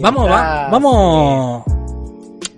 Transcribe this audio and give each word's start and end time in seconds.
Vamos, 0.00 0.30
va- 0.30 0.68
vamos. 0.70 1.64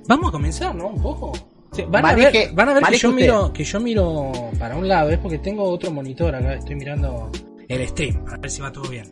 Vamos 0.07 0.29
a 0.29 0.33
comenzar, 0.33 0.75
¿no? 0.75 0.89
Un 0.89 1.03
poco. 1.03 1.33
Sí, 1.73 1.85
van, 1.89 2.05
a 2.07 2.15
ver, 2.15 2.33
Maneje- 2.33 2.51
van 2.55 2.69
a 2.71 2.75
ver 2.75 2.83
que 2.85 2.99
yo 2.99 3.09
usted. 3.11 3.21
miro, 3.23 3.53
que 3.53 3.65
yo 3.65 3.79
miro 3.81 4.33
para 4.59 4.75
un 4.77 4.89
lado, 4.89 5.11
es 5.11 5.19
porque 5.19 5.39
tengo 5.39 5.65
otro 5.65 5.91
monitor 5.91 6.35
acá, 6.35 6.55
estoy 6.55 6.77
mirando 6.77 7.31
el 7.69 7.87
stream, 7.89 8.25
a 8.27 8.37
ver 8.39 8.51
si 8.51 8.61
va 8.63 8.73
todo 8.73 8.89
bien. 8.89 9.05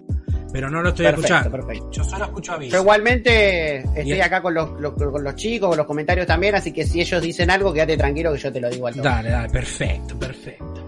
Pero 0.53 0.71
no 0.71 0.81
lo 0.81 0.89
estoy 0.89 1.05
Perfecto, 1.05 1.35
escuchando. 1.35 1.51
perfecto. 1.59 1.91
Yo 1.91 2.05
solo 2.05 2.25
escucho 2.25 2.53
a 2.53 2.57
Viz. 2.57 2.73
Yo 2.73 2.81
igualmente 2.81 3.77
estoy 3.81 4.21
acá 4.21 4.41
con 4.41 4.55
los, 4.55 4.71
los- 4.81 4.95
con 4.95 5.23
los 5.23 5.35
chicos, 5.37 5.69
con 5.69 5.77
los 5.77 5.87
comentarios 5.87 6.27
también, 6.27 6.55
así 6.55 6.73
que 6.73 6.85
si 6.87 7.01
ellos 7.01 7.21
dicen 7.21 7.51
algo, 7.51 7.73
quédate 7.75 7.97
tranquilo 7.99 8.33
que 8.33 8.39
yo 8.39 8.51
te 8.53 8.61
lo 8.61 8.71
digo 8.71 8.87
al 8.87 8.95
toque. 8.95 9.07
Dale, 9.09 9.31
dale, 9.31 9.51
perfecto, 9.51 10.19
perfecto. 10.19 10.86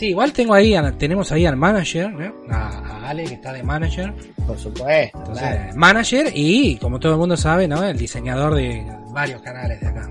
Sí, 0.00 0.06
igual 0.08 0.32
tengo 0.32 0.54
ahí, 0.54 0.74
tenemos 0.98 1.30
ahí 1.30 1.44
al 1.44 1.56
manager, 1.56 2.10
¿no? 2.10 2.34
a, 2.54 2.68
a 2.68 3.08
Ale 3.10 3.24
que 3.24 3.34
está 3.34 3.52
de 3.52 3.62
manager. 3.62 4.14
Por 4.46 4.56
supuesto. 4.58 5.18
Entonces, 5.18 5.46
claro. 5.46 5.72
manager 5.76 6.32
y, 6.34 6.76
como 6.78 6.98
todo 6.98 7.12
el 7.12 7.18
mundo 7.18 7.36
sabe, 7.36 7.68
¿no? 7.68 7.84
El 7.84 7.98
diseñador 7.98 8.54
de 8.54 8.82
varios 9.12 9.42
canales 9.42 9.78
de 9.78 9.86
acá. 9.88 10.10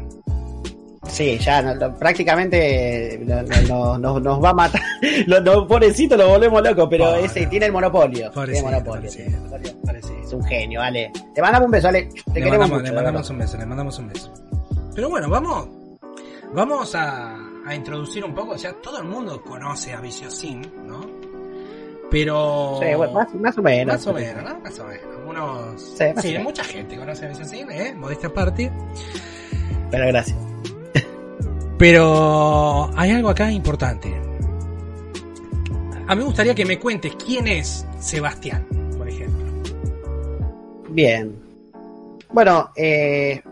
Sí, 1.08 1.40
ya 1.40 1.64
no- 1.64 1.74
lo- 1.74 1.96
prácticamente 1.98 3.20
lo- 3.26 3.42
lo- 3.42 3.68
no- 3.68 3.98
no- 3.98 4.20
nos 4.20 4.44
va 4.44 4.52
a 4.52 4.54
matar. 4.54 4.82
Lo, 5.26 5.42
no, 5.42 5.66
pobrecito, 5.68 6.16
lo 6.16 6.28
volvemos 6.28 6.62
loco, 6.62 6.88
pero 6.88 7.16
ese 7.16 7.48
tiene 7.48 7.66
el 7.68 7.72
monopolio. 7.72 8.30
Tiene 8.32 8.62
monopolio. 8.62 9.10
Parece. 9.86 10.22
Es 10.22 10.34
un 10.34 10.44
genio, 10.44 10.82
Ale. 10.82 11.12
Te 11.34 11.42
mandamos 11.42 11.66
un 11.66 11.72
beso, 11.72 11.88
Ale. 11.88 12.04
Te 12.04 12.40
Le 12.40 12.46
queremos 12.46 12.60
mandamos, 12.70 12.82
mucho. 12.82 12.84
le 12.92 12.96
mandamos 12.96 13.30
un 13.32 13.38
beso, 13.40 13.58
le 13.58 13.66
mandamos 13.66 13.98
un 14.00 14.08
beso. 14.10 14.34
Pero 14.94 15.10
bueno, 15.10 15.30
vamos, 15.30 15.68
vamos 16.54 16.94
a, 16.96 17.36
a 17.70 17.76
introducir 17.76 18.24
un 18.26 18.34
poco, 18.34 18.54
o 18.54 18.58
sea, 18.58 18.74
todo 18.74 18.98
el 19.00 19.06
mundo 19.06 19.42
conoce 19.42 19.94
a 19.94 20.02
Viciosin, 20.02 20.62
¿no? 20.86 21.06
Pero... 22.10 22.80
Sí, 22.82 22.96
bueno, 22.96 23.14
más, 23.14 23.34
más 23.36 23.58
o 23.58 23.62
menos. 23.62 23.94
Más 23.94 24.08
o 24.08 24.14
menos, 24.14 24.44
¿no? 24.44 24.60
Más 24.60 24.80
o 24.80 24.86
menos. 24.86 25.06
Algunos... 25.18 25.82
Sí, 25.82 26.06
Sí, 26.18 26.38
mucha 26.40 26.64
gente 26.64 26.98
conoce 26.98 27.26
a 27.26 27.30
Viciosin, 27.30 27.72
¿eh? 27.72 27.94
Modesta 27.96 28.28
aparte. 28.28 28.72
Pero 29.92 30.08
gracias. 30.08 30.38
Pero 31.78 32.90
hay 32.98 33.12
algo 33.12 33.30
acá 33.30 33.52
importante. 33.52 34.14
A 36.08 36.16
mí 36.16 36.20
me 36.20 36.26
gustaría 36.26 36.56
que 36.56 36.66
me 36.66 36.80
cuentes 36.80 37.14
quién 37.24 37.48
es 37.48 37.86
Sebastián, 38.00 38.66
por 38.98 39.08
ejemplo. 39.08 39.46
Bien. 40.90 41.40
Bueno, 42.32 42.72
eh, 42.76 43.44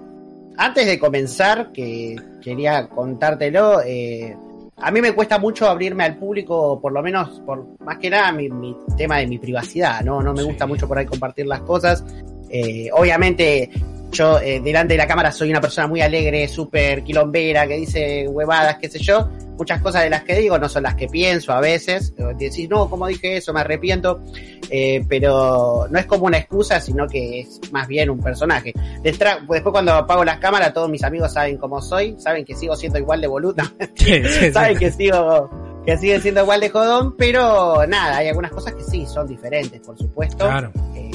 antes 0.57 0.85
de 0.85 0.99
comenzar, 0.99 1.71
que 1.71 2.15
quería 2.41 2.87
contártelo, 2.87 3.81
eh, 3.85 4.35
a 4.77 4.91
mí 4.91 5.01
me 5.01 5.13
cuesta 5.13 5.39
mucho 5.39 5.67
abrirme 5.67 6.03
al 6.03 6.17
público, 6.17 6.79
por 6.81 6.91
lo 6.91 7.01
menos, 7.01 7.39
por 7.45 7.65
más 7.79 7.97
que 7.97 8.09
nada, 8.09 8.31
mi, 8.31 8.49
mi 8.49 8.75
tema 8.95 9.17
de 9.17 9.27
mi 9.27 9.37
privacidad, 9.39 10.01
¿no? 10.01 10.21
No 10.21 10.33
me 10.33 10.41
Sí. 10.41 10.47
gusta 10.47 10.67
mucho 10.67 10.87
por 10.87 10.97
ahí 10.97 11.05
compartir 11.05 11.47
las 11.47 11.61
cosas. 11.61 12.03
Eh, 12.49 12.89
obviamente, 12.93 13.69
yo 14.17 14.39
eh, 14.39 14.59
delante 14.59 14.93
de 14.93 14.97
la 14.97 15.07
cámara 15.07 15.31
soy 15.31 15.49
una 15.51 15.61
persona 15.61 15.87
muy 15.87 16.01
alegre, 16.01 16.47
súper 16.47 17.03
quilombera, 17.03 17.67
que 17.67 17.75
dice 17.77 18.27
huevadas, 18.27 18.77
qué 18.77 18.89
sé 18.89 18.99
yo. 18.99 19.29
Muchas 19.57 19.81
cosas 19.81 20.03
de 20.03 20.09
las 20.09 20.23
que 20.23 20.35
digo 20.35 20.57
no 20.59 20.69
son 20.69 20.83
las 20.83 20.95
que 20.95 21.07
pienso 21.07 21.51
a 21.51 21.59
veces. 21.59 22.13
Decís, 22.37 22.69
no, 22.69 22.89
¿cómo 22.89 23.07
dije 23.07 23.37
eso? 23.37 23.53
Me 23.53 23.61
arrepiento. 23.61 24.21
Eh, 24.69 25.03
pero 25.07 25.87
no 25.89 25.97
es 25.99 26.05
como 26.05 26.25
una 26.25 26.37
excusa, 26.37 26.79
sino 26.79 27.07
que 27.07 27.39
es 27.41 27.59
más 27.71 27.87
bien 27.87 28.09
un 28.09 28.19
personaje. 28.19 28.73
Después 29.01 29.61
cuando 29.63 29.93
apago 29.93 30.23
las 30.23 30.37
cámaras, 30.39 30.73
todos 30.73 30.89
mis 30.89 31.03
amigos 31.03 31.33
saben 31.33 31.57
cómo 31.57 31.81
soy, 31.81 32.15
saben 32.19 32.45
que 32.45 32.53
sigo 32.55 32.75
siendo 32.75 32.99
igual 32.99 33.21
de 33.21 33.27
boluda, 33.27 33.71
Sí, 33.95 34.23
sí, 34.25 34.51
saben 34.53 34.73
sí. 34.77 34.85
que 34.85 34.91
sigo 34.91 35.49
que 35.85 35.97
sigue 35.97 36.19
siendo 36.19 36.41
igual 36.41 36.59
de 36.59 36.69
jodón, 36.69 37.15
pero 37.17 37.87
nada, 37.87 38.17
hay 38.17 38.27
algunas 38.27 38.51
cosas 38.51 38.73
que 38.73 38.83
sí 38.83 39.05
son 39.05 39.25
diferentes, 39.25 39.79
por 39.79 39.97
supuesto. 39.97 40.45
Claro, 40.45 40.69
Eh, 40.95 41.11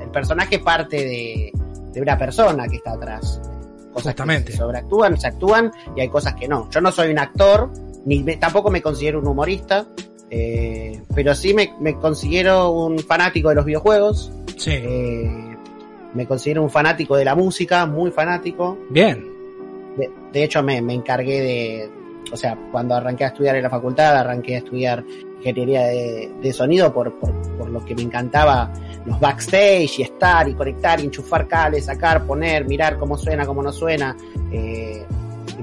el 0.00 0.10
personaje 0.10 0.60
parte 0.60 0.96
de, 0.96 1.52
de 1.92 2.00
una 2.00 2.16
persona 2.18 2.66
que 2.68 2.76
está 2.76 2.92
atrás. 2.92 3.40
Cosas 3.92 4.12
Justamente. 4.12 4.46
que 4.46 4.52
se 4.52 4.58
sobreactúan, 4.58 5.18
se 5.20 5.26
actúan 5.26 5.70
y 5.94 6.00
hay 6.00 6.08
cosas 6.08 6.34
que 6.34 6.48
no. 6.48 6.68
Yo 6.70 6.80
no 6.80 6.90
soy 6.90 7.10
un 7.10 7.18
actor, 7.18 7.70
ni 8.06 8.22
me- 8.22 8.36
tampoco 8.36 8.70
me 8.70 8.80
considero 8.80 9.18
un 9.20 9.26
humorista, 9.28 9.86
eh, 10.30 11.02
pero 11.14 11.34
sí 11.34 11.52
me, 11.52 11.74
me 11.78 11.94
considero 11.96 12.70
un 12.70 12.98
fanático 13.00 13.50
de 13.50 13.54
los 13.56 13.64
videojuegos, 13.66 14.32
sí. 14.56 14.70
eh, 14.72 15.56
me 16.14 16.26
considero 16.26 16.62
un 16.62 16.70
fanático 16.70 17.16
de 17.16 17.24
la 17.26 17.34
música, 17.34 17.84
muy 17.84 18.10
fanático. 18.10 18.78
Bien. 18.88 19.30
De, 19.98 20.10
de 20.32 20.44
hecho, 20.44 20.62
me, 20.62 20.80
me 20.80 20.94
encargué 20.94 21.40
de, 21.42 21.90
o 22.32 22.36
sea, 22.36 22.56
cuando 22.72 22.94
arranqué 22.94 23.24
a 23.24 23.28
estudiar 23.28 23.56
en 23.56 23.62
la 23.62 23.70
facultad, 23.70 24.16
arranqué 24.16 24.54
a 24.54 24.58
estudiar 24.58 25.04
ingeniería 25.42 25.82
de, 25.86 26.30
de 26.40 26.52
sonido 26.52 26.92
por, 26.92 27.12
por, 27.18 27.32
por 27.58 27.68
lo 27.68 27.84
que 27.84 27.94
me 27.94 28.02
encantaba 28.02 28.72
los 29.04 29.18
backstage 29.18 29.98
y 29.98 30.02
estar 30.02 30.48
y 30.48 30.54
conectar 30.54 31.00
y 31.00 31.04
enchufar 31.04 31.48
cables, 31.48 31.86
sacar, 31.86 32.24
poner, 32.24 32.64
mirar 32.66 32.96
cómo 32.98 33.18
suena, 33.18 33.44
cómo 33.44 33.62
no 33.62 33.72
suena. 33.72 34.16
eh, 34.52 35.04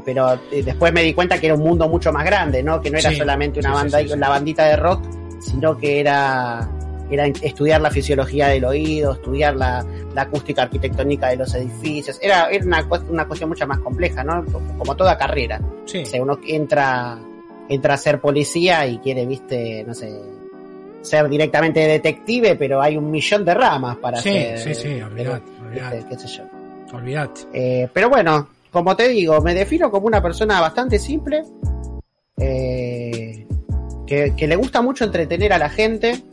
pero 0.06 0.34
eh, 0.52 0.64
después 0.64 0.94
me 0.94 1.02
di 1.04 1.14
cuenta 1.14 1.40
que 1.40 1.48
era 1.48 1.56
un 1.56 1.62
mundo 1.64 1.88
mucho 1.90 2.12
más 2.12 2.24
grande, 2.26 2.62
¿no? 2.64 2.82
Que 2.82 2.90
no 2.90 2.98
era 2.98 3.10
Sí, 3.10 3.16
solamente 3.18 3.60
una 3.60 3.70
sí, 3.70 3.76
banda, 3.76 4.00
sí, 4.00 4.08
la 4.18 4.30
bandita 4.30 4.66
de 4.66 4.76
rock, 4.76 5.04
sino 5.42 5.78
que 5.78 6.00
era, 6.00 6.70
era 7.10 7.26
estudiar 7.28 7.82
la 7.82 7.90
fisiología 7.92 8.48
del 8.48 8.66
oído, 8.66 9.14
estudiar 9.14 9.56
la, 9.56 9.86
la 10.14 10.22
acústica 10.24 10.64
arquitectónica 10.64 11.28
de 11.30 11.38
los 11.38 11.54
edificios. 11.56 12.18
Era, 12.22 12.50
era 12.50 12.66
una, 12.66 12.88
una 13.10 13.28
cuestión 13.28 13.50
mucho 13.50 13.66
más 13.68 13.80
compleja, 13.80 14.24
¿no? 14.24 14.44
Como 14.78 14.96
toda 14.96 15.18
carrera. 15.18 15.60
O 15.84 15.88
sea, 16.06 16.22
uno 16.22 16.40
entra, 16.48 17.20
entra 17.70 17.94
a 17.94 17.98
ser 17.98 18.20
policía 18.20 18.86
y 18.88 18.98
quiere, 18.98 19.26
viste, 19.26 19.84
no 19.86 19.94
sé, 19.94 20.12
ser 21.02 21.30
directamente 21.30 21.80
detective, 21.80 22.56
pero 22.56 22.82
hay 22.82 22.98
un 22.98 23.10
millón 23.10 23.46
de 23.46 23.54
ramas 23.54 23.96
para 23.98 24.18
Sí, 24.22 24.32
ser. 24.32 24.58
sí, 24.60 24.76
sí, 24.76 25.02
olvidate, 25.02 25.44
olvidate. 25.62 26.06
qué 26.10 26.18
sé 26.18 26.28
yo. 26.28 26.44
Eh, 27.54 27.88
pero 27.94 28.10
bueno, 28.10 28.50
como 28.72 28.96
te 28.96 29.08
digo, 29.08 29.40
me 29.42 29.54
defino 29.54 29.90
como 29.92 30.08
una 30.08 30.22
persona 30.22 30.60
bastante 30.60 30.98
simple, 31.00 31.44
eh, 32.38 33.46
que, 34.08 34.34
que 34.36 34.48
le 34.48 34.56
gusta 34.56 34.82
mucho 34.82 35.04
entretener 35.06 35.54
a 35.54 35.58
la 35.58 35.70
gente, 35.70 36.24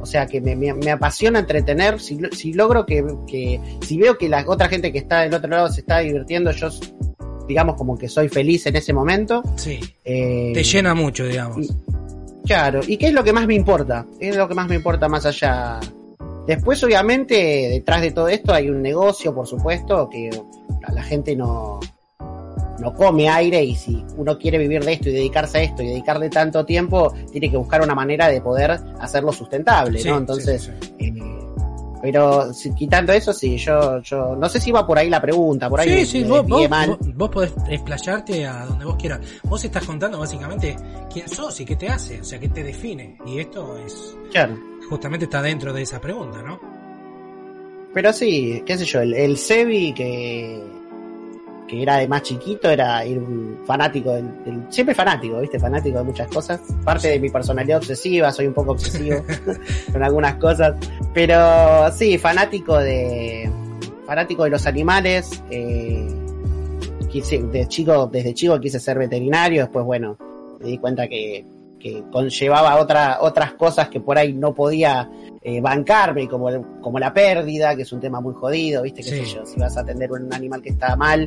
o 0.00 0.06
sea, 0.06 0.26
que 0.26 0.40
me, 0.40 0.56
me- 0.56 0.72
me 0.74 0.90
apasiona 0.90 1.40
entretener, 1.40 2.00
si, 2.00 2.18
si 2.32 2.52
logro 2.54 2.86
que, 2.86 3.04
que, 3.26 3.60
si 3.82 3.98
veo 3.98 4.16
que 4.16 4.28
la 4.28 4.44
otra 4.46 4.68
gente 4.68 4.92
que 4.92 4.98
está 4.98 5.20
del 5.22 5.34
otro 5.34 5.50
lado 5.50 5.68
se 5.68 5.80
está 5.80 5.98
divirtiendo, 5.98 6.50
yo 6.52 6.68
digamos 7.48 7.74
como 7.76 7.96
que 7.98 8.08
soy 8.08 8.28
feliz 8.28 8.66
en 8.66 8.76
ese 8.76 8.92
momento. 8.92 9.42
Sí. 9.56 9.80
eh, 10.04 10.52
Te 10.54 10.62
llena 10.62 10.94
mucho, 10.94 11.24
digamos. 11.24 11.58
y- 11.66 11.70
Claro, 12.46 12.80
¿y 12.86 12.96
qué 12.96 13.08
es 13.08 13.12
lo 13.12 13.22
que 13.24 13.32
más 13.32 13.46
me 13.46 13.54
importa? 13.54 14.06
¿Qué 14.18 14.30
es 14.30 14.36
lo 14.36 14.48
que 14.48 14.54
más 14.54 14.68
me 14.68 14.76
importa 14.76 15.08
más 15.08 15.26
allá? 15.26 15.80
Después, 16.46 16.82
obviamente, 16.82 17.34
detrás 17.34 18.00
de 18.00 18.10
todo 18.12 18.28
esto 18.28 18.54
hay 18.54 18.70
un 18.70 18.80
negocio, 18.80 19.34
por 19.34 19.46
supuesto, 19.46 20.08
que 20.08 20.30
la, 20.80 20.94
la 20.94 21.02
gente 21.02 21.36
no, 21.36 21.78
no 22.80 22.94
come 22.94 23.28
aire 23.28 23.62
y 23.62 23.74
si 23.76 24.02
uno 24.16 24.38
quiere 24.38 24.56
vivir 24.56 24.82
de 24.82 24.94
esto 24.94 25.10
y 25.10 25.12
dedicarse 25.12 25.58
a 25.58 25.62
esto 25.62 25.82
y 25.82 25.88
dedicarle 25.88 26.30
tanto 26.30 26.64
tiempo, 26.64 27.12
tiene 27.30 27.50
que 27.50 27.56
buscar 27.58 27.82
una 27.82 27.94
manera 27.94 28.28
de 28.28 28.40
poder 28.40 28.78
hacerlo 28.98 29.30
sustentable, 29.32 30.00
Sí, 30.00 30.08
¿no? 30.08 30.16
Entonces, 30.16 30.62
sí, 30.62 30.70
sí. 30.80 30.94
eh, 31.00 31.37
pero 32.02 32.52
si- 32.52 32.74
quitando 32.74 33.12
eso, 33.12 33.32
sí, 33.32 33.56
yo, 33.58 34.00
yo 34.02 34.36
no 34.36 34.48
sé 34.48 34.60
si 34.60 34.70
va 34.70 34.86
por 34.86 34.98
ahí 34.98 35.08
la 35.10 35.20
pregunta, 35.20 35.68
por 35.68 35.80
ahí 35.80 35.88
Sí, 35.88 35.94
me- 35.94 36.06
sí, 36.06 36.18
me 36.20 36.28
vos, 36.28 36.46
vos, 36.46 36.68
vos- 36.68 37.14
vos 37.14 37.28
podés 37.30 37.52
explayarte 37.68 38.46
a 38.46 38.66
donde 38.66 38.84
vos 38.84 38.96
quieras. 38.96 39.20
Vos 39.44 39.64
estás 39.64 39.84
contando 39.84 40.18
básicamente 40.18 40.76
quién 41.12 41.28
sos 41.28 41.60
y 41.60 41.64
qué 41.64 41.76
te 41.76 41.88
hace, 41.88 42.20
o 42.20 42.24
sea, 42.24 42.38
qué 42.38 42.48
te 42.48 42.62
define. 42.62 43.16
Y 43.26 43.38
esto 43.40 43.76
es 43.78 44.16
Claro. 44.30 44.56
justamente 44.88 45.24
está 45.24 45.42
dentro 45.42 45.72
de 45.72 45.82
esa 45.82 46.00
pregunta, 46.00 46.42
¿no? 46.42 46.60
Pero 47.94 48.12
sí, 48.12 48.62
qué 48.66 48.76
sé 48.76 48.84
yo, 48.84 49.00
el, 49.00 49.14
el 49.14 49.36
Sebi 49.38 49.92
que, 49.94 50.62
que 51.68 51.82
era 51.82 51.98
de 51.98 52.08
más 52.08 52.22
chiquito, 52.22 52.70
era, 52.70 53.04
era 53.04 53.20
un 53.20 53.58
fanático 53.66 54.12
del, 54.14 54.24
del- 54.44 54.62
siempre 54.72 54.94
fanático, 54.94 55.38
viste, 55.40 55.58
fanático 55.60 55.98
de 55.98 56.04
muchas 56.04 56.26
cosas. 56.28 56.60
Parte 56.84 57.08
de 57.08 57.20
mi 57.20 57.28
personalidad 57.30 57.78
obsesiva, 57.78 58.32
soy 58.32 58.46
un 58.46 58.54
poco 58.54 58.72
obsesivo 58.72 59.22
con 59.92 60.02
algunas 60.02 60.36
cosas. 60.36 60.74
Pero 61.14 61.92
sí, 61.92 62.16
fanático 62.18 62.76
de 62.78 63.50
fanático 64.06 64.44
de 64.44 64.50
los 64.50 64.66
animales. 64.66 65.42
eh, 65.50 66.08
quise, 67.10 67.38
de 67.38 67.66
chico, 67.68 68.06
desde 68.12 68.34
chico 68.34 68.58
quise 68.60 68.78
ser 68.80 68.98
veterinario, 68.98 69.62
después 69.62 69.84
bueno, 69.84 70.16
me 70.60 70.66
di 70.68 70.78
cuenta 70.78 71.06
que, 71.08 71.44
que 71.78 72.02
conllevaba 72.10 72.76
otra, 72.80 73.18
otras 73.20 73.52
cosas 73.54 73.88
que 73.88 74.00
por 74.00 74.18
ahí 74.18 74.32
no 74.32 74.54
podía 74.54 75.08
eh, 75.42 75.60
bancarme, 75.60 76.28
como, 76.28 76.48
el- 76.50 76.62
como 76.82 76.98
la 76.98 77.14
pérdida, 77.14 77.74
que 77.76 77.82
es 77.82 77.92
un 77.92 78.00
tema 78.00 78.20
muy 78.20 78.34
jodido, 78.34 78.82
¿viste? 78.82 79.02
¿Qué 79.02 79.10
Sí. 79.10 79.16
sé 79.24 79.34
yo? 79.36 79.46
Si 79.46 79.58
vas 79.58 79.76
a 79.76 79.80
atender 79.80 80.10
un 80.12 80.32
animal 80.34 80.60
que 80.60 80.70
está 80.70 80.96
mal, 80.96 81.26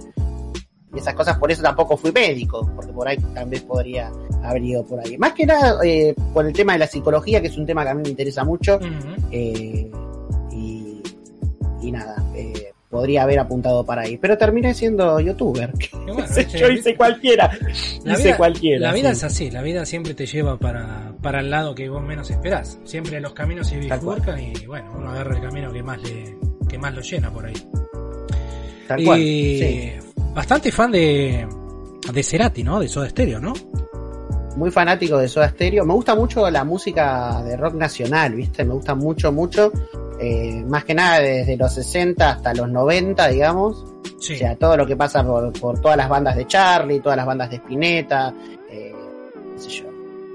y 0.93 0.97
esas 0.99 1.13
cosas, 1.15 1.37
por 1.39 1.49
eso 1.49 1.63
tampoco 1.63 1.95
fui 1.95 2.11
médico, 2.11 2.69
porque 2.75 2.91
por 2.91 3.07
ahí 3.07 3.17
también 3.33 3.63
podría 3.65 4.11
haber 4.43 4.61
ido 4.63 4.85
por 4.85 4.99
ahí. 4.99 5.17
Más 5.17 5.31
que 5.33 5.45
nada 5.45 5.79
eh, 5.85 6.13
por 6.33 6.45
el 6.45 6.51
tema 6.53 6.73
de 6.73 6.79
la 6.79 6.87
psicología, 6.87 7.39
que 7.41 7.47
es 7.47 7.57
un 7.57 7.65
tema 7.65 7.83
que 7.83 7.89
a 7.91 7.93
mí 7.93 8.01
me 8.03 8.09
interesa 8.09 8.43
mucho, 8.43 8.77
eh, 9.31 9.89
y, 10.51 11.01
y 11.81 11.91
nada, 11.91 12.20
podría 12.91 13.23
haber 13.23 13.39
apuntado 13.39 13.83
para 13.85 14.03
ahí. 14.03 14.17
Pero 14.17 14.37
terminé 14.37 14.73
siendo 14.75 15.19
youtuber. 15.19 15.73
Bueno, 16.11 16.25
yo 16.53 16.69
hice 16.69 16.95
cualquiera, 16.97 17.49
La 18.03 18.13
hice 18.13 18.23
vida- 18.25 18.37
cualquiera. 18.37 18.87
La 18.87 18.93
vida 18.93 19.09
sí. 19.09 19.13
es 19.17 19.23
así, 19.23 19.49
la 19.51 19.61
vida 19.61 19.85
siempre 19.85 20.13
te 20.13 20.25
lleva 20.25 20.57
para, 20.59 21.13
para 21.21 21.39
el 21.39 21.49
lado 21.49 21.73
que 21.73 21.87
vos 21.89 22.03
menos 22.03 22.29
esperás. 22.29 22.77
Siempre 22.83 23.21
los 23.21 23.31
caminos 23.33 23.67
se 23.67 23.77
bifurcan 23.77 24.37
y 24.39 24.65
bueno, 24.65 24.91
uno 24.97 25.09
agarra 25.11 25.35
el 25.37 25.41
camino 25.41 25.71
que 25.71 25.81
más 25.81 26.01
le, 26.03 26.35
que 26.67 26.77
más 26.77 26.93
lo 26.93 27.01
llena 27.01 27.31
por 27.31 27.45
ahí. 27.45 27.53
Tal 28.87 29.03
cual. 29.05 29.19
Y 29.21 29.59
Sí. 29.59 29.91
bastante 30.33 30.71
fan 30.71 30.91
de, 30.91 31.47
de 32.13 32.23
Cerati, 32.23 32.63
¿no? 32.63 32.79
De 32.81 32.87
Soda 32.89 33.07
Stereo, 33.09 33.39
¿no? 33.39 33.53
Muy 34.57 34.69
fanático 34.69 35.17
de 35.17 35.29
Soda 35.29 35.49
Stereo. 35.49 35.85
Me 35.85 35.93
gusta 35.93 36.13
mucho 36.13 36.49
la 36.49 36.65
música 36.65 37.41
de 37.43 37.55
rock 37.55 37.75
nacional, 37.75 38.33
¿viste? 38.35 38.65
Me 38.65 38.73
gusta 38.73 38.95
mucho, 38.95 39.31
mucho. 39.31 39.71
Eh, 40.23 40.63
más 40.67 40.83
que 40.85 40.93
nada 40.93 41.19
desde 41.19 41.57
los 41.57 41.73
60 41.73 42.29
hasta 42.29 42.53
los 42.53 42.69
90, 42.69 43.27
digamos. 43.29 43.83
Sí. 44.19 44.35
O 44.35 44.37
sea, 44.37 44.55
todo 44.55 44.77
lo 44.77 44.85
que 44.85 44.95
pasa 44.95 45.25
por, 45.25 45.51
por 45.59 45.79
todas 45.81 45.97
las 45.97 46.07
bandas 46.07 46.35
de 46.35 46.45
Charlie, 46.45 46.99
todas 46.99 47.17
las 47.17 47.25
bandas 47.25 47.49
de 47.49 47.55
Spinetta, 47.55 48.31
eh, 48.69 48.93
qué 49.55 49.59
sé 49.59 49.69
yo, 49.69 49.85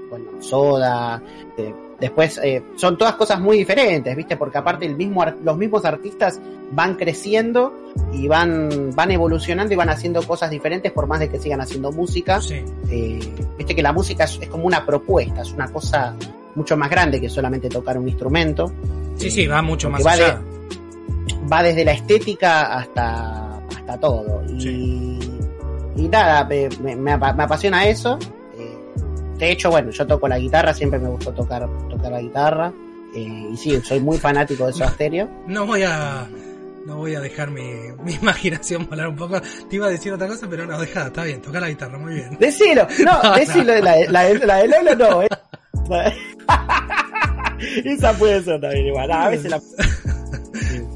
bueno, 0.09 0.25
Soda. 0.41 1.21
eh, 1.57 1.73
después, 1.99 2.37
eh, 2.43 2.63
son 2.75 2.97
todas 2.97 3.15
cosas 3.15 3.39
muy 3.39 3.57
diferentes, 3.57 4.13
¿viste? 4.15 4.35
Porque 4.35 4.57
aparte 4.57 4.85
el 4.85 4.95
mismo, 4.97 5.23
los 5.43 5.57
mismos 5.57 5.85
artistas 5.85 6.39
van 6.71 6.95
creciendo 6.95 7.73
y 8.11 8.27
van, 8.27 8.93
van 8.93 9.11
evolucionando 9.11 9.73
y 9.73 9.77
van 9.77 9.89
haciendo 9.89 10.21
cosas 10.21 10.49
diferentes 10.49 10.91
por 10.91 11.07
más 11.07 11.21
de 11.21 11.29
que 11.29 11.39
sigan 11.39 11.61
haciendo 11.61 11.91
música. 11.93 12.41
Sí. 12.41 12.61
Eh, 12.89 13.19
Viste 13.57 13.73
que 13.73 13.81
la 13.81 13.93
música 13.93 14.25
es, 14.25 14.37
es 14.41 14.49
como 14.49 14.65
una 14.65 14.85
propuesta, 14.85 15.41
es 15.41 15.51
una 15.53 15.67
cosa 15.71 16.13
mucho 16.57 16.75
más 16.75 16.89
grande 16.89 17.21
que 17.21 17.29
solamente 17.29 17.69
tocar 17.69 17.97
un 17.97 18.07
instrumento. 18.09 18.71
Sí, 19.15 19.29
sí, 19.31 19.47
va 19.47 19.61
mucho 19.61 19.89
más 19.89 20.05
va 20.05 20.11
allá. 20.11 20.41
va 21.51 21.63
desde 21.63 21.85
la 21.85 21.93
estética 21.93 22.77
hasta, 22.77 23.57
hasta 23.59 23.99
todo. 23.99 24.43
Y, 24.49 24.59
Sí. 24.61 25.19
y 25.95 26.07
nada, 26.09 26.43
me, 26.45 26.67
me- 26.81 26.95
me 26.95 27.11
apasiona 27.13 27.85
eso. 27.87 28.17
Eh, 28.57 28.77
de 29.37 29.51
hecho, 29.51 29.69
bueno, 29.69 29.91
yo 29.91 30.05
toco 30.05 30.27
la 30.27 30.39
guitarra, 30.39 30.73
siempre 30.73 30.99
me 30.99 31.09
gustó 31.09 31.31
tocar, 31.31 31.67
tocar 31.89 32.11
la 32.11 32.21
guitarra. 32.21 32.73
Eh, 33.15 33.49
y 33.53 33.55
sí, 33.57 33.79
soy 33.81 33.99
muy 33.99 34.17
fanático 34.17 34.65
de 34.67 34.73
Soda 34.73 34.89
Stereo. 34.93 35.29
No 35.47 35.65
voy 35.65 35.83
a. 35.83 36.27
No 36.87 36.95
voy 36.95 37.15
a 37.15 37.19
dejar 37.19 37.51
mi, 37.51 37.63
mi 38.03 38.13
imaginación 38.13 38.87
volar 38.89 39.09
un 39.09 39.17
poco. 39.17 39.41
Te 39.69 39.75
iba 39.75 39.87
a 39.87 39.89
decir 39.89 40.13
otra 40.13 40.25
cosa, 40.27 40.47
pero 40.49 40.65
no, 40.65 40.79
deja, 40.79 41.07
está 41.07 41.25
bien, 41.25 41.41
toca 41.41 41.59
la 41.59 41.67
guitarra, 41.69 41.97
muy 41.97 42.13
bien. 42.13 42.37
Decilo, 42.39 42.87
no, 43.05 43.21
No, 43.23 43.35
decilo, 43.35 43.77
La, 43.81 43.95
de- 43.97 44.07
la, 44.07 44.33
la 44.33 44.55
de 44.57 44.67
Lolo 44.69 44.95
no. 44.95 45.21
eh. 45.23 45.27
Esa 47.83 48.13
puede 48.13 48.41
ser 48.43 48.61
también 48.61 48.87
igual. 48.87 49.11
A 49.11 49.29
veces 49.29 49.51
la... 49.51 49.61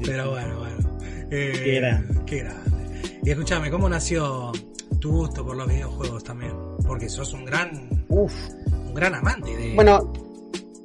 Pero 0.04 0.30
bueno, 0.30 0.58
bueno. 0.60 0.98
Eh, 1.30 1.52
Qué 1.64 1.74
grande. 1.80 2.20
Qué 2.24 2.38
grande. 2.38 3.20
Y 3.24 3.30
escúchame, 3.30 3.70
¿cómo 3.70 3.88
nació 3.88 4.52
tu 5.00 5.10
gusto 5.12 5.44
por 5.44 5.56
los 5.56 5.68
videojuegos 5.68 6.24
también? 6.24 6.52
Porque 6.86 7.08
sos 7.08 7.32
un 7.34 7.44
gran, 7.44 8.04
Uf. 8.08 8.32
un 8.86 8.94
gran 8.94 9.14
amante 9.14 9.54
de, 9.56 9.74
Bueno, 9.74 10.12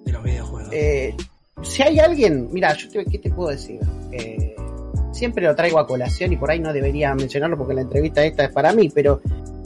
de 0.06 0.12
los 0.12 0.24
videojuegos. 0.24 0.69
Eh, 0.74 1.15
si 1.63 1.81
hay 1.83 2.00
alguien, 2.00 2.50
mira, 2.51 2.74
yo 2.74 2.89
te, 2.89 3.06
¿qué 3.06 3.19
te 3.19 3.30
puedo 3.31 3.50
decir? 3.51 3.80
Eh, 4.12 4.56
siempre 5.17 5.43
lo 5.43 5.55
traigo 5.55 5.79
a 5.79 5.87
colación 5.87 6.31
y 6.33 6.37
por 6.37 6.51
ahí 6.51 6.59
no 6.59 6.71
debería 6.71 7.13
mencionarlo 7.15 7.57
porque 7.57 7.73
la 7.73 7.81
entrevista 7.81 8.23
esta 8.23 8.45
es 8.45 8.51
para 8.51 8.71
mí, 8.73 8.89
pero, 8.93 9.21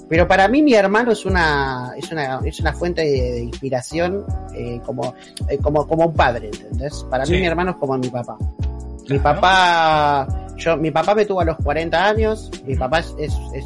pero 0.09 0.27
para 0.27 0.47
mí 0.47 0.61
mi 0.61 0.73
hermano 0.73 1.11
es 1.11 1.25
una, 1.25 1.93
es 1.97 2.11
una, 2.11 2.39
es 2.43 2.59
una 2.59 2.73
fuente 2.73 3.01
de, 3.01 3.31
de 3.31 3.39
inspiración 3.43 4.25
eh, 4.55 4.79
como, 4.85 5.13
eh, 5.47 5.57
como, 5.59 5.87
como 5.87 6.05
un 6.07 6.13
padre, 6.13 6.47
¿entendés? 6.53 7.05
Para 7.09 7.25
Sí. 7.25 7.33
mí 7.33 7.39
mi 7.39 7.45
hermano 7.47 7.71
es 7.71 7.77
como 7.77 7.97
mi 7.97 8.09
papá. 8.09 8.37
Mi 9.09 9.19
papá, 9.19 10.27
yo, 10.57 10.77
mi 10.77 10.89
papá 10.91 11.13
me 11.15 11.25
tuvo 11.25 11.41
a 11.41 11.45
los 11.45 11.57
40 11.57 12.05
años, 12.07 12.49
mi 12.65 12.75
papá 12.75 12.99
es, 12.99 13.13
es 13.17 13.65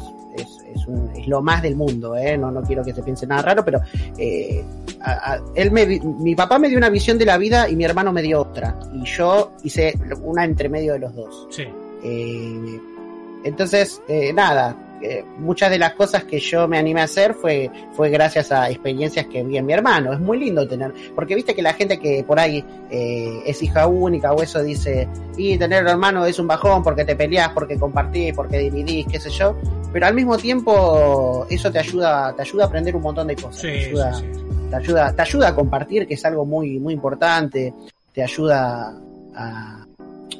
un- 0.86 1.10
es 1.16 1.26
lo 1.28 1.42
más 1.42 1.62
del 1.62 1.76
mundo, 1.76 2.16
¿eh? 2.16 2.36
no, 2.38 2.50
no 2.50 2.62
quiero 2.62 2.82
que 2.84 2.92
se 2.94 3.02
piense 3.02 3.26
nada 3.26 3.42
raro, 3.42 3.64
pero 3.64 3.80
eh, 4.18 4.64
a- 5.00 5.34
a- 5.34 5.40
él 5.54 5.70
me, 5.70 5.86
mi 5.86 6.34
papá 6.34 6.58
me 6.58 6.68
dio 6.68 6.78
una 6.78 6.88
visión 6.90 7.18
de 7.18 7.24
la 7.26 7.36
vida 7.38 7.68
y 7.68 7.76
mi 7.76 7.84
hermano 7.84 8.12
me 8.12 8.22
dio 8.22 8.40
otra, 8.40 8.78
y 8.94 9.04
yo 9.04 9.52
hice 9.64 9.98
una 10.22 10.44
entre 10.44 10.68
medio 10.68 10.92
de 10.94 10.98
los 11.00 11.14
dos. 11.14 11.46
Sí. 11.50 11.64
Eh, 12.04 12.80
entonces, 13.44 14.00
eh, 14.08 14.32
nada, 14.32 14.76
eh, 15.02 15.24
muchas 15.38 15.70
de 15.70 15.78
las 15.78 15.94
cosas 15.94 16.24
que 16.24 16.38
yo 16.38 16.66
me 16.66 16.78
animé 16.78 17.00
a 17.00 17.04
hacer 17.04 17.34
fue, 17.34 17.70
fue 17.92 18.08
gracias 18.08 18.50
a 18.52 18.70
experiencias 18.70 19.26
que 19.26 19.42
vi 19.42 19.58
en 19.58 19.66
mi 19.66 19.72
hermano. 19.72 20.12
Es 20.12 20.20
muy 20.20 20.38
lindo 20.38 20.66
tener, 20.66 20.92
porque 21.14 21.34
viste 21.34 21.54
que 21.54 21.62
la 21.62 21.74
gente 21.74 21.98
que 21.98 22.24
por 22.24 22.38
ahí 22.38 22.64
eh, 22.90 23.42
es 23.44 23.62
hija 23.62 23.86
única 23.86 24.32
o 24.32 24.42
eso 24.42 24.62
dice, 24.62 25.08
y 25.36 25.58
tener 25.58 25.82
un 25.82 25.90
hermano 25.90 26.24
es 26.24 26.38
un 26.38 26.46
bajón 26.46 26.82
porque 26.82 27.04
te 27.04 27.14
peleás, 27.14 27.50
porque 27.50 27.78
compartís, 27.78 28.34
porque 28.34 28.58
dividís, 28.58 29.06
qué 29.06 29.20
sé 29.20 29.30
yo, 29.30 29.56
pero 29.92 30.06
al 30.06 30.14
mismo 30.14 30.36
tiempo 30.38 31.46
eso 31.50 31.70
te 31.70 31.78
ayuda, 31.78 32.34
te 32.34 32.42
ayuda 32.42 32.64
a 32.64 32.66
aprender 32.66 32.96
un 32.96 33.02
montón 33.02 33.26
de 33.26 33.36
cosas. 33.36 33.60
Sí, 33.60 33.68
te 33.68 33.86
ayuda, 33.86 34.14
sí. 34.14 34.24
te 34.70 34.76
ayuda, 34.76 35.12
te 35.12 35.22
ayuda 35.22 35.48
a 35.48 35.54
compartir, 35.54 36.06
que 36.06 36.14
es 36.14 36.24
algo 36.24 36.44
muy, 36.44 36.78
muy 36.78 36.94
importante, 36.94 37.74
te 38.12 38.22
ayuda 38.22 38.94
a, 39.34 39.86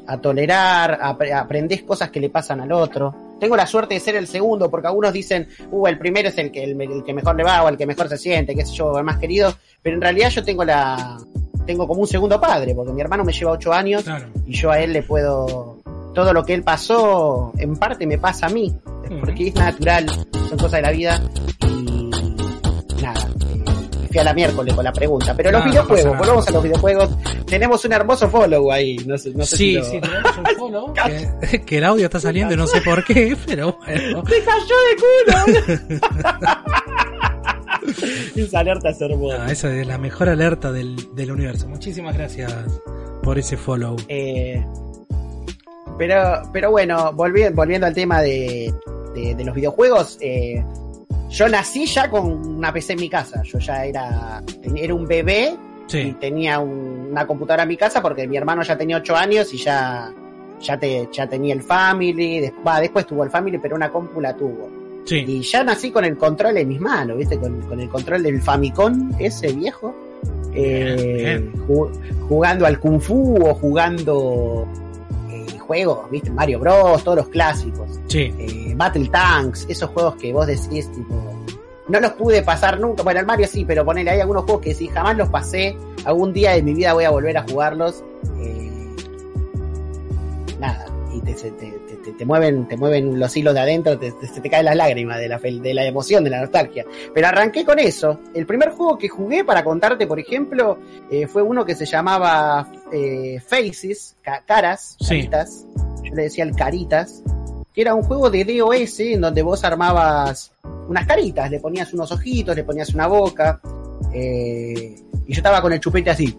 a 0.07 0.19
tolerar, 0.19 0.99
a, 1.01 1.11
aprendés 1.39 1.83
cosas 1.83 2.11
que 2.11 2.21
le 2.21 2.31
pasan 2.31 2.61
al 2.61 2.73
otro. 2.73 3.26
Tengo 3.39 3.57
la 3.57 3.67
suerte 3.67 3.95
de 3.95 4.01
ser 4.01 4.17
el 4.17 4.27
segundo, 4.27 4.71
porque 4.71 4.87
algunos 4.87 5.13
dicen, 5.13 5.49
uh, 5.71 5.87
el 5.87 5.99
primero 5.99 6.29
es 6.29 6.39
el 6.39 6.51
que, 6.51 6.65
el, 6.65 6.81
el 6.81 7.05
que 7.05 7.13
mejor 7.13 7.37
le 7.37 7.45
va 7.45 7.63
o 7.63 7.69
el 7.69 7.77
que 7.77 7.87
mejor 7.87 8.09
se 8.09 8.17
siente, 8.17 8.55
qué 8.55 8.65
sé 8.65 8.75
yo, 8.75 8.97
el 8.99 9.05
más 9.05 9.19
querido, 9.19 9.55
pero 9.83 9.97
en 9.97 10.03
realidad 10.03 10.31
yo 10.31 10.43
tengo 10.45 10.65
la, 10.65 11.19
tengo 11.67 11.87
como 11.87 12.01
un 12.01 12.07
segundo 12.07 12.41
padre, 12.41 12.75
porque 12.75 12.93
mi 12.93 13.01
hermano 13.01 13.25
me 13.25 13.33
lleva 13.33 13.53
ocho 13.53 13.73
años 13.73 14.05
Claro. 14.05 14.27
y 14.47 14.53
yo 14.55 14.71
a 14.71 14.79
él 14.81 14.93
le 14.93 15.03
puedo, 15.03 15.79
todo 16.15 16.33
lo 16.33 16.45
que 16.45 16.55
él 16.55 16.63
pasó, 16.63 17.53
en 17.59 17.77
parte 17.77 18.07
me 18.07 18.19
pasa 18.19 18.47
a 18.47 18.49
mí, 18.51 18.75
porque 19.21 19.49
es 19.49 19.55
natural, 19.55 20.07
son 20.49 20.59
cosas 20.59 20.73
de 20.73 20.83
la 20.83 20.91
vida 20.91 21.21
y 21.69 22.11
nada. 23.03 23.29
A 24.21 24.25
la 24.25 24.35
miércoles 24.35 24.75
con 24.75 24.85
la 24.85 24.93
pregunta, 24.93 25.35
pero 25.37 25.51
los 25.51 25.61
No, 25.61 25.67
no 25.67 25.71
videojuegos, 25.73 26.05
nada. 26.07 26.19
volvamos 26.19 26.49
a 26.49 26.51
los 26.53 26.63
videojuegos. 26.63 27.11
Tenemos 27.47 27.85
un 27.85 27.93
hermoso 27.93 28.29
follow 28.29 28.73
ahí, 28.73 28.97
no 29.07 29.17
sé, 29.19 29.31
no 29.35 29.45
sé 29.45 29.57
si 29.57 29.65
Sí, 29.67 29.73
lo- 29.75 29.85
sí, 29.85 30.01
tenemos 30.01 30.37
un 30.39 30.47
follow. 30.59 30.95
que, 30.95 31.61
que 31.63 31.79
el 31.79 31.85
audio 31.85 32.05
está 32.07 32.21
saliendo 32.21 32.55
y 32.55 32.57
no 32.57 32.67
sé 32.67 32.81
por 32.81 33.05
qué, 33.05 33.37
pero 33.47 33.79
bueno. 33.87 34.23
¡Se 34.27 34.45
cayó 34.45 34.77
de 34.87 35.67
culo! 35.67 36.57
Esa 38.37 38.59
alerta 38.61 38.91
es 38.91 39.01
hermosa. 39.01 39.45
Ah, 39.47 39.53
esa 39.53 39.75
es 39.75 39.87
la 39.87 39.97
mejor 39.99 40.29
alerta 40.29 40.73
del, 40.73 40.97
del 41.15 41.31
universo. 41.31 41.69
Muchísimas 41.69 42.17
gracias 42.17 42.53
por 43.23 43.39
ese 43.39 43.57
follow. 43.57 43.97
Eh, 44.09 44.65
pero, 45.99 46.43
pero 46.53 46.71
bueno, 46.71 47.13
volvi- 47.13 47.53
volviendo 47.55 47.87
al 47.87 47.95
tema 47.95 48.21
de, 48.23 48.73
de, 49.15 49.35
de 49.35 49.45
los 49.45 49.55
videojuegos, 49.55 50.19
eh, 50.21 50.65
yo 51.31 51.49
nací 51.49 51.87
ya 51.87 52.09
con 52.11 52.31
una 52.57 52.73
PC 52.73 52.95
en 52.95 53.01
mi 53.01 53.09
casa. 53.09 53.43
Yo 53.43 53.59
ya 53.59 53.85
era, 53.85 54.43
era 54.75 54.95
un 54.95 55.07
bebé 55.07 55.55
y 56.09 56.13
tenía 56.13 56.59
un- 56.59 57.09
una 57.11 57.27
computadora 57.27 57.63
en 57.65 57.69
mi 57.71 57.77
casa 57.77 58.01
porque 58.03 58.27
mi 58.27 58.37
hermano 58.37 58.63
ya 58.63 58.77
tenía 58.77 58.97
8 58.99 59.17
años 59.17 59.53
y 59.55 59.59
ya, 59.59 60.13
ya, 60.61 60.79
te, 60.79 61.09
ya 61.13 61.29
tenía 61.29 61.55
el 61.55 61.63
Family. 61.63 62.41
después 62.81 63.07
tuvo 63.07 63.25
el 63.25 63.31
Family, 63.31 63.59
pero 63.59 63.77
una 63.77 63.91
compu 63.91 64.21
la 64.21 64.35
tuvo. 64.37 64.69
sí. 65.05 65.25
Y 65.27 65.43
ya 65.43 65.63
nací 65.63 65.91
con 65.93 66.05
el 66.05 66.17
control 66.17 66.57
en 66.59 66.69
mis 66.69 66.81
manos, 66.81 67.17
¿viste? 67.19 67.39
Con, 67.39 67.61
con 67.63 67.81
el 67.81 67.89
control 67.89 68.23
del 68.23 68.41
Famicom, 68.43 69.13
ese 69.19 69.53
viejo. 69.53 69.95
Eh, 70.55 71.41
Bien, 71.43 71.53
jugando 72.29 72.67
al 72.67 72.81
Kung 72.81 73.01
Fu 73.01 73.37
o 73.47 73.55
jugando 73.55 74.67
juegos, 75.67 76.11
¿viste? 76.11 76.31
Mario 76.31 76.61
Bros, 76.61 77.05
todos 77.05 77.19
los 77.19 77.29
clásicos. 77.29 77.89
Sí, 78.09 78.33
Eh, 78.39 78.75
Battle 78.77 79.09
Tanks, 79.09 79.67
esos 79.69 79.91
juegos 79.91 80.17
que 80.17 80.33
vos 80.33 80.47
decís, 80.47 80.91
tipo. 80.93 81.15
No 81.89 82.01
los 82.01 82.13
pude 82.13 82.43
pasar 82.43 82.81
nunca. 82.81 83.03
Bueno, 83.05 83.21
el 83.21 83.27
Mario 83.27 83.47
sí, 83.47 83.65
pero 83.65 83.85
ponele, 83.85 84.11
hay 84.11 84.21
algunos 84.21 84.45
juegos 84.45 84.63
que 84.63 84.75
sí, 84.75 84.89
jamás 84.89 85.17
los 85.17 85.29
pasé. 85.29 85.77
Algún 86.05 86.33
día 86.33 86.53
de 86.53 86.63
mi 86.63 86.75
vida 86.75 86.93
voy 86.95 87.05
a 87.05 87.11
volver 87.11 87.37
a 87.39 87.43
jugarlos. 87.43 88.03
Eh, 88.41 88.91
nada. 90.59 90.87
Y 91.15 91.21
te, 91.21 91.33
te, 91.35 91.51
te- 92.13 92.25
mueven, 92.25 92.67
te 92.69 92.77
mueven 92.77 93.19
los 93.19 93.37
hilos 93.37 93.55
de 93.55 93.61
adentro, 93.61 93.99
te, 93.99 94.13
te- 94.13 94.41
te 94.41 94.51
caen 94.51 94.65
las 94.67 94.77
lágrimas 94.77 95.19
de 95.19 95.29
la, 95.29 95.39
de 95.39 95.75
la 95.75 95.85
emoción, 95.85 96.25
de 96.25 96.31
la 96.31 96.41
nostalgia. 96.41 96.85
Pero 97.15 97.27
arranqué 97.29 97.65
con 97.65 97.79
eso. 97.79 98.21
El 98.35 98.47
primer 98.47 98.71
juego 98.71 98.99
que 98.99 99.09
jugué, 99.09 99.45
para 99.45 99.63
contarte, 99.65 100.07
por 100.07 100.19
ejemplo, 100.21 100.79
eh, 101.11 101.27
fue 101.27 101.43
uno 101.43 101.65
que 101.65 101.75
se 101.75 101.87
llamaba 101.87 102.71
eh, 102.93 103.41
Faces, 103.47 104.17
ca- 104.23 104.43
caras, 104.47 104.97
Sí. 105.01 105.07
caritas. 105.09 105.65
Yo 106.05 106.15
le 106.15 106.23
decía 106.23 106.45
el 106.45 106.55
caritas. 106.55 107.23
Que 107.75 107.83
era 107.83 107.95
un 107.95 108.03
juego 108.05 108.31
de 108.31 108.43
DOS 108.45 109.01
en 109.01 109.21
donde 109.21 109.43
vos 109.43 109.63
armabas 109.63 110.51
unas 110.89 111.07
caritas, 111.07 111.51
le 111.51 111.61
ponías 111.61 111.93
unos 111.93 112.11
ojitos, 112.11 112.57
le 112.57 112.65
ponías 112.65 112.95
una 112.95 113.07
boca. 113.07 113.61
eh, 114.15 114.97
y 115.27 115.33
yo 115.33 115.39
estaba 115.39 115.61
con 115.61 115.73
el 115.73 115.81
chupete 115.81 116.09
así. 116.11 116.35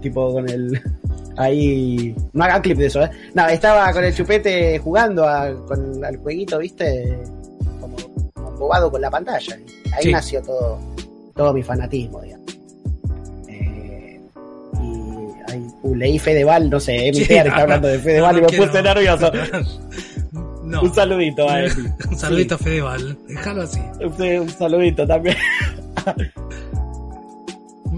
Tipo 0.00 0.32
con 0.32 0.48
el. 0.48 0.80
Ahí. 1.38 2.14
No 2.32 2.44
hagan 2.44 2.60
clip 2.62 2.76
de 2.78 2.86
eso, 2.86 3.02
¿eh? 3.02 3.10
No, 3.34 3.46
estaba 3.48 3.92
con 3.92 4.04
el 4.04 4.14
chupete 4.14 4.78
jugando 4.78 5.26
a- 5.26 5.54
con, 5.66 6.04
al 6.04 6.16
jueguito, 6.18 6.58
¿viste? 6.58 7.16
Como, 7.80 7.96
como 8.34 8.48
embobado 8.50 8.90
con 8.90 9.00
la 9.00 9.10
pantalla. 9.10 9.56
Ahí 9.96 10.02
Sí. 10.04 10.12
nació 10.12 10.42
todo, 10.42 10.78
todo 11.36 11.52
mi 11.54 11.62
fanatismo, 11.62 12.20
digamos. 12.22 12.46
Eh, 13.48 14.20
y 14.82 15.50
ahí, 15.52 15.66
uh, 15.82 15.94
leí 15.94 16.18
Fedeval, 16.18 16.68
no 16.68 16.80
sé, 16.80 17.10
mi 17.12 17.20
Sí, 17.20 17.26
tía 17.28 17.44
no, 17.44 17.50
está 17.50 17.62
hablando 17.62 17.88
de 17.88 17.96
no, 17.98 18.02
Fedeval 18.02 18.32
no 18.34 18.48
y 18.48 18.52
me 18.52 18.66
puse 18.66 18.82
nervioso. 18.82 19.30
No. 20.68 20.82
Un 20.82 20.94
saludito 20.94 21.48
a 21.48 21.60
él. 21.62 21.72
Un 22.10 22.18
saludito 22.18 22.56
a 22.56 22.58
Fedeval. 22.58 23.16
Déjalo 23.26 23.62
así. 23.62 23.80
Un, 24.02 24.22
un 24.40 24.48
saludito 24.50 25.06
también. 25.06 25.34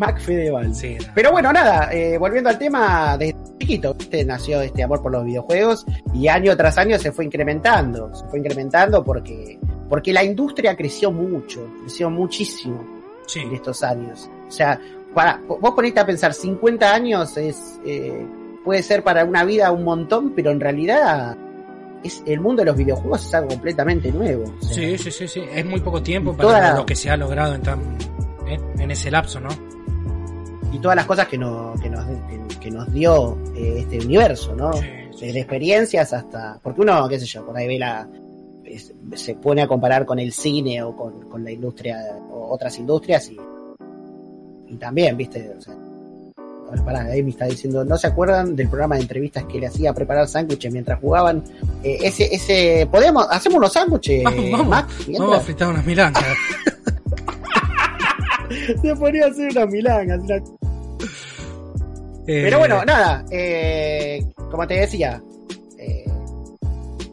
Mac 0.01 0.19
Fedeval. 0.19 0.75
Sí, 0.75 0.97
no. 0.99 1.13
Pero 1.15 1.31
bueno, 1.31 1.53
nada, 1.53 1.93
eh, 1.93 2.17
volviendo 2.19 2.49
al 2.49 2.59
tema, 2.59 3.17
de 3.19 3.37
chiquito 3.59 3.93
¿viste? 3.95 4.25
nació 4.25 4.63
este 4.63 4.83
amor 4.83 5.03
por 5.03 5.13
los 5.13 5.25
videojuegos 5.25 5.85
y 6.15 6.27
año 6.27 6.57
tras 6.57 6.79
año 6.79 6.99
se 6.99 7.13
fue 7.13 7.27
incrementando, 7.27 8.13
se 8.15 8.25
fue 8.29 8.39
incrementando 8.39 9.05
porque, 9.05 9.59
porque 9.91 10.13
la 10.15 10.25
industria 10.25 10.75
creció 10.75 11.13
mucho, 11.13 11.69
creció 11.83 12.09
muchísimo 12.09 12.83
Sí. 13.27 13.41
en 13.41 13.55
estos 13.55 13.83
años. 13.83 14.29
O 14.49 14.51
sea, 14.51 14.81
para, 15.15 15.41
vos 15.47 15.73
ponete 15.75 16.01
a 16.01 16.07
pensar, 16.07 16.33
50 16.33 16.93
años 16.95 17.37
es, 17.37 17.79
eh, 17.85 18.27
puede 18.65 18.83
ser 18.83 19.05
para 19.05 19.25
una 19.25 19.45
vida 19.45 19.71
un 19.71 19.85
montón, 19.85 20.33
pero 20.35 20.51
en 20.51 20.61
realidad 20.61 21.37
es, 22.03 22.23
el 22.27 22.41
mundo 22.41 22.63
de 22.63 22.67
los 22.67 22.77
videojuegos 22.77 23.27
es 23.27 23.35
algo 23.35 23.49
completamente 23.51 24.11
nuevo. 24.11 24.45
O 24.61 24.65
sea, 24.65 24.75
Sí, 24.75 24.97
sí, 24.99 25.11
sí, 25.11 25.29
sí. 25.29 25.43
Es 25.55 25.65
muy 25.67 25.81
poco 25.81 26.03
tiempo 26.03 26.35
para 26.35 26.49
toda 26.49 26.75
lo 26.79 26.87
que 26.87 26.97
se 26.97 27.11
ha 27.11 27.17
logrado 27.19 27.55
en, 27.55 27.63
tan, 27.63 27.81
en, 28.49 28.81
en 28.81 28.91
ese 28.91 29.11
lapso, 29.11 29.39
¿no? 29.39 29.51
Y 30.73 30.79
todas 30.79 30.97
las 30.97 31.07
cosas 31.07 31.27
que, 31.29 31.37
no, 31.37 31.75
que, 31.83 31.91
nos, 31.91 32.05
que, 32.05 32.59
que 32.61 32.71
nos 32.71 32.93
dio 32.93 33.37
eh, 33.57 33.77
este 33.81 33.99
universo, 34.05 34.55
¿no? 34.55 34.71
Desde 35.21 35.41
experiencias 35.41 36.13
hasta. 36.13 36.59
Porque 36.63 36.81
uno, 36.81 37.09
qué 37.09 37.19
sé 37.19 37.27
yo, 37.27 37.45
por 37.45 37.57
ahí 37.57 37.67
ve 37.67 37.79
la. 37.79 38.09
es- 38.65 38.93
se 39.17 39.35
pone 39.35 39.63
a 39.63 39.67
comparar 39.67 40.07
con 40.07 40.19
el 40.19 40.33
cine 40.33 40.83
o 40.83 40.95
con, 40.97 41.29
con 41.29 41.43
la 41.45 41.51
industria 41.51 41.99
o 42.33 42.49
otras 42.55 42.79
industrias 42.79 43.29
y. 43.31 43.37
Y 44.69 44.75
también, 44.77 45.17
viste. 45.17 45.53
O 45.59 45.61
sea, 45.61 45.75
a 45.75 46.71
ver, 46.73 46.85
pará, 46.85 47.01
ahí 47.03 47.23
me 47.23 47.31
está 47.31 47.47
diciendo, 47.47 47.85
¿no 47.85 47.99
se 47.99 48.07
acuerdan 48.07 48.55
del 48.55 48.69
programa 48.69 48.95
de 48.95 49.03
entrevistas 49.03 49.43
que 49.45 49.59
le 49.59 49.67
hacía 49.67 49.93
preparar 49.93 50.29
sándwiches 50.29 50.73
mientras 50.73 51.01
jugaban? 51.01 51.43
Eh, 51.83 51.99
ese, 52.03 52.33
ese, 52.33 52.89
¿podemos, 52.91 53.27
hacemos 53.29 53.59
unos 53.59 53.73
sándwiches, 53.73 54.23
Vamos, 54.23 54.51
vamos, 54.53 54.69
Mac? 54.69 54.89
Vamos 55.19 55.37
a 55.37 55.41
fritar 55.41 55.69
unas 55.69 55.85
milancas. 55.85 56.25
se 58.83 58.97
ponía 58.97 59.27
a 59.27 59.29
hacer 59.31 59.51
una 59.51 59.67
milanga, 59.67 60.17
una 60.17 60.41
Pero 62.43 62.59
bueno, 62.59 62.85
nada, 62.85 63.25
eh, 63.31 64.25
como 64.51 64.67
te 64.67 64.75
decía, 64.75 65.23
eh, 65.79 66.05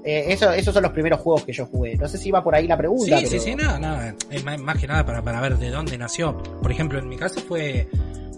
eh, 0.03 0.25
eso, 0.29 0.51
esos 0.51 0.73
son 0.73 0.83
los 0.83 0.91
primeros 0.91 1.19
juegos 1.19 1.43
que 1.43 1.53
yo 1.53 1.65
jugué. 1.65 1.95
No 1.95 2.07
sé 2.07 2.17
si 2.17 2.29
iba 2.29 2.43
por 2.43 2.55
ahí 2.55 2.67
la 2.67 2.75
Sí, 2.75 2.79
pregunta. 2.79 3.17
sí, 3.19 3.25
pero- 3.29 3.41
sí, 3.43 3.55
nada, 3.55 3.79
nada. 3.79 4.15
Es 4.29 4.43
más, 4.43 4.59
más 4.59 4.77
que 4.77 4.87
nada 4.87 5.05
para, 5.05 5.21
para 5.21 5.41
ver 5.41 5.57
de 5.57 5.69
dónde 5.69 5.97
nació. 5.97 6.37
Por 6.61 6.71
ejemplo, 6.71 6.99
en 6.99 7.07
mi 7.09 7.17
caso 7.17 7.39
fue, 7.41 7.87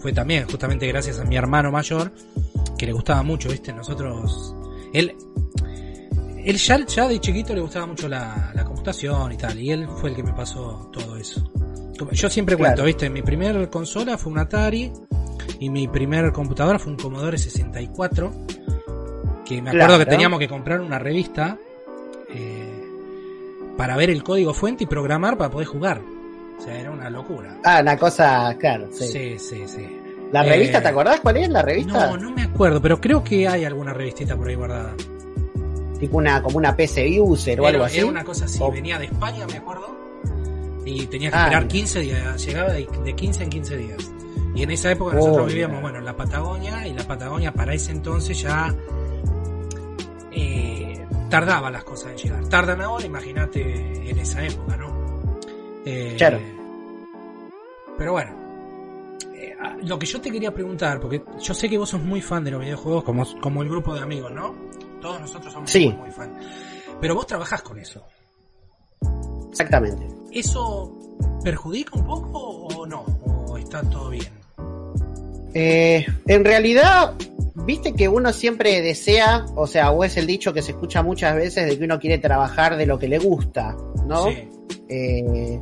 fue 0.01 0.13
también 0.13 0.45
justamente 0.50 0.88
gracias 0.88 1.19
a 1.19 1.25
mi 1.25 1.36
hermano 1.38 1.71
mayor, 1.71 2.12
que 2.77 2.86
le 2.86 2.93
gustaba 2.93 3.24
mucho, 3.24 3.50
¿viste? 3.50 3.74
Nosotros, 3.74 4.55
él, 4.93 5.15
él 6.45 6.55
ya, 6.57 6.86
ya 6.86 7.07
de 7.07 7.19
chiquito 7.19 7.53
le 7.53 7.62
gustaba 7.62 7.86
mucho 7.86 8.07
la, 8.07 8.51
la 8.55 8.63
computación 8.63 9.31
y 9.33 9.38
tal, 9.38 9.59
y 9.59 9.71
él 9.71 9.88
fue 10.00 10.12
el 10.12 10.15
que 10.15 10.24
me 10.24 10.33
pasó 10.33 10.89
todo 10.93 11.17
eso. 11.17 11.51
Yo 12.13 12.29
siempre 12.29 12.55
Claro. 12.55 12.69
cuento, 12.75 12.86
¿viste? 12.86 13.09
Mi 13.09 13.21
primer 13.21 13.69
consola 13.69 14.17
fue 14.17 14.31
un 14.31 14.39
Atari 14.39 14.89
y 15.59 15.69
mi 15.69 15.87
primer 15.87 16.31
computadora 16.31 16.79
fue 16.79 16.91
un 16.93 16.97
Commodore 16.97 17.37
64, 17.37 18.31
que 19.45 19.61
me 19.61 19.69
acuerdo 19.69 19.87
Claro. 19.87 19.99
que 19.99 20.05
teníamos 20.09 20.39
que 20.39 20.47
comprar 20.47 20.79
una 20.81 20.99
revista 20.99 21.57
eh, 22.33 22.83
para 23.77 23.95
ver 23.97 24.09
el 24.09 24.23
código 24.23 24.53
fuente 24.53 24.83
y 24.83 24.87
programar 24.87 25.37
para 25.37 25.49
poder 25.49 25.67
jugar. 25.67 26.01
O 26.57 26.61
sea, 26.61 26.77
era 26.79 26.91
una 26.91 27.09
locura. 27.09 27.57
Ah, 27.63 27.79
una 27.81 27.97
cosa, 27.97 28.55
claro, 28.59 28.89
sí. 28.91 29.07
Sí, 29.07 29.39
sí, 29.39 29.63
sí. 29.67 29.87
¿La 30.31 30.45
Eh, 30.45 30.49
revista, 30.49 30.81
te 30.81 30.89
acordás 30.89 31.19
cuál 31.21 31.37
es 31.37 31.49
la 31.49 31.61
revista? 31.61 32.07
No, 32.07 32.17
no 32.17 32.31
me 32.31 32.43
acuerdo, 32.43 32.81
pero 32.81 32.99
creo 33.01 33.23
que 33.23 33.47
hay 33.47 33.63
alguna 33.65 33.93
revistita 33.93 34.35
por 34.35 34.47
ahí 34.49 34.55
guardada. 34.55 34.93
Tipo 35.99 36.17
una, 36.17 36.41
como 36.43 36.57
una 36.57 36.75
PC 36.75 37.19
User 37.19 37.59
o 37.59 37.67
algo 37.67 37.83
así. 37.85 37.97
era 37.97 38.05
una 38.07 38.23
cosa 38.23 38.45
así, 38.45 38.59
O- 38.61 38.71
venía 38.71 38.99
de 38.99 39.05
España, 39.05 39.45
me 39.47 39.57
acuerdo. 39.57 39.97
Y 40.85 41.05
tenía 41.07 41.29
que 41.31 41.35
Ah, 41.37 41.43
esperar 41.43 41.63
mira. 41.63 41.73
15 41.73 41.99
días, 42.01 42.45
llegaba 42.45 42.73
de, 42.73 42.87
de 43.03 43.13
15 43.15 43.43
en 43.43 43.49
15 43.49 43.77
días. 43.77 44.11
Y 44.56 44.63
en 44.63 44.72
esa 44.72 44.91
época 44.91 45.15
nosotros 45.15 45.48
vivíamos, 45.48 45.82
bueno, 45.82 46.00
en 46.00 46.06
la 46.06 46.15
Patagonia, 46.15 46.86
y 46.88 46.94
la 46.94 47.03
Patagonia 47.08 47.51
para 47.53 47.74
ese 47.74 47.91
entonces 47.91 48.41
ya 48.41 48.74
eh, 50.32 51.06
tardaba 51.29 51.70
las 51.72 51.84
cosas 51.84 52.12
en 52.12 52.18
llegar. 52.18 52.48
Tardan 52.50 52.82
ahora, 52.82 53.06
imagínate 53.06 54.10
en 54.10 54.18
esa 54.20 54.44
época, 54.46 54.75
¿no? 54.77 54.89
Eh, 55.86 56.15
Claro. 56.18 56.39
Pero 57.98 58.12
bueno, 58.13 58.32
eh, 59.36 59.56
lo 59.84 60.00
que 60.00 60.06
yo 60.06 60.22
te 60.22 60.32
quería 60.32 60.53
preguntar, 60.53 61.00
porque 61.00 61.22
yo 61.39 61.53
sé 61.53 61.70
que 61.70 61.77
vos 61.77 61.89
sos 61.89 62.01
muy 62.01 62.22
fan 62.22 62.44
de 62.44 62.51
los 62.51 62.62
videojuegos, 62.62 63.03
como, 63.03 63.25
como 63.41 63.62
el 63.62 63.70
grupo 63.70 63.94
de 63.94 64.01
amigos, 64.01 64.32
¿no? 64.32 64.56
Todos 65.01 65.20
nosotros 65.22 65.51
somos 65.53 65.70
Sí. 65.70 65.89
muy 65.89 66.10
fan. 66.12 66.34
Pero 67.00 67.15
vos 67.15 67.27
trabajás 67.27 67.62
con 67.62 67.77
eso. 67.79 68.03
Exactamente. 69.50 70.08
¿Eso 70.32 70.98
perjudica 71.44 71.98
un 71.98 72.06
poco 72.06 72.39
o 72.39 72.86
no? 72.86 73.01
¿O 73.48 73.58
está 73.58 73.82
todo 73.89 74.10
bien? 74.10 74.38
Eh, 75.53 76.06
en 76.27 76.46
realidad, 76.46 77.13
viste 77.65 77.94
que 77.94 78.08
uno 78.08 78.32
siempre 78.34 78.82
desea, 78.82 79.46
o 79.56 79.68
sea, 79.68 79.91
o 79.91 80.03
es 80.03 80.18
el 80.18 80.27
dicho 80.27 80.53
que 80.53 80.62
se 80.62 80.72
escucha 80.72 81.01
muchas 81.03 81.36
veces 81.36 81.68
de 81.68 81.77
que 81.77 81.86
uno 81.86 82.00
quiere 82.00 82.18
trabajar 82.20 82.77
de 82.77 82.86
lo 82.86 83.00
que 83.00 83.08
le 83.08 83.18
gusta, 83.20 83.75
¿no? 84.06 84.25
Sí. 84.29 84.48
Eh, 84.89 85.60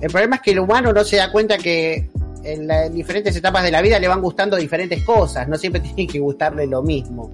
el 0.00 0.10
problema 0.10 0.36
es 0.36 0.42
que 0.42 0.50
el 0.52 0.60
humano 0.60 0.92
no 0.92 1.04
se 1.04 1.16
da 1.16 1.30
cuenta 1.32 1.58
que 1.58 2.08
en, 2.44 2.66
la- 2.66 2.86
en 2.86 2.94
diferentes 2.94 3.34
etapas 3.36 3.64
de 3.64 3.70
la 3.72 3.82
vida 3.82 3.98
le 3.98 4.06
van 4.08 4.20
gustando 4.20 4.56
diferentes 4.56 5.02
cosas, 5.04 5.48
no 5.48 5.56
siempre 5.56 5.80
tiene 5.94 6.06
que 6.06 6.18
gustarle 6.20 6.66
lo 6.66 6.82
mismo. 6.82 7.30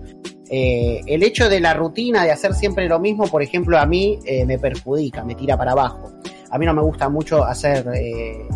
Eh, 0.51 1.01
el 1.07 1.23
hecho 1.23 1.49
de 1.49 1.59
la 1.61 1.73
rutina, 1.75 2.25
de 2.25 2.31
hacer 2.31 2.55
siempre 2.55 2.87
lo 2.87 2.99
mismo, 3.01 3.27
por 3.27 3.43
ejemplo, 3.43 3.79
a 3.79 3.87
mí 3.87 4.19
eh, 4.27 4.45
me 4.45 4.59
perjudica, 4.59 5.25
me 5.25 5.35
tira 5.35 5.57
para 5.57 5.73
abajo. 5.73 6.13
A 6.51 6.59
mí 6.59 6.67
no 6.67 6.75
me 6.75 6.83
gusta 6.83 7.09
mucho 7.09 7.43
hacer, 7.45 7.85
eh, 7.95 8.47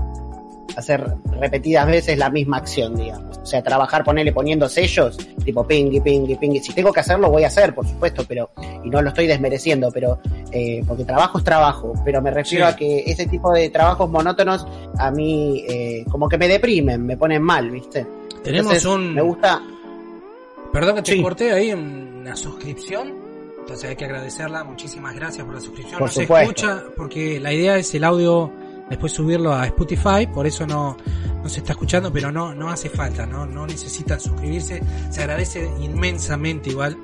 hacer 0.79 1.05
repetidas 1.41 1.87
veces 1.87 2.17
la 2.19 2.31
misma 2.31 2.59
acción, 2.59 2.97
digamos. 2.97 3.39
O 3.39 3.47
sea, 3.47 3.63
trabajar, 3.63 4.05
ponerle 4.05 4.33
poniendo 4.33 4.69
sellos, 4.69 5.17
tipo 5.45 5.67
pingui, 5.67 6.01
pingui, 6.01 6.37
pingui. 6.37 6.61
Si 6.61 6.73
tengo 6.73 6.93
que 6.93 7.01
hacerlo, 7.01 7.31
voy 7.31 7.45
a 7.45 7.47
hacer, 7.49 7.75
por 7.75 7.87
supuesto, 7.87 8.25
pero, 8.29 8.51
y 8.85 8.91
no 8.91 9.01
lo 9.03 9.09
estoy 9.09 9.27
desmereciendo, 9.27 9.91
pero, 9.93 10.21
eh, 10.53 10.83
porque 10.87 11.05
trabajo 11.05 11.39
es 11.39 11.45
trabajo, 11.45 11.93
pero 12.05 12.21
me 12.23 12.31
refiero 12.31 12.67
Sí. 12.67 12.73
a 12.73 12.77
que 12.77 12.99
ese 13.07 13.27
tipo 13.27 13.53
de 13.53 13.71
trabajos 13.71 14.11
monótonos 14.11 14.67
a 14.99 15.11
mí, 15.11 15.65
eh, 15.69 16.05
como 16.11 16.29
que 16.29 16.37
me 16.39 16.49
deprimen, 16.49 17.05
me 17.07 17.17
ponen 17.17 17.43
mal, 17.43 17.71
¿viste? 17.71 18.07
Tenemos 18.43 18.73
Entonces, 18.73 18.85
un... 18.85 19.15
Me 19.15 19.23
gusta, 19.23 19.61
Perdón 20.73 20.97
que 20.97 21.03
te 21.03 21.13
Sí. 21.13 21.23
corté 21.23 21.53
ahí 21.53 21.73
una 21.73 22.37
suscripción. 22.37 23.15
Entonces 23.61 23.89
hay 23.89 23.97
que 23.97 24.05
agradecerla. 24.05 24.65
Muchísimas 24.65 25.15
gracias 25.15 25.45
por 25.45 25.55
la 25.55 25.61
suscripción. 25.61 25.99
Por 25.99 26.09
no 26.09 26.13
se 26.13 26.23
supuesto. 26.23 26.51
escucha 26.67 26.85
porque 26.97 27.41
la 27.41 27.53
idea 27.53 27.77
es 27.79 27.95
el 27.95 28.05
audio 28.05 28.51
después 28.89 29.13
subirlo 29.13 29.53
a 29.53 29.67
Spotify. 29.67 30.27
Por 30.33 30.47
eso 30.47 30.67
no, 30.67 30.97
no 31.43 31.49
se 31.49 31.61
está 31.61 31.73
escuchando, 31.73 32.13
pero 32.13 32.31
no, 32.33 32.55
no 32.55 32.71
hace 32.71 32.89
falta. 32.89 33.27
No, 33.27 33.47
no 33.47 33.67
necesitan 33.67 34.21
suscribirse. 34.21 34.83
Se 35.11 35.21
agradece 35.21 35.69
inmensamente 35.81 36.71
igual. 36.71 36.97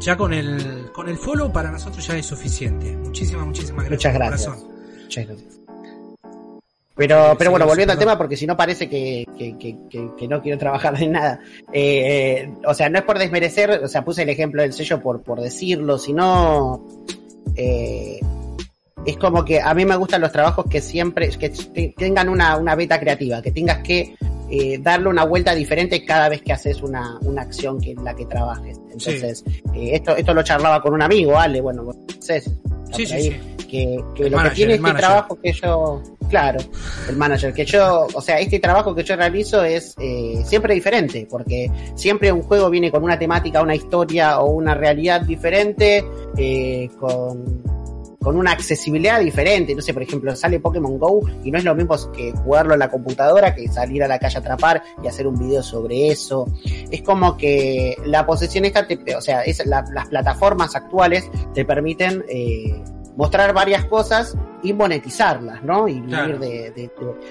Ya 0.00 0.16
con 0.16 0.32
el, 0.32 0.90
con 0.92 1.08
el 1.08 1.16
follow 1.16 1.52
para 1.52 1.70
nosotros 1.70 2.06
ya 2.06 2.16
es 2.16 2.26
suficiente. 2.26 2.96
Muchísimas, 2.96 3.46
muchísimas 3.46 3.84
gracias. 3.86 4.12
Muchas 4.12 4.12
de 4.12 4.18
gracias. 4.18 4.66
Muchas 5.02 5.26
gracias. 5.26 5.54
Pero, 6.94 7.36
pero 7.38 7.52
bueno, 7.52 7.64
volviendo 7.64 7.92
al 7.92 7.98
tema, 7.98 8.18
porque 8.18 8.36
si 8.36 8.44
no 8.44 8.56
parece 8.56 8.88
que, 8.88 9.24
que, 9.38 9.56
que, 9.56 9.76
que- 10.16 10.26
no 10.28 10.42
quiero 10.42 10.58
trabajar 10.58 11.00
en 11.00 11.12
nada. 11.12 11.38
Eh, 11.72 12.42
eh, 12.42 12.52
o 12.66 12.74
sea, 12.74 12.88
no 12.88 12.98
es 12.98 13.04
por 13.04 13.20
desmerecer, 13.20 13.70
o 13.70 13.86
sea, 13.86 14.04
puse 14.04 14.22
el 14.24 14.28
ejemplo 14.30 14.62
del 14.62 14.72
sello 14.72 15.00
por, 15.00 15.22
por 15.22 15.40
decirlo, 15.40 15.96
sino 15.96 16.84
eh, 17.54 18.18
es 19.06 19.16
como 19.16 19.44
que 19.44 19.60
a 19.60 19.72
mí 19.74 19.84
me 19.84 19.96
gustan 19.96 20.20
los 20.20 20.32
trabajos 20.32 20.66
que 20.68 20.80
siempre, 20.80 21.28
que 21.30 21.50
te- 21.50 21.94
tengan 21.96 22.28
una, 22.28 22.56
una 22.56 22.74
beta 22.74 22.98
creativa, 23.00 23.40
que 23.42 23.50
tengas 23.52 23.78
que 23.78 24.14
eh, 24.50 24.78
darle 24.80 25.08
una 25.08 25.24
vuelta 25.24 25.54
diferente 25.54 26.04
cada 26.04 26.28
vez 26.28 26.42
que 26.42 26.52
haces 26.52 26.82
una, 26.82 27.18
una 27.22 27.42
acción 27.42 27.80
que 27.80 27.92
en 27.92 28.04
la 28.04 28.14
que 28.14 28.24
trabajes. 28.26 28.78
Entonces, 28.90 29.44
eh, 29.74 29.90
esto, 29.94 30.16
esto 30.16 30.32
lo 30.34 30.42
charlaba 30.42 30.80
con 30.82 30.94
un 30.94 31.02
amigo, 31.02 31.38
Ale, 31.38 31.60
bueno, 31.60 31.90
está 32.08 32.40
Sí, 32.96 33.04
sí, 33.06 33.12
ahí, 33.12 33.54
que, 33.68 34.02
que 34.14 34.22
El 34.24 34.30
lo 34.30 34.38
manager, 34.38 34.50
que 34.50 34.56
tiene 34.56 34.72
este 34.74 34.82
manager. 34.82 35.00
trabajo 35.06 35.38
que 35.42 35.52
yo, 35.52 36.02
claro, 36.30 36.58
el 37.10 37.16
manager, 37.16 37.52
que 37.52 37.66
yo, 37.66 38.06
o 38.14 38.20
sea, 38.22 38.40
este 38.40 38.58
trabajo 38.60 38.94
que 38.94 39.04
yo 39.04 39.14
realizo 39.14 39.62
es 39.62 39.94
eh, 40.00 40.40
siempre 40.46 40.74
diferente, 40.74 41.26
porque 41.30 41.70
siempre 41.94 42.32
un 42.32 42.40
juego 42.40 42.70
viene 42.70 42.90
con 42.90 43.04
una 43.04 43.18
temática, 43.18 43.60
una 43.62 43.74
historia 43.74 44.40
o 44.40 44.50
una 44.52 44.72
realidad 44.74 45.20
diferente, 45.20 46.02
eh, 46.38 46.88
con, 46.98 47.62
con 48.20 48.36
una 48.36 48.52
accesibilidad 48.52 49.20
diferente. 49.20 49.74
No 49.74 49.80
sé, 49.82 49.92
por 49.94 50.02
ejemplo, 50.02 50.34
sale 50.34 50.58
Pokémon 50.60 50.98
Go 50.98 51.20
y 51.44 51.50
no 51.50 51.58
es 51.58 51.64
lo 51.64 51.74
mismo 51.74 51.94
que 52.12 52.32
jugarlo 52.32 52.74
en 52.74 52.80
la 52.80 52.90
computadora 52.90 53.54
que 53.54 53.68
salir 53.68 54.02
a 54.02 54.08
la 54.08 54.18
calle 54.18 54.36
a 54.36 54.40
atrapar 54.40 54.82
y 55.02 55.06
hacer 55.06 55.26
un 55.26 55.38
video 55.38 55.62
sobre 55.62 56.08
eso. 56.08 56.46
Es 56.90 57.02
como 57.02 57.36
que 57.36 57.96
la 58.04 58.26
posesión 58.26 58.64
esta, 58.64 58.86
te- 58.86 59.14
o 59.16 59.20
sea, 59.20 59.42
es 59.42 59.64
la- 59.66 59.84
las 59.92 60.08
plataformas 60.08 60.74
actuales 60.74 61.30
te 61.54 61.64
permiten 61.64 62.24
eh, 62.28 62.82
mostrar 63.16 63.52
varias 63.54 63.84
cosas 63.86 64.36
y 64.62 64.72
monetizarlas, 64.72 65.62
¿no? 65.62 65.86
Y 65.88 65.94
vivir 65.94 66.08
Claro. 66.08 66.38
de, 66.38 66.48
de- 66.48 66.70
de- 66.72 66.90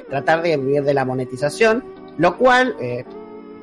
tratar 0.10 0.42
de 0.42 0.58
vivir 0.58 0.84
de 0.84 0.94
la 0.94 1.04
monetización, 1.06 1.84
lo 2.18 2.38
cual, 2.38 2.76
eh, 2.82 3.04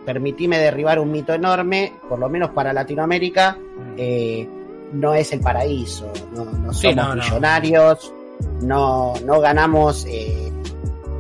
permitime 0.05 0.59
derribar 0.59 0.99
un 0.99 1.11
mito 1.11 1.33
enorme, 1.33 1.95
por 2.09 2.19
lo 2.19 2.29
menos 2.29 2.51
para 2.51 2.73
Latinoamérica, 2.75 3.57
eh, 3.97 4.47
no 4.95 5.15
es 5.15 5.33
el 5.33 5.41
paraíso, 5.41 6.11
no, 6.35 6.45
no 6.45 6.73
somos 6.73 6.97
no, 6.97 7.15
no. 7.15 7.23
millonarios, 7.23 8.13
no, 8.63 9.15
no 9.25 9.41
ganamos 9.41 10.07
eh, 10.07 10.51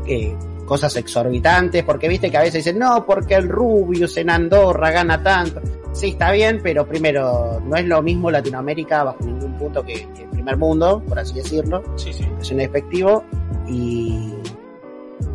eh, 0.07 0.35
cosas 0.67 0.97
exorbitantes, 0.97 1.83
porque 1.85 2.09
viste 2.09 2.31
que 2.31 2.37
a 2.39 2.41
veces 2.41 2.65
dicen, 2.65 2.79
no, 2.79 3.05
porque 3.05 3.35
el 3.35 3.49
Rubius 3.49 4.17
en 4.17 4.31
Andorra 4.31 4.91
gana 4.91 5.23
tanto. 5.23 5.61
sí, 5.93 6.11
está 6.11 6.31
bien, 6.33 6.61
pero 6.63 6.87
primero, 6.87 7.61
no 7.65 7.77
es 7.77 7.85
lo 7.85 8.01
mismo 8.03 8.31
Latinoamérica 8.31 9.05
bajo 9.05 9.19
ningún 9.25 9.55
punto 9.59 9.83
que, 9.85 10.09
que 10.15 10.23
el 10.23 10.29
primer 10.31 10.57
mundo, 10.57 11.03
por 11.07 11.19
así 11.19 11.35
decirlo. 11.35 11.83
Sí, 11.97 12.13
sí. 12.13 12.25
Es 12.41 12.51
un 12.51 12.57
despectivo 12.59 13.25
y 13.69 14.31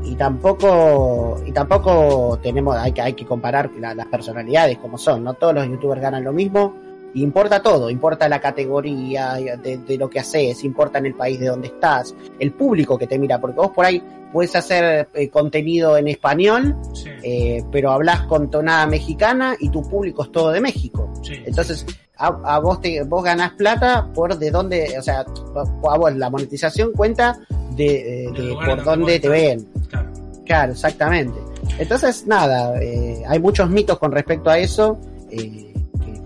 y 0.04 0.16
tampoco 0.16 1.40
y 1.46 1.52
tampoco 1.52 2.38
tenemos 2.42 2.76
hay 2.76 2.92
que 2.92 3.02
hay 3.02 3.14
que 3.14 3.26
comparar 3.26 3.70
la- 3.80 3.94
las 3.96 4.08
personalidades 4.08 4.78
como 4.80 4.98
son 4.98 5.24
no 5.24 5.34
todos 5.36 5.54
los 5.54 5.68
youtubers 5.68 6.02
ganan 6.02 6.24
lo 6.24 6.34
mismo 6.34 6.76
importa 7.16 7.62
todo 7.62 7.90
importa 7.90 8.30
la 8.30 8.40
categoría 8.40 9.34
de, 9.36 9.78
de 9.78 9.98
lo 9.98 10.10
que 10.10 10.20
haces 10.20 10.64
importa 10.64 11.00
en 11.00 11.08
el 11.08 11.16
país 11.16 11.40
de 11.40 11.48
donde 11.48 11.68
estás 11.68 12.14
el 12.40 12.52
público 12.52 12.98
que 12.98 13.08
te 13.08 13.18
mira 13.18 13.40
porque 13.40 13.58
vos 13.58 13.72
por 13.72 13.86
ahí 13.86 14.02
puedes 14.32 14.56
hacer 14.56 15.10
eh, 15.14 15.30
contenido 15.30 15.98
en 15.98 16.08
español 16.08 16.76
Sí, 16.94 17.10
eh, 17.24 17.64
pero 17.72 17.92
hablas 17.92 18.22
con 18.24 18.50
tonada 18.50 18.86
mexicana 18.86 19.56
y 19.60 19.70
tu 19.70 19.82
público 19.88 20.24
es 20.24 20.32
todo 20.32 20.52
de 20.52 20.62
México 20.62 21.12
sí. 21.24 21.34
entonces, 21.46 21.86
a, 22.18 22.28
a 22.28 22.60
vos 22.60 22.82
te, 22.82 23.02
vos 23.04 23.24
ganás 23.24 23.54
plata 23.54 24.08
por 24.14 24.38
de 24.38 24.52
dónde, 24.52 24.94
o 25.00 25.02
sea, 25.02 25.22
a 25.22 25.98
vos 25.98 26.16
la 26.16 26.30
monetización 26.30 26.92
cuenta 26.92 27.40
de, 27.72 28.26
eh, 28.26 28.32
de 28.34 28.56
por 28.56 28.84
dónde 28.84 29.20
te 29.22 29.30
ven. 29.30 29.66
Claro. 29.88 30.10
Claro, 30.46 30.72
exactamente. 30.74 31.40
Entonces, 31.78 32.28
nada, 32.28 32.78
eh, 32.82 33.24
hay 33.26 33.40
muchos 33.40 33.70
mitos 33.70 33.98
con 34.00 34.12
respecto 34.12 34.50
a 34.50 34.58
eso. 34.60 35.00
eh, 35.32 35.69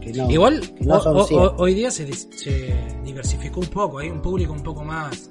que, 0.03 0.11
que 0.11 0.17
no, 0.17 0.29
Igual, 0.29 0.59
que 0.75 0.85
no 0.85 0.99
son 1.01 1.53
hoy 1.57 1.73
día 1.73 1.89
se, 1.91 2.05
diversificó 3.03 3.59
un 3.59 3.67
poco, 3.67 3.99
hay 3.99 4.09
un 4.09 4.21
público 4.21 4.53
un 4.53 4.63
poco 4.63 4.83
más 4.83 5.29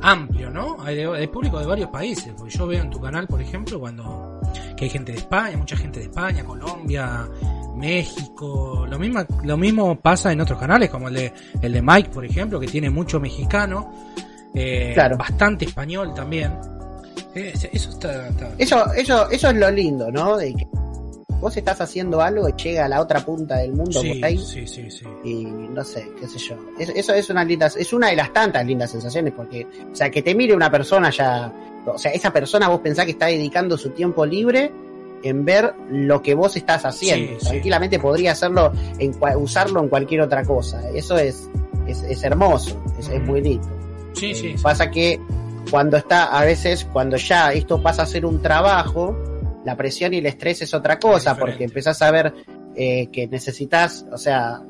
amplio, 0.00 0.50
¿no? 0.50 0.76
Hay, 0.80 0.96
de- 0.96 1.06
hay 1.16 1.26
público 1.26 1.58
de 1.58 1.66
varios 1.66 1.90
países, 1.90 2.32
porque 2.36 2.56
yo 2.56 2.66
veo 2.66 2.82
en 2.82 2.90
tu 2.90 3.00
canal, 3.00 3.26
por 3.26 3.40
ejemplo, 3.40 3.78
cuando 3.80 4.40
que 4.76 4.84
hay 4.84 4.90
gente 4.90 5.12
de 5.12 5.18
España, 5.18 5.56
mucha 5.56 5.76
gente 5.76 5.98
de 6.00 6.06
España, 6.06 6.44
Colombia, 6.44 7.28
México, 7.76 8.86
lo 8.88 8.98
mismo, 8.98 9.20
lo 9.44 9.56
mismo 9.56 9.98
pasa 10.00 10.32
en 10.32 10.40
otros 10.40 10.58
canales, 10.58 10.90
como 10.90 11.08
el 11.08 11.14
de, 11.14 11.32
el 11.62 11.72
de 11.72 11.82
Mike, 11.82 12.10
por 12.10 12.24
ejemplo, 12.24 12.60
que 12.60 12.66
tiene 12.66 12.90
mucho 12.90 13.18
mexicano, 13.20 13.92
eh, 14.54 14.92
Claro. 14.94 15.16
bastante 15.16 15.64
español 15.64 16.12
también. 16.14 16.52
Eh, 17.34 17.52
eso 17.72 17.90
está, 17.90 18.28
está- 18.28 18.52
Eso, 18.58 18.92
eso, 18.94 19.30
eso 19.30 19.48
es 19.50 19.56
lo 19.56 19.70
lindo, 19.70 20.10
¿no? 20.10 20.36
De 20.36 20.54
que 20.54 20.66
vos 21.40 21.56
estás 21.56 21.80
haciendo 21.80 22.20
algo 22.20 22.48
y 22.48 22.52
llega 22.52 22.84
a 22.84 22.88
la 22.88 23.00
otra 23.00 23.20
punta 23.24 23.56
del 23.58 23.72
mundo 23.72 24.00
sí, 24.00 24.14
por 24.14 24.24
ahí. 24.24 24.38
sí, 24.38 24.66
sí, 24.66 24.90
sí. 24.90 25.04
y 25.24 25.44
no 25.44 25.84
sé, 25.84 26.10
qué 26.20 26.26
sé 26.28 26.38
yo. 26.38 26.56
Es- 26.78 26.88
Eso 26.90 27.12
es 27.14 27.30
una 27.30 27.44
linda, 27.44 27.66
es 27.66 27.92
una 27.92 28.08
de 28.10 28.16
las 28.16 28.32
tantas 28.32 28.64
lindas 28.66 28.90
sensaciones 28.90 29.32
porque, 29.36 29.66
o 29.92 29.94
sea, 29.94 30.10
que 30.10 30.22
te 30.22 30.34
mire 30.34 30.54
una 30.54 30.70
persona 30.70 31.10
ya, 31.10 31.52
o 31.86 31.98
sea, 31.98 32.12
esa 32.12 32.32
persona 32.32 32.68
vos 32.68 32.80
pensás 32.80 33.04
que 33.04 33.12
está 33.12 33.26
dedicando 33.26 33.76
su 33.78 33.90
tiempo 33.90 34.26
libre 34.26 34.72
en 35.22 35.44
ver 35.44 35.74
lo 35.90 36.22
que 36.22 36.34
vos 36.34 36.56
estás 36.56 36.84
haciendo. 36.84 37.32
Sí, 37.34 37.36
sí. 37.40 37.46
Tranquilamente 37.50 37.98
podría 37.98 38.32
hacerlo, 38.32 38.72
en, 38.98 39.12
usarlo 39.36 39.80
en 39.80 39.88
cualquier 39.88 40.20
otra 40.22 40.44
cosa. 40.44 40.80
Eso 40.94 41.16
es, 41.18 41.48
es, 41.86 42.02
es 42.02 42.22
hermoso, 42.22 42.80
es, 42.98 43.08
es 43.08 43.22
muy 43.22 43.40
lindo. 43.40 43.66
Sí, 44.12 44.30
Eh, 44.30 44.34
sí, 44.34 44.56
sí. 44.56 44.62
Pasa 44.62 44.90
que 44.90 45.20
cuando 45.70 45.96
está, 45.96 46.24
a 46.26 46.44
veces, 46.44 46.84
cuando 46.92 47.16
ya 47.16 47.52
esto 47.52 47.82
pasa 47.82 48.02
a 48.02 48.06
ser 48.06 48.24
un 48.26 48.40
trabajo, 48.40 49.16
la 49.68 49.76
presión 49.76 50.14
y 50.14 50.16
el 50.16 50.24
estrés 50.24 50.62
es 50.62 50.72
otra 50.72 50.98
cosa, 50.98 51.36
porque 51.36 51.64
empezás 51.64 52.00
a 52.00 52.10
ver 52.10 52.32
eh, 52.74 53.08
que 53.12 53.28
necesitas, 53.28 54.06
o 54.10 54.16
sea, 54.16 54.62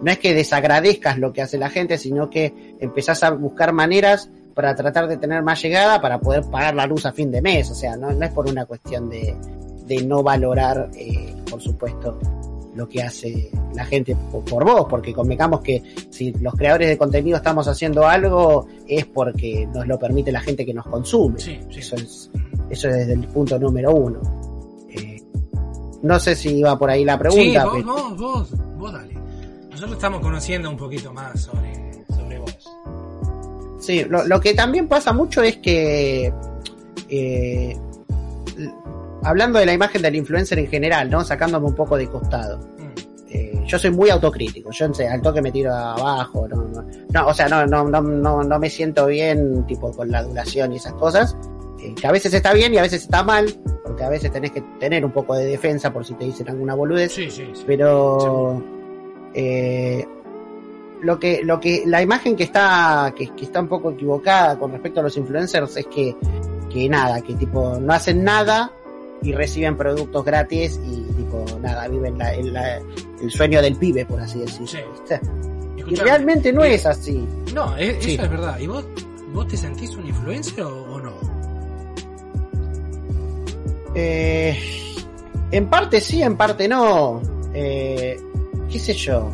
no 0.00 0.10
es 0.10 0.18
que 0.18 0.32
desagradezcas 0.32 1.18
lo 1.18 1.34
que 1.34 1.42
hace 1.42 1.58
la 1.58 1.68
gente, 1.68 1.98
sino 1.98 2.30
que 2.30 2.76
empezás 2.80 3.22
a 3.24 3.30
buscar 3.32 3.74
maneras 3.74 4.30
para 4.54 4.74
tratar 4.74 5.06
de 5.06 5.18
tener 5.18 5.42
más 5.42 5.62
llegada 5.62 6.00
para 6.00 6.18
poder 6.18 6.44
pagar 6.44 6.74
la 6.74 6.86
luz 6.86 7.04
a 7.04 7.12
fin 7.12 7.30
de 7.30 7.42
mes. 7.42 7.70
O 7.70 7.74
sea, 7.74 7.94
no, 7.94 8.10
no 8.10 8.24
es 8.24 8.32
por 8.32 8.48
una 8.48 8.64
cuestión 8.64 9.10
de, 9.10 9.36
de 9.86 10.02
no 10.02 10.22
valorar, 10.22 10.88
eh, 10.96 11.34
por 11.50 11.60
supuesto, 11.60 12.18
lo 12.74 12.88
que 12.88 13.02
hace 13.02 13.50
la 13.74 13.84
gente 13.84 14.16
por, 14.32 14.46
por 14.46 14.64
vos, 14.64 14.86
porque 14.88 15.12
convengamos 15.12 15.60
que 15.60 15.82
si 16.08 16.32
los 16.32 16.54
creadores 16.54 16.88
de 16.88 16.96
contenido 16.96 17.36
estamos 17.36 17.68
haciendo 17.68 18.06
algo 18.06 18.66
es 18.86 19.04
porque 19.04 19.68
nos 19.74 19.86
lo 19.86 19.98
permite 19.98 20.32
la 20.32 20.40
gente 20.40 20.64
que 20.64 20.72
nos 20.72 20.86
consume. 20.86 21.38
Sí, 21.38 21.58
sí. 21.70 21.80
Eso 21.80 21.96
es, 21.96 22.30
eso 22.70 22.88
es 22.88 22.96
desde 22.96 23.12
el 23.14 23.26
punto 23.28 23.58
número 23.58 23.92
uno. 23.94 24.20
Eh, 24.90 25.22
no 26.02 26.18
sé 26.18 26.34
si 26.34 26.58
iba 26.58 26.78
por 26.78 26.90
ahí 26.90 27.04
la 27.04 27.18
pregunta. 27.18 27.42
Sí, 27.42 27.56
vos, 27.56 27.72
pero- 27.76 27.86
vos, 27.86 28.16
vos, 28.18 28.52
vos 28.78 28.92
dale. 28.92 29.14
Nosotros 29.70 29.92
estamos 29.96 30.20
conociendo 30.20 30.70
un 30.70 30.76
poquito 30.76 31.12
más 31.12 31.40
sobre, 31.40 32.04
sobre 32.08 32.38
vos. 32.38 32.70
Sí, 33.80 34.04
lo, 34.04 34.24
lo 34.26 34.40
que 34.40 34.54
también 34.54 34.88
pasa 34.88 35.12
mucho 35.12 35.42
es 35.42 35.58
que, 35.58 36.32
eh, 37.08 37.76
hablando 39.22 39.58
de 39.58 39.66
la 39.66 39.72
imagen 39.72 40.02
del 40.02 40.16
influencer 40.16 40.58
en 40.58 40.66
general, 40.68 41.08
¿no? 41.10 41.24
Sacándome 41.24 41.66
un 41.66 41.74
poco 41.74 41.96
de 41.96 42.08
costado. 42.08 42.58
Mm, 42.58 43.30
eh, 43.30 43.62
yo 43.66 43.78
soy 43.78 43.90
muy 43.90 44.10
autocrítico, 44.10 44.70
yo 44.72 44.92
sé, 44.92 45.08
al 45.08 45.22
toque 45.22 45.40
me 45.42 45.52
tiro 45.52 45.72
abajo, 45.74 46.48
no, 46.48 46.56
no, 46.56 46.84
no, 47.12 47.26
o 47.28 47.34
sea, 47.34 47.48
no, 47.48 47.66
no, 47.66 47.84
no, 47.88 48.00
no, 48.00 48.42
no 48.42 48.58
me 48.58 48.70
siento 48.70 49.06
bien, 49.06 49.64
tipo, 49.66 49.92
con 49.92 50.10
la 50.10 50.22
duración 50.22 50.72
y 50.72 50.76
esas 50.76 50.94
cosas, 50.94 51.36
eh, 51.80 51.94
que 51.94 52.06
a 52.06 52.12
veces 52.12 52.32
está 52.34 52.52
bien 52.52 52.72
y 52.74 52.78
a 52.78 52.82
veces 52.82 53.02
está 53.02 53.22
mal, 53.22 53.52
porque 53.84 54.04
a 54.04 54.08
veces 54.08 54.30
tenés 54.32 54.50
que 54.52 54.60
tener 54.80 55.04
un 55.04 55.12
poco 55.12 55.34
de 55.34 55.44
defensa 55.46 55.92
por 55.92 56.04
si 56.04 56.14
te 56.14 56.24
dicen 56.24 56.48
alguna 56.48 56.74
boludez, 56.74 57.12
Sí, 57.12 57.30
sí, 57.30 57.48
sí. 57.54 57.62
pero 57.66 58.62
eh, 59.34 60.06
lo 61.02 61.18
que 61.18 61.42
lo 61.44 61.60
que 61.60 61.84
la 61.86 62.02
imagen 62.02 62.34
que 62.36 62.44
está 62.44 63.12
que, 63.16 63.28
que 63.28 63.44
está 63.44 63.60
un 63.60 63.68
poco 63.68 63.90
equivocada 63.92 64.58
con 64.58 64.72
respecto 64.72 65.00
a 65.00 65.02
los 65.04 65.16
influencers 65.16 65.76
es 65.76 65.86
que 65.86 66.16
que 66.70 66.88
nada 66.88 67.20
que 67.22 67.34
tipo 67.34 67.78
no 67.80 67.92
hacen 67.92 68.24
nada 68.24 68.72
y 69.22 69.32
reciben 69.32 69.76
productos 69.76 70.24
gratis 70.24 70.80
y 70.84 71.02
tipo 71.14 71.44
nada 71.60 71.86
viven 71.88 72.18
la- 72.18 72.34
el, 72.34 72.52
la- 72.52 72.80
el 73.22 73.30
sueño 73.30 73.62
del 73.62 73.76
pibe 73.76 74.04
por 74.06 74.20
así 74.20 74.40
decirlo 74.40 74.66
y 75.86 75.94
realmente 75.94 76.52
no 76.52 76.66
y- 76.66 76.70
es 76.72 76.84
así 76.86 77.26
No, 77.54 77.76
es- 77.76 78.02
Sí. 78.04 78.14
eso 78.14 78.24
es 78.24 78.30
verdad. 78.30 78.58
¿Y 78.58 78.66
vos, 78.66 78.84
vos 79.32 79.46
te 79.48 79.56
sentís 79.56 79.96
un 79.96 80.06
influencer 80.06 80.62
o, 80.64 80.82
o 80.94 81.00
no? 81.00 81.12
Eh, 83.94 84.58
en 85.50 85.66
parte 85.68 86.00
sí, 86.00 86.22
en 86.22 86.36
parte 86.36 86.68
no. 86.68 87.22
Eh, 87.54 88.20
¿Qué 88.70 88.78
sé 88.78 88.92
yo? 88.94 89.30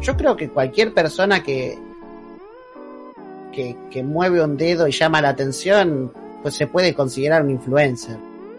Yo 0.00 0.16
creo 0.16 0.36
que 0.36 0.48
cualquier 0.48 0.92
persona 0.92 1.42
que, 1.42 1.78
que, 3.52 4.02
mueve 4.02 4.42
un 4.42 4.56
dedo 4.56 4.86
y 4.86 4.92
llama 4.92 5.20
la 5.20 5.30
atención, 5.30 6.12
pues 6.42 6.54
se 6.54 6.66
puede 6.66 6.94
considerar 6.94 7.42
un 7.42 7.50
influencer. 7.50 8.16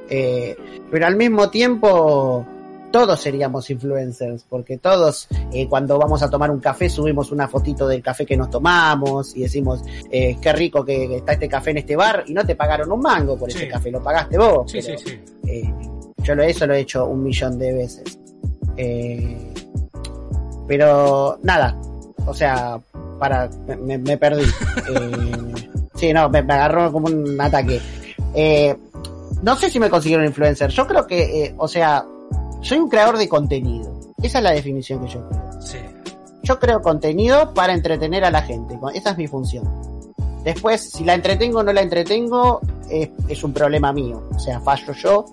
Eh, 0.10 0.55
pero 0.91 1.05
al 1.05 1.15
mismo 1.15 1.49
tiempo, 1.49 2.45
todos 2.91 3.19
seríamos 3.21 3.69
influencers, 3.69 4.45
porque 4.49 4.78
todos 4.78 5.28
eh, 5.54 5.67
cuando 5.67 5.97
vamos 5.97 6.21
a 6.23 6.30
tomar 6.30 6.49
un 6.52 6.60
café 6.60 6.89
subimos 6.89 7.32
una 7.32 7.47
fotito 7.47 7.88
del 7.88 8.02
café 8.02 8.25
que 8.25 8.36
nos 8.38 8.49
tomamos 8.49 9.36
y 9.36 9.41
decimos, 9.41 9.82
eh, 10.12 10.38
qué 10.41 10.54
rico 10.54 10.84
que 10.84 11.17
está 11.17 11.34
este 11.34 11.47
café 11.47 11.71
en 11.71 11.78
este 11.78 11.95
bar 11.95 12.23
y 12.28 12.34
no 12.34 12.45
te 12.45 12.56
pagaron 12.56 12.91
un 12.91 12.99
mango 13.02 13.38
por 13.38 13.49
ese 13.49 13.67
café, 13.67 13.91
lo 13.91 14.02
pagaste 14.02 14.38
vos. 14.38 14.71
Sí, 14.71 14.80
pero- 14.86 14.97
sí, 14.97 15.06
sí. 15.10 15.19
eh, 15.47 15.73
yo 16.23 16.36
lo, 16.36 16.43
eso 16.43 16.67
lo 16.67 16.73
he 16.73 16.80
hecho 16.82 17.06
un 17.06 17.23
millón 17.23 17.58
de 17.58 17.73
veces. 17.73 18.19
Pero 20.67 21.39
nada, 21.43 21.75
o 22.25 22.34
sea, 22.34 22.80
para, 23.19 23.49
me, 23.82 23.97
me 23.97 24.17
perdí. 24.17 24.43
Sí, 25.95 26.13
no, 26.13 26.30
me, 26.30 26.41
me 26.41 26.54
agarró 26.54 26.93
como 26.93 27.08
un 27.08 27.41
ataque. 27.41 27.82
No 29.43 29.56
sé 29.58 29.69
si 29.69 29.82
me 29.82 29.89
considero 29.89 30.21
un 30.21 30.28
influencer. 30.28 30.69
Yo 30.69 30.88
creo 30.88 31.06
que, 31.06 31.54
o 31.58 31.67
sea, 31.67 32.06
soy 32.62 32.78
un 32.80 32.89
creador 32.89 33.17
de 33.17 33.28
contenido. 33.30 33.91
Esa 34.22 34.39
es 34.39 34.43
la 34.43 34.52
definición 34.52 35.02
que 35.06 35.08
yo 35.12 35.28
creo. 35.28 35.62
Sí. 35.62 35.78
Yo 36.43 36.60
creo 36.60 36.82
contenido 36.82 37.54
para 37.54 37.74
entretener 37.74 38.24
a 38.26 38.32
la 38.32 38.41
gente. 38.41 38.78
Esa 38.93 39.12
es 39.12 39.17
mi 39.17 39.28
función. 39.28 39.63
Después, 40.43 40.89
si 40.91 41.04
la 41.04 41.13
entretengo 41.15 41.60
o 41.60 41.63
no 41.63 41.74
la 41.74 41.82
entretengo, 41.82 42.62
es, 42.89 43.10
es 43.28 43.43
un 43.43 43.52
problema 43.54 43.91
mío. 43.91 44.24
O 44.34 44.39
sea, 44.39 44.60
fallo 44.62 44.93
yo 44.93 45.26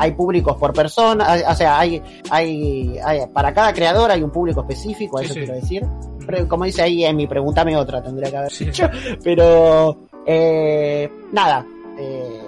hay 0.00 0.10
públicos 0.12 0.56
por 0.56 0.72
persona, 0.72 1.30
hay- 1.32 1.42
o 1.48 1.54
sea, 1.54 1.78
hay, 1.78 2.02
hay, 2.30 2.98
hay- 3.02 3.26
para 3.32 3.54
cada 3.54 3.72
creador 3.72 4.10
hay 4.10 4.22
un 4.22 4.30
público 4.30 4.60
específico, 4.62 5.18
a 5.18 5.20
Sí, 5.20 5.26
eso 5.26 5.34
sí. 5.34 5.40
quiero 5.40 5.54
decir. 5.54 5.86
Pero 6.26 6.48
como 6.48 6.64
dice 6.64 6.82
ahí 6.82 7.04
en 7.04 7.16
mi 7.16 7.26
pregúntame 7.28 7.76
otra, 7.76 8.02
tendría 8.02 8.30
que 8.30 8.36
haber 8.36 8.52
Sí. 8.52 8.64
dicho. 8.66 8.90
Pero, 9.22 9.96
eh, 10.26 11.08
nada, 11.32 11.64
eh, 11.96 12.40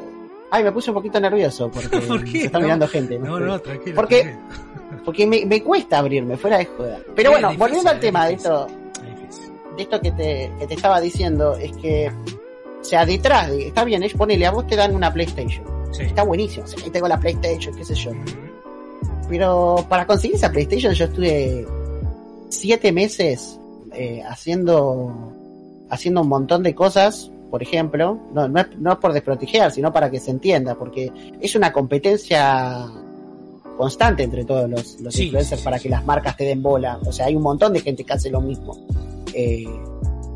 ay, 0.51 0.65
me 0.65 0.73
puse 0.73 0.91
un 0.91 0.95
poquito 0.95 1.21
nervioso 1.21 1.71
porque 1.73 1.99
¿Por 2.01 2.25
qué? 2.25 2.31
se 2.41 2.47
está 2.47 2.59
No. 2.59 2.65
mirando 2.65 2.89
gente. 2.89 3.19
No, 3.19 3.39
no, 3.41 3.59
tranquilo. 3.61 3.97
Porque- 3.97 4.23
tranquilo. 4.23 4.71
Porque 5.05 5.27
me, 5.27 5.47
me 5.47 5.63
cuesta 5.63 5.99
abrirme, 5.99 6.37
fuera 6.37 6.59
de 6.59 6.67
joda. 6.67 6.99
Pero 7.17 7.31
Es 7.31 7.35
bueno, 7.35 7.49
difícil, 7.49 7.59
volviendo 7.59 7.91
al 7.91 8.01
tema 8.01 8.27
de 8.27 8.35
esto, 8.35 8.67
de 9.77 9.83
esto 9.83 10.01
que 10.01 10.11
te, 10.13 10.53
que 10.59 10.67
te 10.67 10.75
estaba 10.75 11.01
diciendo, 11.01 11.55
es 11.57 11.75
que, 11.79 12.11
o 12.81 12.85
sea, 12.85 13.07
detrás 13.07 13.51
de, 13.51 13.69
está 13.69 13.85
bien, 13.85 14.03
es 14.03 14.13
ponele, 14.13 14.45
a 14.47 14.51
vos 14.51 14.67
te 14.67 14.77
dan 14.77 14.95
una 14.95 15.11
PlayStation. 15.13 15.65
Sí. 15.93 16.03
Está 16.03 16.23
buenísimo, 16.25 16.65
o 16.65 16.69
sea, 16.69 16.85
ahí 16.85 16.91
tengo 16.91 17.09
la 17.09 17.19
PlayStation, 17.19 17.75
qué 17.75 17.85
sé 17.85 17.95
yo. 17.95 18.11
Pero 19.29 19.87
para 19.89 20.07
conseguir 20.07 20.37
esa 20.37 20.51
PlayStation 20.51 20.93
yo 20.93 21.05
estuve 21.07 21.67
siete 22.49 22.93
meses 22.93 23.59
eh, 23.93 24.23
haciendo 24.29 25.33
haciendo 25.89 26.21
un 26.23 26.29
montón 26.29 26.63
de 26.63 26.75
cosas, 26.75 27.31
por 27.51 27.63
ejemplo, 27.63 28.19
no, 28.33 28.49
no, 28.49 28.61
es, 28.61 28.69
no 28.79 28.93
es 28.93 28.99
por 28.99 29.13
desproteger, 29.13 29.71
sino 29.71 29.93
para 29.93 30.11
que 30.11 30.21
se 30.21 30.31
entienda, 30.31 30.77
porque 30.77 31.11
es 31.41 31.55
una 31.55 31.73
competencia 31.73 32.87
constante 33.77 34.23
entre 34.23 34.45
todos 34.45 34.69
los, 34.69 35.01
los 35.01 35.15
Sí, 35.15 35.25
influencers 35.25 35.61
sí, 35.61 35.65
para 35.65 35.79
que 35.79 35.89
las 35.89 36.05
marcas 36.05 36.37
te 36.37 36.45
den 36.45 36.63
bola. 36.63 36.99
O 37.05 37.13
sea, 37.13 37.27
hay 37.27 37.35
un 37.35 37.43
montón 37.43 37.73
de 37.73 37.81
gente 37.81 38.05
que 38.05 38.13
hace 38.13 38.31
lo 38.31 38.41
mismo. 38.41 38.77
Eh, 39.35 39.67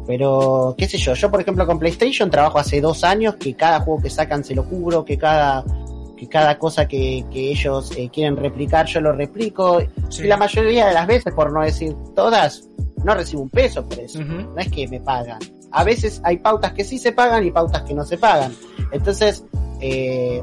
pero, 0.07 0.75
qué 0.77 0.89
sé 0.89 0.99
yo, 0.99 1.15
yo 1.15 1.31
por 1.31 1.41
ejemplo 1.41 1.67
con 1.67 1.79
PlayStation 1.79 2.31
trabajo 2.31 2.59
hace 2.59 2.81
dos 2.81 3.05
años 3.05 3.37
que 3.37 3.55
cada 3.55 3.81
juego 3.81 4.03
que 4.03 4.11
sacan 4.11 4.45
se 4.45 4.55
lo 4.55 4.65
cubro, 4.65 5.05
que 5.05 5.17
cada, 5.17 5.65
que 6.17 6.29
cada 6.29 6.59
cosa 6.59 6.87
que, 6.87 7.25
que 7.31 7.51
ellos 7.51 7.93
eh, 7.97 8.11
quieren 8.13 8.37
replicar 8.37 8.87
yo 8.87 9.01
lo 9.01 9.13
replico. 9.13 9.81
Y 9.81 10.23
la 10.25 10.37
mayoría 10.37 10.87
de 10.87 10.95
las 10.95 11.07
veces, 11.07 11.33
por 11.33 11.53
no 11.53 11.63
decir 11.63 11.95
todas, 12.15 12.69
no 13.03 13.15
recibo 13.15 13.43
un 13.43 13.51
peso 13.51 13.85
por 13.87 13.99
eso. 14.01 14.23
No 14.23 14.59
es 14.59 14.69
que 14.71 14.89
me 14.89 15.01
pagan. 15.01 15.39
A 15.75 15.85
veces 15.85 16.21
hay 16.25 16.39
pautas 16.39 16.73
que 16.73 16.85
sí 16.85 16.99
se 16.99 17.13
pagan 17.13 17.45
y 17.45 17.51
pautas 17.51 17.83
que 17.83 17.95
no 17.95 18.05
se 18.05 18.17
pagan. 18.17 18.55
Entonces, 18.93 19.45
eh, 19.81 20.43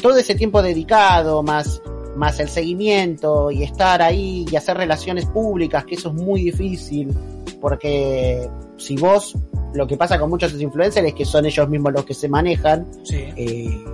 todo 0.00 0.16
ese 0.16 0.34
tiempo 0.34 0.62
dedicado, 0.62 1.42
más, 1.42 1.82
más 2.16 2.38
el 2.40 2.48
seguimiento 2.48 3.50
y 3.50 3.62
estar 3.64 4.00
ahí 4.02 4.46
y 4.50 4.56
hacer 4.56 4.76
relaciones 4.76 5.26
públicas, 5.26 5.84
que 5.84 5.96
eso 5.96 6.08
es 6.10 6.14
muy 6.14 6.42
difícil, 6.44 7.12
porque 7.60 8.48
si 8.76 8.96
vos, 8.96 9.36
lo 9.74 9.86
que 9.86 9.96
pasa 9.96 10.18
con 10.18 10.30
muchos 10.30 10.52
influencers 10.60 11.08
es 11.08 11.14
que 11.14 11.24
son 11.24 11.44
ellos 11.46 11.68
mismos 11.68 11.92
los 11.92 12.04
que 12.04 12.14
se 12.14 12.28
manejan, 12.28 12.86
Sí. 13.02 13.16
eh, 13.36 13.84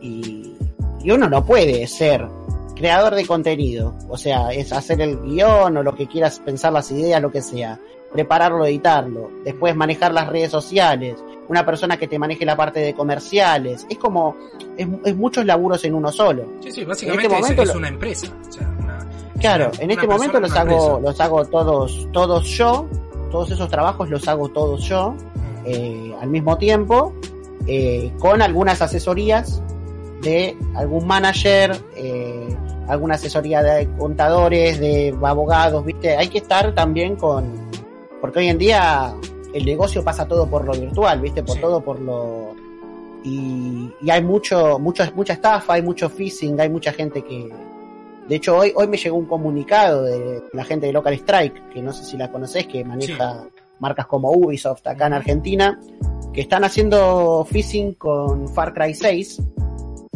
y, 0.00 0.54
y 1.02 1.10
uno 1.10 1.28
no 1.28 1.44
puede 1.44 1.86
ser 1.86 2.26
creador 2.74 3.14
de 3.14 3.26
contenido, 3.26 3.94
o 4.08 4.18
sea, 4.18 4.50
es 4.52 4.72
hacer 4.72 5.00
el 5.00 5.18
guion 5.22 5.76
o 5.78 5.82
lo 5.82 5.94
que 5.94 6.06
quieras 6.06 6.40
pensar 6.44 6.72
las 6.74 6.90
ideas, 6.92 7.22
lo 7.22 7.32
que 7.32 7.40
sea, 7.40 7.80
prepararlo, 8.12 8.64
editarlo, 8.64 9.30
después 9.44 9.74
manejar 9.76 10.12
las 10.12 10.28
redes 10.28 10.50
sociales, 10.50 11.16
una 11.48 11.64
persona 11.64 11.96
que 11.98 12.08
te 12.08 12.18
maneje 12.18 12.44
la 12.44 12.56
parte 12.56 12.80
de 12.80 12.94
comerciales, 12.94 13.86
es 13.88 13.98
como, 13.98 14.36
es, 14.76 14.86
es 15.04 15.16
muchos 15.16 15.44
laburos 15.44 15.84
en 15.84 15.94
uno 15.94 16.10
solo. 16.10 16.44
Sí, 16.60 16.72
sí, 16.72 16.84
básicamente 16.84 17.26
En 17.26 17.32
este 17.32 17.36
es- 17.36 17.42
momento 17.42 17.62
es, 17.70 17.76
una 17.76 17.88
empresa. 17.88 18.26
o 18.48 18.52
sea, 18.52 18.74
una- 18.82 19.06
Claro, 19.38 19.70
una- 19.74 19.82
en 19.84 19.90
este 19.90 20.06
momento 20.06 20.40
los 20.40 20.52
hago, 20.56 20.70
empresa. 20.72 21.00
los 21.00 21.20
hago 21.20 21.44
todos, 21.46 22.08
todos 22.12 22.44
yo, 22.48 22.86
todos 23.30 23.50
esos 23.50 23.68
trabajos 23.68 24.08
los 24.08 24.26
hago 24.28 24.48
todos 24.48 24.82
yo, 24.88 25.14
eh, 25.64 26.14
al 26.20 26.28
mismo 26.30 26.56
tiempo, 26.58 27.12
eh, 27.66 28.12
con 28.18 28.40
algunas 28.40 28.80
asesorías 28.82 29.62
de 30.22 30.56
algún 30.74 31.06
manager, 31.06 31.76
eh, 31.96 32.48
alguna 32.88 33.16
asesoría 33.16 33.62
de 33.62 33.88
contadores, 33.98 34.78
de 34.80 35.14
abogados, 35.22 35.84
¿viste? 35.84 36.16
Hay 36.16 36.28
que 36.28 36.38
estar 36.38 36.72
también 36.74 37.16
con, 37.16 37.44
porque 38.26 38.40
hoy 38.40 38.48
en 38.48 38.58
día 38.58 39.14
el 39.54 39.64
negocio 39.64 40.02
pasa 40.02 40.26
todo 40.26 40.48
por 40.50 40.64
lo 40.64 40.72
virtual, 40.72 41.20
¿viste? 41.20 41.44
Por 41.44 41.54
Sí. 41.54 41.60
todo 41.60 41.80
por 41.80 42.00
lo... 42.00 42.56
Y, 43.22 43.88
y 44.02 44.10
hay 44.10 44.20
mucho, 44.20 44.80
mucho, 44.80 45.04
mucha 45.14 45.34
estafa, 45.34 45.74
hay 45.74 45.82
mucho 45.82 46.08
phishing, 46.10 46.60
hay 46.60 46.68
mucha 46.68 46.92
gente 46.92 47.22
que... 47.22 47.48
De 48.28 48.34
hecho, 48.34 48.56
hoy, 48.58 48.72
hoy 48.74 48.88
me 48.88 48.96
llegó 48.96 49.16
un 49.16 49.26
comunicado 49.26 50.02
de 50.02 50.42
la 50.52 50.64
gente 50.64 50.86
de 50.86 50.92
Local 50.92 51.14
Strike, 51.14 51.68
que 51.70 51.80
no 51.80 51.92
sé 51.92 52.02
si 52.02 52.16
la 52.16 52.32
conoces, 52.32 52.66
que 52.66 52.84
maneja 52.84 53.44
marcas 53.78 54.06
como 54.06 54.32
Ubisoft 54.32 54.84
acá 54.88 55.06
en. 55.06 55.12
Argentina, 55.12 55.78
que 56.32 56.40
están 56.40 56.64
haciendo 56.64 57.46
phishing 57.48 57.94
con 57.94 58.48
Far 58.48 58.74
Cry 58.74 58.92
6, 58.92 59.40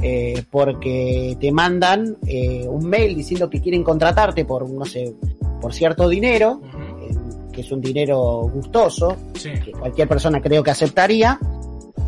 eh, 0.02 0.42
porque 0.50 1.36
te 1.40 1.52
mandan 1.52 2.16
eh, 2.26 2.66
un 2.68 2.88
mail 2.88 3.14
diciendo 3.14 3.48
que 3.48 3.60
quieren 3.60 3.84
contratarte 3.84 4.44
por, 4.44 4.68
no 4.68 4.84
sé, 4.84 5.14
por 5.60 5.72
cierto 5.72 6.08
dinero, 6.08 6.60
que 7.60 7.66
es 7.66 7.72
un 7.72 7.80
dinero 7.80 8.48
gustoso, 8.52 9.16
Sí. 9.34 9.50
que 9.64 9.72
cualquier 9.72 10.08
persona 10.08 10.40
creo 10.40 10.62
que 10.62 10.70
aceptaría, 10.70 11.38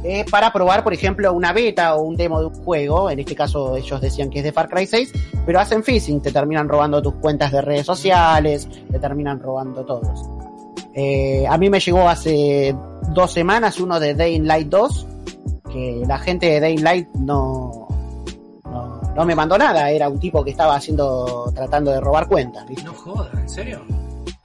eh, 0.05 0.25
para 0.31 0.53
probar, 0.53 0.83
por 0.83 0.93
ejemplo, 0.95 1.33
una 1.33 1.53
beta 1.53 1.95
o 1.95 2.03
un 2.03 2.17
demo 2.17 2.41
de 2.41 2.47
un 2.47 2.55
juego. 2.65 3.11
En 3.11 3.19
este 3.21 3.35
caso, 3.35 3.77
ellos 3.77 4.01
decían 4.01 4.31
que 4.31 4.39
es 4.39 4.45
de 4.45 4.53
Far 4.53 4.69
Cry 4.69 4.87
6, 4.87 5.13
pero 5.47 5.61
hacen 5.61 5.85
phishing, 5.85 6.21
te 6.21 6.33
terminan 6.33 6.69
robando 6.69 7.01
tus 7.03 7.15
cuentas 7.15 7.53
de 7.53 7.61
redes 7.63 7.87
sociales, 7.87 8.69
te 8.91 8.99
terminan 8.99 9.39
robando 9.41 9.85
todos. 9.85 10.25
Eh, 10.95 11.45
a 11.49 11.57
mí 11.59 11.71
me 11.71 11.79
llegó 11.81 12.09
hace 12.09 12.75
dos 13.15 13.33
semanas 13.33 13.79
uno 13.79 14.01
de 14.01 14.15
Dying 14.15 14.47
Light 14.47 14.69
2, 14.69 15.07
que 15.71 16.03
la 16.07 16.19
gente 16.19 16.47
de 16.47 16.67
Dying 16.67 16.83
Light 16.83 17.09
no, 17.15 17.87
no, 18.65 19.01
no 19.15 19.25
me 19.25 19.35
mandó 19.35 19.57
nada, 19.57 19.89
era 19.91 20.09
un 20.09 20.19
tipo 20.19 20.43
que 20.45 20.51
estaba 20.51 20.75
haciendo, 20.75 21.51
tratando 21.55 21.93
de 21.93 22.01
robar 22.01 22.27
cuentas, 22.29 22.67
¿viste? 22.69 22.85
No 22.85 22.93
jodas, 22.95 23.33
¿en 23.35 23.49
serio? 23.49 23.81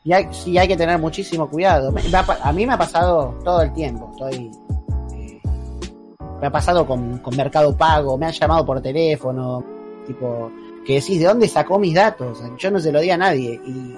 Y 0.07 0.13
hay, 0.13 0.27
sí 0.31 0.57
hay 0.57 0.69
que 0.69 0.77
tener 0.77 0.97
muchísimo 0.99 1.49
cuidado. 1.49 1.91
Me- 1.91 2.01
me 2.01 2.17
ha 2.17 2.23
pa- 2.23 2.37
a 2.41 2.53
mí 2.53 2.65
me 2.65 2.73
ha 2.73 2.77
pasado 2.77 3.35
todo 3.43 3.61
el 3.61 3.73
tiempo. 3.73 4.09
Estoy. 4.13 4.49
eh, 5.13 5.41
me 6.39 6.47
ha 6.47 6.51
pasado 6.51 6.85
con, 6.87 7.17
con 7.17 7.35
Mercado 7.35 7.75
Pago, 7.75 8.17
me 8.17 8.25
han 8.27 8.31
llamado 8.31 8.65
por 8.65 8.79
teléfono, 8.81 9.61
tipo, 10.05 10.49
que 10.85 10.95
decís, 10.95 11.19
¿de 11.19 11.25
dónde 11.25 11.49
sacó 11.49 11.77
mis 11.77 11.93
datos? 11.93 12.41
Yo 12.57 12.71
no 12.71 12.79
se 12.79 12.91
lo 12.93 13.01
di 13.01 13.09
a 13.11 13.17
nadie. 13.17 13.59
Y, 13.65 13.95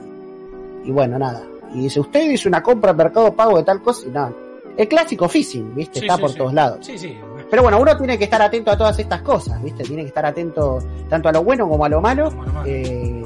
y 0.85 0.91
bueno, 0.91 1.19
nada. 1.19 1.43
Y 1.75 1.81
dice, 1.81 1.99
usted 1.99 2.31
hizo 2.31 2.49
una 2.49 2.63
compra 2.63 2.89
en 2.89 2.97
Mercado 2.97 3.31
Pago 3.35 3.57
de 3.57 3.63
tal 3.63 3.79
cosa 3.83 4.07
y 4.07 4.09
nada. 4.09 4.33
El 4.77 4.87
clásico 4.87 5.27
phishing, 5.29 5.75
¿viste? 5.75 5.99
Sí, 5.99 6.05
Está 6.05 6.15
sí, 6.15 6.21
por 6.21 6.31
sí. 6.31 6.37
todos 6.39 6.53
lados. 6.55 6.79
Sí, 6.85 6.97
sí. 6.97 7.15
Pero 7.51 7.61
bueno, 7.61 7.79
uno 7.79 7.95
tiene 7.97 8.17
que 8.17 8.23
estar 8.23 8.41
atento 8.41 8.71
a 8.71 8.77
todas 8.77 8.97
estas 8.97 9.21
cosas, 9.21 9.61
¿viste? 9.61 9.83
Tiene 9.83 10.01
que 10.03 10.07
estar 10.07 10.25
atento 10.25 10.79
tanto 11.07 11.29
a 11.29 11.31
lo 11.33 11.43
bueno 11.43 11.69
como 11.69 11.85
a 11.85 11.89
lo 11.89 12.01
malo. 12.01 12.31
Como. 12.31 12.63
Eh, 12.65 13.23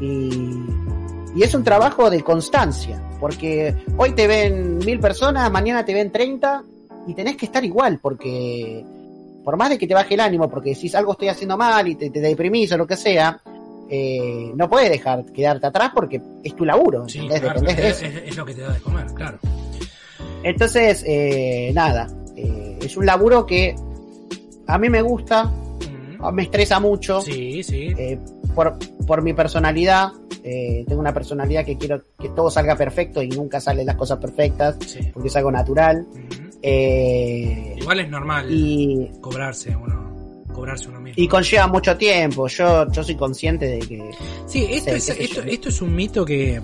y, 0.00 0.55
y 1.36 1.42
es 1.42 1.54
un 1.54 1.62
trabajo 1.62 2.08
de 2.08 2.22
constancia, 2.22 2.98
porque 3.20 3.74
hoy 3.98 4.12
te 4.12 4.26
ven 4.26 4.78
mil 4.78 4.98
personas, 4.98 5.50
mañana 5.52 5.84
te 5.84 5.92
ven 5.92 6.10
30 6.10 6.64
y 7.06 7.14
tenés 7.14 7.36
que 7.36 7.44
estar 7.44 7.62
igual, 7.62 7.98
porque 8.00 8.82
por 9.44 9.58
más 9.58 9.68
de 9.68 9.76
que 9.76 9.86
te 9.86 9.92
baje 9.92 10.14
el 10.14 10.20
ánimo, 10.20 10.48
porque 10.48 10.70
decís 10.70 10.94
algo 10.94 11.12
estoy 11.12 11.28
haciendo 11.28 11.58
mal 11.58 11.86
y 11.88 11.94
te, 11.94 12.08
te 12.08 12.20
deprimís 12.20 12.72
o 12.72 12.78
lo 12.78 12.86
que 12.86 12.96
sea, 12.96 13.38
eh, 13.90 14.50
no 14.56 14.68
puedes 14.68 14.88
dejar 14.90 15.26
quedarte 15.26 15.66
atrás 15.66 15.90
porque 15.94 16.22
es 16.42 16.56
tu 16.56 16.64
laburo, 16.64 17.06
Sí, 17.06 17.28
es, 17.30 17.42
lo 18.36 18.44
que 18.46 18.54
te 18.54 18.62
da 18.62 18.72
de 18.72 18.80
comer, 18.80 19.06
claro. 19.12 19.38
Entonces, 20.42 21.04
eh, 21.06 21.70
nada, 21.74 22.08
eh, 22.34 22.78
es 22.80 22.96
un 22.96 23.04
laburo 23.04 23.44
que 23.44 23.76
a 24.66 24.78
mí 24.78 24.88
me 24.88 25.02
gusta, 25.02 25.52
me 26.32 26.42
estresa 26.44 26.80
mucho, 26.80 27.20
Sí, 27.20 27.62
sí. 27.62 27.94
por, 28.54 28.78
por 29.06 29.20
mi 29.22 29.34
personalidad, 29.34 30.12
eh, 30.48 30.84
tengo 30.86 31.00
una 31.00 31.12
personalidad 31.12 31.64
que 31.64 31.76
quiero 31.76 32.00
que 32.16 32.28
todo 32.28 32.48
salga 32.52 32.76
perfecto 32.76 33.20
y 33.20 33.28
nunca 33.28 33.60
salen 33.60 33.84
las 33.84 33.96
cosas 33.96 34.18
perfectas, 34.18 34.76
sí. 34.86 35.00
porque 35.12 35.26
es 35.26 35.34
algo 35.34 35.50
natural. 35.50 36.06
Eh, 36.62 37.74
Igual 37.76 37.98
es 38.00 38.08
normal 38.08 38.46
y, 38.48 39.10
cobrarse 39.20 39.74
uno, 39.74 40.44
cobrarse 40.52 40.88
uno 40.88 41.00
mismo. 41.00 41.20
y 41.20 41.26
conlleva 41.26 41.66
mucho 41.66 41.96
tiempo, 41.96 42.46
yo, 42.46 42.88
yo 42.92 43.02
soy 43.02 43.16
consciente 43.16 43.66
de 43.66 43.78
que... 43.80 44.10
Sí, 44.46 44.68
esto, 44.70 44.90
es, 44.90 45.08
esto, 45.08 45.42
esto 45.42 45.68
es 45.68 45.82
un 45.82 45.96
mito 45.96 46.24
que, 46.24 46.62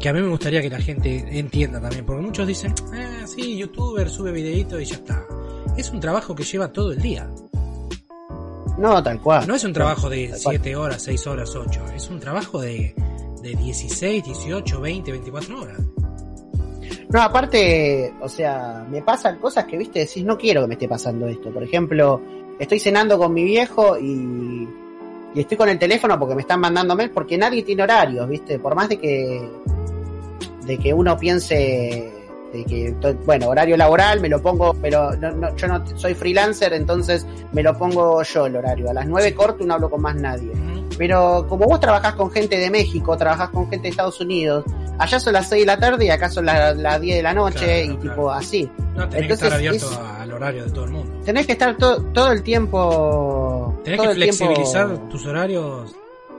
que 0.00 0.08
a 0.08 0.14
mí 0.14 0.22
me 0.22 0.28
gustaría 0.28 0.62
que 0.62 0.70
la 0.70 0.80
gente 0.80 1.26
entienda 1.38 1.78
también, 1.78 2.06
porque 2.06 2.22
muchos 2.22 2.46
dicen, 2.46 2.74
ah, 2.94 3.26
sí, 3.26 3.58
youtuber 3.58 4.08
sube 4.08 4.32
videito 4.32 4.80
y 4.80 4.86
ya 4.86 4.94
está. 4.94 5.26
Es 5.76 5.90
un 5.90 6.00
trabajo 6.00 6.34
que 6.34 6.42
lleva 6.42 6.72
todo 6.72 6.92
el 6.92 7.02
día. 7.02 7.28
No, 8.78 9.02
tal 9.02 9.20
cual. 9.20 9.46
No 9.46 9.54
es 9.54 9.64
un 9.64 9.72
trabajo 9.72 10.08
de 10.08 10.28
Tal 10.28 10.42
cual. 10.42 10.56
7 10.56 10.76
horas, 10.76 11.02
6 11.02 11.26
horas, 11.26 11.54
8. 11.54 11.80
Es 11.94 12.10
un 12.10 12.20
trabajo 12.20 12.60
de, 12.60 12.94
de 13.42 13.54
16, 13.54 14.24
18, 14.24 14.80
20, 14.80 15.10
24 15.12 15.60
horas. 15.60 15.78
No, 17.08 17.22
aparte, 17.22 18.12
o 18.20 18.28
sea, 18.28 18.84
me 18.90 19.02
pasan 19.02 19.38
cosas 19.38 19.64
que, 19.64 19.76
viste, 19.78 20.00
decís, 20.00 20.24
no 20.24 20.36
quiero 20.36 20.62
que 20.62 20.68
me 20.68 20.74
esté 20.74 20.88
pasando 20.88 21.26
esto. 21.28 21.50
Por 21.50 21.62
ejemplo, 21.62 22.20
estoy 22.58 22.80
cenando 22.80 23.16
con 23.18 23.32
mi 23.32 23.44
viejo 23.44 23.96
y, 23.98 24.68
y 25.34 25.40
estoy 25.40 25.56
con 25.56 25.68
el 25.68 25.78
teléfono 25.78 26.18
porque 26.18 26.34
me 26.34 26.42
están 26.42 26.60
mandando 26.60 26.96
mail, 26.96 27.10
porque 27.10 27.38
nadie 27.38 27.62
tiene 27.62 27.84
horarios, 27.84 28.28
viste. 28.28 28.58
Por 28.58 28.74
más 28.74 28.88
de 28.88 28.98
que, 28.98 29.48
de 30.64 30.78
que 30.78 30.92
uno 30.92 31.16
piense 31.16 32.12
de 32.56 32.64
que, 32.64 32.92
to- 33.00 33.14
bueno, 33.24 33.48
horario 33.48 33.76
laboral, 33.76 34.20
me 34.20 34.28
lo 34.28 34.40
pongo, 34.42 34.74
pero 34.80 35.12
no, 35.16 35.30
no, 35.32 35.56
yo 35.56 35.68
no 35.68 35.84
soy 35.96 36.14
freelancer, 36.14 36.72
entonces 36.72 37.26
me 37.52 37.62
lo 37.62 37.76
pongo 37.76 38.22
yo 38.22 38.46
el 38.46 38.56
horario. 38.56 38.90
A 38.90 38.94
las 38.94 39.06
9 39.06 39.28
Sí. 39.28 39.34
corto 39.34 39.62
y 39.64 39.66
no 39.66 39.74
hablo 39.74 39.90
con 39.90 40.02
más 40.02 40.14
nadie. 40.16 40.52
Pero 40.98 41.46
como 41.48 41.66
vos 41.66 41.78
trabajás 41.80 42.14
con 42.14 42.30
gente 42.30 42.56
de 42.58 42.70
México, 42.70 43.16
trabajás 43.16 43.50
con 43.50 43.68
gente 43.68 43.82
de 43.84 43.88
Estados 43.90 44.18
Unidos, 44.20 44.64
allá 44.98 45.20
son 45.20 45.34
las 45.34 45.48
6 45.48 45.62
de 45.62 45.66
la 45.66 45.78
tarde 45.78 46.06
y 46.06 46.10
acá 46.10 46.30
son 46.30 46.46
las, 46.46 46.76
las 46.76 47.00
10 47.00 47.16
de 47.16 47.22
la 47.22 47.34
noche 47.34 47.58
Claro, 47.58 47.82
y 47.82 47.86
claro. 47.98 48.00
tipo 48.16 48.30
así. 48.30 48.70
No, 48.94 49.08
tenés 49.08 49.26
que 49.26 49.32
estar 49.34 49.52
abierto 49.52 49.90
es- 49.90 49.98
al 49.98 50.32
horario 50.32 50.64
de 50.64 50.70
todo 50.70 50.84
el 50.86 50.90
mundo. 50.92 51.20
Tenés 51.24 51.44
que 51.46 51.52
estar 51.52 51.76
to- 51.76 52.02
todo 52.14 52.32
el 52.32 52.42
tiempo... 52.42 53.80
Tenés 53.84 54.00
que 54.00 54.06
tiempo- 54.06 54.14
flexibilizar 54.14 54.96
tus 55.10 55.26
horarios 55.26 55.94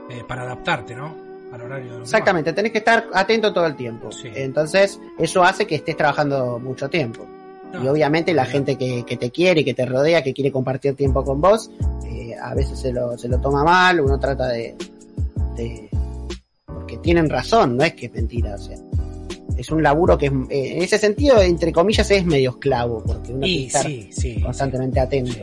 eh, 0.10 0.24
para 0.28 0.42
adaptarte, 0.44 0.96
¿no? 0.96 1.27
Al 1.60 1.66
horario 1.66 1.96
de 1.98 2.02
Exactamente, 2.04 2.54
tenés 2.54 2.72
que 2.72 2.78
estar 2.80 3.08
atento 3.14 3.54
todo 3.54 3.66
el 3.66 3.76
tiempo. 3.76 4.12
Sí. 4.12 4.30
Entonces, 4.34 5.00
eso 5.18 5.44
hace 5.44 5.66
que 5.68 5.76
estés 5.76 5.98
trabajando 5.98 6.60
mucho 6.60 6.90
tiempo. 6.90 7.26
No, 7.74 7.84
y 7.84 7.88
obviamente 7.90 8.34
la 8.34 8.46
gente 8.46 8.78
que, 8.78 9.04
que 9.06 9.18
te 9.18 9.30
quiere, 9.30 9.66
que 9.66 9.74
te 9.74 9.86
rodea, 9.86 10.24
que 10.24 10.34
quiere 10.34 10.52
compartir 10.52 10.96
tiempo 10.96 11.24
con 11.26 11.42
vos, 11.42 11.70
eh, 12.06 12.34
a 12.42 12.54
veces 12.54 12.80
se 12.80 12.94
lo, 12.94 13.18
se 13.18 13.28
lo 13.28 13.40
toma 13.42 13.64
mal, 13.64 14.00
uno 14.00 14.18
trata 14.20 14.48
de, 14.48 14.76
de- 15.56 15.90
Porque 16.66 16.98
tienen 17.00 17.30
razón, 17.30 17.76
no 17.76 17.84
es 17.84 17.94
que 17.94 18.06
es 18.06 18.14
mentira, 18.14 18.56
o 18.56 18.58
sea. 18.58 18.78
Es 19.58 19.70
un 19.72 19.82
laburo 19.84 20.18
que 20.18 20.28
es, 20.28 20.32
eh, 20.50 20.78
en 20.78 20.84
ese 20.84 20.98
sentido, 21.00 21.42
entre 21.42 21.74
comillas, 21.74 22.10
es 22.12 22.24
medio 22.26 22.52
esclavo, 22.52 23.04
porque 23.06 23.34
uno 23.34 23.42
tiene 23.46 23.58
que 23.62 23.66
estar 23.68 23.86
sí, 24.12 24.40
constantemente 24.42 25.00
atento. 25.00 25.34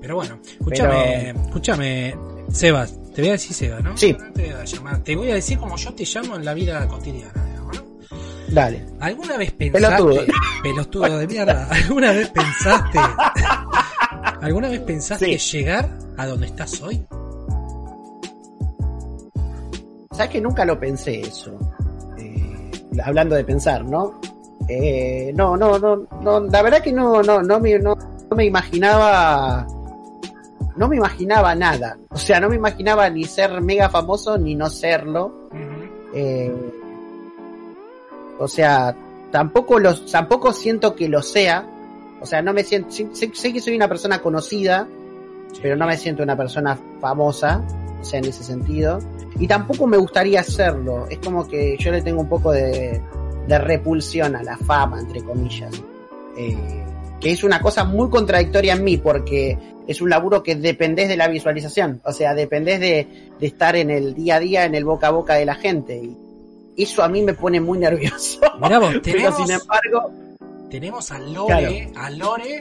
Pero 0.00 0.16
bueno, 0.16 0.38
escúchame, 0.44 1.30
escúchame, 1.30 2.14
Sebas, 2.52 2.98
te 3.14 3.22
voy 3.22 3.28
a 3.28 3.32
decir 3.32 3.52
Sebas, 3.54 3.82
¿no? 3.82 3.96
Sí. 3.96 4.16
No 4.18 4.32
te 4.32 4.42
voy 4.42 4.52
a 4.52 4.64
llamar, 4.64 4.98
te 5.02 5.16
voy 5.16 5.30
a 5.30 5.34
decir 5.34 5.58
como 5.58 5.76
yo 5.76 5.94
te 5.94 6.04
llamo 6.04 6.36
en 6.36 6.44
la 6.44 6.54
vida 6.54 6.86
cotidiana, 6.88 7.44
digamos, 7.46 7.76
¿no? 7.76 7.84
Dale. 8.54 8.86
¿Alguna 9.00 9.36
vez 9.36 9.52
pensaste, 9.52 9.86
Pelotudo. 9.96 10.22
pelotudo 10.62 11.18
de 11.18 11.26
mierda, 11.26 11.68
alguna 11.70 12.12
vez 12.12 12.28
pensaste, 12.30 12.98
alguna 14.42 14.68
vez 14.68 14.80
pensaste 14.80 15.38
Sí. 15.38 15.58
llegar 15.58 15.88
a 16.16 16.26
donde 16.26 16.46
estás 16.46 16.80
hoy? 16.82 17.04
¿Sabes 20.12 20.30
que 20.32 20.40
nunca 20.40 20.64
lo 20.64 20.78
pensé 20.78 21.20
eso? 21.20 21.56
Eh, 22.18 22.70
hablando 23.04 23.36
de 23.36 23.44
pensar, 23.44 23.84
¿no? 23.84 24.20
Eh, 24.68 25.32
no, 25.34 25.56
no, 25.56 25.78
no, 25.78 26.06
no, 26.20 26.40
la 26.40 26.62
verdad 26.62 26.82
que 26.82 26.92
no, 26.92 27.22
no, 27.22 27.42
no 27.42 27.60
me, 27.60 27.78
no, 27.78 27.94
no 27.94 28.36
me 28.36 28.44
imaginaba, 28.44 29.66
no 30.76 30.88
me 30.88 30.96
imaginaba 30.96 31.54
nada. 31.54 31.98
O 32.10 32.18
sea, 32.18 32.40
no 32.40 32.48
me 32.48 32.56
imaginaba 32.56 33.08
ni 33.10 33.24
ser 33.24 33.60
mega 33.60 33.88
famoso 33.88 34.38
ni 34.38 34.54
no 34.54 34.68
serlo. 34.68 35.32
Eh, 36.14 36.52
o 38.38 38.48
sea, 38.48 38.94
tampoco 39.30 39.78
los, 39.78 40.10
tampoco 40.10 40.52
siento 40.52 40.94
que 40.94 41.08
lo 41.08 41.22
sea. 41.22 41.66
O 42.20 42.26
sea, 42.26 42.42
no 42.42 42.52
me 42.52 42.64
siento, 42.64 42.90
sé, 42.90 43.30
que 43.30 43.60
soy 43.60 43.76
una 43.76 43.88
persona 43.88 44.20
conocida, 44.20 44.86
pero 45.62 45.76
no 45.76 45.86
me 45.86 45.96
siento 45.96 46.22
una 46.22 46.36
persona 46.36 46.78
famosa, 47.00 47.62
o 48.00 48.04
sea, 48.04 48.18
en 48.18 48.26
ese 48.26 48.44
sentido. 48.44 48.98
Y 49.38 49.46
tampoco 49.46 49.86
me 49.86 49.96
gustaría 49.96 50.40
hacerlo. 50.40 51.06
Es 51.08 51.18
como 51.18 51.48
que 51.48 51.76
yo 51.78 51.92
le 51.92 52.02
tengo 52.02 52.20
un 52.20 52.28
poco 52.28 52.52
de, 52.52 53.00
de 53.46 53.58
repulsión 53.58 54.36
a 54.36 54.42
la 54.42 54.56
fama, 54.56 55.00
entre 55.00 55.22
comillas. 55.22 55.72
Eh, 56.36 56.84
que 57.20 57.30
es 57.30 57.44
una 57.44 57.60
cosa 57.60 57.84
muy 57.84 58.08
contradictoria 58.08 58.74
en 58.74 58.84
mí, 58.84 58.96
porque 58.96 59.58
es 59.86 60.00
un 60.00 60.10
laburo 60.10 60.42
que 60.42 60.54
dependés 60.54 61.08
de 61.08 61.16
la 61.16 61.28
visualización. 61.28 62.00
O 62.04 62.12
sea, 62.12 62.34
dependés 62.34 62.80
de, 62.80 63.06
de 63.38 63.46
estar 63.46 63.76
en 63.76 63.90
el 63.90 64.14
día 64.14 64.36
a 64.36 64.40
día, 64.40 64.64
en 64.64 64.74
el 64.74 64.84
boca 64.84 65.08
a 65.08 65.10
boca 65.10 65.34
de 65.34 65.44
la 65.44 65.54
gente. 65.54 65.96
Y 65.96 66.82
eso 66.82 67.02
a 67.02 67.08
mí 67.08 67.22
me 67.22 67.34
pone 67.34 67.60
muy 67.60 67.78
nervioso. 67.78 68.40
Mirá 68.60 68.78
vos, 68.78 68.88
Pero 68.88 69.02
tenemos, 69.02 69.36
sin 69.36 69.50
embargo, 69.50 70.12
tenemos 70.70 71.10
a 71.10 71.18
Lore, 71.18 71.92
a 71.96 72.10
Lore 72.10 72.60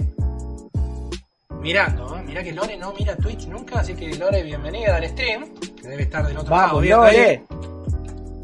mirando, 1.61 2.17
¿eh? 2.17 2.23
Mirá 2.25 2.43
que 2.43 2.51
Lore 2.53 2.77
no 2.77 2.93
mira 2.97 3.15
Twitch 3.15 3.47
nunca, 3.47 3.79
así 3.79 3.93
que 3.93 4.15
Lore, 4.15 4.43
bienvenida 4.43 4.95
al 4.95 5.07
stream, 5.09 5.53
que 5.81 5.87
debe 5.87 6.03
estar 6.03 6.25
del 6.25 6.37
otro 6.37 6.55
lado. 6.55 6.67
vamos, 6.67 6.81
viendo 6.83 7.03
ahí. 7.03 7.41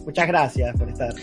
Muchas 0.06 0.28
gracias 0.28 0.78
por 0.78 0.88
estar. 0.90 1.14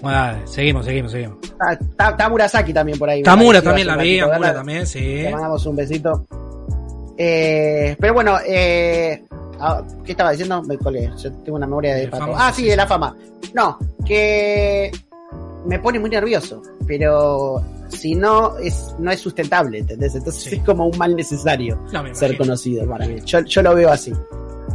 Bueno, 0.00 0.46
seguimos, 0.46 0.84
seguimos, 0.86 1.12
seguimos. 1.12 1.36
Está, 1.42 1.72
está- 1.72 2.10
está 2.10 2.28
Murasaki 2.28 2.72
también 2.72 2.98
por 2.98 3.10
ahí. 3.10 3.22
Tamura 3.22 3.60
también 3.60 3.86
la 3.88 3.96
vi, 3.96 4.20
Tamura 4.20 4.54
también, 4.54 4.86
sí. 4.86 5.00
Le 5.22 5.30
mandamos 5.32 5.66
un 5.66 5.76
besito. 5.76 6.26
Eh, 7.18 7.96
pero 7.98 8.14
bueno, 8.14 8.38
eh, 8.46 9.24
ah, 9.58 9.82
¿qué 10.04 10.12
estaba 10.12 10.30
diciendo? 10.30 10.62
Me 10.62 10.78
colé. 10.78 11.10
Yo 11.22 11.32
tengo 11.32 11.56
una 11.56 11.66
memoria 11.66 11.94
de 11.94 12.00
De 12.02 12.08
pato. 12.08 12.22
famoso, 12.24 12.38
Ah, 12.42 12.52
sí, 12.52 12.64
de 12.66 12.76
la 12.76 12.86
fama. 12.86 13.14
No, 13.52 13.78
que 14.06 14.90
me 15.66 15.78
pone 15.80 15.98
muy 15.98 16.08
nervioso, 16.08 16.62
pero 16.86 17.62
si 17.88 18.14
no 18.14 18.56
es 18.58 18.94
no 18.98 19.10
es 19.10 19.20
sustentable, 19.20 19.78
¿entendés? 19.80 20.14
Entonces 20.14 20.42
Sí. 20.44 20.54
es 20.56 20.62
como 20.62 20.86
un 20.86 20.96
mal 20.96 21.14
necesario 21.16 21.78
No, 21.92 22.14
ser 22.14 22.36
conocido 22.38 22.88
para 22.88 23.06
mí. 23.06 23.16
Yo, 23.26 23.40
yo 23.40 23.60
lo 23.62 23.74
veo 23.74 23.90
así. 23.90 24.12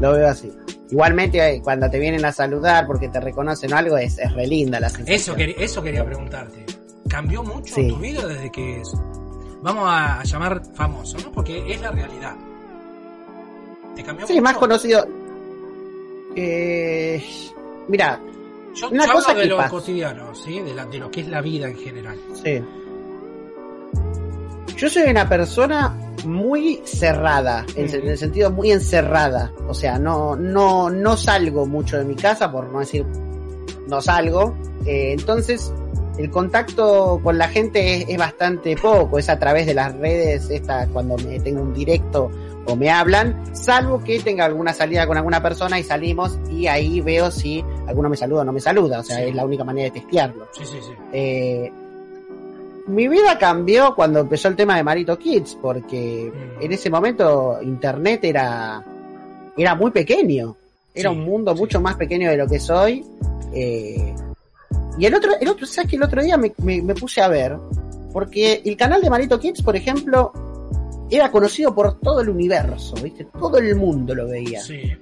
Lo 0.01 0.13
veo 0.13 0.27
así. 0.27 0.51
Igualmente, 0.91 1.39
eh, 1.55 1.61
cuando 1.63 1.89
te 1.89 1.99
vienen 1.99 2.23
a 2.25 2.31
saludar 2.31 2.85
porque 2.85 3.09
te 3.09 3.19
reconocen 3.19 3.73
o 3.73 3.77
algo, 3.77 3.97
es, 3.97 4.17
es 4.19 4.31
re 4.33 4.45
linda 4.47 4.79
la 4.79 4.89
sensación. 4.89 5.15
Eso, 5.15 5.35
quer- 5.35 5.55
eso 5.57 5.81
quería 5.81 6.05
preguntarte. 6.05 6.65
¿Cambió 7.07 7.43
mucho 7.43 7.75
Sí. 7.75 7.87
tu 7.87 7.97
vida 7.97 8.25
desde 8.27 8.51
que 8.51 8.81
es- 8.81 8.93
vamos 9.61 9.85
a 9.87 10.23
llamar 10.23 10.61
famoso, 10.75 11.17
¿no? 11.23 11.31
Porque 11.31 11.71
es 11.73 11.81
la 11.81 11.91
realidad. 11.91 12.35
¿Te 13.95 14.03
cambió 14.03 14.27
Sí, 14.27 14.33
mucho? 14.33 14.43
más 14.43 14.57
conocido. 14.57 15.07
Eh, 16.35 17.23
mira, 17.87 18.19
Yo, 18.75 18.89
una 18.89 19.05
yo 19.05 19.13
cosa 19.13 19.29
hablo 19.31 19.41
de 19.41 19.47
lo 19.47 19.57
pasa. 19.57 19.69
cotidiano, 19.69 20.35
¿sí? 20.35 20.59
De, 20.59 20.73
la- 20.73 20.85
de 20.85 20.97
lo 20.99 21.09
que 21.09 21.21
es 21.21 21.27
la 21.27 21.41
vida 21.41 21.67
en 21.69 21.77
general. 21.77 22.17
Sí. 22.43 22.61
Yo 24.77 24.89
soy 24.89 25.03
una 25.09 25.27
persona 25.27 25.95
muy 26.25 26.81
cerrada, 26.85 27.65
en, 27.75 27.89
el 28.07 28.17
sentido 28.17 28.51
muy 28.51 28.71
encerrada. 28.71 29.51
O 29.67 29.73
sea, 29.73 29.97
no, 29.99 30.35
no, 30.35 30.89
no 30.89 31.17
salgo 31.17 31.65
mucho 31.65 31.97
de 31.97 32.05
mi 32.05 32.15
casa, 32.15 32.51
por 32.51 32.69
no 32.71 32.79
decir 32.79 33.05
no 33.87 34.01
salgo. 34.01 34.55
Eh, 34.85 35.13
entonces, 35.17 35.71
el 36.17 36.29
contacto 36.29 37.19
con 37.23 37.37
la 37.37 37.47
gente 37.47 37.97
es, 37.97 38.09
es 38.09 38.17
bastante 38.17 38.75
poco, 38.75 39.19
es 39.19 39.29
a 39.29 39.37
través 39.39 39.65
de 39.65 39.73
las 39.73 39.95
redes, 39.95 40.49
esta, 40.49 40.87
cuando 40.87 41.17
me 41.17 41.39
tengo 41.39 41.61
un 41.61 41.73
directo 41.73 42.31
o 42.67 42.75
me 42.75 42.89
hablan, 42.89 43.55
salvo 43.55 44.03
que 44.03 44.19
tenga 44.19 44.45
alguna 44.45 44.73
salida 44.73 45.05
con 45.05 45.17
alguna 45.17 45.41
persona 45.41 45.79
y 45.79 45.83
salimos 45.83 46.39
y 46.49 46.65
ahí 46.65 46.99
veo 46.99 47.29
si 47.29 47.63
alguno 47.87 48.09
me 48.09 48.17
saluda 48.17 48.41
o 48.41 48.43
no 48.43 48.51
me 48.53 48.59
saluda. 48.59 48.99
O 48.99 49.03
sea, 49.03 49.17
Sí. 49.17 49.23
es 49.29 49.35
la 49.35 49.45
única 49.45 49.63
manera 49.63 49.85
de 49.93 49.99
testearlo. 49.99 50.47
Sí, 50.51 50.65
sí, 50.65 50.77
sí. 50.81 50.91
Eh, 51.13 51.71
mi 52.87 53.07
vida 53.07 53.37
cambió 53.37 53.95
cuando 53.95 54.19
empezó 54.19 54.47
el 54.47 54.55
tema 54.55 54.75
de 54.77 54.83
Marito 54.83 55.17
Kids, 55.17 55.57
porque 55.61 56.31
Mm. 56.33 56.63
en 56.63 56.71
ese 56.71 56.89
momento 56.89 57.57
internet 57.61 58.23
era, 58.23 58.83
era 59.57 59.75
muy 59.75 59.91
pequeño. 59.91 60.55
Era 60.93 61.09
Sí, 61.11 61.15
un 61.17 61.25
mundo 61.25 61.53
sí. 61.53 61.59
mucho 61.59 61.81
más 61.81 61.95
pequeño 61.95 62.29
de 62.29 62.37
lo 62.37 62.47
que 62.47 62.59
soy. 62.59 63.03
Eh, 63.53 64.13
y 64.97 65.05
el 65.05 65.13
otro, 65.15 65.31
el 65.39 65.47
otro, 65.49 65.65
¿sabes 65.65 65.89
que 65.89 65.95
el 65.97 66.03
otro 66.03 66.23
día 66.23 66.37
me, 66.37 66.53
me- 66.63 66.81
me 66.81 66.95
puse 66.95 67.21
a 67.21 67.27
ver? 67.27 67.57
Porque 68.13 68.61
el 68.63 68.77
canal 68.77 69.01
de 69.01 69.09
Marito 69.09 69.39
Kids, 69.39 69.61
por 69.61 69.75
ejemplo, 69.75 70.31
era 71.09 71.29
conocido 71.31 71.75
por 71.75 71.99
todo 71.99 72.21
el 72.21 72.29
universo, 72.29 72.95
¿viste? 73.03 73.27
Todo 73.37 73.57
el 73.57 73.75
mundo 73.75 74.15
lo 74.15 74.27
veía. 74.27 74.61
Sí. 74.61 74.93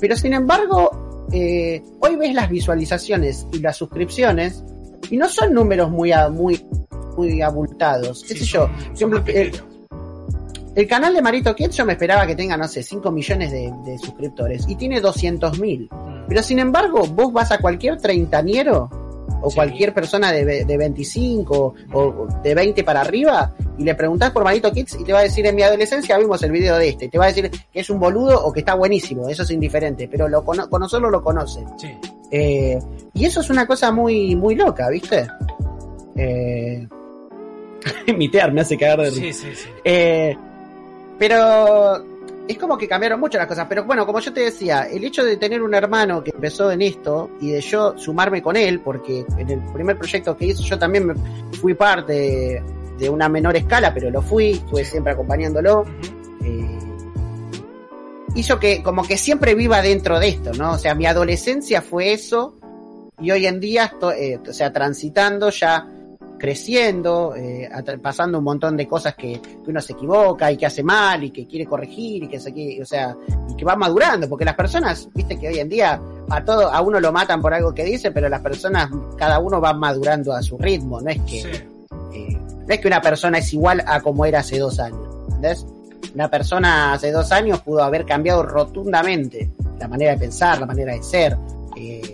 Pero 0.00 0.16
sin 0.16 0.32
embargo, 0.32 1.26
eh, 1.32 1.82
hoy 2.00 2.16
ves 2.16 2.34
las 2.34 2.48
visualizaciones 2.48 3.46
y 3.52 3.58
las 3.58 3.76
suscripciones 3.76 4.64
y 5.10 5.16
no 5.18 5.28
son 5.28 5.52
números 5.54 5.90
muy, 5.90 6.12
muy, 6.32 6.64
muy 7.16 7.40
abultados. 7.42 8.22
¿Qué 8.26 8.34
Sí, 8.34 8.40
sé 8.40 8.44
yo? 8.46 8.68
son- 8.94 9.10
son 9.12 9.24
el, 10.74 10.86
canal 10.88 11.12
de 11.14 11.20
Marito 11.22 11.54
Kids 11.54 11.76
yo 11.76 11.84
me 11.84 11.92
esperaba 11.92 12.26
que 12.26 12.34
tenga, 12.34 12.56
no 12.56 12.66
sé, 12.66 12.82
5 12.82 13.10
millones 13.10 13.50
de, 13.52 13.72
de 13.84 13.98
suscriptores 13.98 14.64
y 14.68 14.74
tiene 14.76 15.00
200 15.00 15.58
mil. 15.60 15.88
Mm. 15.92 16.26
Pero 16.28 16.42
sin 16.42 16.58
embargo, 16.58 17.02
vos 17.06 17.32
vas 17.32 17.52
a 17.52 17.58
cualquier 17.58 17.98
treintañero 17.98 18.88
o 19.44 19.50
Sí. 19.50 19.56
cualquier 19.56 19.92
persona 19.92 20.30
de, 20.32 20.64
de 20.64 20.76
25 20.76 21.74
o 21.92 22.26
de 22.44 22.54
20 22.54 22.84
para 22.84 23.00
arriba 23.00 23.52
y 23.76 23.82
le 23.82 23.94
preguntás 23.96 24.30
por 24.30 24.44
Marito 24.44 24.70
Kids 24.72 24.98
y 25.00 25.04
te 25.04 25.12
va 25.12 25.18
a 25.18 25.22
decir 25.22 25.44
en 25.44 25.56
mi 25.56 25.62
adolescencia 25.62 26.16
vimos 26.16 26.42
el 26.44 26.52
video 26.52 26.76
de 26.78 26.90
este. 26.90 27.08
Te 27.08 27.18
va 27.18 27.24
a 27.24 27.28
decir 27.28 27.50
que 27.50 27.80
es 27.80 27.90
un 27.90 27.98
boludo 27.98 28.42
o 28.44 28.52
que 28.52 28.60
está 28.60 28.74
buenísimo. 28.74 29.28
Eso 29.28 29.42
es 29.42 29.50
indiferente, 29.50 30.06
pero 30.08 30.28
lo 30.28 30.44
cono- 30.44 30.70
conocerlo 30.70 31.10
lo 31.10 31.22
conoce. 31.22 31.64
Sí. 31.76 31.88
Eh, 32.30 32.78
y 33.14 33.24
eso 33.26 33.40
es 33.40 33.50
una 33.50 33.66
cosa 33.66 33.90
muy, 33.92 34.34
muy 34.36 34.54
loca, 34.54 34.88
¿viste? 34.88 35.26
Eh... 36.16 36.86
Imitear 38.06 38.52
me 38.52 38.60
hace 38.60 38.76
cagar 38.76 39.00
de 39.02 39.10
risa. 39.10 39.20
Sí, 39.20 39.32
sí, 39.32 39.54
sí. 39.54 39.68
Eh, 39.84 40.36
pero 41.18 42.04
es 42.48 42.58
como 42.58 42.76
que 42.76 42.88
cambiaron 42.88 43.20
mucho 43.20 43.38
las 43.38 43.46
cosas. 43.46 43.66
Pero 43.68 43.84
bueno, 43.84 44.04
como 44.06 44.20
yo 44.20 44.32
te 44.32 44.40
decía, 44.40 44.88
el 44.90 45.04
hecho 45.04 45.24
de 45.24 45.36
tener 45.36 45.62
un 45.62 45.74
hermano 45.74 46.22
que 46.22 46.30
empezó 46.30 46.70
en 46.70 46.82
esto 46.82 47.30
y 47.40 47.50
de 47.50 47.60
yo 47.60 47.96
sumarme 47.96 48.42
con 48.42 48.56
él, 48.56 48.80
porque 48.80 49.24
en 49.38 49.50
el 49.50 49.60
primer 49.72 49.96
proyecto 49.96 50.36
que 50.36 50.46
hizo 50.46 50.62
yo 50.62 50.78
también 50.78 51.06
me 51.06 51.14
fui 51.58 51.74
parte 51.74 52.12
de, 52.12 52.62
de 52.98 53.10
una 53.10 53.28
menor 53.28 53.56
escala, 53.56 53.92
pero 53.94 54.10
lo 54.10 54.22
fui, 54.22 54.52
estuve 54.52 54.84
siempre 54.84 55.12
acompañándolo. 55.12 55.84
Eh, 56.44 56.78
hizo 58.34 58.58
que 58.58 58.82
como 58.82 59.02
que 59.02 59.16
siempre 59.16 59.54
viva 59.54 59.82
dentro 59.82 60.18
de 60.18 60.28
esto, 60.28 60.52
¿no? 60.54 60.72
O 60.72 60.78
sea, 60.78 60.94
mi 60.94 61.06
adolescencia 61.06 61.82
fue 61.82 62.12
eso 62.12 62.58
y 63.20 63.30
hoy 63.30 63.46
en 63.46 63.60
día 63.60 63.84
estoy, 63.84 64.14
eh, 64.18 64.40
o 64.48 64.52
sea, 64.52 64.72
transitando 64.72 65.50
ya 65.50 65.86
creciendo, 66.42 67.34
eh, 67.36 67.70
pasando 68.02 68.38
un 68.38 68.44
montón 68.44 68.76
de 68.76 68.88
cosas 68.88 69.14
que, 69.14 69.40
que 69.40 69.70
uno 69.70 69.80
se 69.80 69.92
equivoca 69.92 70.50
y 70.50 70.56
que 70.56 70.66
hace 70.66 70.82
mal 70.82 71.22
y 71.22 71.30
que 71.30 71.46
quiere 71.46 71.66
corregir 71.66 72.24
y 72.24 72.28
que 72.28 72.40
se 72.40 72.52
quiere, 72.52 72.82
o 72.82 72.84
sea, 72.84 73.16
y 73.48 73.54
que 73.54 73.64
va 73.64 73.76
madurando, 73.76 74.28
porque 74.28 74.44
las 74.44 74.56
personas, 74.56 75.08
viste 75.14 75.38
que 75.38 75.46
hoy 75.46 75.60
en 75.60 75.68
día 75.68 76.00
a 76.28 76.44
todo, 76.44 76.68
a 76.68 76.80
uno 76.80 76.98
lo 76.98 77.12
matan 77.12 77.40
por 77.40 77.54
algo 77.54 77.72
que 77.72 77.84
dice, 77.84 78.10
pero 78.10 78.28
las 78.28 78.40
personas, 78.40 78.90
cada 79.16 79.38
uno 79.38 79.60
va 79.60 79.72
madurando 79.72 80.32
a 80.32 80.42
su 80.42 80.58
ritmo, 80.58 81.00
no 81.00 81.10
es 81.10 81.20
que, 81.20 81.42
Sí. 81.42 81.48
eh, 82.12 82.38
no 82.66 82.74
es 82.74 82.80
que 82.80 82.88
una 82.88 83.00
persona 83.00 83.38
es 83.38 83.52
igual 83.52 83.80
a 83.86 84.00
como 84.00 84.26
era 84.26 84.40
hace 84.40 84.58
dos 84.58 84.80
años, 84.80 85.14
¿entendés? 85.26 85.64
Una 86.12 86.28
persona 86.28 86.92
hace 86.94 87.12
dos 87.12 87.30
años 87.30 87.60
pudo 87.60 87.84
haber 87.84 88.04
cambiado 88.04 88.42
rotundamente 88.42 89.48
la 89.78 89.86
manera 89.86 90.10
de 90.10 90.18
pensar, 90.18 90.58
la 90.58 90.66
manera 90.66 90.92
de 90.92 91.02
ser, 91.04 91.36
eh, 91.76 92.11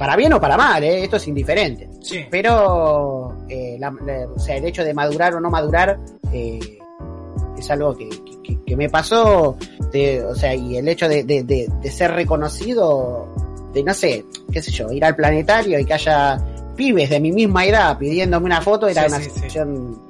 para 0.00 0.16
bien 0.16 0.32
o 0.32 0.40
para 0.40 0.56
mal, 0.56 0.82
¿eh? 0.82 1.04
esto 1.04 1.16
es 1.18 1.28
indiferente. 1.28 1.90
Sí. 2.00 2.24
Pero, 2.30 3.36
eh, 3.50 3.76
la- 3.78 3.94
la- 4.04 4.26
o 4.34 4.38
sea, 4.38 4.56
el 4.56 4.64
hecho 4.64 4.82
de 4.82 4.94
madurar 4.94 5.34
o 5.34 5.40
no 5.40 5.50
madurar 5.50 6.00
eh, 6.32 6.58
es 7.58 7.70
algo 7.70 7.94
que, 7.94 8.08
que- 8.42 8.58
que 8.64 8.76
me 8.76 8.88
pasó, 8.88 9.58
de- 9.92 10.24
o 10.24 10.34
sea, 10.34 10.54
y 10.54 10.78
el 10.78 10.88
hecho 10.88 11.06
de, 11.06 11.22
de- 11.24 11.42
de- 11.42 11.68
de 11.82 11.90
ser 11.90 12.12
reconocido, 12.12 13.28
de 13.74 13.82
no 13.84 13.92
sé, 13.92 14.24
qué 14.50 14.62
sé 14.62 14.70
yo, 14.70 14.90
ir 14.90 15.04
al 15.04 15.14
planetario 15.14 15.78
y 15.78 15.84
que 15.84 15.92
haya 15.92 16.38
pibes 16.76 17.10
de 17.10 17.20
mi 17.20 17.30
misma 17.30 17.66
edad 17.66 17.98
pidiéndome 17.98 18.46
una 18.46 18.62
foto 18.62 18.88
era 18.88 19.02
Sí, 19.02 19.08
una 19.08 19.18
sí, 19.22 19.30
situación 19.30 20.02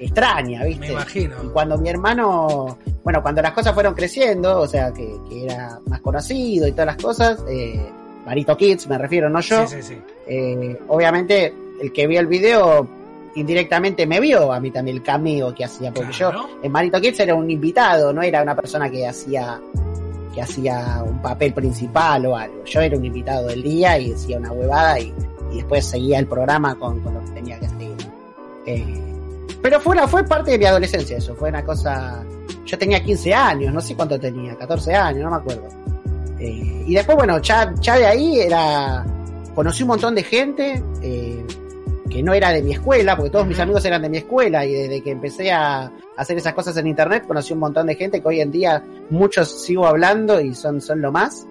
extraña, 0.00 0.60
Me 0.62 0.66
¿viste? 0.66 0.88
Y 0.88 0.90
imagino. 0.90 1.36
cuando 1.52 1.78
mi 1.78 1.88
hermano, 1.90 2.76
bueno, 3.04 3.22
cuando 3.22 3.40
las 3.40 3.52
cosas 3.52 3.72
fueron 3.72 3.94
creciendo, 3.94 4.60
o 4.62 4.66
sea, 4.66 4.92
que, 4.92 5.08
que 5.28 5.44
era 5.44 5.78
más 5.86 6.00
conocido 6.00 6.66
y 6.66 6.72
todas 6.72 6.86
las 6.86 6.96
cosas, 6.96 7.38
eh, 7.48 7.88
Marito 8.28 8.54
Kids 8.58 8.86
me 8.88 8.98
refiero, 8.98 9.30
no 9.30 9.40
yo, 9.40 9.66
Sí, 9.66 9.76
sí, 9.76 9.94
sí. 9.94 9.98
eh, 10.26 10.78
obviamente 10.88 11.50
el 11.80 11.90
que 11.94 12.06
vio 12.06 12.20
el 12.20 12.26
video 12.26 12.86
indirectamente 13.36 14.06
me 14.06 14.20
vio 14.20 14.52
a 14.52 14.60
mí 14.60 14.70
también 14.70 14.98
el 14.98 15.02
cameo 15.02 15.54
que 15.54 15.64
hacía, 15.64 15.90
porque 15.94 16.12
yo 16.12 16.30
en 16.62 16.70
Marito 16.70 17.00
Kids 17.00 17.20
era 17.20 17.34
un 17.34 17.50
invitado, 17.50 18.12
no 18.12 18.20
era 18.20 18.42
una 18.42 18.54
persona 18.54 18.90
que 18.90 19.06
hacía 19.06 19.58
que 20.34 20.42
hacía 20.42 21.02
un 21.06 21.22
papel 21.22 21.54
principal 21.54 22.26
o 22.26 22.36
algo. 22.36 22.62
Yo 22.66 22.80
era 22.82 22.98
un 22.98 23.04
invitado 23.06 23.46
del 23.46 23.62
día 23.62 23.98
y 23.98 24.10
decía 24.10 24.36
una 24.36 24.52
huevada 24.52 25.00
y, 25.00 25.14
y 25.50 25.56
después 25.56 25.86
seguía 25.86 26.18
el 26.18 26.26
programa 26.26 26.74
con, 26.74 27.00
con 27.00 27.14
lo 27.14 27.24
que 27.24 27.30
tenía 27.30 27.58
que 27.58 27.68
seguir. 27.68 27.96
Eh, 28.66 29.02
pero 29.62 29.80
fue, 29.80 29.94
una, 29.94 30.06
fue 30.06 30.24
parte 30.24 30.50
de 30.50 30.58
mi 30.58 30.66
adolescencia 30.66 31.16
eso, 31.16 31.34
fue 31.34 31.48
una 31.48 31.64
cosa... 31.64 32.22
Yo 32.66 32.76
tenía 32.76 33.02
15 33.02 33.32
años, 33.32 33.72
no 33.72 33.80
sé 33.80 33.94
cuánto 33.96 34.20
tenía, 34.20 34.54
14 34.54 34.94
años, 34.94 35.22
no 35.24 35.30
me 35.30 35.36
acuerdo. 35.36 35.66
Eh, 36.40 36.84
y 36.86 36.94
después, 36.94 37.16
bueno, 37.16 37.38
ya, 37.40 37.74
ya 37.80 37.96
de 37.96 38.06
ahí 38.06 38.40
era... 38.40 39.04
Conocí 39.54 39.82
un 39.82 39.88
montón 39.88 40.14
de 40.14 40.22
gente 40.22 40.82
eh, 41.02 41.44
que 42.08 42.22
no 42.22 42.32
era 42.32 42.50
de 42.50 42.62
mi 42.62 42.72
escuela, 42.72 43.16
porque 43.16 43.30
todos 43.30 43.46
mis 43.46 43.58
amigos 43.58 43.84
eran 43.84 44.02
de 44.02 44.08
mi 44.08 44.18
escuela 44.18 44.64
y 44.64 44.72
desde 44.72 45.02
que 45.02 45.10
empecé 45.10 45.50
a 45.50 45.90
hacer 46.16 46.36
esas 46.38 46.54
cosas 46.54 46.76
en 46.76 46.86
internet 46.86 47.24
conocí 47.26 47.52
un 47.52 47.60
montón 47.60 47.86
de 47.86 47.94
gente 47.94 48.20
que 48.20 48.28
hoy 48.28 48.40
en 48.40 48.50
día 48.50 48.82
muchos 49.10 49.62
sigo 49.62 49.86
hablando 49.86 50.40
y 50.40 50.54
son, 50.54 50.80
son 50.80 51.00
lo 51.00 51.12
más. 51.12 51.46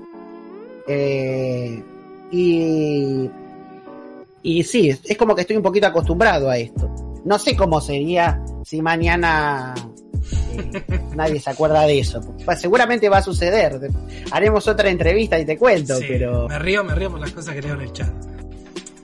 Eh, 0.88 1.84
y, 2.32 3.30
y 4.42 4.64
sí, 4.64 4.90
es 4.90 5.18
como 5.18 5.36
que 5.36 5.42
estoy 5.42 5.58
un 5.58 5.64
poquito 5.64 5.88
acostumbrado 5.88 6.50
a 6.50 6.58
esto. 6.58 6.90
No 7.26 7.38
sé 7.38 7.56
cómo 7.56 7.82
sería 7.82 8.42
si 8.64 8.82
mañana 8.82 9.74
nadie 11.16 11.40
se 11.40 11.50
acuerda 11.50 11.84
de 11.84 12.00
eso. 12.00 12.22
Seguramente 12.58 13.10
va 13.10 13.18
a 13.18 13.22
suceder. 13.22 13.80
Haremos 14.32 14.68
otra 14.68 14.90
entrevista 14.90 15.40
y 15.40 15.46
te 15.46 15.58
cuento, 15.58 15.96
Sí, 15.98 16.06
pero 16.08 16.48
Me 16.48 16.60
río, 16.60 16.84
me 16.84 16.96
río 16.96 17.12
por 17.12 17.20
las 17.20 17.32
cosas 17.32 17.56
que 17.56 17.62
leo 17.62 17.76
en 17.76 17.82
el 17.82 17.94
chat. 17.94 18.10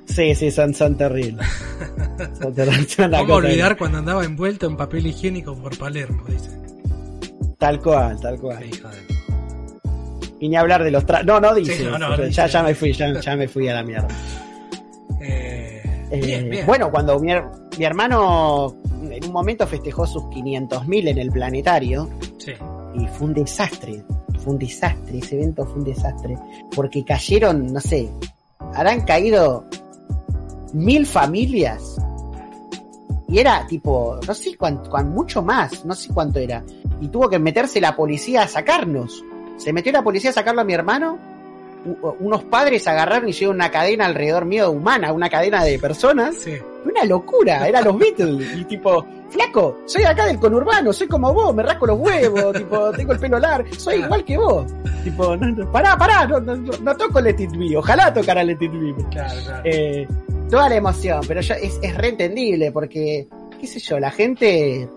sí, 0.05 0.35
sí, 0.35 0.51
son, 0.51 0.73
son 0.73 0.95
terribles. 0.97 1.47
Son 2.39 2.53
terribles, 2.53 2.91
son 2.93 3.11
¿Cómo 3.11 3.33
olvidar 3.35 3.75
cuando 3.77 3.97
andaba 3.97 4.23
envuelto 4.23 4.67
en 4.67 4.77
papel 4.77 5.07
higiénico 5.07 5.55
por 5.55 5.75
Palermo? 5.77 6.23
Dice. 6.27 6.49
Tal 7.57 7.79
cual, 7.79 8.19
tal 8.21 8.37
cual. 8.39 8.63
Y 10.39 10.49
ni 10.49 10.55
hablar 10.55 10.83
de 10.83 10.91
los 10.91 11.05
tra... 11.05 11.23
No, 11.23 11.39
no 11.39 11.55
dice. 11.55 11.77
Sí, 11.77 11.83
no, 11.85 11.97
no, 11.97 12.15
ya, 12.17 12.25
dice. 12.25 12.47
ya 12.49 12.63
me 12.63 12.75
fui, 12.75 12.93
ya, 12.93 13.19
ya 13.19 13.35
me 13.35 13.47
fui 13.47 13.67
a 13.69 13.73
la 13.75 13.83
mierda. 13.83 14.07
Eh, 15.21 15.62
Eh, 16.13 16.25
bien, 16.25 16.49
bien. 16.49 16.65
Bueno, 16.65 16.91
cuando 16.91 17.19
mi, 17.19 17.31
mi 17.77 17.85
hermano 17.85 18.75
en 19.09 19.25
un 19.25 19.31
momento 19.31 19.65
festejó 19.65 20.05
sus 20.05 20.23
500.000 20.23 21.07
en 21.09 21.17
el 21.17 21.31
planetario 21.31 22.09
Sí. 22.37 22.51
y 22.93 23.07
fue 23.07 23.27
un 23.27 23.33
desastre. 23.33 24.03
Fue 24.43 24.53
un 24.53 24.59
desastre, 24.59 25.17
ese 25.19 25.35
evento 25.37 25.65
fue 25.65 25.75
un 25.79 25.83
desastre. 25.85 26.37
Porque 26.75 27.03
cayeron, 27.03 27.71
no 27.73 27.79
sé, 27.79 28.09
habrán 28.73 29.01
caído 29.01 29.65
mil 30.73 31.05
familias. 31.05 31.95
Y 33.27 33.39
era 33.39 33.65
tipo, 33.67 34.19
no 34.27 34.33
sé 34.35 34.55
cuánto, 34.57 34.91
mucho 35.05 35.41
más, 35.41 35.83
no 35.85 35.95
sé 35.95 36.13
cuánto 36.13 36.39
era. 36.39 36.63
Y 37.01 37.07
tuvo 37.07 37.29
que 37.29 37.39
meterse 37.39 37.81
la 37.81 37.95
policía 37.95 38.43
a 38.43 38.47
sacarnos. 38.47 39.23
Se 39.57 39.73
metió 39.73 39.91
la 39.91 40.03
policía 40.03 40.29
a 40.29 40.33
sacarlo 40.33 40.61
a 40.61 40.65
mi 40.65 40.73
hermano. 40.73 41.17
Unos 42.19 42.43
padres 42.45 42.87
agarraron 42.87 43.27
y 43.27 43.31
hicieron 43.31 43.55
una 43.57 43.69
cadena 43.69 44.05
alrededor 44.05 44.45
mío 44.45 44.71
humana, 44.71 45.11
una 45.11 45.29
cadena 45.29 45.63
de 45.63 45.77
personas. 45.79 46.35
Sí. 46.35 46.53
Una 46.85 47.03
locura, 47.05 47.67
eran 47.67 47.83
los 47.83 47.97
Beatles. 47.97 48.57
Y 48.57 48.63
tipo, 48.65 49.05
flaco, 49.29 49.79
soy 49.85 50.03
acá 50.03 50.25
del 50.25 50.37
conurbano, 50.39 50.91
soy 50.93 51.07
como 51.07 51.33
vos, 51.33 51.53
me 51.55 51.63
rasco 51.63 51.85
los 51.87 51.99
huevos, 51.99 52.53
tipo, 52.57 52.91
tengo 52.91 53.13
el 53.13 53.19
pelo 53.19 53.39
largo, 53.39 53.67
soy 53.77 53.95
igual 54.03 54.23
que 54.23 54.37
vos. 54.37 54.65
Tipo, 55.03 55.35
no, 55.35 55.47
no, 55.51 55.71
pará, 55.71 55.97
pará, 55.97 56.25
no, 56.27 56.39
no, 56.39 56.55
no- 56.55 56.77
no 56.81 56.95
toco 56.97 57.19
Let 57.21 57.35
It 57.39 57.51
Be, 57.57 57.75
ojalá 57.77 58.13
tocara 58.13 58.43
Let 58.43 58.57
It 58.61 58.71
Be. 58.71 58.95
Claro, 59.11 59.39
claro. 59.43 59.61
Eh, 59.65 60.07
toda 60.49 60.69
la 60.69 60.75
emoción, 60.75 61.21
pero 61.27 61.41
yo, 61.41 61.53
es, 61.55 61.79
es 61.81 61.95
reentendible 61.97 62.71
porque, 62.71 63.27
qué 63.59 63.67
sé 63.67 63.79
yo, 63.79 63.99
la 63.99 64.11
gente, 64.11 64.87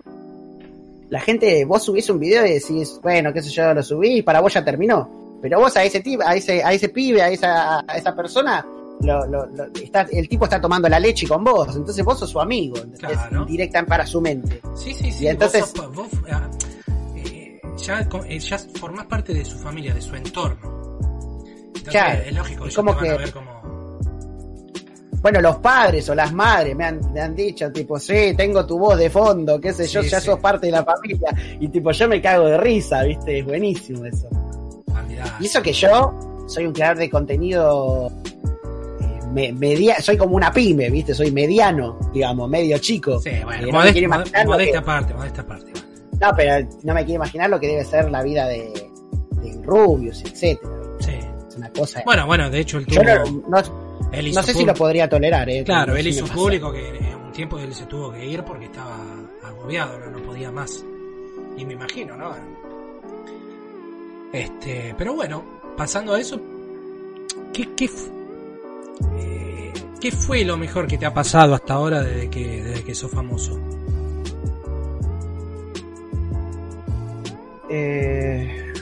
la 1.09 1.21
gente, 1.21 1.65
vos 1.65 1.85
subís 1.85 2.09
un 2.11 2.19
video 2.19 2.45
y 2.47 2.53
decís, 2.55 2.99
bueno, 3.03 3.33
qué 3.33 3.43
sé 3.43 3.51
yo, 3.51 3.73
lo 3.75 3.83
subí 3.83 4.19
y 4.19 4.23
para 4.23 4.41
vos 4.41 4.53
ya 4.55 4.65
terminó. 4.65 5.26
Pero 5.43 5.61
vos 5.61 5.77
a 5.77 5.85
ese 5.85 6.01
tipo, 6.01 6.23
a 6.27 6.35
ese, 6.35 6.63
a 6.65 6.73
ese 6.73 6.89
pibe, 6.89 7.23
a 7.23 7.29
esa, 7.29 7.81
a 7.87 7.97
esa 7.97 8.15
persona, 8.15 8.65
lo, 9.01 9.27
lo, 9.27 9.47
lo- 9.47 9.67
está, 9.83 10.07
el 10.11 10.29
tipo 10.29 10.45
está 10.45 10.61
tomando 10.61 10.89
la 10.89 10.99
leche 10.99 11.29
con 11.29 11.45
vos, 11.45 11.77
entonces 11.77 12.05
vos 12.05 12.19
sos 12.19 12.31
su 12.31 12.41
amigo. 12.41 12.77
Claro. 12.99 13.45
directa 13.45 13.85
para 13.85 14.07
su 14.07 14.21
mente. 14.21 14.61
Sí, 14.75 14.93
sí, 14.95 15.13
sí. 15.13 15.25
y 15.25 15.29
entonces- 15.29 15.73
vos, 15.75 15.95
vos, 15.95 16.09
ah, 16.31 16.49
eh, 17.17 17.61
ya, 17.77 18.01
eh, 18.29 18.39
ya 18.39 18.59
formás 18.59 19.07
parte 19.07 19.35
de 19.35 19.45
su 19.45 19.59
familia, 19.59 19.93
de 19.95 20.01
su 20.01 20.15
entorno. 20.17 20.75
Entonces, 21.67 21.91
Claro, 21.93 22.23
es 22.25 22.35
lógico 22.35 22.67
es 22.67 22.75
como 22.75 22.97
te 22.97 22.97
van 22.97 23.05
a 23.07 23.13
que- 23.19 23.19
ver 23.25 23.33
como... 23.33 23.67
Bueno, 25.23 25.41
los 25.41 25.57
padres 25.57 26.09
o 26.09 26.15
las 26.15 26.33
madres 26.33 26.77
me 26.77 26.85
han, 26.85 27.01
me 27.13 27.21
han 27.21 27.35
dicho, 27.35 27.71
tipo, 27.73 27.99
sí, 27.99 28.33
tengo 28.37 28.65
tu 28.65 28.79
voz 28.79 28.97
de 28.97 29.11
fondo, 29.11 29.61
qué 29.61 29.73
sé 29.73 29.87
yo, 29.89 30.01
Sí, 30.03 30.09
ya 30.09 30.21
sí. 30.21 30.27
sos 30.27 30.39
parte 30.39 30.67
de 30.67 30.73
la 30.73 30.85
familia. 30.85 31.35
Y 31.59 31.69
tipo, 31.69 31.91
yo 31.91 32.07
me 32.09 32.21
cago 32.23 32.45
de 32.47 32.59
risa, 32.59 33.03
¿viste? 33.03 33.41
Es 33.41 33.45
buenísimo 33.45 34.05
eso. 34.05 34.29
Y 35.41 35.47
eso 35.47 35.63
que 35.63 35.73
yo 35.73 36.45
soy 36.49 36.67
un 36.67 36.73
creador 36.73 36.99
de 36.99 37.11
contenido 37.11 38.11
eh, 39.01 39.21
me- 39.33 39.53
media, 39.53 40.01
soy 40.01 40.17
como 40.17 40.37
una 40.37 40.53
pyme, 40.53 40.91
¿viste? 40.91 41.15
Soy 41.15 41.31
mediano, 41.31 41.99
digamos, 42.13 42.49
medio 42.49 42.79
chico. 42.79 43.19
Sí, 43.21 43.31
bueno, 43.45 43.67
Eh, 43.69 43.73
no 43.73 43.79
modest- 43.81 44.47
modesta 44.47 44.79
que- 44.79 44.85
parte, 44.85 45.15
modesta 45.15 45.47
parte. 45.47 45.73
No, 46.21 46.31
pero 46.37 46.67
no 46.83 46.95
me 46.95 47.05
quiero 47.05 47.17
imaginar 47.23 47.51
lo 47.51 47.61
que 47.61 47.67
debe 47.69 47.85
ser 47.85 48.11
la 48.11 48.23
vida 48.23 48.47
de, 48.47 48.73
de 49.43 49.61
Rubius, 49.65 50.23
etcétera. 50.25 50.73
Sí. 51.01 51.13
Es 51.49 51.57
una 51.57 51.71
cosa. 51.71 52.03
Bueno, 52.07 52.27
bueno, 52.27 52.49
de 52.49 52.61
hecho, 52.61 52.79
el 52.79 52.87
yo 52.87 53.03
tuvo... 53.03 53.43
no, 53.49 53.61
no- 53.63 53.87
él 54.13 54.29
hizo 54.29 54.41
no 54.41 54.47
sé 54.47 54.55
si 54.55 54.65
lo 54.65 54.73
podría 54.73 55.09
tolerar, 55.09 55.51
¿eh? 55.51 55.63
Claro, 55.65 55.95
él 55.97 56.07
hizo 56.07 56.23
pasa. 56.23 56.35
público 56.35 56.73
que 56.73 56.89
en 56.97 57.15
un 57.17 57.33
tiempo 57.33 57.59
él 57.59 57.75
se 57.75 57.85
tuvo 57.87 58.13
que 58.13 58.25
ir 58.25 58.43
porque 58.45 58.67
estaba 58.67 58.97
agobiado, 59.45 59.99
no, 59.99 60.11
no 60.11 60.23
podía 60.25 60.51
más. 60.53 60.85
Y 61.59 61.65
me 61.67 61.73
imagino, 61.75 62.17
¿no? 62.17 62.31
Este, 64.33 64.95
pero 64.99 65.15
bueno, 65.15 65.43
pasando 65.77 66.15
a 66.15 66.21
eso, 66.21 66.41
¿qué, 67.53 67.69
qué, 67.75 67.91
eh, 69.19 69.73
¿qué 70.01 70.11
fue 70.11 70.45
lo 70.45 70.57
mejor 70.57 70.87
que 70.87 70.99
te 70.99 71.07
ha 71.07 71.15
pasado 71.15 71.55
hasta 71.55 71.75
ahora 71.75 72.03
desde 72.03 72.29
que, 72.29 72.63
desde 72.63 72.85
que 72.85 72.95
sos 72.95 73.11
famoso? 73.11 73.61
Eh, 77.69 78.73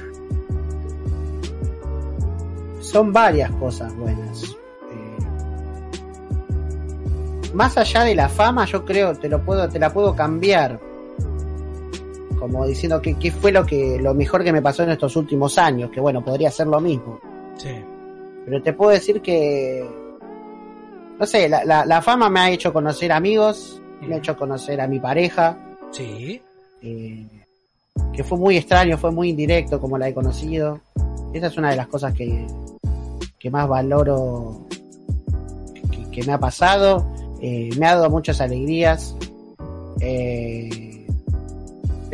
son 2.80 3.12
varias 3.12 3.50
cosas 3.52 3.94
buenas. 3.96 4.44
Eh, 4.44 5.18
más 7.54 7.76
allá 7.78 8.02
de 8.04 8.14
la 8.14 8.28
fama, 8.28 8.66
yo 8.66 8.84
creo 8.84 9.14
te 9.16 9.28
lo 9.28 9.42
puedo, 9.42 9.68
te 9.68 9.78
la 9.78 9.92
puedo 9.92 10.14
cambiar. 10.14 10.80
Como 12.44 12.66
diciendo 12.66 13.00
que 13.00 13.14
qué 13.14 13.30
fue 13.30 13.52
lo 13.52 13.64
que 13.64 13.98
lo 13.98 14.12
mejor 14.14 14.44
que 14.44 14.52
me 14.52 14.60
pasó 14.60 14.82
en 14.82 14.90
estos 14.90 15.16
últimos 15.16 15.56
años, 15.56 15.90
que 15.90 16.00
bueno, 16.00 16.22
podría 16.22 16.50
ser 16.50 16.66
lo 16.66 16.80
mismo. 16.80 17.18
Sí, 17.56 17.70
Pero 18.44 18.62
te 18.62 18.72
puedo 18.74 18.90
decir 18.90 19.22
que 19.22 19.82
no 21.18 21.26
sé, 21.26 21.48
la, 21.48 21.64
la, 21.64 21.86
la 21.86 22.02
fama 22.02 22.28
me 22.28 22.40
ha 22.40 22.50
hecho 22.50 22.72
conocer 22.72 23.12
amigos, 23.12 23.80
me 24.02 24.16
ha 24.16 24.18
hecho 24.18 24.36
conocer 24.36 24.80
a 24.80 24.88
mi 24.88 24.98
pareja, 24.98 25.56
sí, 25.90 26.42
eh, 26.82 27.26
que 28.12 28.24
fue 28.24 28.36
muy 28.36 28.56
extraño, 28.56 28.98
fue 28.98 29.10
muy 29.10 29.30
indirecto 29.30 29.80
como 29.80 29.96
la 29.96 30.08
he 30.08 30.14
conocido. 30.14 30.80
Esa 31.32 31.46
es 31.46 31.56
una 31.56 31.70
de 31.70 31.76
las 31.76 31.86
cosas 31.86 32.12
que, 32.12 32.46
que 33.38 33.50
más 33.50 33.68
valoro 33.68 34.66
que, 35.90 36.10
que 36.10 36.26
me 36.26 36.32
ha 36.32 36.38
pasado. 36.38 37.06
Eh, 37.40 37.70
me 37.78 37.86
ha 37.86 37.94
dado 37.94 38.10
muchas 38.10 38.40
alegrías. 38.40 39.16
Eh, 40.00 40.83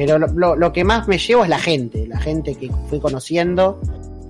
pero 0.07 0.19
lo, 0.19 0.57
lo- 0.57 0.73
que 0.73 0.83
más 0.83 1.07
me 1.09 1.19
llevo 1.19 1.43
es 1.45 1.51
la 1.51 1.59
gente, 1.59 2.07
la 2.07 2.19
gente 2.19 2.55
que 2.55 2.71
fui 2.89 2.99
conociendo, 3.01 3.79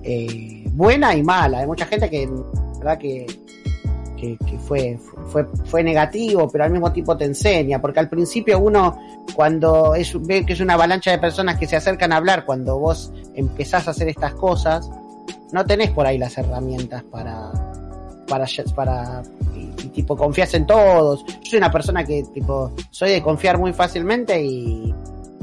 eh, 0.03 0.65
buena 0.73 1.15
y 1.15 1.23
mala. 1.23 1.59
Hay 1.59 1.65
mucha 1.65 1.85
gente 1.85 2.09
que, 2.09 2.29
verdad 2.79 2.97
que, 2.97 3.25
que, 4.17 4.37
fue, 4.67 4.99
fue, 5.27 5.47
fue 5.63 5.81
negativo, 5.81 6.49
pero 6.51 6.65
al 6.65 6.71
mismo 6.71 6.91
tiempo 6.91 7.15
te 7.15 7.23
enseña, 7.23 7.79
porque 7.79 8.01
al 8.01 8.09
principio 8.09 8.59
uno 8.59 8.97
cuando 9.33 9.95
es, 9.95 10.13
ve 10.27 10.45
que 10.45 10.51
es 10.53 10.59
una 10.59 10.73
avalancha 10.73 11.09
de 11.11 11.19
personas 11.19 11.57
que 11.57 11.67
se 11.67 11.77
acercan 11.77 12.11
a 12.11 12.17
hablar 12.17 12.43
cuando 12.45 12.77
vos 12.77 13.13
empezás 13.33 13.87
a 13.87 13.91
hacer 13.91 14.09
estas 14.09 14.33
cosas, 14.33 14.89
no 15.53 15.65
tenés 15.65 15.91
por 15.91 16.05
ahí 16.05 16.17
las 16.17 16.37
herramientas 16.37 17.01
para, 17.03 17.49
para, 18.75 19.23
tipo 19.93 20.17
confías 20.17 20.53
en 20.53 20.65
todos. 20.67 21.25
Yo 21.25 21.49
soy 21.51 21.57
una 21.59 21.71
persona 21.71 22.03
que 22.03 22.23
tipo 22.33 22.71
soy 22.89 23.11
de 23.11 23.21
confiar 23.21 23.57
muy 23.57 23.71
fácilmente 23.71 24.43
y, 24.43 24.93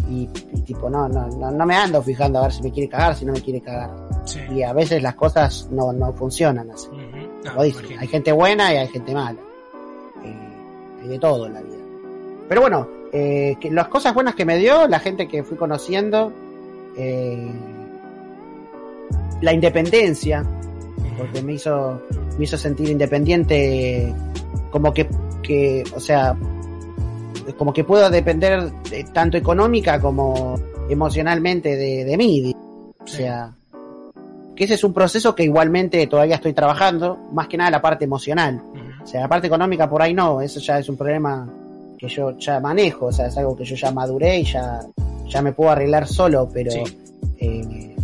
y, 0.08 0.28
y 0.52 0.60
tipo 0.62 0.88
no, 0.88 1.08
no, 1.08 1.26
no, 1.28 1.50
no 1.50 1.66
me 1.66 1.76
ando 1.76 2.02
fijando 2.02 2.38
a 2.38 2.42
ver 2.42 2.52
si 2.52 2.62
me 2.62 2.72
quiere 2.72 2.88
cagar, 2.88 3.14
si 3.14 3.24
no 3.24 3.32
me 3.32 3.40
quiere 3.40 3.60
cagar. 3.60 3.90
sí. 4.24 4.40
Y 4.54 4.62
a 4.62 4.72
veces 4.72 5.02
las 5.02 5.14
cosas 5.14 5.68
no, 5.70 5.92
no 5.92 6.12
funcionan 6.12 6.70
así. 6.70 6.88
Ujú. 6.88 7.28
No, 7.44 7.50
Como 7.50 7.62
dicen, 7.64 7.84
hay 7.98 8.08
gente 8.08 8.32
buena 8.32 8.72
y 8.72 8.76
hay 8.78 8.88
gente 8.88 9.14
mala. 9.14 9.40
Eh, 10.24 10.48
hay 11.02 11.08
de 11.08 11.18
todo 11.18 11.46
en 11.46 11.54
la 11.54 11.60
vida. 11.62 11.76
Pero 12.48 12.60
bueno, 12.62 12.88
eh, 13.12 13.56
que 13.60 13.70
las 13.70 13.88
cosas 13.88 14.14
buenas 14.14 14.34
que 14.34 14.44
me 14.44 14.56
dio, 14.58 14.86
la 14.88 14.98
gente 14.98 15.28
que 15.28 15.42
fui 15.44 15.56
conociendo, 15.56 16.32
eh, 16.96 17.52
la 19.40 19.52
independencia, 19.52 20.44
porque 21.16 21.42
me 21.42 21.54
hizo, 21.54 22.00
me 22.38 22.44
hizo 22.44 22.56
sentir 22.56 22.88
independiente, 22.90 24.12
como 24.70 24.92
que, 24.92 25.08
que, 25.42 25.84
o 25.94 26.00
sea, 26.00 26.36
como 27.56 27.72
que 27.72 27.84
puedo 27.84 28.08
depender 28.10 28.70
de- 28.90 29.04
tanto 29.12 29.36
económica 29.36 30.00
como 30.00 30.58
emocionalmente 30.88 31.76
de, 31.76 32.04
de 32.04 32.16
mí. 32.16 32.54
O 33.00 33.06
sea, 33.06 33.52
que 34.54 34.64
ese 34.64 34.74
es 34.74 34.84
un 34.84 34.92
proceso 34.92 35.34
que 35.34 35.44
igualmente 35.44 36.06
todavía 36.06 36.34
estoy 36.36 36.52
trabajando, 36.52 37.16
más 37.32 37.46
que 37.48 37.56
nada 37.56 37.70
la 37.70 37.80
parte 37.82 38.04
emocional. 38.04 38.60
O 39.02 39.06
sea, 39.06 39.20
la 39.22 39.28
parte 39.28 39.46
económica 39.46 39.88
por 39.88 40.02
ahí 40.02 40.12
no, 40.14 40.40
eso 40.40 40.60
ya 40.60 40.78
es 40.78 40.88
un 40.88 40.96
problema 40.96 41.48
que 41.96 42.08
yo 42.08 42.36
ya 42.38 42.60
manejo, 42.60 43.06
o 43.06 43.12
sea, 43.12 43.26
es 43.28 43.36
algo 43.38 43.56
que 43.56 43.64
yo 43.64 43.74
ya 43.76 43.90
maduré 43.90 44.40
y 44.40 44.44
ya, 44.44 44.80
ya 45.26 45.42
me 45.42 45.52
puedo 45.52 45.70
arreglar 45.70 46.06
solo, 46.06 46.48
pero, 46.52 46.70
Sí. 46.70 46.82
eh, 47.40 47.96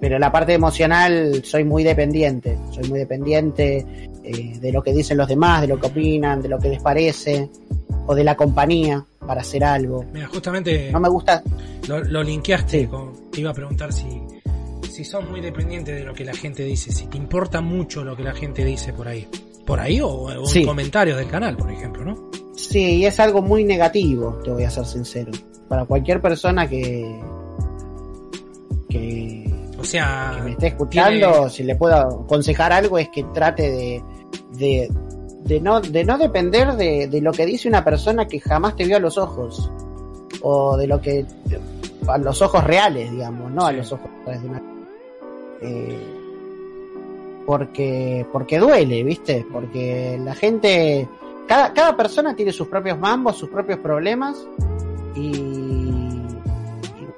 pero 0.00 0.18
la 0.18 0.32
parte 0.32 0.54
emocional 0.54 1.42
soy 1.44 1.64
muy 1.64 1.84
dependiente, 1.84 2.56
soy 2.72 2.88
muy 2.88 2.98
dependiente 2.98 3.86
eh, 4.24 4.58
de 4.60 4.72
lo 4.72 4.82
que 4.82 4.92
dicen 4.92 5.16
los 5.18 5.28
demás, 5.28 5.60
de 5.60 5.68
lo 5.68 5.78
que 5.78 5.86
opinan, 5.86 6.40
de 6.42 6.48
lo 6.48 6.58
que 6.58 6.68
les 6.70 6.82
parece, 6.82 7.48
o 8.06 8.14
de 8.14 8.24
la 8.24 8.34
compañía 8.36 9.04
para 9.26 9.40
hacer 9.40 9.64
algo. 9.64 10.04
Mira, 10.12 10.28
justamente 10.28 10.90
No 10.92 11.00
me 11.00 11.08
gusta, 11.08 11.42
lo, 11.88 12.02
lo 12.04 12.22
linkeaste. 12.22 12.80
Sí. 12.82 12.86
con- 12.86 13.30
te 13.30 13.40
iba 13.40 13.50
a 13.50 13.54
preguntar 13.54 13.92
si, 13.92 14.06
si 14.90 15.04
sos 15.04 15.28
muy 15.28 15.40
dependiente 15.40 15.92
de 15.92 16.04
lo 16.04 16.14
que 16.14 16.24
la 16.24 16.34
gente 16.34 16.62
dice, 16.64 16.92
si 16.92 17.06
te 17.06 17.16
importa 17.18 17.60
mucho 17.60 18.02
lo 18.04 18.16
que 18.16 18.22
la 18.22 18.32
gente 18.34 18.64
dice 18.64 18.92
por 18.92 19.08
ahí. 19.08 19.26
Por 19.66 19.80
ahí 19.80 20.00
o, 20.00 20.08
o 20.08 20.46
Sí. 20.46 20.64
comentarios 20.64 21.18
del 21.18 21.28
canal, 21.28 21.56
por 21.56 21.70
ejemplo, 21.70 22.04
¿no? 22.04 22.30
sí, 22.54 23.04
es 23.04 23.20
algo 23.20 23.42
muy 23.42 23.64
negativo, 23.64 24.38
te 24.42 24.50
voy 24.50 24.64
a 24.64 24.70
ser 24.70 24.86
sincero. 24.86 25.30
Para 25.68 25.84
cualquier 25.84 26.20
persona 26.22 26.66
que, 26.68 27.20
que, 28.88 29.52
O 29.78 29.84
sea, 29.84 30.32
que 30.36 30.42
me 30.42 30.50
esté 30.52 30.66
escuchando, 30.68 31.32
tiene- 31.32 31.50
si 31.50 31.62
le 31.64 31.76
puedo 31.76 31.94
aconsejar 31.96 32.72
algo 32.72 32.98
es 32.98 33.08
que 33.10 33.24
trate 33.34 33.70
de, 33.70 34.02
de, 34.58 34.88
de 35.46 35.60
no, 35.60 35.80
de 35.80 36.04
no 36.04 36.18
depender 36.18 36.72
de, 36.74 37.06
de 37.06 37.20
lo 37.20 37.32
que 37.32 37.46
dice 37.46 37.68
una 37.68 37.84
persona 37.84 38.26
que 38.26 38.40
jamás 38.40 38.74
te 38.76 38.84
vio 38.84 38.96
a 38.96 39.00
los 39.00 39.16
ojos. 39.16 39.70
O 40.42 40.76
de 40.76 40.86
lo 40.86 41.00
que, 41.00 41.24
a 42.08 42.18
los 42.18 42.42
ojos 42.42 42.64
reales, 42.64 43.10
digamos, 43.10 43.50
no 43.52 43.66
a 43.66 43.72
los 43.72 43.92
ojos 43.92 44.10
de 44.26 44.48
una... 44.48 44.62
Eh, 45.62 46.12
porque, 47.46 48.26
porque 48.32 48.58
duele, 48.58 49.04
¿viste? 49.04 49.46
Porque 49.52 50.18
la 50.22 50.34
gente, 50.34 51.08
cada, 51.46 51.72
cada 51.72 51.96
persona 51.96 52.34
tiene 52.34 52.52
sus 52.52 52.66
propios 52.66 52.98
mambos, 52.98 53.36
sus 53.36 53.48
propios 53.48 53.78
problemas 53.78 54.46
y, 55.14 55.20
y, 55.20 56.26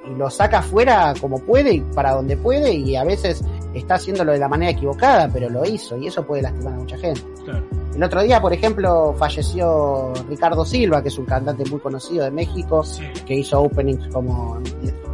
y 0.07 0.15
lo 0.19 0.29
saca 0.29 0.59
afuera 0.59 1.15
como 1.19 1.39
puede 1.39 1.73
y 1.73 1.81
para 1.81 2.13
donde 2.13 2.37
puede 2.37 2.75
y 2.75 2.95
a 2.95 3.05
veces 3.05 3.43
está 3.79 3.95
haciéndolo 3.95 4.33
de 4.33 4.39
la 4.39 4.49
manera 4.49 4.73
equivocada, 4.73 5.29
pero 5.33 5.49
lo 5.49 5.65
hizo 5.65 5.97
y 5.97 6.07
eso 6.07 6.25
puede 6.27 6.43
lastimar 6.43 6.75
a 6.75 6.77
mucha 6.77 6.99
gente. 6.99 7.21
Claro. 7.45 7.65
El 7.95 8.03
otro 8.05 8.23
día, 8.23 8.41
por 8.41 8.53
ejemplo, 8.53 9.15
falleció 9.19 10.13
Ricardo 10.29 10.65
Silva, 10.65 11.03
que 11.03 11.09
es 11.09 11.19
un 11.19 11.25
cantante 11.25 11.65
muy 11.71 11.81
conocido 11.81 12.25
de 12.25 12.31
México, 12.31 12.85
Sí. 12.85 13.03
que 13.27 13.35
hizo 13.35 13.61
openings 13.61 14.07
como, 14.09 14.61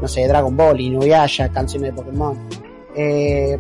no 0.01 0.09
sé, 0.09 0.27
Dragon 0.29 0.55
Ball, 0.57 0.81
Inuyasha, 0.81 1.49
canciones 1.49 1.95
de 1.95 2.03
Pokémon. 2.03 2.37
Eh, 2.95 3.59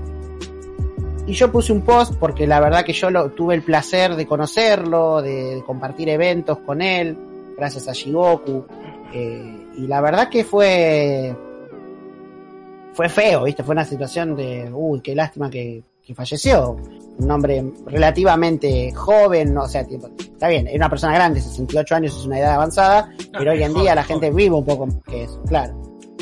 y 1.26 1.32
yo 1.32 1.50
puse 1.50 1.72
un 1.72 1.80
post 1.82 2.14
porque 2.20 2.46
la 2.46 2.60
verdad 2.60 2.84
que 2.84 2.92
yo 2.92 3.08
lo, 3.10 3.30
tuve 3.30 3.54
el 3.54 3.62
placer 3.62 4.14
de 4.14 4.26
conocerlo, 4.26 5.22
de, 5.22 5.54
de 5.56 5.62
compartir 5.64 6.10
eventos 6.10 6.58
con 6.58 6.82
él, 6.82 7.16
gracias 7.56 7.88
a 7.88 7.92
Shigoku. 7.92 8.66
Eh, 9.14 9.68
y 9.76 9.86
la 9.86 10.00
verdad 10.02 10.28
que 10.28 10.44
fue 10.44 11.34
fue 12.94 13.08
feo, 13.08 13.44
¿viste? 13.44 13.62
Fue 13.62 13.72
una 13.74 13.84
situación 13.84 14.34
de, 14.36 14.70
uy, 14.72 15.00
qué 15.00 15.14
lástima 15.14 15.50
que, 15.50 15.82
que 16.02 16.14
falleció. 16.14 16.76
Un 17.18 17.30
hombre 17.30 17.64
relativamente 17.86 18.92
joven, 18.92 19.56
o 19.56 19.68
sea, 19.68 19.84
tipo, 19.84 20.08
está 20.18 20.48
bien, 20.48 20.66
era 20.66 20.76
una 20.76 20.90
persona 20.90 21.14
grande, 21.14 21.40
68 21.40 21.94
años 21.94 22.16
es 22.18 22.26
una 22.26 22.38
edad 22.40 22.54
avanzada, 22.54 23.08
No, 23.32 23.38
pero 23.38 23.52
hoy 23.52 23.62
en 23.62 23.70
joven, 23.72 23.82
día 23.84 23.94
la 23.94 24.02
joven. 24.04 24.20
gente 24.20 24.36
vive 24.36 24.54
un 24.54 24.64
poco 24.64 24.86
más 24.86 24.96
que 25.06 25.24
eso, 25.24 25.40
claro. 25.44 25.74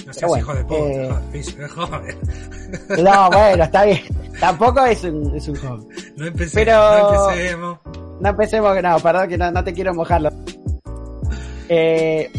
No 0.06 0.12
seas 0.12 0.28
bueno, 0.28 0.44
hijo 0.44 0.54
de 0.54 0.64
puta, 0.64 1.22
eh, 1.32 1.68
joder. 1.68 2.16
No, 3.02 3.30
bueno, 3.30 3.64
está 3.64 3.84
bien. 3.84 4.00
Tampoco 4.40 4.84
es 4.86 5.04
un, 5.04 5.36
es 5.36 5.46
un 5.48 5.56
joven. 5.56 5.88
No 6.16 6.26
empecemos, 6.26 6.52
Pero- 6.54 7.12
no 7.12 7.30
empecemos. 7.30 7.78
No 8.20 8.28
empecemos, 8.28 8.82
no, 8.82 8.98
perdón 9.00 9.28
que 9.28 9.38
no, 9.38 9.50
no 9.50 9.64
te 9.64 9.72
quiero 9.72 9.94
mojarlo. 9.94 10.30
Eh, 11.68 12.30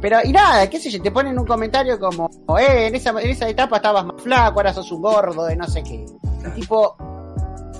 pero, 0.00 0.18
y 0.24 0.32
nada, 0.32 0.68
qué 0.68 0.78
sé 0.78 0.90
yo, 0.90 1.00
te 1.02 1.10
ponen 1.10 1.38
un 1.38 1.46
comentario 1.46 1.98
como, 1.98 2.28
eh, 2.58 2.86
en 2.88 2.94
esa, 2.94 3.10
en 3.10 3.30
esa 3.30 3.48
etapa 3.48 3.76
estabas 3.76 4.04
más 4.06 4.20
flaco, 4.22 4.58
ahora 4.60 4.72
sos 4.72 4.90
un 4.92 5.02
gordo, 5.02 5.44
de 5.46 5.56
no 5.56 5.66
sé 5.66 5.82
qué. 5.82 6.04
Y 6.46 6.60
tipo, 6.60 6.96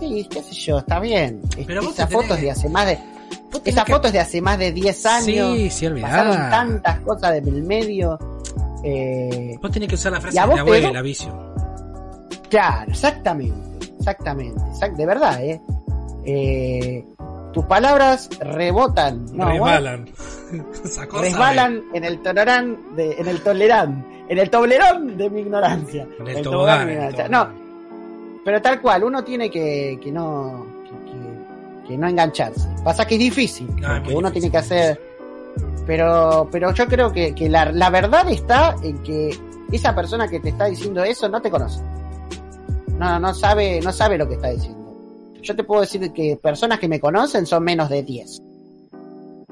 sí, 0.01 0.27
qué 0.31 0.43
sé 0.43 0.55
yo, 0.55 0.79
está 0.79 0.99
bien. 1.01 1.43
Pero 1.67 1.83
Esa 1.83 2.07
foto 2.07 2.35
tenés- 2.35 2.41
de 2.41 2.51
hace 2.51 2.69
más 2.69 2.87
de, 2.87 2.99
Vos 3.53 3.63
tenés 3.63 3.77
esa 3.77 3.85
que- 3.85 3.93
foto 3.93 4.07
es 4.09 4.13
de 4.13 4.21
hace 4.21 4.41
más 4.41 4.59
de 4.59 4.73
10 4.73 5.07
años. 5.07 5.57
Sí, 5.57 5.71
sí, 5.71 5.89
Pasaron 6.01 6.37
tantas 6.51 7.01
cosas 7.01 7.33
del 7.35 7.63
medio. 7.63 8.19
Eh, 8.83 9.59
Vos 9.61 9.71
tenés 9.71 9.89
que 9.89 9.95
usar 9.97 10.13
la 10.13 10.21
frase 10.21 10.37
¿Y 10.37 10.39
a 10.39 10.47
de 10.47 10.55
mi 10.55 10.61
abuela, 10.61 10.81
Pedro? 10.89 10.95
la 10.95 11.03
vicio. 11.03 11.55
Claro, 12.49 12.91
exactamente, 12.91 13.87
exactamente, 13.99 14.61
exact- 14.73 14.97
de 14.97 15.07
verdad, 15.07 15.45
¿eh? 15.45 15.61
Eh, 16.25 17.05
tus 17.57 17.65
palabras 17.65 18.29
rebotan, 18.39 19.25
no, 19.33 19.49
Resbalan. 19.49 20.05
Resbalan 21.21 21.83
en 21.95 22.05
el 22.05 22.21
tolerán, 22.23 22.77
de, 22.95 23.13
en 23.15 23.27
el 23.29 23.41
tolerán, 23.43 24.07
en 24.29 24.39
el 24.39 24.51
toblerón 24.51 25.17
de 25.17 25.31
mi 25.31 25.41
ignorancia. 25.41 26.07
En 26.21 26.27
el 26.29 26.37
El 26.37 26.43
tobogán. 26.45 26.81
de 26.81 26.85
mi 26.87 26.93
ignorancia. 26.93 27.29
No, 27.29 27.49
pero 28.45 28.61
tal 28.61 28.83
cual, 28.83 29.05
uno 29.05 29.25
tiene 29.25 29.51
que, 29.51 29.99
que 30.03 30.13
no, 30.13 30.67
que, 30.85 31.11
que- 31.11 31.89
que 31.89 31.97
no 31.97 32.09
engancharse. 32.09 32.69
Pasa 32.85 33.07
que 33.07 33.15
es 33.15 33.21
difícil, 33.21 33.69
No, 33.77 33.89
porque 33.89 34.01
muy 34.03 34.15
uno 34.17 34.29
difícil. 34.31 34.33
tiene 34.33 34.53
que 34.53 34.59
hacer, 34.59 35.01
pero, 35.87 36.47
pero 36.53 36.73
yo 36.75 36.87
creo 36.87 37.11
que, 37.11 37.35
que 37.35 37.49
la, 37.49 37.73
la 37.73 37.89
verdad 37.89 38.29
está 38.29 38.77
en 38.83 38.99
que 39.03 39.35
esa 39.73 39.95
persona 39.95 40.29
que 40.29 40.41
te 40.41 40.51
está 40.51 40.67
diciendo 40.67 41.03
eso 41.05 41.27
no 41.29 41.41
te 41.41 41.51
conoce. 41.51 41.81
No, 42.99 43.19
no 43.19 43.33
sabe, 43.35 43.81
no 43.83 43.93
sabe 43.93 44.19
lo 44.19 44.29
que 44.29 44.35
está 44.35 44.49
diciendo. 44.51 44.86
Yo 45.43 45.55
te 45.57 45.65
puedo 45.65 45.81
decir 45.83 46.13
que 46.13 46.37
personas 46.37 46.79
que 46.79 46.89
me 46.89 46.99
conocen 47.01 47.47
son 47.47 47.63
menos 47.65 47.89
de 47.89 48.03
10. 48.03 48.43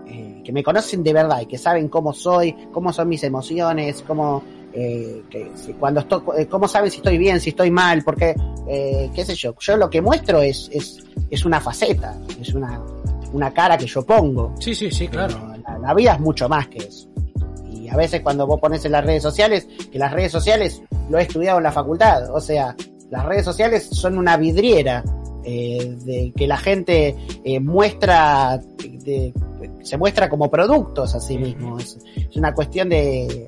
Eh, 0.07 0.43
que 0.45 0.53
me 0.53 0.63
conocen 0.63 1.03
de 1.03 1.13
verdad 1.13 1.41
y 1.41 1.47
que 1.47 1.57
saben 1.59 1.89
cómo 1.89 2.13
soy, 2.13 2.53
cómo 2.73 2.93
son 2.93 3.09
mis 3.09 3.23
emociones, 3.25 4.03
cómo, 4.07 4.43
eh, 4.73 5.23
que, 5.31 5.51
si- 5.55 5.73
cuando 5.75 6.01
estoy, 6.01 6.21
eh, 6.39 6.47
cómo 6.47 6.69
saben 6.69 6.91
si 6.91 6.99
estoy 6.99 7.17
bien, 7.17 7.41
si 7.41 7.51
estoy 7.51 7.71
mal, 7.71 8.03
porque, 8.05 8.35
eh, 8.69 9.11
qué 9.15 9.25
sé 9.25 9.35
yo, 9.35 9.55
yo 9.59 9.77
lo 9.77 9.89
que 9.89 10.03
muestro 10.03 10.43
es, 10.43 10.69
es, 10.73 11.03
es 11.31 11.45
una 11.47 11.61
faceta, 11.61 12.15
es 12.41 12.53
una, 12.55 12.83
una 13.33 13.53
cara 13.53 13.79
que 13.79 13.87
yo 13.87 14.05
pongo. 14.05 14.55
Sí, 14.61 14.75
sí, 14.75 14.91
sí, 14.91 15.09
claro. 15.09 15.35
La, 15.67 15.79
la 15.79 15.95
vida 15.95 16.15
es 16.15 16.21
mucho 16.21 16.49
más 16.49 16.69
que 16.69 16.79
eso. 16.79 17.09
Y 17.73 17.89
a 17.89 17.97
veces 17.97 18.21
cuando 18.21 18.47
vos 18.47 18.61
pones 18.61 18.85
en 18.85 18.93
las 18.93 19.05
redes 19.05 19.23
sociales, 19.23 19.67
que 19.91 19.99
las 19.99 20.13
redes 20.13 20.33
sociales 20.33 20.83
lo 21.09 21.19
he 21.19 21.23
estudiado 21.23 21.59
en 21.59 21.65
la 21.65 21.73
facultad, 21.73 22.31
o 22.35 22.41
sea, 22.41 22.77
las 23.11 23.25
redes 23.25 23.45
sociales 23.45 23.89
son 23.91 24.19
una 24.19 24.37
vidriera 24.37 25.03
eh, 25.45 25.95
de 26.05 26.33
que 26.37 26.47
la 26.47 26.57
gente 26.57 27.17
eh, 27.45 27.61
muestra, 27.61 28.59
de- 29.05 29.33
se 29.83 29.97
muestra 29.97 30.29
como 30.29 30.51
productos 30.51 31.15
a 31.15 31.21
sí 31.21 31.39
mismo. 31.39 31.79
Es, 31.79 31.99
es 32.17 32.37
una 32.37 32.53
cuestión 32.55 32.89
de, 32.89 33.47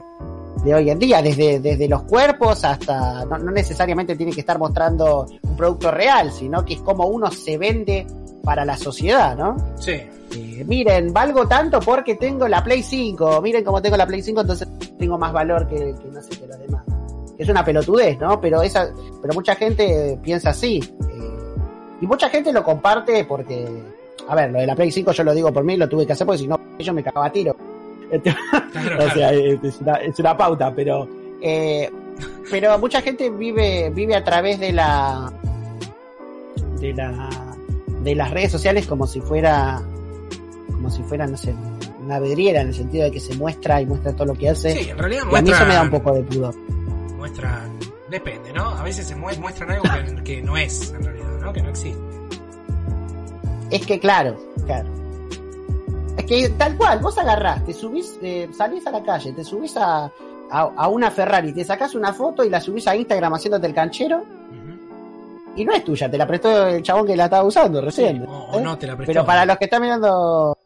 de 0.64 0.74
hoy 0.74 0.90
en 0.90 0.98
día, 0.98 1.22
desde, 1.22 1.60
desde 1.60 1.88
los 1.88 2.02
cuerpos 2.02 2.64
hasta, 2.64 3.24
no, 3.24 3.38
no 3.38 3.50
necesariamente 3.50 4.16
tiene 4.16 4.32
que 4.32 4.40
estar 4.40 4.58
mostrando 4.58 5.26
un 5.42 5.56
producto 5.56 5.90
real, 5.90 6.30
sino 6.32 6.64
que 6.64 6.74
es 6.74 6.80
como 6.80 7.06
uno 7.06 7.30
se 7.30 7.56
vende 7.58 8.06
para 8.42 8.64
la 8.64 8.76
sociedad, 8.76 9.36
¿no? 9.36 9.56
Sí. 9.78 9.92
Eh, 10.34 10.64
miren, 10.66 11.12
valgo 11.12 11.46
tanto 11.46 11.80
porque 11.80 12.16
tengo 12.16 12.46
la 12.48 12.62
Play 12.62 12.82
5. 12.82 13.40
Miren 13.42 13.64
cómo 13.64 13.80
tengo 13.80 13.96
la 13.96 14.06
Play 14.06 14.22
5, 14.22 14.40
entonces 14.40 14.68
tengo 14.98 15.16
más 15.18 15.32
valor 15.32 15.66
que, 15.68 15.76
que 15.76 16.08
no 16.12 16.22
sé 16.22 16.30
que 16.38 16.46
los 16.46 16.58
demás. 16.58 16.82
Es 17.38 17.48
una 17.48 17.64
pelotudez, 17.64 18.18
¿no? 18.18 18.40
Pero 18.40 18.62
esa, 18.62 18.88
pero 19.20 19.34
mucha 19.34 19.54
gente 19.54 20.18
piensa 20.22 20.50
así. 20.50 20.78
Eh, 20.78 21.35
y 22.00 22.06
mucha 22.06 22.28
gente 22.28 22.52
lo 22.52 22.62
comparte 22.62 23.24
porque, 23.24 23.66
a 24.28 24.34
ver, 24.34 24.50
lo 24.50 24.58
de 24.58 24.66
la 24.66 24.74
Play 24.74 24.90
5 24.90 25.12
yo 25.12 25.24
lo 25.24 25.34
digo 25.34 25.52
por 25.52 25.64
mí, 25.64 25.76
lo 25.76 25.88
tuve 25.88 26.06
que 26.06 26.12
hacer 26.12 26.26
porque 26.26 26.42
si 26.42 26.48
no, 26.48 26.60
yo 26.78 26.92
me 26.92 27.02
cagaba 27.02 27.26
a 27.26 27.32
tiro. 27.32 27.56
Claro, 28.22 29.04
o 29.06 29.10
sea, 29.10 29.32
es, 29.32 29.80
una, 29.80 29.94
es 29.94 30.18
una 30.18 30.36
pauta, 30.36 30.72
pero, 30.74 31.08
eh, 31.40 31.90
pero 32.50 32.78
mucha 32.78 33.00
gente 33.00 33.30
vive, 33.30 33.90
vive 33.90 34.14
a 34.14 34.22
través 34.22 34.60
de 34.60 34.72
la, 34.72 35.32
de 36.78 36.92
la, 36.94 37.28
de 38.02 38.14
las 38.14 38.30
redes 38.30 38.52
sociales 38.52 38.86
como 38.86 39.06
si 39.06 39.20
fuera, 39.20 39.82
como 40.70 40.90
si 40.90 41.02
fuera, 41.02 41.26
no 41.26 41.36
sé, 41.36 41.54
una 42.04 42.20
vidriera 42.20 42.60
en 42.60 42.68
el 42.68 42.74
sentido 42.74 43.04
de 43.04 43.10
que 43.10 43.20
se 43.20 43.34
muestra 43.34 43.80
y 43.80 43.86
muestra 43.86 44.12
todo 44.12 44.26
lo 44.26 44.34
que 44.34 44.50
hace. 44.50 44.72
Sí, 44.72 44.90
en 44.90 44.98
realidad 44.98 45.24
y 45.30 45.36
a 45.36 45.42
mí 45.42 45.50
eso 45.50 45.66
me 45.66 45.74
da 45.74 45.82
un 45.82 45.90
poco 45.90 46.12
de 46.12 46.22
pudor. 46.22 46.54
muestran, 47.16 47.78
depende, 48.10 48.52
¿no? 48.52 48.68
A 48.70 48.82
veces 48.82 49.06
se 49.06 49.16
mue- 49.16 49.38
muestran 49.38 49.70
algo 49.70 49.84
que, 50.16 50.22
que 50.24 50.42
no 50.42 50.56
es, 50.56 50.92
en 50.92 51.02
realidad, 51.02 51.28
¿no? 51.40 51.52
Que 51.52 51.62
no 51.62 51.70
existe. 51.70 52.00
Es 53.70 53.84
que 53.86 53.98
claro, 53.98 54.36
claro. 54.64 54.88
Es 56.16 56.24
que 56.24 56.48
tal 56.50 56.76
cual, 56.76 57.00
vos 57.00 57.18
agarrás, 57.18 57.64
te 57.64 57.72
subís, 57.72 58.18
eh, 58.22 58.48
salís 58.56 58.86
a 58.86 58.90
la 58.90 59.02
calle, 59.02 59.32
te 59.32 59.44
subís 59.44 59.76
a, 59.76 60.04
a, 60.50 60.60
a 60.76 60.88
una 60.88 61.10
Ferrari, 61.10 61.52
te 61.52 61.64
sacás 61.64 61.94
una 61.94 62.12
foto 62.12 62.44
y 62.44 62.48
la 62.50 62.60
subís 62.60 62.86
a 62.86 62.96
Instagram 62.96 63.34
haciéndote 63.34 63.66
el 63.66 63.74
canchero 63.74 64.24
y 65.56 65.64
no 65.64 65.72
es 65.72 65.84
tuya, 65.84 66.10
te 66.10 66.18
la 66.18 66.26
prestó 66.26 66.66
el 66.68 66.82
chabón 66.82 67.06
que 67.06 67.16
la 67.16 67.24
estaba 67.24 67.42
usando 67.44 67.80
recién. 67.80 68.18
Sí, 68.18 68.24
o, 68.28 68.32
o 68.52 68.58
¿eh? 68.58 68.62
no 68.62 68.76
te 68.78 68.86
la 68.86 68.94
prestó. 68.96 69.10
Pero 69.10 69.24
para 69.26 69.44
los 69.46 69.56
que 69.58 69.64
están 69.64 69.82
mirando, 69.82 70.56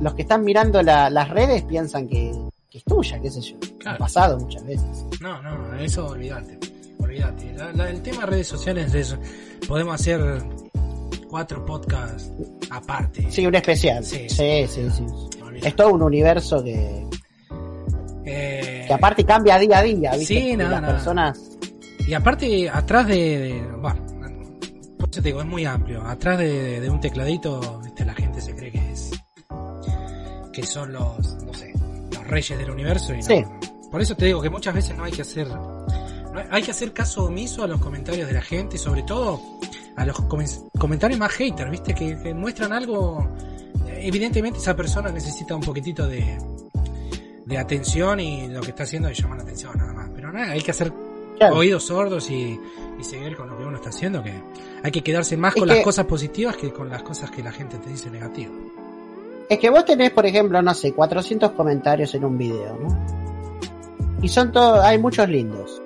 los 0.00 0.14
que 0.14 0.22
están 0.22 0.44
mirando 0.44 0.82
la- 0.82 1.10
las 1.10 1.28
redes 1.28 1.62
piensan 1.64 2.08
que, 2.08 2.32
que 2.70 2.78
es 2.78 2.84
tuya, 2.84 3.18
qué 3.20 3.30
sé 3.30 3.40
yo. 3.40 3.56
Claro. 3.78 3.96
Ha 3.96 3.98
pasado 3.98 4.38
muchas 4.38 4.64
veces. 4.64 5.04
No, 5.20 5.40
no, 5.42 5.74
eso 5.78 6.06
olvídate. 6.08 6.58
Olvídate. 6.98 7.52
La- 7.54 7.72
la- 7.72 7.90
el 7.90 8.02
tema 8.02 8.20
de 8.20 8.26
redes 8.26 8.48
sociales 8.48 8.92
es. 8.94 9.16
Podemos 9.66 9.94
hacer 9.94 10.20
cuatro 11.28 11.64
podcasts 11.64 12.30
aparte. 12.70 13.30
Sí, 13.30 13.46
un 13.46 13.54
especial. 13.54 14.04
Sí, 14.04 14.28
Sí, 14.28 14.66
sí. 14.68 14.86
Es 15.62 15.74
todo 15.74 15.92
un 15.94 16.02
universo 16.02 16.62
que, 16.62 17.04
Eh, 18.24 18.84
que 18.86 18.92
aparte 18.94 19.24
cambia 19.24 19.58
día 19.58 19.78
a 19.78 19.82
día, 19.82 20.10
¿viste? 20.16 20.26
Sí, 20.34 20.56
nada, 20.56 20.70
las 20.72 20.82
nada. 20.82 20.94
personas. 20.94 21.40
Y 22.06 22.14
aparte, 22.14 22.68
atrás 22.68 23.06
de. 23.06 23.14
de- 23.38 23.62
bueno, 23.80 24.02
por 24.98 25.08
eso 25.10 25.22
te 25.22 25.28
digo, 25.28 25.40
es 25.40 25.46
muy 25.46 25.64
amplio. 25.64 26.02
Atrás 26.06 26.38
de, 26.38 26.80
de 26.80 26.90
un 26.90 27.00
tecladito, 27.00 27.80
¿viste? 27.82 28.04
la 28.04 28.14
gente 28.14 28.40
se 28.40 28.54
cree 28.54 28.70
que 28.72 28.92
es. 28.92 29.10
que 30.52 30.62
son 30.64 30.92
los. 30.92 31.42
no 31.44 31.54
sé, 31.54 31.72
reyes 32.28 32.58
del 32.58 32.70
universo. 32.70 33.12
Y 33.14 33.18
no. 33.18 33.22
Sí. 33.24 33.44
Por 33.90 34.00
eso 34.02 34.14
te 34.14 34.26
digo 34.26 34.40
que 34.42 34.50
muchas 34.50 34.74
veces 34.74 34.96
no 34.96 35.04
hay 35.04 35.12
que 35.12 35.22
hacer. 35.22 35.48
no 35.48 35.86
hay- 36.38 36.46
hay 36.50 36.62
que 36.62 36.70
hacer 36.70 36.92
caso 36.92 37.24
omiso 37.24 37.62
a 37.62 37.66
los 37.66 37.80
comentarios 37.80 38.26
de 38.28 38.34
la 38.34 38.42
gente, 38.42 38.76
y 38.76 38.78
sobre 38.78 39.02
todo 39.02 39.40
a 39.96 40.04
los 40.04 40.16
comen- 40.28 40.68
comentarios 40.78 41.18
más 41.18 41.32
haters, 41.32 41.70
¿viste? 41.70 41.94
Que, 41.94 42.16
que 42.22 42.34
muestran 42.34 42.72
algo. 42.72 43.26
Evidentemente, 44.00 44.58
esa 44.58 44.76
persona 44.76 45.10
necesita 45.10 45.54
un 45.56 45.62
poquitito 45.62 46.06
de. 46.06 46.38
de 47.46 47.56
atención 47.58 48.20
y 48.20 48.46
lo 48.48 48.60
que 48.60 48.68
está 48.70 48.82
haciendo 48.82 49.08
es 49.08 49.18
llamar 49.18 49.38
la 49.38 49.44
atención, 49.44 49.72
nada 49.76 49.92
más. 49.94 50.10
Pero 50.14 50.30
nada, 50.32 50.52
hay 50.52 50.60
que 50.60 50.70
hacer 50.70 50.92
Claro. 51.38 51.56
oídos 51.56 51.84
sordos 51.86 52.28
y, 52.30 52.60
y 53.00 53.04
seguir 53.04 53.36
con 53.36 53.48
lo 53.48 53.56
que 53.56 53.64
uno 53.64 53.76
está 53.76 53.88
haciendo, 53.88 54.22
que 54.22 54.34
hay 54.82 54.90
que 54.90 55.02
quedarse 55.02 55.36
más 55.38 55.54
Es 55.54 55.60
con 55.60 55.68
que- 55.68 55.74
las 55.76 55.84
cosas 55.84 56.04
positivas 56.04 56.56
que 56.58 56.72
con 56.72 56.90
las 56.90 57.02
cosas 57.02 57.30
que 57.30 57.42
la 57.42 57.52
gente 57.52 57.78
te 57.78 57.88
dice 57.90 58.10
negativas. 58.10 58.52
Es 59.48 59.58
que 59.58 59.70
vos 59.70 59.84
tenés, 59.84 60.10
por 60.10 60.26
ejemplo, 60.26 60.60
no 60.60 60.74
sé, 60.74 60.92
400 60.92 61.52
comentarios 61.52 62.14
en 62.14 62.24
un 62.24 62.36
video, 62.36 62.76
¿no? 62.80 62.88
Y 64.20 64.28
son 64.28 64.52
todos, 64.52 64.80
hay 64.84 64.98
muchos 64.98 65.28
lindos. 65.28 65.80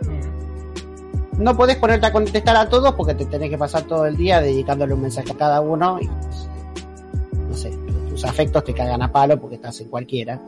No 1.38 1.56
podés 1.56 1.76
ponerte 1.76 2.06
a 2.06 2.12
contestar 2.12 2.56
a 2.56 2.68
todos 2.68 2.92
porque 2.94 3.14
te 3.14 3.24
tenés 3.26 3.50
que 3.50 3.58
pasar 3.58 3.82
todo 3.82 4.06
el 4.06 4.16
día 4.16 4.40
dedicándole 4.40 4.94
un 4.94 5.02
mensaje 5.02 5.32
a 5.32 5.36
cada 5.36 5.60
uno 5.60 5.98
y, 6.00 6.06
no 6.06 7.54
sé, 7.54 7.70
tus 8.08 8.24
afectos 8.24 8.64
te 8.64 8.74
cagan 8.74 9.02
a 9.02 9.10
palo 9.12 9.38
porque 9.40 9.56
estás 9.56 9.80
en 9.80 9.88
cualquiera. 9.88 10.40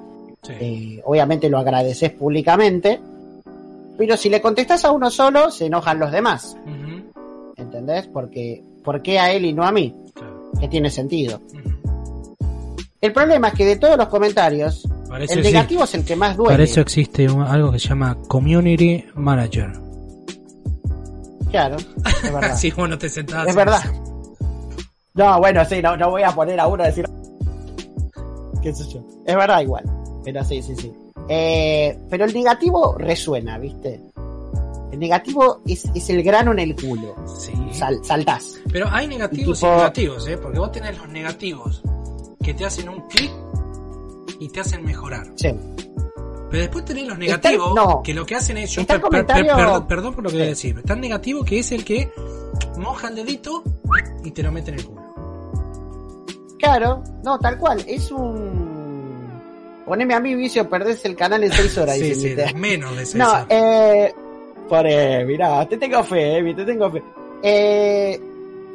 Sí. 0.42 0.52
Eh, 0.60 1.02
obviamente 1.04 1.48
lo 1.48 1.58
agradeces 1.58 2.10
públicamente, 2.12 3.00
pero 3.96 4.16
si 4.16 4.28
le 4.28 4.40
contestás 4.42 4.84
a 4.84 4.90
uno 4.92 5.10
solo, 5.10 5.50
se 5.50 5.66
enojan 5.66 5.98
los 5.98 6.12
demás, 6.12 6.56
Ujú, 6.64 7.52
¿entendés? 7.56 8.06
Porque, 8.08 8.62
¿por 8.82 9.00
qué 9.02 9.18
a 9.18 9.32
él 9.32 9.46
y 9.46 9.52
no 9.52 9.64
a 9.64 9.72
mí? 9.72 9.94
claro. 10.14 10.50
Que 10.60 10.68
tiene 10.68 10.90
sentido. 10.90 11.40
El 13.04 13.12
problema 13.12 13.48
es 13.48 13.54
que 13.54 13.66
de 13.66 13.76
todos 13.76 13.98
los 13.98 14.08
comentarios, 14.08 14.84
el 15.14 15.22
existe- 15.22 15.42
negativo 15.42 15.84
es 15.84 15.94
el 15.94 16.04
que 16.06 16.16
más 16.16 16.36
duele. 16.38 16.52
para 16.54 16.64
eso 16.64 16.80
existe 16.80 17.28
un- 17.30 17.42
algo 17.42 17.70
que 17.72 17.78
se 17.78 17.88
llama 17.88 18.16
Community 18.28 19.04
Manager. 19.14 19.72
Claro, 21.50 21.76
es 21.76 22.22
verdad. 22.32 22.56
si 22.56 22.70
vos 22.70 22.88
no 22.88 22.96
te 22.98 23.08
sentás. 23.10 23.46
es 23.46 23.54
verdad. 23.54 23.82
No, 25.14 25.38
bueno, 25.38 25.64
sí, 25.66 25.82
no, 25.82 25.96
no 25.96 26.10
voy 26.10 26.22
a 26.22 26.30
poner 26.32 26.58
a 26.58 26.66
uno 26.66 26.82
a 26.82 26.86
decir. 26.86 27.04
¿Qué 28.62 28.72
sé 28.74 28.84
yo? 28.90 29.04
Es 29.26 29.36
verdad, 29.36 29.60
igual. 29.60 29.84
Pero 30.24 30.42
sí, 30.42 30.62
sí, 30.62 30.74
sí. 30.74 30.90
Eh, 31.28 31.98
pero 32.08 32.24
el 32.24 32.32
negativo 32.34 32.96
resuena, 32.98 33.58
¿viste? 33.58 34.00
El 34.92 34.98
negativo 34.98 35.60
es, 35.66 35.84
es 35.94 36.08
el 36.10 36.22
grano 36.22 36.52
en 36.52 36.58
el 36.60 36.74
culo. 36.74 37.14
Sí. 37.38 37.52
Sal- 37.72 38.00
saltás. 38.02 38.54
Pero 38.72 38.88
hay 38.90 39.06
negativos 39.06 39.60
y, 39.60 39.66
Y 39.66 39.68
tipo- 39.68 39.76
negativos, 39.76 40.26
¿eh? 40.28 40.38
Porque 40.38 40.58
vos 40.58 40.72
tenés 40.72 40.96
los 40.98 41.08
negativos 41.10 41.82
que 42.44 42.54
te 42.54 42.64
hacen 42.64 42.88
un 42.88 43.00
clic 43.08 43.30
y 44.38 44.48
te 44.48 44.60
hacen 44.60 44.84
mejorar. 44.84 45.26
Sí. 45.36 45.48
Pero 46.50 46.62
después 46.62 46.84
tenés 46.84 47.04
los 47.08 47.14
el- 47.14 47.20
negativos 47.20 47.74
no. 47.74 48.02
que 48.02 48.14
lo 48.14 48.24
que 48.24 48.36
hacen 48.36 48.58
es. 48.58 48.70
Yo 48.70 48.86
per- 48.86 49.00
per- 49.00 49.26
per- 49.26 49.46
perdón, 49.46 49.86
perdón 49.88 50.14
por 50.14 50.24
lo 50.24 50.30
que 50.30 50.36
voy 50.36 50.42
a 50.42 50.54
Sí. 50.54 50.72
decir. 50.72 50.82
El 50.88 51.00
negativo 51.00 51.44
que 51.44 51.58
es 51.58 51.72
el 51.72 51.84
que 51.84 52.10
moja 52.76 53.08
el 53.08 53.16
dedito 53.16 53.62
y 54.22 54.30
te 54.30 54.42
lo 54.42 54.52
mete 54.52 54.70
en 54.70 54.78
el 54.78 54.84
culo. 54.86 55.02
Claro, 56.58 57.02
no, 57.24 57.38
tal 57.38 57.58
cual. 57.58 57.84
Es 57.86 58.10
un. 58.10 58.84
Poneme 59.84 60.14
a 60.14 60.20
mí, 60.20 60.34
vicio, 60.34 60.68
perdés 60.68 61.04
el 61.04 61.14
canal 61.16 61.44
en 61.44 61.52
seis 61.52 61.76
horas. 61.76 61.96
Sí, 61.98 62.14
sí, 62.14 62.34
mi 62.54 62.60
menos 62.60 62.96
de 62.96 63.04
seis 63.04 63.16
No, 63.16 63.30
horas. 63.30 63.46
eh. 63.50 64.14
Por, 64.68 64.86
eh, 64.86 65.24
mirá, 65.26 65.68
te 65.68 65.76
tengo 65.76 66.02
fe, 66.04 66.38
eh, 66.38 66.54
te 66.54 66.64
tengo 66.64 66.90
fe. 66.90 67.02
Eh, 67.42 68.18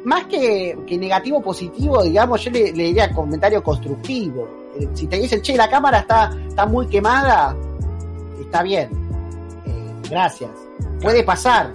más 0.04 0.24
que, 0.24 0.78
que 0.86 0.98
negativo 0.98 1.42
positivo, 1.42 2.02
digamos, 2.02 2.42
yo 2.44 2.50
le, 2.50 2.72
le 2.72 2.84
diría 2.84 3.12
comentario 3.12 3.62
constructivo. 3.62 4.48
Eh, 4.78 4.88
si 4.94 5.06
te 5.06 5.18
dicen, 5.18 5.42
che, 5.42 5.56
la 5.56 5.68
cámara 5.68 6.00
está, 6.00 6.30
está 6.48 6.66
muy 6.66 6.86
quemada, 6.86 7.56
está 8.40 8.62
bien. 8.62 8.88
Eh, 9.66 10.08
gracias. 10.08 10.50
Puede 11.00 11.22
pasar. 11.22 11.72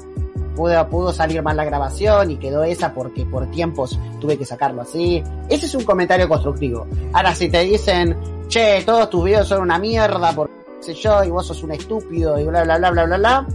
Pudo, 0.56 0.88
pudo 0.88 1.12
salir 1.12 1.44
mal 1.44 1.58
la 1.58 1.66
grabación 1.66 2.32
y 2.32 2.38
quedó 2.38 2.64
esa 2.64 2.94
porque 2.94 3.26
por 3.26 3.46
tiempos 3.52 4.00
tuve 4.22 4.38
que 4.38 4.46
sacarlo 4.46 4.84
así. 4.84 5.22
Ese 5.50 5.66
es 5.66 5.76
un 5.76 5.84
comentario 5.84 6.30
constructivo. 6.30 6.88
Ahora, 7.12 7.36
si 7.36 7.50
te 7.50 7.60
dicen, 7.60 8.16
che, 8.48 8.82
todos 8.86 9.10
tus 9.10 9.26
videos 9.26 9.50
son 9.50 9.64
una 9.64 9.78
mierda, 9.78 10.32
porque 10.34 10.54
qué 10.80 10.84
sé 10.84 10.94
yo, 10.94 11.24
y 11.26 11.30
vos 11.30 11.46
sos 11.46 11.62
un 11.64 11.72
estúpido, 11.72 12.40
y 12.40 12.46
bla, 12.46 12.64
bla, 12.64 12.78
bla, 12.78 12.92
bla, 12.92 13.04
bla, 13.04 13.18
bla, 13.18 13.48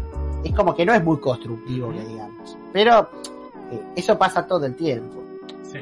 es 0.45 0.55
como 0.55 0.75
que 0.75 0.85
no 0.85 0.93
es 0.93 1.03
muy 1.03 1.18
constructivo, 1.18 1.91
que 1.91 2.05
digamos. 2.05 2.59
Pero 2.71 3.09
eh, 3.73 3.81
eso 3.97 4.16
pasa 4.18 4.47
todo 4.47 4.66
el 4.66 4.75
tiempo. 4.75 5.23
Sí. 5.71 5.79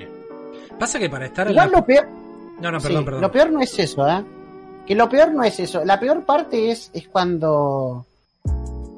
Pasa 0.79 0.99
que 0.99 1.09
para 1.11 1.27
estar 1.27 1.49
en 1.49 1.55
la... 1.57 1.67
lo 1.67 1.85
peor, 1.85 2.07
No, 2.61 2.71
no, 2.71 2.81
sí, 2.81 2.87
perdón, 2.89 3.05
perdón. 3.05 3.21
lo 3.23 3.31
peor 3.33 3.51
no 3.51 3.61
es 3.61 3.79
eso, 3.79 4.07
¿eh? 4.09 4.25
Que 4.87 4.95
lo 4.95 5.09
peor 5.09 5.33
no 5.33 5.43
es 5.45 5.59
eso. 5.61 5.85
La 5.85 5.99
peor 6.01 6.25
parte 6.25 6.71
es, 6.71 6.91
es 6.95 7.09
cuando 7.09 8.05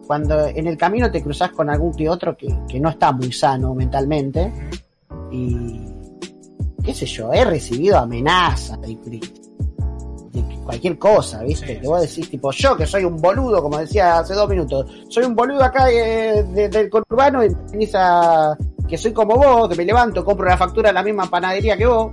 cuando 0.07 0.45
en 0.47 0.67
el 0.67 0.77
camino 0.77 1.09
te 1.11 1.23
cruzas 1.23 1.53
con 1.53 1.71
algún 1.71 1.95
que 1.95 2.09
otro 2.09 2.37
que, 2.37 2.49
que 2.69 2.81
no 2.81 2.89
está 2.91 3.13
muy 3.13 3.33
sano 3.33 3.75
mentalmente 3.77 4.53
y 5.31 5.81
qué 6.83 6.93
sé 6.93 7.07
yo, 7.07 7.33
he 7.33 7.45
recibido 7.45 7.97
amenazas 7.99 8.81
de, 8.81 8.97
de- 9.05 9.21
cualquier 10.65 10.99
cosa, 10.99 11.43
¿viste? 11.43 11.67
Sí, 11.75 11.81
que 11.81 11.87
vos 11.89 12.01
decís, 12.01 12.31
tipo, 12.31 12.51
yo 12.53 12.77
que 12.77 12.87
soy 12.87 13.05
un 13.05 13.17
boludo, 13.17 13.61
como 13.61 13.79
decía 13.79 14.19
hace 14.21 14.35
dos 14.35 14.49
minutos, 14.49 14.87
soy 15.09 15.25
un 15.25 15.35
boludo 15.35 15.63
acá 15.65 15.87
de- 15.87 16.45
de- 16.45 16.69
del 16.69 16.89
conurbano 16.89 17.45
y 17.45 17.49
venís 17.73 17.93
a 17.95 18.57
que 18.91 18.99
soy 18.99 19.13
como 19.13 19.37
vos, 19.37 19.69
que 19.69 19.77
me 19.77 19.85
levanto, 19.87 20.25
compro 20.25 20.47
la 20.47 20.57
factura 20.59 20.89
en 20.91 20.97
la 20.97 21.03
misma 21.03 21.31
panadería 21.31 21.77
que 21.77 21.87
vos, 21.87 22.13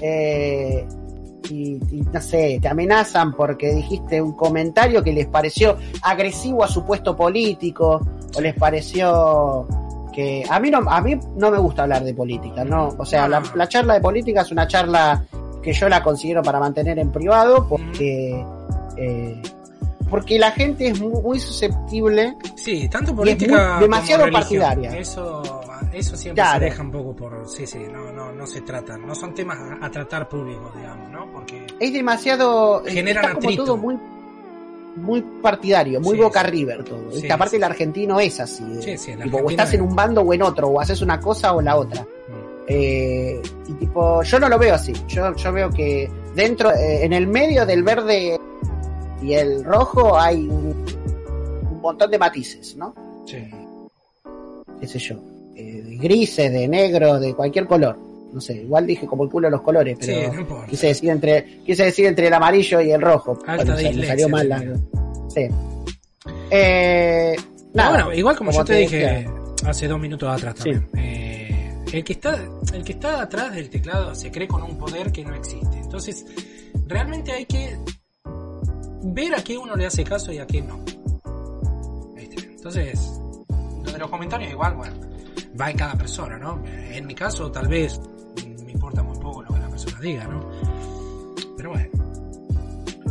eh, 0.00 0.86
y, 1.50 1.74
y 1.90 2.02
no 2.12 2.20
sé, 2.20 2.58
te 2.62 2.68
amenazan 2.68 3.32
porque 3.34 3.72
dijiste 3.74 4.20
un 4.22 4.32
comentario 4.32 5.02
que 5.02 5.12
les 5.12 5.26
pareció 5.26 5.76
agresivo 6.02 6.62
a 6.64 6.68
su 6.68 6.84
puesto 6.84 7.16
político, 7.16 8.00
o 8.36 8.40
les 8.40 8.54
pareció 8.54 9.66
que 10.12 10.44
a 10.48 10.60
mí 10.60 10.70
no, 10.70 10.78
a 10.88 11.00
mí 11.00 11.18
no 11.36 11.50
me 11.50 11.58
gusta 11.58 11.82
hablar 11.84 12.04
de 12.04 12.12
política, 12.14 12.64
no, 12.64 12.88
o 12.98 13.04
sea, 13.04 13.26
la, 13.28 13.42
charla 13.68 13.94
de 13.94 14.00
política 14.00 14.42
es 14.42 14.52
una 14.52 14.66
charla 14.66 15.24
que 15.62 15.72
yo 15.72 15.88
la 15.88 16.02
considero 16.02 16.42
para 16.42 16.60
mantener 16.60 16.98
en 16.98 17.10
privado 17.10 17.66
porque 17.68 18.44
eh, 18.98 19.40
porque 20.10 20.38
la 20.38 20.50
gente 20.50 20.88
es 20.88 21.00
muy, 21.00 21.22
muy 21.22 21.40
susceptible 21.40 22.36
Sí, 22.56 22.86
tanto 22.90 23.12
Y 23.12 23.14
es 23.14 23.16
política. 23.16 23.72
muy- 23.74 23.82
demasiado 23.84 24.22
como 24.24 24.32
partidaria. 24.34 24.90
Eso, 24.98 25.40
eso 25.92 26.16
siempre 26.16 26.42
Claro. 26.42 26.58
se 26.58 26.64
deja 26.66 26.82
un 26.82 26.90
poco 26.90 27.14
por. 27.16 27.48
Sí, 27.48 27.66
sí, 27.66 27.78
no, 27.92 28.12
no, 28.12 28.32
no 28.32 28.46
se 28.46 28.60
tratan. 28.62 29.06
No 29.06 29.14
son 29.14 29.34
temas 29.34 29.58
a, 29.58 29.84
a 29.86 29.90
tratar 29.90 30.28
públicos, 30.28 30.74
digamos, 30.76 31.10
¿no? 31.10 31.30
Porque. 31.32 31.66
es 31.78 31.92
demasiado 31.92 32.82
Generan 32.84 33.24
está 33.24 33.34
como 33.34 33.46
atrito. 33.48 33.64
todo 33.64 33.76
muy 33.76 33.98
muy 34.94 35.22
partidario, 35.22 36.00
muy 36.02 36.16
Sí, 36.16 36.22
Boca 36.22 36.42
sí. 36.44 36.50
River 36.50 36.84
todo. 36.84 37.10
Sí, 37.12 37.26
sí. 37.26 37.56
el 37.56 37.64
argentino 37.64 38.20
es 38.20 38.40
así. 38.40 38.62
de- 38.64 38.82
Sí, 38.82 38.98
sí, 38.98 39.10
el 39.12 39.22
tipo, 39.22 39.38
o 39.38 39.48
estás 39.50 39.72
en 39.72 39.80
un 39.80 39.96
bando 39.96 40.20
o 40.20 40.34
en 40.34 40.42
otro, 40.42 40.68
o 40.68 40.80
haces 40.80 41.00
una 41.00 41.18
cosa 41.18 41.54
o 41.54 41.62
la 41.62 41.76
otra. 41.76 42.02
Mm, 42.02 42.52
Eh, 42.68 43.42
y 43.68 43.72
tipo, 43.74 44.22
yo 44.22 44.38
no 44.38 44.48
lo 44.48 44.58
veo 44.58 44.74
así. 44.74 44.92
Yo, 45.08 45.34
yo 45.34 45.52
veo 45.52 45.70
que 45.70 46.10
dentro, 46.34 46.70
eh, 46.72 47.04
en 47.04 47.12
el 47.14 47.26
medio 47.26 47.64
del 47.66 47.82
verde 47.82 48.38
y 49.22 49.32
el 49.34 49.64
rojo 49.64 50.18
hay 50.18 50.46
un, 50.48 50.84
un 51.70 51.80
montón 51.80 52.10
de 52.10 52.18
matices, 52.18 52.76
¿no? 52.76 52.94
Sí. 53.26 53.38
Qué 54.80 54.86
sé 54.86 54.98
yo. 54.98 55.16
De 55.82 55.96
grises, 55.96 56.50
de 56.52 56.68
negro, 56.68 57.18
de 57.20 57.34
cualquier 57.34 57.66
color. 57.66 57.96
No 58.32 58.40
sé, 58.40 58.54
igual 58.62 58.86
dije 58.86 59.06
como 59.06 59.24
el 59.24 59.30
culo 59.30 59.50
los 59.50 59.60
colores, 59.60 59.98
Sí, 60.00 60.12
pero 60.14 60.32
no 60.32 60.40
importa. 60.40 60.66
quise 60.66 60.86
decir 60.88 61.10
entre, 61.10 61.60
quise 61.66 61.84
decir 61.84 62.06
entre 62.06 62.28
el 62.28 62.32
amarillo 62.34 62.80
y 62.80 62.90
el 62.90 63.00
rojo. 63.02 63.38
Alta 63.46 63.64
Bueno, 63.64 63.76
dislexia 63.76 64.06
salió 64.08 64.28
mal 64.30 64.48
la. 64.48 64.58
Sí. 65.28 65.48
Eh, 66.50 67.36
nada, 67.74 67.90
bueno, 67.90 68.12
igual 68.14 68.36
como, 68.36 68.50
yo 68.52 68.64
te, 68.64 68.74
dije 68.76 69.26
hace 69.66 69.86
dos 69.88 70.00
minutos 70.00 70.28
atrás 70.30 70.54
Sí. 70.58 70.70
también. 70.72 70.88
eh, 70.96 71.74
el 71.92 72.02
que 72.04 72.14
está, 72.14 72.40
el 72.72 72.84
que 72.84 72.92
está 72.92 73.20
atrás 73.22 73.54
del 73.54 73.68
teclado 73.68 74.14
se 74.14 74.30
cree 74.30 74.48
con 74.48 74.62
un 74.62 74.78
poder 74.78 75.12
que 75.12 75.24
no 75.24 75.34
existe. 75.34 75.76
Entonces, 75.78 76.24
realmente 76.86 77.32
hay 77.32 77.44
que 77.44 77.76
ver 79.04 79.34
a 79.34 79.42
qué 79.44 79.58
uno 79.58 79.76
le 79.76 79.84
hace 79.86 80.04
caso 80.04 80.32
y 80.32 80.38
a 80.38 80.46
qué 80.46 80.62
no. 80.62 80.82
Entonces, 82.16 83.20
lo 83.84 83.92
de 83.92 83.98
los 83.98 84.08
comentarios 84.08 84.52
igual, 84.52 84.74
bueno, 84.76 84.94
va 85.60 85.70
en 85.70 85.76
cada 85.76 85.94
persona, 85.94 86.38
¿no? 86.38 86.62
En 86.66 87.06
mi 87.06 87.14
caso, 87.14 87.50
tal 87.50 87.68
vez 87.68 88.00
me 88.64 88.72
importa 88.72 89.02
muy 89.02 89.18
poco 89.18 89.42
lo 89.42 89.48
que 89.48 89.60
la 89.60 89.68
persona 89.68 90.00
diga, 90.00 90.24
¿no? 90.24 90.50
Pero 91.56 91.70
bueno. 91.70 91.88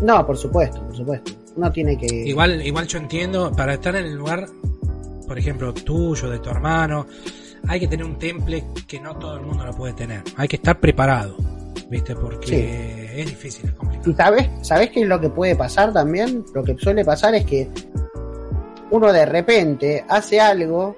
No, 0.02 0.26
por 0.26 0.38
supuesto, 0.38 0.84
por 0.86 0.96
supuesto. 0.96 1.32
Uno 1.56 1.72
tiene 1.72 1.98
que... 1.98 2.08
Igual, 2.08 2.66
igual 2.66 2.88
yo 2.88 2.98
entiendo, 2.98 3.52
para 3.52 3.74
estar 3.74 3.96
en 3.96 4.06
el 4.06 4.16
lugar, 4.16 4.48
por 5.28 5.38
ejemplo, 5.38 5.74
tuyo, 5.74 6.30
de 6.30 6.40
tu 6.40 6.50
hermano, 6.50 7.06
hay 7.68 7.80
que 7.80 7.88
tener 7.88 8.06
un 8.06 8.18
temple 8.18 8.66
que 8.88 9.00
no 9.00 9.16
todo 9.18 9.36
el 9.36 9.46
mundo 9.46 9.66
lo 9.66 9.74
puede 9.74 9.94
tener. 9.94 10.24
Hay 10.38 10.48
que 10.48 10.56
estar 10.56 10.80
preparado, 10.80 11.38
¿viste? 11.90 12.16
Porque 12.16 13.14
es 13.16 13.26
difícil, 13.28 13.70
es 13.70 13.76
complicado. 13.76 14.12
¿Y 14.12 14.16
sabes, 14.16 14.50
sabes 14.62 14.90
qué 14.90 15.02
es 15.02 15.08
lo 15.08 15.20
que 15.20 15.30
puede 15.30 15.56
pasar 15.56 15.94
también? 15.94 16.44
Lo 16.54 16.64
que 16.64 16.76
suele 16.78 17.06
pasar 17.06 17.36
es 17.36 17.46
que 17.46 17.70
uno 18.90 19.14
de 19.14 19.26
repente 19.26 20.04
hace 20.08 20.40
algo, 20.40 20.96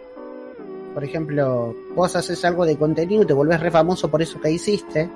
por 0.93 1.03
ejemplo, 1.03 1.75
vos 1.95 2.15
haces 2.15 2.43
algo 2.45 2.65
de 2.65 2.77
contenido 2.77 3.23
y 3.23 3.25
te 3.25 3.33
volvés 3.33 3.59
re 3.59 3.71
famoso 3.71 4.09
por 4.09 4.21
eso 4.21 4.39
que 4.39 4.51
hiciste, 4.51 5.09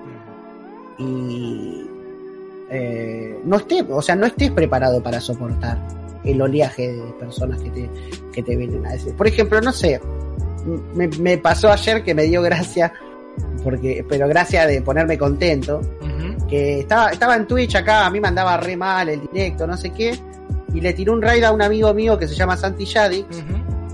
y 0.98 1.86
eh, 2.70 3.40
no 3.46 3.58
estés, 3.58 3.86
o 3.90 4.02
sea, 4.02 4.16
no 4.16 4.26
estés 4.26 4.52
preparado 4.52 5.02
para 5.02 5.22
soportar 5.22 5.78
el 6.24 6.42
oleaje 6.42 6.94
de 6.94 7.02
personas 7.14 7.62
que 7.62 7.70
te, 7.70 7.90
que 8.32 8.44
te 8.44 8.56
vienen 8.56 8.86
a 8.86 8.92
decir. 8.92 9.14
Por 9.14 9.28
ejemplo, 9.28 9.62
no 9.62 9.72
sé, 9.72 10.02
me, 10.96 11.08
me 11.08 11.38
pasó 11.38 11.72
ayer 11.72 12.04
que 12.04 12.14
me 12.14 12.24
dio 12.24 12.42
gracia, 12.42 12.92
porque, 13.64 14.06
pero 14.08 14.28
gracia 14.28 14.66
de 14.66 14.82
ponerme 14.82 15.18
contento, 15.18 15.82
que 16.50 16.80
estaba, 16.80 17.10
estaba 17.10 17.36
en 17.36 17.46
Twitch 17.46 17.76
acá, 17.76 18.06
a 18.06 18.10
mí 18.10 18.20
me 18.20 18.30
andaba 18.30 18.58
re 18.58 18.78
mal 18.78 19.10
el 19.10 19.22
directo, 19.22 19.68
no 19.68 19.78
sé 19.78 19.92
qué, 19.92 20.18
y 20.74 20.82
le 20.82 20.94
tiró 20.94 21.14
un 21.14 21.22
raid 21.22 21.44
a 21.44 21.52
un 21.52 21.62
amigo 21.62 21.94
mío 21.94 22.18
que 22.18 22.28
se 22.28 22.36
llama 22.36 22.58
Santi 22.58 22.86
Yadix. 22.86 23.44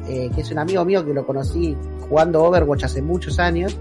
Eh, 0.07 0.29
que 0.33 0.41
es 0.41 0.51
un 0.51 0.59
amigo 0.59 0.83
mío 0.85 1.05
que 1.05 1.13
lo 1.13 1.25
conocí 1.25 1.75
jugando 2.09 2.43
Overwatch 2.43 2.83
hace 2.85 3.01
muchos 3.01 3.39
años. 3.39 3.77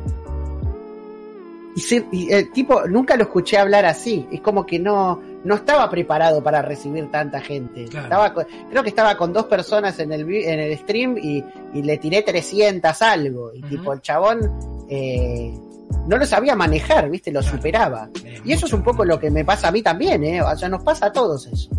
Y, 1.75 1.81
se- 1.81 2.07
y 2.12 2.31
el 2.31 2.53
tipo, 2.53 2.87
nunca 2.87 3.16
lo 3.16 3.23
escuché 3.23 3.57
hablar 3.57 3.87
así. 3.87 4.27
Es 4.31 4.41
como 4.43 4.66
que 4.66 4.79
no, 4.79 5.20
no 5.45 5.55
estaba 5.55 5.89
preparado 5.89 6.43
para 6.43 6.61
recibir 6.61 7.11
tanta 7.11 7.41
gente. 7.41 7.87
Claro. 7.87 8.05
Estaba 8.07 8.35
con- 8.35 8.47
creo 8.70 8.83
que 8.83 8.91
estaba 8.91 9.16
con 9.16 9.33
dos 9.33 9.47
personas 9.47 9.99
en 9.99 10.12
el, 10.12 10.31
en 10.31 10.61
el 10.61 10.79
stream 10.79 11.16
y, 11.16 11.43
y 11.73 11.83
le 11.83 11.97
tiré 11.97 12.23
300 12.23 13.01
algo. 13.03 13.53
Y 13.55 13.62
tipo, 13.62 13.93
el 13.95 14.03
chabón 14.03 14.51
eh, 14.91 15.59
no 16.07 16.18
lo 16.18 16.27
sabía 16.27 16.55
manejar, 16.55 17.09
¿viste? 17.09 17.33
Lo 17.33 17.41
Claro. 17.41 17.57
superaba. 17.57 18.11
Eh, 18.23 18.41
Y 18.45 18.53
eso 18.53 18.66
es 18.66 18.73
un 18.75 18.83
poco 18.83 19.03
lo 19.07 19.18
que 19.18 19.31
me 19.31 19.43
pasa 19.45 19.68
a 19.68 19.73
mí 19.73 19.81
también, 19.83 20.23
¿eh? 20.25 20.43
O 20.43 20.55
sea, 20.57 20.68
nos 20.68 20.83
pasa 20.83 21.07
a 21.07 21.12
todos 21.12 21.47
eso. 21.47 21.70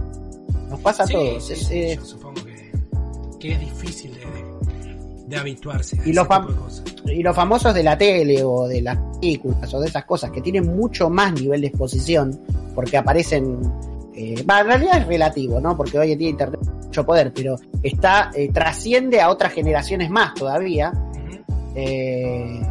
Nos 0.70 0.80
pasa 0.80 1.04
a 1.04 1.08
todos. 1.08 1.46
sí, 1.46 1.54
Es, 1.54 1.68
sí, 1.68 1.76
eh, 1.80 1.96
yo 1.98 2.04
supongo 2.06 2.44
que, 2.44 2.72
que 3.40 3.52
es 3.52 3.60
difícil 3.60 4.12
de, 4.16 4.23
de, 5.34 5.40
habituarse 5.40 6.00
a 6.00 6.08
Y 6.08 6.14
los 6.14 6.28
fam- 6.28 6.42
tipo 6.48 6.54
de 6.54 6.60
cosas. 6.60 6.84
y 7.06 7.24
los 7.24 7.36
famosos 7.36 7.74
de 7.74 7.84
la 7.84 7.98
tele 7.98 8.44
o 8.44 8.68
de 8.68 8.82
las 8.82 8.98
películas 9.20 9.74
o 9.74 9.80
de 9.80 9.88
esas 9.88 10.06
cosas 10.06 10.32
que 10.32 10.42
tienen 10.42 10.76
mucho 10.76 11.10
más 11.10 11.34
nivel 11.34 11.62
de 11.62 11.68
exposición 11.68 12.40
porque 12.76 12.98
aparecen 12.98 13.60
eh, 14.16 14.44
va, 14.50 14.62
en 14.62 14.68
realidad 14.68 14.98
es 15.02 15.08
relativo 15.08 15.60
no 15.60 15.76
porque 15.76 15.98
hoy 16.00 16.12
en 16.12 16.20
día 16.20 16.30
internet 16.30 16.60
tiene 16.62 16.86
mucho 16.86 17.06
poder 17.06 17.32
pero 17.34 17.56
está 17.82 18.32
eh, 18.36 18.50
trasciende 18.54 19.20
a 19.22 19.30
otras 19.30 19.52
generaciones 19.54 20.10
más 20.10 20.34
todavía 20.36 20.92
eh, 21.76 22.62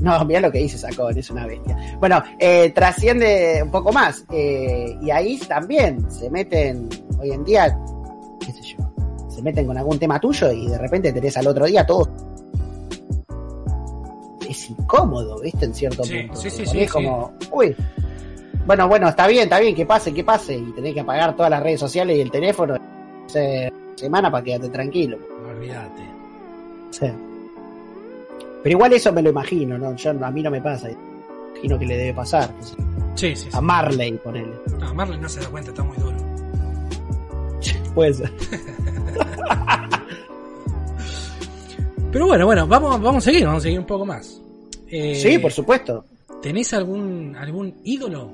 no, 0.00 0.24
mira 0.24 0.40
lo 0.40 0.52
que 0.52 0.58
dice 0.58 0.78
Sacón, 0.78 1.18
es 1.18 1.28
una 1.28 1.44
bestia. 1.44 1.76
Bueno, 1.98 2.22
eh, 2.38 2.70
trasciende 2.70 3.60
un 3.64 3.70
poco 3.72 3.92
más. 3.92 4.24
eh, 4.32 4.96
y 5.02 5.10
ahí 5.10 5.38
también 5.38 6.08
se 6.08 6.30
meten, 6.30 6.88
hoy 7.18 7.32
en 7.32 7.42
día, 7.42 7.76
qué 8.38 8.52
sé 8.52 8.62
yo, 8.62 8.87
se 9.38 9.42
meten 9.44 9.66
con 9.68 9.78
algún 9.78 9.98
tema 10.00 10.18
tuyo 10.18 10.50
y 10.50 10.66
de 10.66 10.76
repente 10.78 11.12
tenés 11.12 11.36
al 11.36 11.46
otro 11.46 11.64
día 11.64 11.86
todo. 11.86 12.08
Es 14.48 14.68
incómodo, 14.70 15.38
¿viste? 15.40 15.64
En 15.66 15.74
cierto 15.74 16.02
Sí, 16.02 16.22
punto. 16.22 16.36
sí, 16.40 16.50
sí, 16.50 16.66
sí, 16.66 16.80
sí. 16.80 16.86
como, 16.86 17.32
uy. 17.52 17.76
Bueno, 18.66 18.88
bueno, 18.88 19.08
está 19.08 19.28
bien, 19.28 19.44
está 19.44 19.60
bien, 19.60 19.76
que 19.76 19.86
pase, 19.86 20.12
que 20.12 20.24
pase. 20.24 20.56
Y 20.56 20.72
tenés 20.72 20.92
que 20.92 21.00
apagar 21.00 21.36
todas 21.36 21.50
las 21.50 21.62
redes 21.62 21.78
sociales 21.78 22.16
y 22.16 22.20
el 22.20 22.30
teléfono. 22.32 22.76
semana 23.94 24.28
para 24.30 24.42
quedarte 24.44 24.68
tranquilo. 24.70 25.18
Olvídate. 25.48 26.02
Sí. 26.90 27.06
Pero 28.62 28.76
igual 28.76 28.92
eso 28.92 29.12
me 29.12 29.22
lo 29.22 29.30
imagino, 29.30 29.78
¿no? 29.78 29.94
Yo, 29.94 30.10
a 30.10 30.30
mí 30.32 30.42
no 30.42 30.50
me 30.50 30.60
pasa. 30.60 30.88
Imagino 31.52 31.78
que 31.78 31.86
le 31.86 31.96
debe 31.96 32.14
pasar. 32.14 32.50
Sí, 33.14 33.34
sí, 33.36 33.36
sí. 33.36 33.48
A 33.52 33.60
Marley, 33.60 34.12
ponele. 34.18 34.52
No, 34.80 34.94
Marley 34.94 35.18
no 35.20 35.28
se 35.28 35.40
da 35.40 35.46
cuenta, 35.48 35.70
está 35.70 35.84
muy 35.84 35.96
duro. 35.96 36.16
Puede 37.98 38.14
ser. 38.14 38.30
Pero 42.12 42.26
bueno, 42.28 42.46
bueno, 42.46 42.64
vamos, 42.68 43.02
vamos 43.02 43.26
a 43.26 43.28
seguir, 43.28 43.44
vamos 43.44 43.58
a 43.58 43.64
seguir 43.64 43.80
un 43.80 43.86
poco 43.86 44.06
más. 44.06 44.40
Eh, 44.86 45.16
Sí, 45.16 45.36
por 45.38 45.50
supuesto. 45.50 46.04
¿Tenés 46.40 46.72
algún, 46.74 47.34
algún 47.34 47.74
ídolo? 47.82 48.30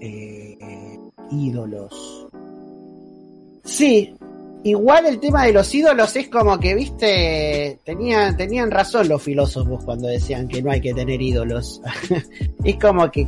Eh, 0.00 0.56
eh, 0.58 0.98
ídolos. 1.32 2.28
Sí. 3.64 4.14
Igual 4.62 5.04
el 5.04 5.20
tema 5.20 5.44
de 5.44 5.52
los 5.52 5.74
ídolos 5.74 6.16
es 6.16 6.28
como 6.30 6.58
que, 6.58 6.74
viste, 6.74 7.78
tenían, 7.84 8.38
tenían 8.38 8.70
razón 8.70 9.06
los 9.06 9.22
filósofos 9.22 9.84
cuando 9.84 10.08
decían 10.08 10.48
que 10.48 10.62
no 10.62 10.70
hay 10.70 10.80
que 10.80 10.94
tener 10.94 11.20
ídolos. 11.20 11.82
es 12.64 12.76
como 12.76 13.10
que, 13.10 13.26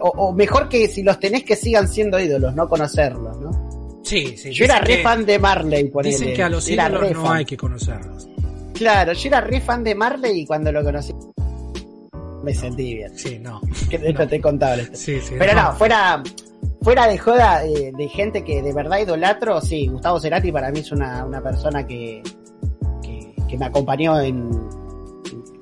o, 0.00 0.08
o 0.08 0.32
mejor 0.32 0.68
que 0.68 0.88
si 0.88 1.02
los 1.04 1.20
tenés 1.20 1.44
que 1.44 1.54
sigan 1.54 1.86
siendo 1.86 2.18
ídolos, 2.18 2.54
no 2.54 2.68
conocerlos, 2.68 3.40
¿no? 3.40 3.61
Sí, 4.02 4.36
sí. 4.36 4.52
Yo 4.52 4.64
era 4.64 4.78
re 4.80 4.96
que- 4.98 5.02
fan 5.02 5.24
de 5.24 5.38
Marley, 5.38 5.84
ponele. 5.88 6.16
Dicen 6.16 6.34
que 6.34 6.42
a 6.42 6.48
los 6.48 6.68
Era 6.68 6.88
ídolos 6.88 7.00
re 7.02 7.10
no 7.14 7.22
fan. 7.24 7.36
hay 7.36 7.44
que 7.44 7.56
conocerlos. 7.56 8.28
Claro, 8.74 9.12
yo 9.12 9.28
era 9.28 9.40
re 9.40 9.60
fan 9.60 9.84
de 9.84 9.94
Marley 9.94 10.40
y 10.40 10.46
cuando 10.46 10.72
lo 10.72 10.82
conocí 10.82 11.12
me 12.42 12.52
sentí 12.54 12.94
bien. 12.94 13.16
Sí, 13.16 13.38
no. 13.38 13.60
Que 13.88 13.98
de 13.98 14.10
hecho 14.10 14.26
te 14.26 14.36
he 14.36 14.40
contado 14.40 14.80
esto. 14.80 14.96
Sí, 14.96 15.20
sí. 15.20 15.34
Pero 15.38 15.54
no, 15.54 15.72
fuera, 15.74 16.20
fuera 16.82 17.06
de 17.06 17.16
joda 17.16 17.64
eh, 17.64 17.92
de 17.96 18.08
gente 18.08 18.42
que 18.42 18.60
de 18.62 18.72
verdad 18.72 18.98
idolatro, 18.98 19.60
sí, 19.60 19.86
Gustavo 19.86 20.18
Cerati 20.18 20.50
para 20.50 20.72
mí 20.72 20.80
es 20.80 20.90
una, 20.90 21.24
una 21.24 21.40
persona 21.40 21.86
que, 21.86 22.20
que, 23.00 23.32
que 23.48 23.56
me 23.56 23.66
acompañó 23.66 24.20
en 24.20 24.50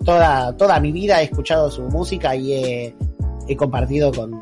toda, 0.07 0.57
toda 0.57 0.81
mi 0.81 0.91
vida, 0.93 1.21
he 1.21 1.25
escuchado 1.25 1.71
su 1.71 1.83
música 1.83 2.35
y 2.35 2.55
he, 2.55 2.95
he 3.49 3.57
compartido 3.57 4.11
con, 4.11 4.33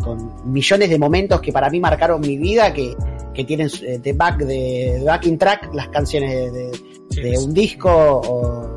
con 0.00 0.52
millones 0.52 0.88
de 0.90 0.98
momentos 0.98 1.40
que 1.40 1.52
para 1.52 1.68
mí 1.70 1.80
marcaron 1.80 2.20
mi 2.20 2.36
vida, 2.36 2.72
que, 2.72 2.94
que 3.34 3.44
tienen 3.44 3.68
eh, 3.82 3.98
de 3.98 4.12
back 4.12 4.38
de, 4.38 5.02
backing 5.04 5.38
track 5.38 5.74
las 5.74 5.88
canciones 5.88 6.30
de, 6.30 6.50
de- 6.50 6.90
Sí, 7.10 7.22
de 7.22 7.36
sí. 7.36 7.44
un 7.44 7.52
disco 7.52 7.90
o, 7.90 8.68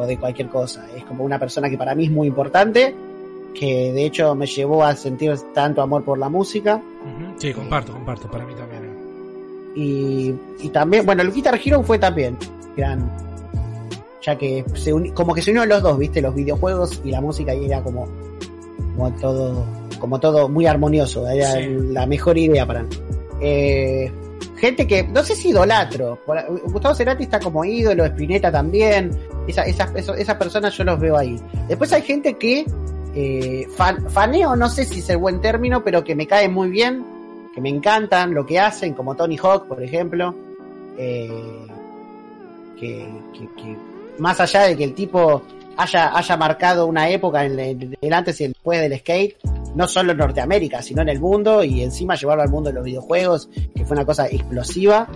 o 0.00 0.04
de 0.06 0.18
cualquier 0.18 0.48
cosa. 0.48 0.84
Es 0.96 1.04
como 1.04 1.22
una 1.22 1.38
persona 1.38 1.70
que 1.70 1.78
para 1.78 1.94
mí 1.94 2.06
es 2.06 2.10
muy 2.10 2.26
importante, 2.26 2.92
que 3.54 3.92
de 3.92 4.04
hecho 4.04 4.34
me 4.34 4.46
llevó 4.46 4.82
a 4.82 4.96
sentir 4.96 5.32
tanto 5.54 5.80
amor 5.80 6.02
por 6.04 6.18
la 6.18 6.28
música. 6.28 6.82
Sí, 7.38 7.52
comparto, 7.52 7.92
comparto, 7.92 8.28
para 8.28 8.44
mí 8.44 8.52
también. 8.56 8.98
Y, 9.76 10.34
y 10.60 10.68
también, 10.70 11.06
bueno, 11.06 11.22
el 11.22 11.30
Guitar 11.32 11.56
Hero 11.64 11.82
fue 11.84 12.00
también 12.00 12.36
gran. 12.76 13.08
Ya 14.26 14.36
que 14.36 14.64
se 14.74 14.92
uni- 14.92 15.12
como 15.12 15.32
que 15.32 15.40
se 15.40 15.50
unieron 15.52 15.68
los 15.68 15.80
dos, 15.80 15.96
viste, 15.98 16.20
los 16.20 16.34
videojuegos 16.34 17.00
y 17.04 17.12
la 17.12 17.20
música 17.20 17.54
y 17.54 17.66
era 17.66 17.80
como, 17.82 18.08
como 18.96 19.12
todo, 19.20 19.64
como 19.98 20.18
todo 20.20 20.48
muy 20.48 20.66
armonioso, 20.66 21.28
era 21.28 21.52
Sí. 21.52 21.68
la 21.90 22.06
mejor 22.06 22.38
idea 22.38 22.66
para 22.66 22.82
mí. 22.82 22.88
Eh, 23.40 24.10
gente 24.56 24.86
que, 24.86 25.04
no 25.04 25.22
sé 25.22 25.34
si 25.36 25.50
idolatro, 25.50 26.18
Gustavo 26.64 26.94
Cerati 26.94 27.24
está 27.24 27.38
como 27.40 27.64
ídolo, 27.64 28.04
Spinetta 28.06 28.50
también, 28.50 29.10
esa- 29.46 29.62
esas, 29.62 29.94
eso- 29.94 30.14
esas 30.14 30.36
personas 30.36 30.76
yo 30.76 30.84
los 30.84 30.98
veo 30.98 31.16
ahí. 31.16 31.38
Después 31.68 31.92
hay 31.92 32.02
gente 32.02 32.34
que, 32.34 32.66
eh, 33.14 33.66
fan- 33.76 34.08
faneo, 34.10 34.56
no 34.56 34.68
sé 34.68 34.84
si 34.84 35.00
es 35.00 35.10
el 35.10 35.18
buen 35.18 35.40
término, 35.40 35.82
pero 35.84 36.02
que 36.04 36.14
me 36.14 36.26
cae 36.26 36.48
muy 36.48 36.68
bien, 36.70 37.04
que 37.54 37.60
me 37.60 37.68
encantan 37.68 38.34
lo 38.34 38.44
que 38.46 38.58
hacen, 38.58 38.94
como 38.94 39.14
Tony 39.14 39.36
Hawk, 39.42 39.66
por 39.66 39.82
ejemplo, 39.82 40.34
eh, 40.96 41.30
que, 42.78 43.08
que- 43.32 43.48
que 43.62 43.76
más 44.18 44.40
allá 44.40 44.62
de 44.64 44.76
que 44.76 44.84
el 44.84 44.94
tipo 44.94 45.42
haya, 45.78 46.16
haya 46.16 46.36
marcado 46.36 46.86
una 46.86 47.08
época 47.08 47.44
en 47.44 47.58
el, 47.58 47.98
el 48.00 48.12
antes 48.12 48.40
y 48.40 48.44
el 48.44 48.52
después 48.52 48.80
del 48.80 48.98
skate, 48.98 49.36
no 49.74 49.86
solo 49.86 50.12
en 50.12 50.18
Norteamérica, 50.18 50.82
sino 50.82 51.02
en 51.02 51.08
el 51.08 51.20
mundo, 51.20 51.62
y 51.64 51.82
encima 51.82 52.16
llevarlo 52.16 52.42
al 52.42 52.50
mundo 52.50 52.70
de 52.70 52.74
los 52.74 52.84
videojuegos, 52.84 53.48
que 53.74 53.84
fue 53.84 53.96
una 53.96 54.04
cosa 54.04 54.26
explosiva. 54.26 55.08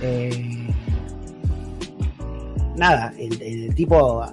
Eh, 0.00 0.66
nada, 2.76 3.12
el, 3.18 3.42
el 3.42 3.74
tipo, 3.74 4.24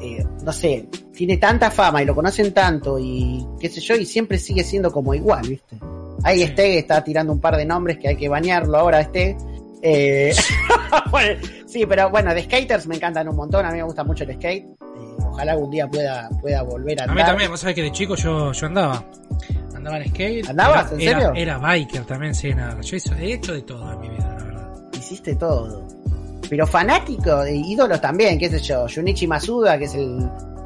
eh, 0.00 0.24
no 0.44 0.52
sé, 0.52 0.86
tiene 1.12 1.38
tanta 1.38 1.70
fama 1.70 2.02
y 2.02 2.04
lo 2.04 2.14
conocen 2.14 2.52
tanto 2.52 2.98
y 2.98 3.46
qué 3.58 3.68
sé 3.68 3.80
yo, 3.80 3.96
y 3.96 4.04
siempre 4.04 4.38
sigue 4.38 4.62
siendo 4.62 4.92
como 4.92 5.14
igual, 5.14 5.48
¿viste? 5.48 5.78
Ahí 6.24 6.42
este 6.42 6.78
está 6.78 7.02
tirando 7.02 7.32
un 7.32 7.40
par 7.40 7.56
de 7.56 7.64
nombres 7.64 7.98
que 7.98 8.08
hay 8.08 8.16
que 8.16 8.28
bañarlo 8.28 8.78
ahora, 8.78 9.00
este. 9.00 9.36
Eh, 9.82 10.32
bueno, 11.10 11.40
sí, 11.72 11.86
pero 11.86 12.10
bueno, 12.10 12.34
de 12.34 12.42
skaters 12.44 12.86
me 12.86 12.96
encantan 12.96 13.28
un 13.28 13.36
montón, 13.36 13.64
a 13.64 13.70
mí 13.70 13.76
me 13.78 13.82
gusta 13.84 14.04
mucho 14.04 14.24
el 14.24 14.34
skate. 14.34 14.64
Eh, 14.64 14.76
ojalá 15.26 15.52
algún 15.52 15.70
día 15.70 15.88
pueda, 15.88 16.28
pueda 16.40 16.62
volver 16.62 17.00
a 17.00 17.04
A 17.04 17.08
andar. 17.08 17.16
mí 17.16 17.24
también, 17.30 17.50
vos 17.50 17.60
sabés 17.60 17.74
que 17.74 17.82
de 17.82 17.92
chico 17.92 18.14
yo, 18.14 18.52
yo 18.52 18.66
andaba. 18.66 19.04
Andaba 19.74 19.98
en 19.98 20.08
skate. 20.10 20.48
¿Andabas? 20.48 20.92
Era, 20.92 20.94
¿En 20.94 21.00
serio? 21.00 21.30
Era, 21.34 21.38
era 21.40 21.58
biker 21.58 22.04
también, 22.04 22.34
sí, 22.34 22.54
nada. 22.54 22.80
Yo 22.80 22.96
hizo- 22.96 23.14
he 23.16 23.32
hecho 23.32 23.52
de 23.54 23.62
todo 23.62 23.92
en 23.92 24.00
mi 24.00 24.08
vida, 24.10 24.36
la 24.38 24.44
verdad. 24.44 24.72
Hiciste 24.92 25.34
todo. 25.36 25.86
Pero 26.48 26.66
fanático, 26.66 27.42
e 27.44 27.54
ídolos 27.56 28.00
también, 28.00 28.38
qué 28.38 28.48
sé 28.50 28.58
yo. 28.60 28.86
Junichi 28.94 29.26
Masuda, 29.26 29.78
que 29.78 29.84
es 29.86 29.94
el, 29.94 30.18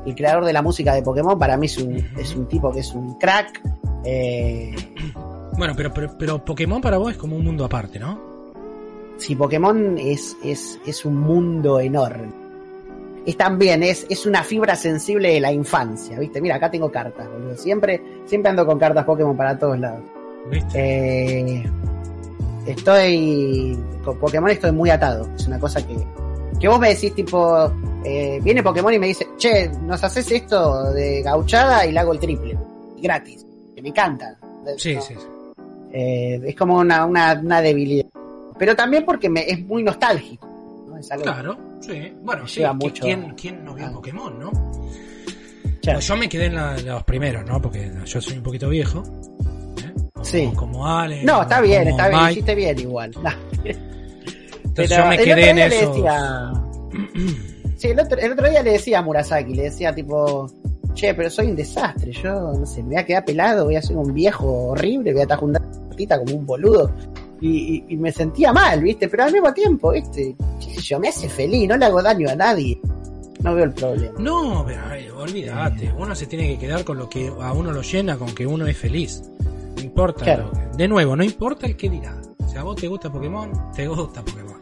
el 0.05 0.15
creador 0.15 0.45
de 0.45 0.53
la 0.53 0.61
música 0.61 0.93
de 0.95 1.03
Pokémon, 1.03 1.39
para 1.39 1.57
mí 1.57 1.67
es 1.67 1.79
un, 1.79 1.97
es 2.19 2.35
un 2.35 2.47
tipo 2.49 2.73
que 2.73 2.81
es 2.81 2.93
un 2.93 3.17
crack. 3.19 3.63
Eh, 4.05 4.75
Bueno, 5.57 5.75
pero, 5.77 5.93
pero, 5.95 6.19
pero 6.19 6.45
Pokémon 6.45 6.81
para 6.83 6.99
vos 6.99 7.13
es 7.13 7.17
como 7.17 7.37
un 7.37 7.45
mundo 7.45 7.65
aparte, 7.65 7.99
¿no? 7.99 8.36
Si 9.19 9.35
Pokémon 9.35 9.97
es, 9.99 10.37
es, 10.45 10.79
es 10.87 11.05
un 11.05 11.17
mundo 11.21 11.81
enorme. 11.81 12.29
Es 13.25 13.37
también, 13.37 13.83
es, 13.83 14.07
es 14.09 14.25
una 14.27 14.45
fibra 14.45 14.77
sensible 14.77 15.33
de 15.33 15.41
la 15.41 15.53
infancia, 15.53 16.19
¿viste? 16.19 16.41
Mira, 16.41 16.57
acá 16.57 16.71
tengo 16.71 16.91
cartas, 16.93 17.29
boludo. 17.29 17.57
Siempre, 17.57 18.01
siempre 18.25 18.51
ando 18.51 18.65
con 18.65 18.79
cartas 18.79 19.05
Pokémon 19.05 19.37
para 19.37 19.59
todos 19.59 19.79
lados. 19.81 20.03
¿Viste? 20.51 20.79
Eh, 21.59 21.65
estoy. 22.67 23.77
Con 24.05 24.19
Pokémon 24.19 24.51
estoy 24.51 24.73
muy 24.73 24.91
atado. 24.91 25.29
Es 25.37 25.47
una 25.47 25.59
cosa 25.59 25.85
que. 25.87 25.97
Que 26.61 26.69
vos 26.69 26.79
me 26.79 26.91
decís, 26.91 27.15
tipo. 27.15 27.71
eh, 28.05 28.39
viene 28.43 28.63
Pokémon 28.63 28.93
y 28.95 28.99
me 28.99 29.09
dice, 29.09 29.27
che, 29.37 29.69
nos 29.83 30.03
haces 30.05 30.31
esto 30.31 30.93
de 30.93 31.23
gauchada 31.23 31.85
y 31.85 31.93
le 31.93 31.99
hago 31.99 32.13
el 32.13 32.21
triple. 32.21 32.57
Gratis. 33.03 33.45
Que 33.75 33.83
me 33.83 33.89
encanta. 33.89 34.39
sí, 34.77 34.95
No, 34.95 35.03
sí, 35.03 35.15
sí. 35.15 35.27
eh, 35.93 36.41
es 36.47 36.55
como 36.57 36.79
una, 36.79 37.05
una, 37.05 37.39
una 37.43 37.61
debilidad. 37.61 38.07
Pero 38.59 38.75
también 38.77 39.05
porque 39.05 39.29
me, 39.29 39.49
es 39.49 39.65
muy 39.65 39.83
nostálgico. 39.83 40.47
¿no? 40.89 40.97
Es 40.99 41.11
algo 41.11 41.25
Claro, 41.25 41.59
sí. 41.81 42.13
Bueno, 42.23 42.47
sí, 42.49 42.61
lleva 42.61 42.73
¿qui- 42.75 42.83
mucho- 42.85 43.03
¿quién, 43.05 43.35
¿quién 43.37 43.65
no 43.65 43.75
vio 43.75 43.87
Ah. 43.87 43.93
Pokémon, 43.93 44.39
no? 44.39 44.51
Pues 45.83 46.07
yo 46.07 46.17
me 46.17 46.29
quedé 46.29 46.47
en 46.47 46.55
la- 46.57 46.77
los 46.79 47.05
primeros, 47.05 47.45
¿no? 47.47 47.61
Porque 47.63 47.91
yo 48.07 48.21
soy 48.21 48.37
un 48.39 48.43
poquito 48.43 48.69
viejo. 48.69 49.03
¿eh? 49.85 49.93
Como, 50.13 50.25
Sí. 50.25 50.51
Como 50.57 50.87
Ale. 50.87 51.23
No, 51.23 51.43
está 51.43 51.61
bien, 51.61 51.87
está 51.89 52.09
bien, 52.09 52.31
hiciste 52.31 52.55
bien 52.55 52.79
igual. 52.79 53.11
No, 53.23 53.31
Entonces 54.83 54.97
pero 54.99 55.05
yo 55.05 55.09
me 55.09 55.17
quedé 55.19 55.51
en 55.51 55.59
eso. 55.59 55.93
decía- 55.93 56.53
Sí, 57.77 57.89
el 57.89 58.01
otro, 58.01 58.19
el 58.19 58.33
otro 58.33 58.49
día 58.51 58.63
le 58.63 58.73
decía 58.73 58.99
a 58.99 59.03
Murasaki, 59.03 59.55
le 59.55 59.65
decía 59.65 59.95
tipo, 59.95 60.51
che, 60.95 61.13
pero 61.15 61.29
soy 61.31 61.47
un 61.49 61.57
desastre, 61.57 62.11
yo 62.11 62.53
no 62.53 62.65
sé, 62.67 62.83
me 62.83 62.89
voy 62.91 62.97
a 62.97 63.05
quedar 63.07 63.25
pelado, 63.25 63.65
voy 63.67 63.77
a 63.77 63.83
ser 63.83 63.97
un 63.99 64.13
viejo 64.15 64.47
horrible, 64.71 65.13
voy 65.13 65.21
a 65.21 65.25
estar 65.25 65.39
juntando 65.39 65.69
como 66.25 66.37
un 66.37 66.47
boludo. 66.47 66.91
Y, 67.41 67.49
y- 67.49 67.85
y 67.95 67.97
me 67.97 68.11
sentía 68.13 68.53
mal, 68.53 68.81
¿viste? 68.83 69.09
Pero 69.09 69.25
al 69.25 69.33
mismo 69.33 69.53
tiempo, 69.53 69.93
¿viste? 69.93 70.35
Yo, 70.83 70.99
me 70.99 71.09
hace 71.09 71.29
feliz, 71.29 71.69
no 71.69 71.77
le 71.77 71.85
hago 71.85 72.03
daño 72.03 72.31
a 72.31 72.35
nadie. 72.35 72.81
No 73.43 73.55
veo 73.55 73.65
el 73.65 73.73
problema. 73.73 74.19
No, 74.19 74.65
pero 74.67 74.81
ay, 74.91 75.09
olvídate. 75.11 75.93
Uno 75.99 76.15
se 76.15 76.27
tiene 76.27 76.49
que 76.49 76.59
quedar 76.59 76.85
con 76.85 76.97
lo 76.99 77.09
que 77.09 77.31
a 77.41 77.53
uno 77.53 77.71
lo 77.73 77.83
llena, 77.83 78.17
con 78.17 78.35
que 78.35 78.47
uno 78.47 78.67
es 78.67 78.77
feliz. 78.77 79.23
No 79.77 79.83
importa. 79.83 80.25
Claro. 80.25 80.51
lo 80.71 80.77
de 80.77 80.89
nuevo, 80.89 81.15
no 81.17 81.23
importa 81.23 81.67
el 81.67 81.77
que 81.77 81.91
dirá. 81.91 82.17
Si 82.51 82.57
a 82.57 82.63
vos 82.63 82.77
te 82.77 82.89
gusta 82.89 83.13
Pokémon, 83.13 83.51
te 83.75 83.87
gusta 83.87 84.23
Pokémon. 84.25 84.57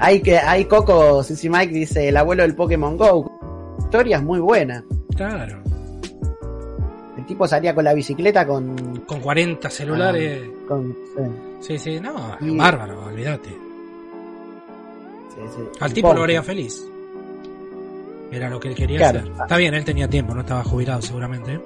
Hay 0.00 0.20
que, 0.20 0.36
hay 0.38 0.64
Coco, 0.64 1.22
Sissy 1.22 1.48
Mike 1.48 1.72
dice, 1.72 2.08
el 2.08 2.16
abuelo 2.16 2.42
del 2.42 2.56
Pokémon 2.56 2.96
Go. 2.96 3.30
Historia 3.78 4.16
es 4.16 4.22
muy 4.24 4.40
buena. 4.40 4.84
Claro. 5.14 5.62
El 7.16 7.24
tipo 7.26 7.46
salía 7.46 7.72
con 7.74 7.84
la 7.84 7.94
bicicleta 7.94 8.44
con... 8.46 9.04
Con 9.06 9.20
40 9.20 9.70
celulares. 9.70 10.42
con 10.66 10.96
sí, 11.16 11.22
Sí, 11.62 11.78
sí, 11.78 12.00
no, 12.00 12.36
Y- 12.40 12.56
bárbaro, 12.56 13.04
olvídate. 13.06 13.50
sí, 13.50 15.40
sí. 15.56 15.62
Al 15.80 15.92
tipo 15.92 16.12
lo 16.12 16.24
haría 16.24 16.42
feliz. 16.42 16.84
Era 18.30 18.48
lo 18.50 18.58
que 18.58 18.68
él 18.68 18.74
quería 18.74 18.98
Claro. 18.98 19.18
hacer. 19.20 19.32
Está 19.42 19.56
bien, 19.56 19.74
él 19.74 19.84
tenía 19.84 20.08
tiempo, 20.08 20.34
no 20.34 20.40
estaba 20.40 20.64
jubilado 20.64 21.00
seguramente. 21.02 21.60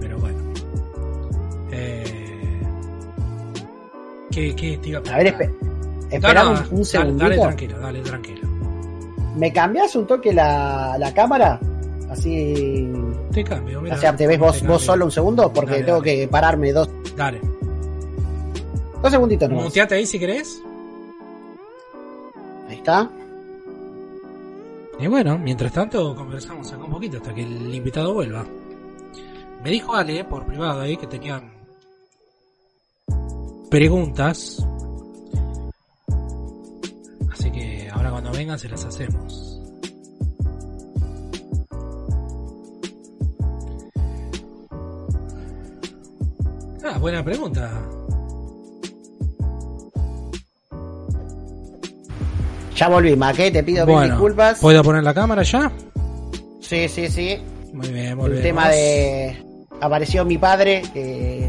Pero 0.00 0.18
bueno. 0.18 0.38
Eh... 1.72 2.60
¿Qué, 4.30 4.54
qué 4.54 4.78
te 4.78 4.88
iba 4.90 4.98
A 4.98 5.18
ver, 5.18 5.34
preguntar? 5.36 5.48
espe- 5.48 6.14
esperame 6.14 6.50
No, 6.50 6.54
no, 6.54 6.60
un, 6.70 7.12
un 7.12 7.18
dale, 7.18 7.38
tranquilo, 7.38 7.78
dale 7.80 8.00
tranquilo. 8.00 8.48
¿Me 9.36 9.52
cambiás 9.52 9.96
un 9.96 10.06
toque 10.06 10.32
la, 10.32 10.96
la 10.98 11.12
cámara? 11.14 11.58
Así. 12.10 12.92
Te 13.32 13.42
cambio, 13.42 13.80
mira. 13.80 13.96
o 13.96 13.98
sea, 13.98 14.14
¿te 14.14 14.26
ves 14.26 14.38
vos, 14.38 14.60
Te 14.60 14.66
vos 14.68 14.82
solo 14.82 15.06
un 15.06 15.10
segundo? 15.10 15.52
Porque 15.52 15.72
Dale, 15.72 15.84
tengo 15.84 15.98
dale. 16.00 16.16
que 16.16 16.28
pararme 16.28 16.72
dos, 16.72 16.88
Dale. 17.16 17.40
Dos 19.04 19.12
segunditos 19.12 19.50
nomás. 19.50 19.64
Muteate 19.64 19.96
ahí 19.96 20.06
si 20.06 20.18
querés. 20.18 20.62
Ahí 22.66 22.76
está. 22.76 23.10
Y 24.98 25.06
bueno, 25.06 25.36
mientras 25.36 25.72
tanto 25.72 26.14
conversamos 26.16 26.72
acá 26.72 26.82
un 26.82 26.90
poquito 26.90 27.18
hasta 27.18 27.34
que 27.34 27.42
el 27.42 27.74
invitado 27.74 28.14
vuelva. 28.14 28.46
Me 29.62 29.70
dijo 29.70 29.94
Ale 29.94 30.24
por 30.24 30.46
privado 30.46 30.80
ahí 30.80 30.96
que 30.96 31.06
tenían 31.06 31.52
preguntas. 33.70 34.64
Así 37.30 37.50
que 37.50 37.90
ahora 37.92 38.10
cuando 38.10 38.32
vengan 38.32 38.58
se 38.58 38.70
las 38.70 38.86
hacemos. 38.86 39.60
Ah, 46.82 46.98
buena 46.98 47.22
pregunta. 47.22 47.70
Ya 52.76 52.88
volví, 52.88 53.14
Maque, 53.16 53.50
te 53.50 53.62
pido 53.62 53.86
mil 53.86 54.02
disculpas. 54.02 54.58
¿puedo 54.58 54.82
poner 54.82 55.04
la 55.04 55.14
cámara 55.14 55.42
ya? 55.42 55.70
Sí, 56.60 56.88
sí, 56.88 57.08
sí. 57.08 57.38
Muy 57.72 57.88
bien, 57.88 58.08
El 58.08 58.16
volvemos. 58.16 58.42
tema 58.42 58.68
de. 58.68 59.36
Apareció 59.80 60.24
mi 60.24 60.38
padre 60.38 60.82
que. 60.92 61.48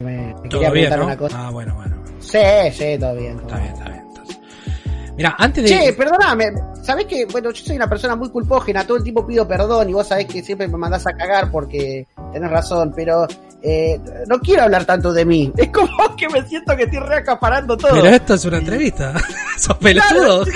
Me, 0.00 0.34
quería 0.48 0.70
bien, 0.70 0.88
preguntar 0.90 0.98
¿no? 0.98 1.04
una 1.06 1.16
cosa. 1.16 1.46
Ah, 1.46 1.50
bueno, 1.50 1.74
bueno. 1.74 1.96
Sí, 2.20 2.38
sí, 2.72 2.96
todo 2.98 3.14
bien. 3.16 3.36
todo 3.38 3.48
Está 3.48 3.58
bien, 3.58 3.72
está 3.72 3.84
bien. 3.88 4.04
Entonces. 4.08 4.38
Mira, 5.16 5.36
antes 5.38 5.64
de. 5.64 5.70
Che, 5.70 5.92
perdóname, 5.92 6.52
sabés 6.82 7.06
que, 7.06 7.26
bueno, 7.26 7.50
yo 7.50 7.64
soy 7.64 7.76
una 7.76 7.88
persona 7.88 8.16
muy 8.16 8.30
culpógena, 8.30 8.86
todo 8.86 8.96
el 8.96 9.02
tiempo 9.02 9.26
pido 9.26 9.46
perdón 9.46 9.88
y 9.90 9.92
vos 9.92 10.06
sabés 10.08 10.26
que 10.26 10.42
siempre 10.42 10.68
me 10.68 10.76
mandás 10.76 11.06
a 11.06 11.12
cagar 11.12 11.50
porque 11.50 12.06
tenés 12.32 12.50
razón, 12.50 12.92
pero 12.94 13.26
eh, 13.62 14.00
no 14.26 14.38
quiero 14.40 14.62
hablar 14.62 14.84
tanto 14.84 15.12
de 15.12 15.24
mí. 15.24 15.52
Es 15.56 15.68
como 15.68 16.16
que 16.16 16.28
me 16.28 16.42
siento 16.46 16.76
que 16.76 16.84
estoy 16.84 17.00
reacaparando 17.00 17.76
todo. 17.76 17.92
Pero 17.92 18.08
esto 18.08 18.34
es 18.34 18.44
una 18.44 18.58
entrevista. 18.58 19.14
Sos 19.58 19.76
pelotudo. 19.78 20.44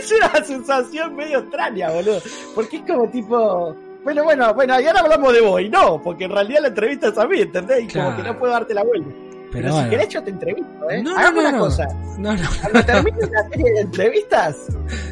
Es, 0.00 0.10
una, 0.10 0.42
sensación 0.42 1.14
medio 1.16 1.40
extraña, 1.40 1.90
boludo. 1.90 2.18
Porque 2.54 2.78
es 2.78 2.82
como 2.82 3.10
tipo. 3.10 3.76
Bueno, 4.02 4.24
bueno, 4.24 4.54
bueno, 4.54 4.80
y 4.80 4.86
ahora 4.86 5.00
hablamos 5.00 5.34
de 5.34 5.40
vos, 5.42 5.60
y 5.60 5.68
no, 5.68 6.00
porque 6.02 6.24
en 6.24 6.30
realidad 6.30 6.62
la 6.62 6.68
entrevista 6.68 7.08
es 7.08 7.18
a 7.18 7.26
mí, 7.26 7.40
¿entendés? 7.40 7.84
Y 7.84 7.88
como 7.88 8.16
que 8.16 8.22
no 8.22 8.38
puedo 8.38 8.52
darte 8.52 8.72
la 8.72 8.82
vuelta. 8.82 9.10
Pero, 9.52 9.70
bueno. 9.70 9.84
si 9.84 9.90
querés 9.90 10.08
yo 10.08 10.22
te 10.22 10.30
entrevisto, 10.30 10.90
¿eh? 10.90 11.02
No, 11.02 11.16
Hagamos 11.16 11.42
no, 11.42 11.48
una 11.48 11.58
cosa. 11.58 11.88
No, 12.18 12.34
no. 12.34 12.42
Cuando 12.60 12.84
termine 12.84 13.18
la 13.30 13.48
serie 13.50 13.72
de 13.72 13.80
entrevistas, 13.80 14.56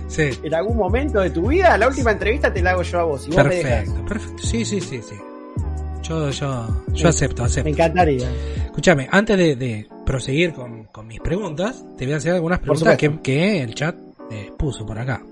Sí. 0.09 0.31
en 0.43 0.55
algún 0.55 0.77
momento 0.77 1.21
de 1.21 1.31
tu 1.31 1.49
vida, 1.49 1.77
la 1.79 1.89
última 1.89 2.13
entrevista 2.13 2.53
te 2.53 2.63
la 2.63 2.71
hago 2.71 2.83
yo 2.83 3.01
a 3.01 3.05
vos. 3.05 3.29
Y 3.29 3.31
vos 3.31 3.45
me 3.45 3.55
dejas. 3.55 3.85
Perfecto, 3.85 4.05
perfecto. 4.07 4.43
Sí, 4.43 4.65
sí, 4.65 4.81
sí, 4.81 5.03
sí. 5.03 5.15
Yo, 6.13 6.31
yo, 6.31 6.67
yo 6.89 6.95
Sí. 6.97 7.07
acepto, 7.07 7.43
Me 7.43 7.47
acepto. 7.47 7.69
encantaría. 7.71 8.29
Escúchame, 8.67 9.09
antes 9.11 9.39
de, 9.39 9.57
de 9.57 9.89
proseguir 10.05 10.53
con, 10.53 10.85
con 10.85 11.07
mis 11.07 11.21
preguntas, 11.21 11.85
te 11.97 12.05
voy 12.05 12.15
a 12.15 12.17
hacer 12.19 12.33
algunas 12.35 12.59
preguntas 12.59 12.99
que, 13.23 13.63
el 13.63 13.75
chat 13.75 13.97
eh, 14.31 14.53
puso 14.59 14.85
por 14.85 14.99
acá. 14.99 15.23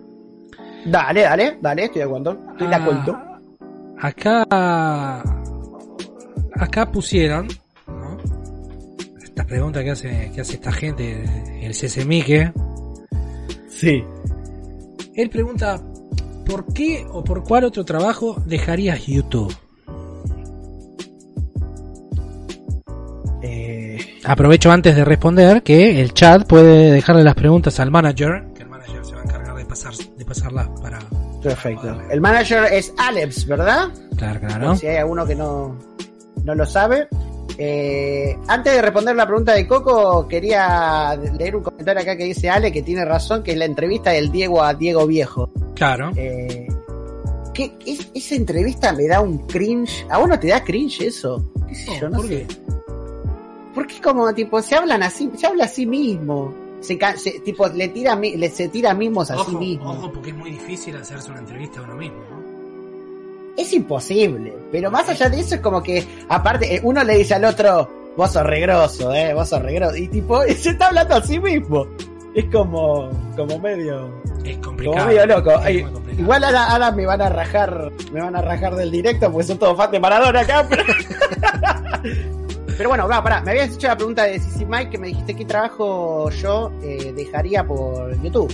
Dale, 0.87 1.21
dale, 1.23 1.59
dale, 1.61 1.85
estoy 1.85 1.99
de 2.01 2.05
acuerdo. 2.05 2.39
Estoy 2.53 2.69
de 2.69 2.75
Ah, 2.75 2.79
acuerdo. 2.79 3.19
Acá, 4.01 5.23
acá 6.55 6.91
pusieron, 6.91 7.49
¿no? 7.87 8.17
Esta 9.23 9.45
pregunta 9.45 9.85
que 9.85 9.91
hace, 9.91 10.33
que 10.35 10.41
hace 10.41 10.55
esta 10.55 10.73
gente, 10.73 11.25
el 11.63 11.73
CCMique. 11.75 12.53
Sí. 13.69 14.03
Él 15.15 15.29
pregunta, 15.29 15.83
¿por 16.47 16.73
qué 16.73 17.05
o 17.13 17.23
por 17.23 17.45
cuál 17.45 17.65
otro 17.65 17.85
trabajo 17.85 18.37
dejarías 18.47 19.05
YouTube? 19.07 19.55
Aprovecho 24.31 24.71
antes 24.71 24.95
de 24.95 25.05
responder 25.05 25.65
que 25.65 26.01
el 26.01 26.15
chat 26.15 26.47
puede 26.47 26.93
dejarle 26.93 27.25
las 27.25 27.35
preguntas 27.35 27.81
al 27.81 27.91
manager, 27.91 28.45
que 28.55 28.63
el 28.63 28.69
manager 28.69 29.05
se 29.05 29.15
va 29.17 29.23
a 29.23 29.25
encargar 29.25 29.57
de 29.57 29.65
pasar, 29.65 29.93
de 29.95 30.25
pasarlas 30.25 30.69
para. 30.81 31.01
perfecto. 31.43 32.01
El 32.11 32.21
manager 32.21 32.73
es 32.73 32.93
Alex, 32.97 33.45
¿verdad? 33.49 33.89
Claro, 34.17 34.39
claro. 34.39 34.77
Si 34.77 34.87
hay 34.87 34.99
alguno 34.99 35.27
que 35.27 35.35
no, 35.35 35.77
no 36.45 36.55
lo 36.55 36.65
sabe. 36.65 37.09
Eh, 37.59 38.39
antes 38.47 38.73
de 38.73 38.81
responder 38.81 39.17
la 39.17 39.27
pregunta 39.27 39.53
de 39.53 39.67
Coco, 39.67 40.29
quería 40.29 41.17
leer 41.37 41.57
un 41.57 41.65
comentario 41.65 42.01
acá 42.03 42.17
que 42.17 42.25
dice 42.25 42.49
Ale, 42.49 42.71
que 42.71 42.83
tiene 42.83 43.05
razón, 43.05 43.43
que 43.43 43.51
es 43.51 43.57
la 43.59 43.65
entrevista 43.65 44.11
del 44.11 44.31
Diego 44.31 44.63
a 44.63 44.75
Diego 44.75 45.09
Viejo. 45.09 45.51
Claro. 45.75 46.13
Eh, 46.15 46.69
¿qué- 47.53 47.73
es- 47.85 48.09
esa 48.15 48.37
entrevista 48.37 48.93
me 48.93 49.09
da 49.09 49.21
un 49.21 49.39
cringe. 49.49 50.07
¿A 50.09 50.19
vos 50.19 50.29
no 50.29 50.39
te 50.39 50.47
da 50.47 50.63
cringe 50.63 51.01
eso? 51.01 51.51
¿Qué 51.69 51.75
sé 51.75 51.91
yo? 52.01 52.09
No 52.09 52.19
¿Por 52.19 52.29
sé. 52.29 52.47
qué? 52.47 52.57
Porque 53.75 54.01
como, 54.01 54.33
tipo, 54.35 54.61
se 54.63 54.75
hablan 54.75 55.03
así, 55.03 55.31
se 55.37 55.47
habla 55.47 55.65
a 55.65 55.69
sí 55.69 55.87
mismo. 55.87 56.53
se, 56.81 56.99
se- 57.17 57.41
tipo, 57.41 57.69
le 57.69 57.89
tira, 57.89 58.17
le, 58.17 58.49
se 58.51 58.69
tira 58.69 58.95
mimos 58.95 59.31
a 59.31 59.35
sí 59.35 59.41
Ojo, 59.41 59.59
mismo. 59.59 59.91
ojo, 59.91 60.13
porque 60.13 60.31
es 60.31 60.37
muy 60.37 60.51
difícil 60.51 60.97
hacerse 60.97 61.31
una 61.31 61.41
entrevista 61.41 61.81
a 61.81 61.83
uno 61.83 61.95
mismo, 61.97 62.19
¿no? 62.31 62.41
Es 63.57 63.73
imposible. 63.75 64.55
Pero 64.73 64.91
más 64.91 65.09
allá 65.09 65.29
de 65.29 65.41
eso 65.41 65.57
es 65.57 65.61
como 65.61 65.83
que, 65.83 66.07
aparte, 66.29 66.77
eh, 66.77 66.81
uno 66.83 67.05
le 67.05 67.17
dice 67.19 67.35
al 67.35 67.45
otro, 67.45 67.89
vos 68.17 68.33
sos 68.33 68.43
regroso, 68.45 69.13
eh, 69.13 69.35
vos 69.35 69.49
sos 69.49 69.61
regroso. 69.63 69.97
Y 69.97 70.09
tipo, 70.09 70.41
se 70.57 70.71
está 70.71 70.87
hablando 70.89 71.17
a 71.17 71.23
sí 71.23 71.39
mismo. 71.39 71.87
Es 72.35 72.45
como, 72.47 73.11
como 73.37 73.59
medio, 73.59 74.09
Es 74.45 74.57
complicado. 74.59 74.97
como 74.99 75.07
medio 75.09 75.27
loco. 75.27 75.51
es 75.67 75.83
complicado. 75.83 76.21
igual 76.23 76.45
ahora, 76.45 76.65
ahora 76.73 76.91
me 76.93 77.05
van 77.05 77.21
a 77.23 77.29
rajar, 77.29 77.93
me 78.13 78.21
van 78.23 78.37
a 78.37 78.41
rajar 78.41 78.75
del 78.77 78.91
directo 78.91 79.31
porque 79.33 79.47
son 79.49 79.59
todos 79.59 79.77
fans 79.77 79.91
de 79.93 80.01
Maradona 80.01 80.41
acá, 80.41 80.67
pero... 80.71 80.85
Pero 82.81 82.89
bueno, 82.89 83.07
va, 83.07 83.23
pará, 83.23 83.43
me 83.43 83.51
habías 83.51 83.75
hecho 83.75 83.89
la 83.89 83.97
pregunta 83.97 84.23
de 84.23 84.39
Sisi 84.41 84.65
Mike 84.65 84.93
que 84.93 84.97
me 84.97 85.09
dijiste 85.09 85.37
qué 85.37 85.45
trabajo 85.45 86.31
yo 86.31 86.73
eh, 86.83 87.13
dejaría 87.15 87.63
por 87.63 88.19
YouTube. 88.23 88.51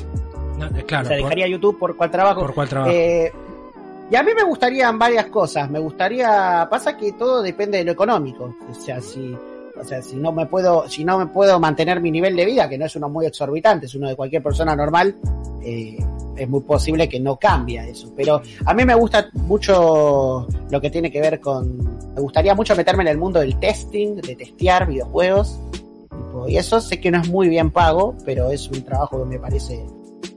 No, 0.58 0.66
eh, 0.66 0.84
claro, 0.84 1.04
o 1.04 1.08
sea, 1.08 1.18
por, 1.18 1.28
dejaría 1.28 1.46
YouTube 1.46 1.78
por 1.78 1.96
cuál 1.96 2.10
trabajo. 2.10 2.40
por 2.40 2.52
cuál 2.52 2.68
trabajo. 2.68 2.90
Eh, 2.92 3.32
y 4.10 4.16
a 4.16 4.24
mí 4.24 4.32
me 4.34 4.42
gustarían 4.42 4.98
varias 4.98 5.26
cosas. 5.26 5.70
Me 5.70 5.78
gustaría, 5.78 6.66
pasa 6.68 6.96
que 6.96 7.12
todo 7.12 7.40
depende 7.40 7.78
de 7.78 7.84
lo 7.84 7.92
económico. 7.92 8.52
O 8.68 8.74
sea, 8.74 9.00
si, 9.00 9.32
o 9.78 9.84
sea, 9.84 10.02
si 10.02 10.16
no 10.16 10.32
me 10.32 10.46
puedo, 10.46 10.88
si 10.88 11.04
no 11.04 11.18
me 11.18 11.26
puedo 11.26 11.60
mantener 11.60 12.00
mi 12.00 12.10
nivel 12.10 12.34
de 12.34 12.46
vida, 12.46 12.68
que 12.68 12.78
no 12.78 12.86
es 12.86 12.96
uno 12.96 13.08
muy 13.08 13.26
exorbitante, 13.26 13.86
es 13.86 13.94
uno 13.94 14.08
de 14.08 14.16
cualquier 14.16 14.42
persona 14.42 14.74
normal, 14.74 15.14
eh, 15.62 15.98
es 16.36 16.48
muy 16.48 16.60
posible 16.60 17.08
que 17.08 17.20
no 17.20 17.38
cambie 17.38 17.90
eso. 17.90 18.12
Pero 18.16 18.42
a 18.64 18.74
mí 18.74 18.84
me 18.84 18.94
gusta 18.94 19.28
mucho 19.34 20.46
lo 20.70 20.80
que 20.80 20.90
tiene 20.90 21.10
que 21.10 21.20
ver 21.20 21.40
con, 21.40 21.78
me 22.14 22.20
gustaría 22.20 22.54
mucho 22.54 22.74
meterme 22.76 23.02
en 23.02 23.08
el 23.08 23.18
mundo 23.18 23.40
del 23.40 23.58
testing, 23.58 24.16
de 24.16 24.36
testear 24.36 24.86
videojuegos. 24.86 25.58
Y 26.48 26.56
eso 26.56 26.80
sé 26.80 27.00
que 27.00 27.10
no 27.10 27.20
es 27.20 27.28
muy 27.28 27.48
bien 27.48 27.70
pago, 27.70 28.14
pero 28.24 28.50
es 28.50 28.68
un 28.68 28.82
trabajo 28.82 29.18
que 29.22 29.28
me 29.28 29.38
parece 29.38 29.84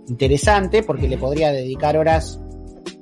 interesante 0.07 0.81
porque 0.83 1.07
le 1.07 1.17
podría 1.17 1.51
dedicar 1.51 1.97
horas 1.97 2.39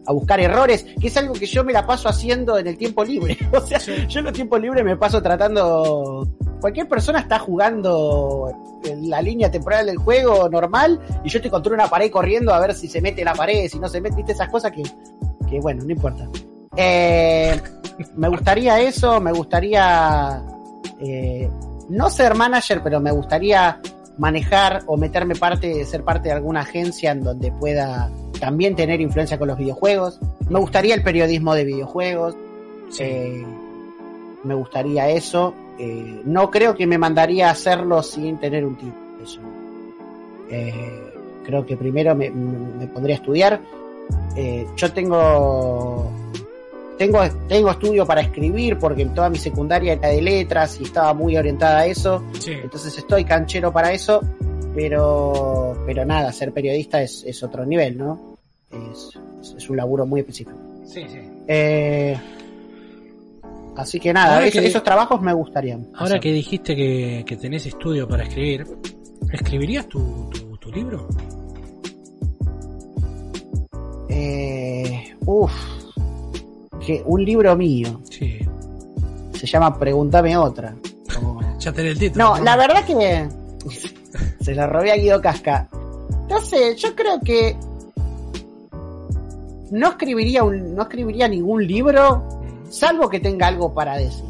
a 0.07 0.13
buscar 0.13 0.39
errores, 0.39 0.85
que 0.99 1.07
es 1.07 1.17
algo 1.17 1.33
que 1.33 1.45
yo 1.45 1.63
me 1.63 1.73
la 1.73 1.85
paso 1.85 2.07
haciendo 2.09 2.57
en 2.57 2.67
el 2.67 2.77
tiempo 2.77 3.03
libre. 3.03 3.37
O 3.53 3.61
sea, 3.61 3.79
Sí. 3.79 3.93
yo 4.07 4.21
en 4.21 4.27
el 4.27 4.33
tiempo 4.33 4.57
libre 4.57 4.83
me 4.83 4.95
paso 4.95 5.21
tratando. 5.21 6.27
Cualquier 6.61 6.87
persona 6.87 7.19
está 7.19 7.37
jugando 7.39 8.51
en 8.83 9.09
la 9.09 9.21
línea 9.21 9.51
temporal 9.51 9.85
del 9.85 9.97
juego 9.97 10.49
normal 10.49 10.99
y 11.23 11.29
yo 11.29 11.37
estoy 11.39 11.51
contra 11.51 11.73
una 11.73 11.87
pared 11.87 12.09
corriendo 12.09 12.53
a 12.53 12.59
ver 12.59 12.73
si 12.73 12.87
se 12.87 13.01
mete 13.01 13.23
la 13.23 13.33
pared, 13.33 13.67
si 13.69 13.77
no 13.79 13.87
se 13.89 14.01
mete, 14.01 14.15
viste 14.15 14.31
esas 14.31 14.49
cosas 14.49 14.71
que, 14.71 14.83
que 15.49 15.59
bueno, 15.59 15.83
no 15.83 15.91
importa. 15.91 16.27
Eh, 16.75 17.59
me 18.15 18.29
gustaría 18.29 18.79
eso, 18.81 19.19
me 19.19 19.31
gustaría 19.31 20.41
eh, 20.99 21.49
no 21.89 22.09
ser 22.09 22.35
manager, 22.35 22.81
pero 22.83 22.99
me 22.99 23.11
gustaría 23.11 23.79
manejar 24.17 24.83
o 24.87 24.97
meterme 24.97 25.35
parte, 25.35 25.85
ser 25.85 26.03
parte 26.03 26.29
de 26.29 26.35
alguna 26.35 26.61
agencia 26.61 27.11
en 27.11 27.23
donde 27.23 27.51
pueda 27.51 28.09
también 28.37 28.75
tener 28.75 29.01
influencia 29.01 29.37
con 29.37 29.47
los 29.47 29.57
videojuegos. 29.57 30.19
Me 30.49 30.59
gustaría 30.59 30.95
el 30.95 31.03
periodismo 31.03 31.53
de 31.55 31.63
videojuegos. 31.65 32.35
Sí. 32.89 33.03
eh, 33.03 33.45
me 34.43 34.53
gustaría 34.55 35.09
eso. 35.09 35.53
Eh, 35.79 36.21
no 36.25 36.49
creo 36.49 36.75
que 36.75 36.87
me 36.87 36.97
mandaría 36.97 37.49
a 37.49 37.51
hacerlo 37.51 38.01
sin 38.01 38.37
tener 38.39 38.65
un 38.65 38.75
título. 38.75 38.93
Eso. 39.23 39.39
Eh, 40.49 41.13
creo 41.43 41.65
que 41.65 41.75
primero 41.75 42.15
me, 42.15 42.29
me- 42.29 42.87
pondría 42.87 43.15
a 43.15 43.19
estudiar. 43.19 43.61
Yo 44.75 44.91
tengo 44.93 46.11
tengo 46.97 47.19
tengo 47.47 47.71
estudio 47.71 48.05
para 48.05 48.21
escribir 48.21 48.77
porque 48.77 49.01
en 49.01 49.13
toda 49.13 49.29
mi 49.29 49.37
secundaria 49.37 49.93
era 49.93 50.09
de 50.09 50.21
letras 50.21 50.79
y 50.79 50.83
estaba 50.83 51.13
muy 51.13 51.35
orientada 51.37 51.79
a 51.79 51.85
eso. 51.87 52.23
sí. 52.39 52.51
Entonces 52.53 52.97
estoy 52.97 53.25
canchero 53.25 53.71
para 53.73 53.91
eso, 53.93 54.21
pero, 54.77 55.75
pero 55.87 56.05
nada, 56.05 56.31
ser 56.31 56.53
periodista 56.53 57.01
es, 57.01 57.23
es 57.25 57.41
otro 57.41 57.65
nivel, 57.65 57.97
¿no? 57.97 58.37
Es, 58.71 59.09
es- 59.41 59.55
es 59.57 59.69
un 59.71 59.77
laburo 59.77 60.05
muy 60.05 60.19
específico. 60.19 60.55
sí, 60.85 61.01
sí. 61.09 61.17
Eh, 61.47 62.15
así 63.75 63.99
que 63.99 64.13
nada, 64.13 64.45
eso- 64.45 64.59
que- 64.59 64.67
esos 64.67 64.83
trabajos 64.83 65.19
me 65.21 65.33
gustarían. 65.33 65.87
Ahora 65.95 66.05
hacer. 66.05 66.19
que 66.19 66.31
dijiste 66.31 66.75
que, 66.75 67.23
que 67.25 67.37
tenés 67.37 67.65
estudio 67.65 68.07
para 68.07 68.23
escribir, 68.23 68.67
¿escribirías 69.33 69.87
tu, 69.87 70.29
tu, 70.29 70.57
tu 70.57 70.71
libro? 70.71 71.07
Eh, 74.09 75.15
uf, 75.25 75.51
que 76.85 77.01
un 77.05 77.23
libro 77.25 77.55
mío 77.57 77.99
Sí. 78.09 78.39
se 79.33 79.47
llama 79.47 79.77
Pregúntame 79.79 80.37
otra. 80.37 80.75
Como- 81.15 81.41
Ya 81.57 81.71
tenés 81.71 81.93
el 81.93 81.99
título. 81.99 82.25
No, 82.37 82.43
la 82.43 82.55
verdad 82.57 82.85
que 82.85 83.27
se 84.41 84.55
la 84.55 84.67
robé 84.67 84.91
a 84.91 84.95
Guido 84.95 85.21
Casca. 85.21 85.69
No 86.29 86.41
sé, 86.41 86.75
yo 86.75 86.95
creo 86.95 87.19
que 87.21 87.55
no 89.71 89.89
escribiría 89.89 90.43
un, 90.43 90.75
no 90.75 90.83
escribiría 90.83 91.27
ningún 91.27 91.65
libro 91.65 92.23
salvo 92.69 93.09
que 93.09 93.19
tenga 93.19 93.47
algo 93.47 93.73
para 93.73 93.97
decir. 93.97 94.25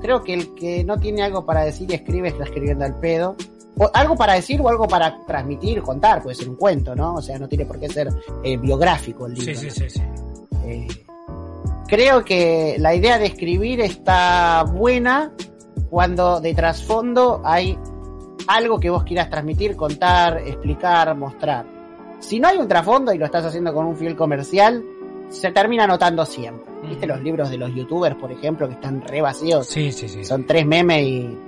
Creo 0.00 0.22
que 0.22 0.34
el 0.34 0.54
que 0.54 0.82
no 0.84 0.98
tiene 0.98 1.22
algo 1.22 1.46
para 1.46 1.64
decir 1.64 1.90
y 1.90 1.94
escribe 1.94 2.28
está 2.28 2.44
escribiendo 2.44 2.84
al 2.84 2.98
pedo. 2.98 3.36
O 3.78 3.90
algo 3.94 4.16
para 4.16 4.34
decir 4.34 4.60
o 4.60 4.68
algo 4.68 4.86
para 4.86 5.24
transmitir, 5.26 5.80
contar, 5.80 6.22
puede 6.22 6.34
ser 6.34 6.48
un 6.48 6.56
cuento, 6.56 6.94
¿no? 6.94 7.14
O 7.14 7.22
sea, 7.22 7.38
no 7.38 7.48
tiene 7.48 7.64
por 7.64 7.80
qué 7.80 7.88
ser 7.88 8.08
eh, 8.42 8.56
biográfico 8.56 9.26
el 9.26 9.34
libro. 9.34 9.54
Sí, 9.54 9.70
sí, 9.70 9.82
¿no? 9.82 9.88
sí, 9.88 9.90
sí. 9.90 10.02
Eh, 10.66 10.88
creo 11.86 12.24
que 12.24 12.76
la 12.78 12.94
idea 12.94 13.18
de 13.18 13.26
escribir 13.26 13.80
está 13.80 14.64
buena 14.64 15.32
cuando 15.88 16.40
de 16.40 16.54
trasfondo 16.54 17.40
hay 17.44 17.78
algo 18.46 18.78
que 18.80 18.90
vos 18.90 19.04
quieras 19.04 19.30
transmitir, 19.30 19.76
contar, 19.76 20.38
explicar, 20.46 21.14
mostrar. 21.16 21.64
Si 22.20 22.38
no 22.38 22.48
hay 22.48 22.58
un 22.58 22.68
trasfondo 22.68 23.12
y 23.12 23.18
lo 23.18 23.26
estás 23.26 23.44
haciendo 23.44 23.72
con 23.74 23.86
un 23.86 23.96
fiel 23.96 24.14
comercial, 24.16 24.82
se 25.30 25.50
termina 25.50 25.86
notando 25.86 26.24
siempre. 26.26 26.70
¿Viste 26.82 27.06
Ujú. 27.06 27.14
los 27.14 27.22
libros 27.22 27.50
de 27.50 27.56
los 27.58 27.74
youtubers, 27.74 28.16
por 28.16 28.30
ejemplo, 28.32 28.68
que 28.68 28.74
están 28.74 29.02
re 29.02 29.20
vacíos? 29.20 29.66
Sí, 29.66 29.92
sí, 29.92 30.08
sí. 30.08 30.24
Son 30.24 30.46
tres 30.46 30.66
memes 30.66 31.02
y. 31.06 31.38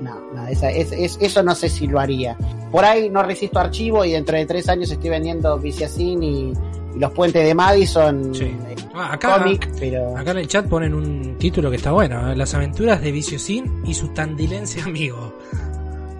No, 0.00 0.18
no, 0.34 0.46
esa- 0.46 0.70
es- 0.70 0.92
es- 0.92 1.18
eso 1.20 1.42
no 1.42 1.54
sé 1.54 1.68
si 1.68 1.86
lo 1.86 2.00
haría. 2.00 2.36
Por 2.70 2.84
ahí 2.84 3.10
no 3.10 3.22
resisto 3.22 3.58
archivo 3.58 4.04
y 4.04 4.12
dentro 4.12 4.36
de 4.36 4.46
tres 4.46 4.68
años 4.68 4.90
estoy 4.90 5.10
vendiendo 5.10 5.58
Viciacin 5.58 6.22
y, 6.22 6.52
y 6.94 6.98
los 6.98 7.12
puentes 7.12 7.44
de 7.44 7.54
Madison. 7.54 8.34
Sí. 8.34 8.44
eh, 8.44 8.76
Ah, 8.94 9.12
acá, 9.12 9.44
pero. 9.78 10.16
acá 10.16 10.30
en 10.32 10.38
el 10.38 10.48
chat 10.48 10.66
ponen 10.66 10.94
un 10.94 11.36
título 11.38 11.70
que 11.70 11.76
está 11.76 11.92
bueno: 11.92 12.30
¿eh? 12.32 12.36
Las 12.36 12.54
aventuras 12.54 13.00
de 13.02 13.12
Viciosín 13.12 13.82
y 13.84 13.92
su 13.94 14.08
tandilense 14.08 14.80
amigo. 14.80 15.34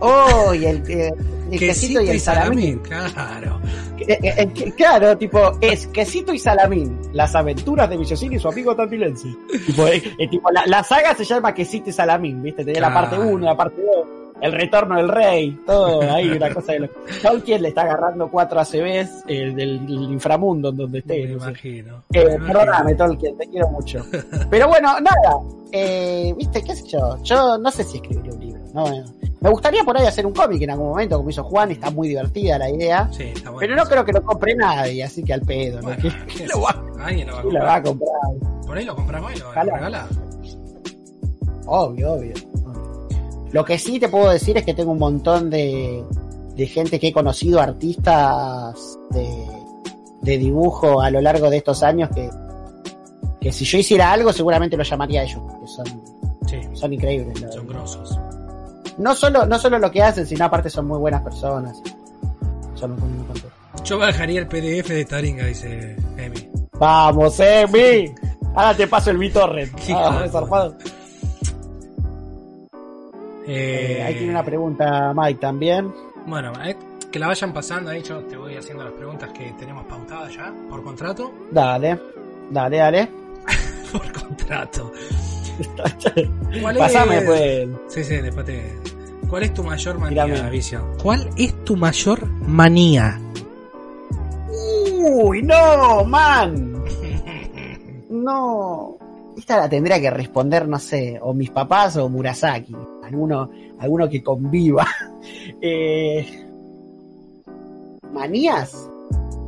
¡Oh! 0.01 0.53
Y 0.55 0.65
el, 0.67 0.83
eh, 0.91 1.13
el 1.53 1.59
quesito 1.59 2.01
y 2.01 2.09
el 2.11 2.21
salamín. 2.21 2.79
Claro. 2.81 3.61
Eh, 3.99 4.19
eh, 4.23 4.73
claro, 4.77 5.17
tipo, 5.19 5.59
es 5.61 5.87
quesito 5.89 6.33
y 6.33 6.39
salamín. 6.39 6.99
Las 7.13 7.35
aventuras 7.35 7.89
de 7.91 7.97
Viciocini 7.99 8.37
y 8.37 8.39
su 8.39 8.49
amigo 8.49 8.75
Tandilense. 8.75 9.29
tipo, 9.67 9.87
eh, 9.87 10.01
tipo 10.31 10.51
la, 10.51 10.65
la 10.67 10.83
saga 10.83 11.15
se 11.15 11.25
llama 11.25 11.53
quesito 11.55 11.91
y 11.91 11.93
salamín, 11.93 12.43
¿viste? 12.43 12.65
Tenía 12.65 12.81
la 12.81 12.93
parte 12.95 13.17
Claro. 13.17 13.31
1, 13.31 13.45
la 13.47 13.57
parte 13.57 13.77
2, 13.83 14.07
el 14.43 14.53
retorno 14.53 14.97
del 14.97 15.09
rey, 15.09 15.59
todo 15.67 16.01
ahí, 16.11 16.31
una 16.31 16.53
cosa 16.55 16.73
de 16.73 16.81
lo... 16.81 16.89
Tolkien 17.23 17.63
le 17.63 17.69
está 17.69 17.83
agarrando 17.83 18.31
cuatro 18.31 18.59
ACBs 18.61 19.25
eh, 19.29 19.53
del 19.55 19.81
inframundo 19.89 20.71
en 20.71 20.77
donde 20.77 20.99
esté. 21.01 21.27
Me 21.27 21.35
no 21.35 21.41
sé. 21.41 21.49
imagino. 21.49 22.03
Eh, 22.13 22.25
Me 22.25 22.35
imagino. 22.35 22.47
perdóname, 22.47 22.95
Tolkien, 22.95 23.37
te 23.39 23.47
quiero 23.49 23.69
mucho. 23.69 24.05
Pero 24.51 24.69
bueno, 24.69 24.95
nada. 25.01 25.39
Eh, 25.73 26.35
¿Viste? 26.37 26.63
¿Qué 26.65 26.75
sé 26.75 26.89
yo? 26.89 27.23
Yo 27.23 27.57
no 27.59 27.71
sé 27.71 27.85
si 27.85 27.99
escribiría 27.99 28.33
un 28.33 28.41
libro. 28.41 28.61
No, 28.75 28.85
no. 28.89 29.05
Me 29.41 29.49
gustaría 29.51 29.83
por 29.85 29.97
ahí 29.97 30.07
hacer 30.07 30.27
un 30.27 30.33
cómic 30.35 30.61
en 30.63 30.71
algún 30.71 30.89
momento, 30.89 31.17
como 31.17 31.31
hizo 31.31 31.43
Juan, 31.45 31.71
está 31.71 31.91
muy 31.91 32.09
divertida 32.09 32.59
la 32.59 32.69
idea. 32.71 33.09
Sí, 33.13 33.23
está 33.35 33.51
bueno. 33.51 33.61
Pero 33.61 33.77
no 33.77 33.85
creo 33.85 34.05
que 34.05 34.13
lo 34.13 34.23
compre 34.23 34.55
nadie, 34.55 35.03
así 35.05 35.23
que 35.23 35.33
al 35.33 35.41
pedo, 35.43 35.77
¿no? 35.81 35.85
Bueno, 35.89 36.03
¿Qué- 36.03 36.35
qué 36.37 36.47
lo 36.47 36.61
va. 36.61 36.83
Alguien 37.03 37.29
lo 37.29 37.37
va 37.37 37.43
lo 37.45 37.61
va 37.61 37.75
a 37.77 37.83
comprar. 37.83 38.11
Por 38.67 38.77
ahí 38.79 38.85
lo 38.85 38.95
compramos 38.95 39.33
y 39.35 39.39
lo, 39.39 39.53
regala. 39.53 40.07
Obvio, 41.67 42.13
obvio. 42.13 42.35
Lo 43.53 43.65
que 43.65 43.79
sí 43.79 43.99
te 43.99 44.09
puedo 44.09 44.31
decir 44.31 44.57
es 44.57 44.65
que 44.65 44.75
tengo 44.75 44.93
un 44.93 44.99
montón 44.99 45.51
de, 45.51 46.05
de 46.55 46.67
gente 46.67 47.01
que 47.01 47.09
he 47.09 47.13
conocido, 47.13 47.61
artistas 47.61 48.99
de, 49.11 49.47
de 50.23 50.39
dibujo 50.39 51.01
a 51.01 51.11
lo 51.11 51.21
largo 51.21 51.51
de 51.51 51.57
estos 51.59 51.83
años 51.83 52.11
que, 52.15 52.31
que 53.41 53.53
si 53.53 53.65
yo 53.65 53.79
hiciera 53.79 54.13
algo 54.13 54.33
seguramente 54.33 54.77
lo 54.77 54.85
llamaría 54.85 55.21
a 55.23 55.25
ellos, 55.25 55.41
porque 55.49 55.67
son, 55.67 55.87
Sí, 56.49 56.57
son 56.75 56.93
increíbles. 56.93 57.39
son 57.53 57.67
grosos. 57.67 58.19
No 58.99 59.15
solo, 59.15 59.47
no 59.47 59.59
solo 59.59 59.79
lo 59.79 59.91
que 59.91 60.03
hacen, 60.03 60.27
sino 60.27 60.45
aparte 60.45 60.69
son 60.69 60.87
muy 60.87 60.99
buenas 60.99 61.23
personas. 61.23 61.81
Eso 62.75 62.89
me 62.89 62.97
pone 62.97 63.15
muy 63.15 63.25
contento. 63.27 63.49
Yo 63.85 63.99
bajaría 63.99 64.41
el 64.41 64.47
PDF 64.49 64.89
de 64.89 65.05
Taringa, 65.05 65.47
dice 65.47 65.97
Emi. 66.17 66.51
Vamos, 66.79 67.39
Emi. 67.41 68.13
Ahora 68.55 68.77
te 68.77 68.87
paso 68.89 69.11
el 69.11 69.19
BitTorrent. 69.19 69.73
Hijo 69.89 69.99
Ah, 70.05 70.27
zarpado. 70.31 70.77
Eh, 73.47 74.03
ahí 74.05 74.15
tiene 74.15 74.31
una 74.31 74.45
pregunta 74.45 75.13
Mike 75.15 75.41
también. 75.41 75.93
Bueno, 76.27 76.53
eh, 76.65 76.77
que 77.11 77.19
la 77.19 77.27
vayan 77.29 77.53
pasando 77.53 77.91
ahí, 77.91 78.03
yo 78.03 78.19
te 78.21 78.37
voy 78.37 78.57
haciendo 78.57 78.85
las 78.85 78.93
preguntas 78.93 79.31
que 79.33 79.53
tenemos 79.59 79.85
pautadas 79.87 80.35
ya, 80.35 80.53
por 80.69 80.83
contrato. 80.85 81.33
Dale, 81.51 81.99
dale, 82.51 82.77
dale. 82.77 83.09
por 83.93 84.13
contrato. 84.13 84.93
¿Cuál 86.61 86.77
Pasame 86.79 87.19
es? 87.19 87.25
pues. 87.25 87.69
Sí, 87.89 88.05
sí, 88.05 88.17
después 88.17 88.47
te... 88.47 88.77
¿Cuál 89.29 89.45
es 89.45 89.55
tu 89.55 89.63
mayor 89.63 89.99
manía. 89.99 90.27
Vicio? 90.51 90.85
¿Cuál 91.03 91.29
es 91.37 91.65
tu 91.65 91.77
mayor 91.77 92.27
manía? 92.43 93.21
Uy, 94.99 95.43
no, 95.43 96.05
man. 96.05 96.67
No. 98.11 98.99
Esta 99.41 99.57
la 99.57 99.71
tendría 99.71 99.99
que 99.99 100.11
responder, 100.11 100.69
no 100.69 100.79
sé, 100.79 101.19
o 101.23 101.33
mis 101.33 101.49
papás 101.49 101.97
o 101.97 102.11
Murasaki. 102.11 102.77
Alguno, 103.03 103.51
alguno 103.79 104.09
que 104.09 104.23
conviva. 104.23 104.87
Eh, 105.63 106.47
¿Manías? 108.13 108.89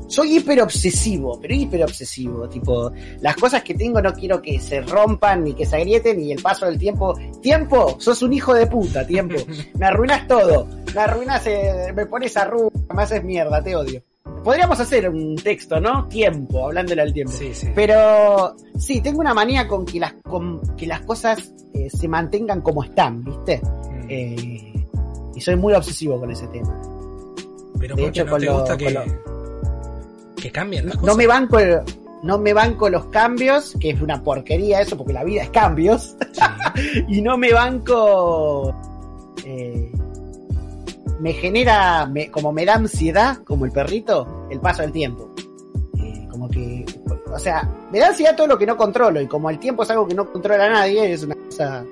Soy 0.06 0.36
hiper 0.36 0.60
obsesivo, 0.60 1.38
pero 1.40 1.54
hiper 1.54 1.82
obsesivo. 1.84 2.48
Tipo, 2.48 2.92
las 3.20 3.36
cosas 3.36 3.62
que 3.62 3.74
tengo 3.74 4.02
no 4.02 4.12
quiero 4.12 4.42
que 4.42 4.58
se 4.60 4.82
rompan 4.82 5.44
ni 5.44 5.54
que 5.54 5.64
se 5.64 5.76
agrieten 5.76 6.20
y 6.20 6.32
el 6.32 6.42
paso 6.42 6.66
del 6.66 6.78
tiempo. 6.78 7.14
Tiempo, 7.40 7.96
sos 7.98 8.22
un 8.22 8.32
hijo 8.34 8.52
de 8.52 8.66
puta, 8.66 9.06
tiempo. 9.06 9.36
Me 9.78 9.86
arruinas 9.86 10.26
todo. 10.26 10.66
Me 10.94 11.00
arruinas, 11.00 11.46
eh, 11.46 11.92
me 11.94 12.04
pones 12.06 12.36
a 12.36 12.50
me 12.50 13.02
haces 13.02 13.24
mierda, 13.24 13.62
te 13.62 13.76
odio. 13.76 14.02
Podríamos 14.44 14.80
hacer 14.80 15.08
un 15.08 15.36
texto, 15.36 15.80
¿no? 15.80 16.06
Tiempo, 16.08 16.66
hablándole 16.66 17.02
al 17.02 17.12
tiempo. 17.12 17.32
Sí, 17.32 17.54
sí. 17.54 17.68
Pero 17.74 18.56
sí, 18.78 19.00
tengo 19.00 19.20
una 19.20 19.32
manía 19.34 19.68
con 19.68 19.84
que 19.86 20.00
las, 20.00 20.14
con 20.22 20.60
que 20.76 20.86
las 20.86 21.00
cosas 21.02 21.52
eh, 21.74 21.88
se 21.90 22.08
mantengan 22.08 22.60
como 22.60 22.82
están, 22.82 23.22
¿viste? 23.22 23.60
Mm. 23.62 24.06
Eh, 24.08 24.86
y 25.34 25.40
soy 25.40 25.56
muy 25.56 25.72
obsesivo 25.74 26.18
con 26.18 26.30
ese 26.30 26.46
tema. 26.48 26.80
Pero 27.78 27.94
de 27.96 28.06
hecho, 28.08 28.24
no 28.24 28.30
con 28.32 28.40
te 28.40 28.46
lo- 28.46 28.54
gusta 28.54 28.70
con 28.70 28.78
que, 28.78 28.90
lo- 28.90 29.02
que 30.36 30.50
cambien 30.50 30.86
las 30.86 30.94
No 30.96 31.00
cosas. 31.02 31.16
me 31.16 31.26
banco 31.26 31.58
el- 31.58 31.80
no 32.24 32.38
me 32.38 32.52
banco 32.52 32.88
los 32.88 33.06
cambios, 33.06 33.74
que 33.80 33.90
es 33.90 34.00
una 34.00 34.22
porquería 34.22 34.80
eso, 34.80 34.96
porque 34.96 35.12
la 35.12 35.24
vida 35.24 35.42
es 35.42 35.50
cambios. 35.50 36.16
Sí. 36.32 37.04
y 37.08 37.22
no 37.22 37.36
me 37.38 37.52
banco. 37.52 38.74
eh, 39.44 39.90
me 41.22 41.32
genera, 41.32 42.04
me- 42.06 42.30
como 42.30 42.52
me 42.52 42.64
da 42.66 42.74
ansiedad, 42.74 43.38
como 43.44 43.64
el 43.64 43.70
perrito, 43.72 44.46
el 44.50 44.58
paso 44.60 44.82
del 44.82 44.90
tiempo. 44.92 45.30
Eh, 45.98 46.26
como 46.30 46.48
que, 46.50 46.84
o 47.32 47.38
sea, 47.38 47.68
me 47.92 47.98
da 48.00 48.08
ansiedad 48.08 48.34
todo 48.36 48.48
lo 48.48 48.58
que 48.58 48.66
no 48.66 48.76
controlo, 48.76 49.20
y 49.20 49.26
como 49.28 49.48
el 49.48 49.58
tiempo 49.58 49.84
es 49.84 49.90
algo 49.90 50.06
que 50.08 50.14
no 50.14 50.30
controla 50.32 50.68
nadie, 50.68 51.12
es 51.12 51.22
una 51.22 51.36
cosa 51.36 51.84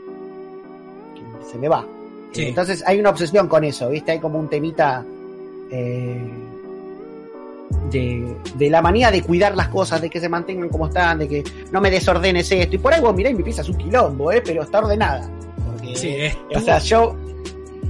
que 1.14 1.50
se 1.52 1.58
me 1.58 1.68
va. 1.68 1.86
Sí. 2.32 2.46
Entonces 2.46 2.82
hay 2.86 2.98
una 3.00 3.10
obsesión 3.10 3.46
con 3.48 3.64
eso, 3.64 3.88
¿viste? 3.88 4.12
Hay 4.12 4.18
como 4.18 4.38
un 4.38 4.48
temita. 4.48 5.04
eh, 5.70 6.28
de, 7.90 8.36
de 8.56 8.70
la 8.70 8.82
manía 8.82 9.10
de 9.12 9.22
cuidar 9.22 9.56
las 9.56 9.68
cosas, 9.68 10.00
de 10.00 10.10
que 10.10 10.18
se 10.20 10.28
mantengan 10.28 10.68
como 10.68 10.86
están, 10.88 11.18
de 11.20 11.28
que 11.28 11.44
no 11.70 11.80
me 11.80 11.90
desordenes 11.90 12.50
esto. 12.50 12.74
Y 12.76 12.78
por 12.78 12.92
ahí 12.92 13.00
vos 13.00 13.14
mirá 13.14 13.30
mi 13.32 13.42
pieza 13.44 13.62
es 13.62 13.68
un 13.68 13.76
quilombo, 13.76 14.30
¿eh? 14.32 14.42
pero 14.44 14.62
está 14.62 14.78
ordenada. 14.80 15.28
Porque, 15.66 15.94
Sí, 15.96 16.08
es 16.16 16.36
o 16.56 16.60
sea, 16.60 16.78
yo, 16.78 17.14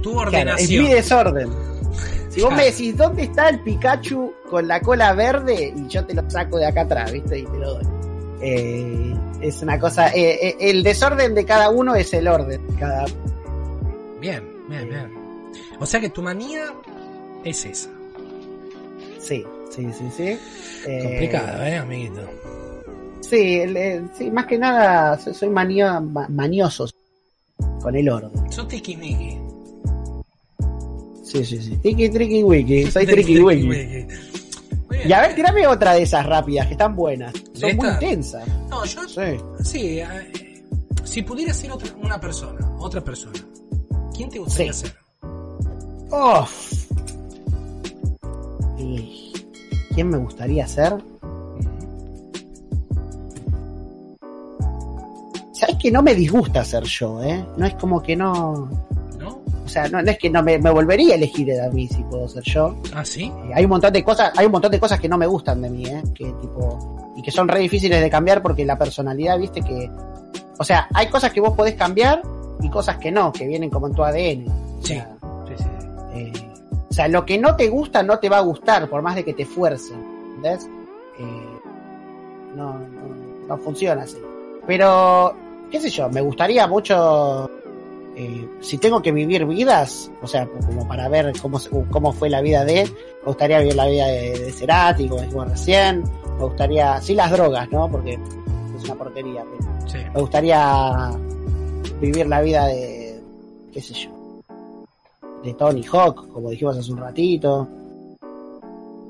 tu 0.01 0.11
claro, 0.13 0.29
es 0.29 0.33
ordenación. 0.35 0.83
mi 0.83 0.89
desorden. 0.89 1.49
Si 2.29 2.39
vos 2.41 2.49
Claro. 2.49 2.55
me 2.55 2.65
decís, 2.71 2.95
¿dónde 2.97 3.23
está 3.23 3.49
el 3.49 3.59
Pikachu 3.61 4.33
con 4.49 4.67
la 4.67 4.79
cola 4.81 5.13
verde? 5.13 5.73
Y 5.75 5.87
yo 5.87 6.05
te 6.05 6.13
lo 6.13 6.29
saco 6.29 6.57
de 6.57 6.65
acá 6.65 6.81
atrás, 6.81 7.11
¿viste? 7.11 7.39
Y 7.39 7.43
te 7.45 7.57
lo 7.57 7.73
doy. 7.75 7.83
Eh, 8.41 9.13
es 9.41 9.61
una 9.61 9.77
cosa, 9.79 10.07
eh, 10.09 10.47
eh, 10.49 10.55
el 10.61 10.81
desorden 10.81 11.35
de 11.35 11.45
cada 11.45 11.69
uno 11.69 11.93
es 11.95 12.13
el 12.13 12.27
orden. 12.27 12.65
de 12.67 12.75
Cada, 12.79 13.05
Bien, 14.19 14.43
bien, 14.69 14.89
bien. 14.89 15.11
O 15.79 15.85
sea 15.85 15.99
que 15.99 16.09
tu 16.09 16.21
manía 16.21 16.73
es 17.43 17.65
esa. 17.65 17.89
sí, 19.19 19.43
sí, 19.69 19.87
sí, 19.93 20.09
sí. 20.15 20.37
Complicada, 21.03 21.69
¿eh, 21.69 21.77
amiguito? 21.77 22.21
Sí, 23.21 23.59
el- 23.59 24.09
sí, 24.17 24.31
más 24.31 24.45
que 24.45 24.57
nada 24.57 25.17
soy, 25.19 25.49
manía, 25.49 25.99
ma- 25.99 26.27
manioso 26.29 26.87
con 27.81 27.95
el 27.95 28.09
orden. 28.09 28.31
Sos 28.51 28.67
tiquimiqui. 28.67 29.37
Sí, 31.31 31.45
sí, 31.45 31.61
sí. 31.61 31.77
Tiki, 31.77 32.09
triki, 32.09 32.43
wiki. 32.43 32.91
Soy 32.91 33.05
triki, 33.05 33.39
wiki. 33.39 33.67
Bien. 33.67 34.07
Y 35.05 35.13
a 35.13 35.21
ver, 35.21 35.33
tirame 35.35 35.65
otra 35.65 35.93
de 35.93 36.01
esas 36.03 36.25
rápidas 36.25 36.67
que 36.67 36.73
están 36.73 36.95
buenas. 36.95 37.33
Son 37.53 37.75
muy 37.77 37.87
intensas. 37.87 38.43
No, 38.69 38.83
yo 38.85 39.07
Sí. 39.07 39.21
Sí, 39.63 39.99
eh, 39.99 40.63
si 41.05 41.21
pudiera 41.21 41.53
ser 41.53 41.71
otra, 41.71 41.89
una 42.01 42.19
persona, 42.19 42.59
otra 42.79 43.01
persona, 43.01 43.39
¿quién 44.15 44.29
te 44.29 44.39
gustaría 44.39 44.73
Sí. 44.73 44.81
ser? 44.87 44.95
Oh. 46.11 46.45
¿Quién 49.95 50.09
me 50.09 50.17
gustaría 50.17 50.67
ser? 50.67 50.93
Sabes 55.53 55.75
que 55.81 55.91
no 55.91 56.01
me 56.01 56.13
disgusta 56.15 56.63
ser 56.65 56.83
yo, 56.83 57.21
¿eh? 57.23 57.45
No 57.57 57.65
es 57.65 57.73
como 57.75 58.01
que 58.01 58.15
no. 58.15 58.69
O 59.71 59.73
sea, 59.73 59.87
no, 59.87 60.01
no 60.01 60.11
es 60.11 60.17
que 60.17 60.29
no 60.29 60.43
me, 60.43 60.59
me 60.59 60.69
volvería 60.69 61.13
a 61.13 61.15
elegir 61.15 61.49
a 61.61 61.69
mí 61.69 61.87
si 61.87 62.03
puedo 62.03 62.27
ser 62.27 62.43
yo. 62.43 62.75
Ah, 62.93 63.05
sí. 63.05 63.31
Eh, 63.45 63.51
hay 63.55 63.63
un 63.63 63.69
montón 63.69 63.93
de 63.93 64.03
cosas, 64.03 64.29
hay 64.35 64.45
un 64.45 64.51
montón 64.51 64.69
de 64.69 64.81
cosas 64.81 64.99
que 64.99 65.07
no 65.07 65.17
me 65.17 65.25
gustan 65.25 65.61
de 65.61 65.69
mí, 65.69 65.85
¿eh? 65.85 66.03
Que 66.13 66.25
tipo, 66.25 67.13
y 67.15 67.21
que 67.21 67.31
son 67.31 67.47
re 67.47 67.61
difíciles 67.61 68.01
de 68.01 68.09
cambiar 68.09 68.41
porque 68.41 68.65
la 68.65 68.77
personalidad, 68.77 69.39
viste 69.39 69.61
que, 69.61 69.89
o 70.59 70.63
sea, 70.65 70.89
hay 70.93 71.07
cosas 71.07 71.31
que 71.31 71.39
vos 71.39 71.55
podés 71.55 71.75
cambiar 71.75 72.21
y 72.61 72.69
cosas 72.69 72.97
que 72.97 73.11
no, 73.13 73.31
que 73.31 73.47
vienen 73.47 73.69
como 73.69 73.87
en 73.87 73.93
tu 73.93 74.03
ADN. 74.03 74.49
O 74.49 74.85
Sí. 74.85 74.95
Sí, 75.47 75.53
sí. 75.55 75.69
eh, 76.15 76.33
o 76.89 76.93
sea, 76.93 77.07
lo 77.07 77.25
que 77.25 77.37
no 77.37 77.55
te 77.55 77.69
gusta 77.69 78.03
no 78.03 78.19
te 78.19 78.27
va 78.27 78.39
a 78.39 78.41
gustar 78.41 78.89
por 78.89 79.01
más 79.01 79.15
de 79.15 79.23
que 79.23 79.33
te 79.33 79.45
fuercen, 79.45 80.03
¿entendés? 80.35 80.65
Eh, 81.17 81.59
no, 82.57 82.73
no, 82.73 83.47
no 83.47 83.57
funciona 83.59 84.01
así. 84.01 84.17
Pero, 84.67 85.33
qué 85.71 85.79
sé 85.79 85.89
yo, 85.89 86.09
me 86.09 86.19
gustaría 86.19 86.67
mucho 86.67 87.49
eh, 88.23 88.49
si 88.61 88.77
tengo 88.77 89.01
que 89.01 89.11
vivir 89.11 89.45
vidas, 89.45 90.11
o 90.21 90.27
sea, 90.27 90.47
como 90.47 90.87
para 90.87 91.07
ver 91.09 91.33
cómo, 91.41 91.59
cómo 91.89 92.11
fue 92.13 92.29
la 92.29 92.41
vida 92.41 92.63
de, 92.65 92.83
me 92.85 93.25
gustaría 93.25 93.59
vivir 93.59 93.75
la 93.75 93.87
vida 93.87 94.07
de, 94.07 94.37
de 94.39 94.51
Cerati, 94.51 95.07
como 95.07 95.21
dijimos 95.21 95.49
recién, 95.49 96.03
me 96.37 96.43
gustaría, 96.45 96.99
sí 97.01 97.15
las 97.15 97.31
drogas, 97.31 97.69
¿no? 97.71 97.89
Porque 97.89 98.13
es 98.77 98.83
una 98.85 98.95
porquería, 98.95 99.43
pero 99.43 99.71
Sí. 99.87 99.97
me 100.13 100.21
gustaría 100.21 101.11
vivir 101.99 102.27
la 102.27 102.41
vida 102.41 102.67
de, 102.67 103.19
qué 103.73 103.81
sé 103.81 103.93
yo, 103.93 104.09
de 105.43 105.53
Tony 105.55 105.83
Hawk, 105.91 106.27
como 106.31 106.49
dijimos 106.51 106.77
hace 106.77 106.91
un 106.91 106.97
ratito, 106.99 107.67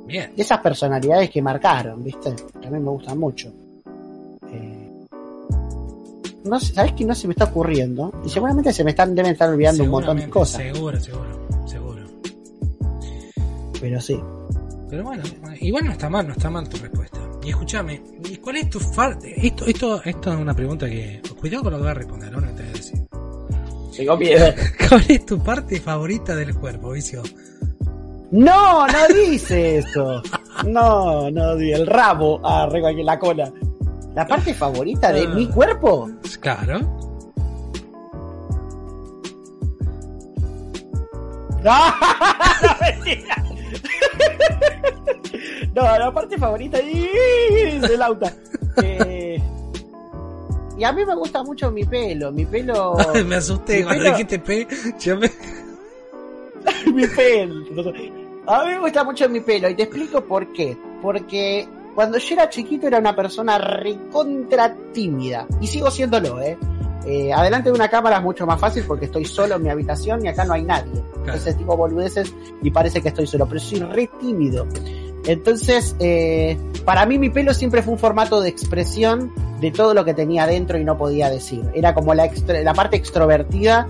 Bien. 0.05 0.31
esas 0.37 0.59
personalidades 0.59 1.29
que 1.29 1.41
marcaron, 1.41 2.03
¿viste? 2.03 2.33
También 2.61 2.83
me 2.83 2.89
gustan 2.89 3.17
mucho. 3.17 3.51
No 6.43 6.59
sé, 6.59 6.73
¿sabes 6.73 6.93
que 6.93 7.05
no 7.05 7.13
se 7.15 7.27
me 7.27 7.33
está 7.33 7.45
ocurriendo? 7.45 8.11
Y 8.25 8.29
seguramente 8.29 8.73
se 8.73 8.83
me 8.83 8.91
están, 8.91 9.13
deben 9.15 9.33
estar 9.33 9.49
olvidando 9.49 9.83
un 9.83 9.89
montón 9.89 10.17
de 10.17 10.29
cosas. 10.29 10.61
Seguro, 10.63 10.99
seguro, 10.99 11.47
seguro. 11.67 12.01
Pero 13.79 14.01
sí. 14.01 14.19
Pero 14.89 15.03
bueno, 15.03 15.23
igual 15.59 15.85
no 15.85 15.91
está 15.91 16.09
mal, 16.09 16.27
no 16.27 16.33
está 16.33 16.49
mal 16.49 16.67
tu 16.67 16.77
respuesta. 16.77 17.19
Y 17.43 17.49
escúchame, 17.49 18.01
¿y 18.29 18.35
¿cuál 18.37 18.57
es 18.57 18.69
tu 18.69 18.79
parte? 18.95 19.33
Esto, 19.47 19.65
esto, 19.65 20.01
esto 20.03 20.33
es 20.33 20.39
una 20.39 20.53
pregunta 20.53 20.87
que. 20.87 21.21
Cuidado 21.39 21.63
con 21.63 21.73
lo 21.73 21.79
que 21.79 21.83
vas 21.85 21.91
a 21.91 21.95
responder, 21.95 22.33
ahora 22.33 22.47
te 22.49 22.61
voy 22.61 22.69
a 22.71 22.73
decir. 22.73 22.99
Tengo 23.97 24.17
miedo. 24.17 24.45
¿Cuál 24.89 25.05
es 25.07 25.25
tu 25.25 25.39
parte 25.39 25.79
favorita 25.79 26.35
del 26.35 26.53
cuerpo, 26.55 26.91
vicio? 26.91 27.23
No, 28.31 28.87
no 28.87 29.07
dice 29.13 29.79
eso. 29.79 30.21
No, 30.67 31.29
no, 31.31 31.55
di- 31.55 31.71
el 31.73 31.87
rabo. 31.87 32.39
Ah, 32.43 32.69
la 32.71 33.19
cola. 33.19 33.51
La 34.15 34.27
parte 34.27 34.53
favorita 34.53 35.11
de 35.11 35.23
Ah. 35.23 35.33
mi 35.33 35.47
cuerpo. 35.47 36.09
Claro. 36.39 36.79
No, 41.63 41.73
mentira. 42.81 43.35
No, 45.75 45.83
la 45.83 46.11
parte 46.13 46.37
favorita 46.37 46.77
es 46.79 47.83
el 47.89 48.01
auto. 48.01 48.25
Eh, 48.83 49.37
y 50.77 50.83
a 50.85 50.93
mí 50.93 51.05
me 51.05 51.13
gusta 51.13 51.43
mucho 51.43 51.69
mi 51.71 51.83
pelo. 51.83 52.31
Mi 52.31 52.45
pelo. 52.45 52.95
Ay, 53.13 53.21
me 53.25 53.35
asusté 53.35 53.83
cuando 53.83 54.01
pelo- 54.05 54.11
dijiste 54.11 54.39
P. 54.39 54.65
Yo 54.97 55.17
me... 55.17 55.29
mi 56.93 57.05
pelo. 57.05 57.65
A 58.47 58.63
mí 58.65 58.71
me 58.71 58.79
gusta 58.79 59.03
mucho 59.03 59.27
mi 59.29 59.41
pelo 59.41 59.69
y 59.69 59.75
te 59.75 59.83
explico 59.83 60.21
por 60.21 60.51
qué. 60.53 60.77
Porque 61.01 61.67
cuando 61.95 62.17
yo 62.17 62.35
era 62.35 62.49
chiquito 62.49 62.87
era 62.87 62.99
una 62.99 63.15
persona 63.15 63.57
recontra 63.57 64.75
tímida. 64.93 65.45
Y 65.59 65.67
sigo 65.67 65.89
siéndolo, 65.91 66.41
¿eh? 66.41 66.57
Eh, 67.05 67.33
adelante 67.33 67.69
de 67.69 67.75
una 67.75 67.87
cámara 67.89 68.17
es 68.17 68.23
mucho 68.23 68.45
más 68.45 68.59
fácil 68.59 68.83
porque 68.87 69.05
estoy 69.05 69.25
solo 69.25 69.55
en 69.55 69.63
mi 69.63 69.69
habitación 69.69 70.23
y 70.23 70.27
acá 70.27 70.45
no 70.45 70.53
hay 70.53 70.63
nadie. 70.63 71.03
Entonces 71.25 71.57
tipo 71.57 71.75
boludeces 71.75 72.31
y 72.61 72.69
parece 72.71 73.01
que 73.01 73.07
estoy 73.09 73.25
solo, 73.27 73.47
pero 73.47 73.59
soy 73.59 73.79
re 73.79 74.07
tímido. 74.19 74.67
Entonces, 75.25 75.95
eh, 75.99 76.57
para 76.85 77.05
mí 77.05 77.19
mi 77.19 77.29
pelo 77.29 77.53
siempre 77.53 77.83
fue 77.83 77.93
un 77.93 77.99
formato 77.99 78.41
de 78.41 78.49
expresión 78.49 79.31
de 79.59 79.71
todo 79.71 79.93
lo 79.93 80.03
que 80.05 80.13
tenía 80.15 80.47
dentro 80.47 80.77
y 80.79 80.83
no 80.83 80.97
podía 80.97 81.29
decir. 81.29 81.63
Era 81.73 81.93
como 81.93 82.13
la, 82.13 82.25
extra- 82.25 82.61
la 82.61 82.73
parte 82.73 82.95
extrovertida 82.97 83.87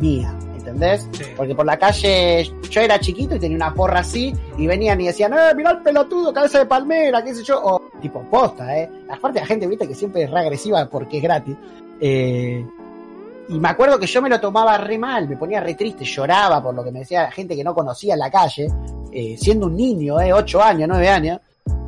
mía, 0.00 0.34
¿entendés? 0.70 1.08
Sí. 1.12 1.24
Porque 1.36 1.54
por 1.54 1.66
la 1.66 1.78
calle 1.78 2.50
yo 2.70 2.80
era 2.80 2.98
chiquito 2.98 3.34
y 3.34 3.38
tenía 3.38 3.56
una 3.56 3.74
porra 3.74 4.00
así 4.00 4.32
y 4.56 4.66
venían 4.66 5.00
y 5.00 5.06
decían, 5.06 5.32
¡eh, 5.32 5.54
mirá 5.56 5.72
el 5.72 5.78
pelotudo, 5.78 6.32
cabeza 6.32 6.60
de 6.60 6.66
palmera, 6.66 7.22
qué 7.22 7.34
sé 7.34 7.42
yo! 7.42 7.60
O 7.62 7.90
tipo 8.00 8.22
posta, 8.30 8.78
¿eh? 8.78 8.88
Aparte 9.10 9.40
la 9.40 9.46
gente, 9.46 9.66
viste, 9.66 9.86
que 9.86 9.94
siempre 9.94 10.22
es 10.22 10.30
re 10.30 10.40
agresiva 10.40 10.86
porque 10.86 11.18
es 11.18 11.22
gratis. 11.22 11.56
Eh, 12.00 12.64
y 13.50 13.58
me 13.58 13.68
acuerdo 13.68 13.98
que 13.98 14.06
yo 14.06 14.22
me 14.22 14.28
lo 14.28 14.40
tomaba 14.40 14.78
re 14.78 14.96
mal, 14.96 15.28
me 15.28 15.36
ponía 15.36 15.60
re 15.60 15.74
triste, 15.74 16.04
lloraba 16.04 16.62
por 16.62 16.72
lo 16.72 16.84
que 16.84 16.92
me 16.92 17.00
decía 17.00 17.22
la 17.22 17.32
gente 17.32 17.56
que 17.56 17.64
no 17.64 17.74
conocía 17.74 18.14
en 18.14 18.20
la 18.20 18.30
calle, 18.30 18.68
eh, 19.10 19.36
siendo 19.36 19.66
un 19.66 19.76
niño, 19.76 20.20
eh, 20.20 20.32
8 20.32 20.62
años, 20.62 20.88
9 20.88 21.08
años. 21.08 21.40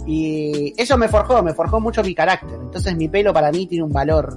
Y 0.04 0.74
eso 0.76 0.98
me 0.98 1.06
forjó, 1.06 1.40
me 1.40 1.54
forjó 1.54 1.78
mucho 1.78 2.02
mi 2.02 2.16
carácter. 2.16 2.58
Entonces 2.60 2.96
mi 2.96 3.06
pelo 3.08 3.32
para 3.32 3.52
mí 3.52 3.66
tiene 3.66 3.84
un 3.84 3.92
valor 3.92 4.36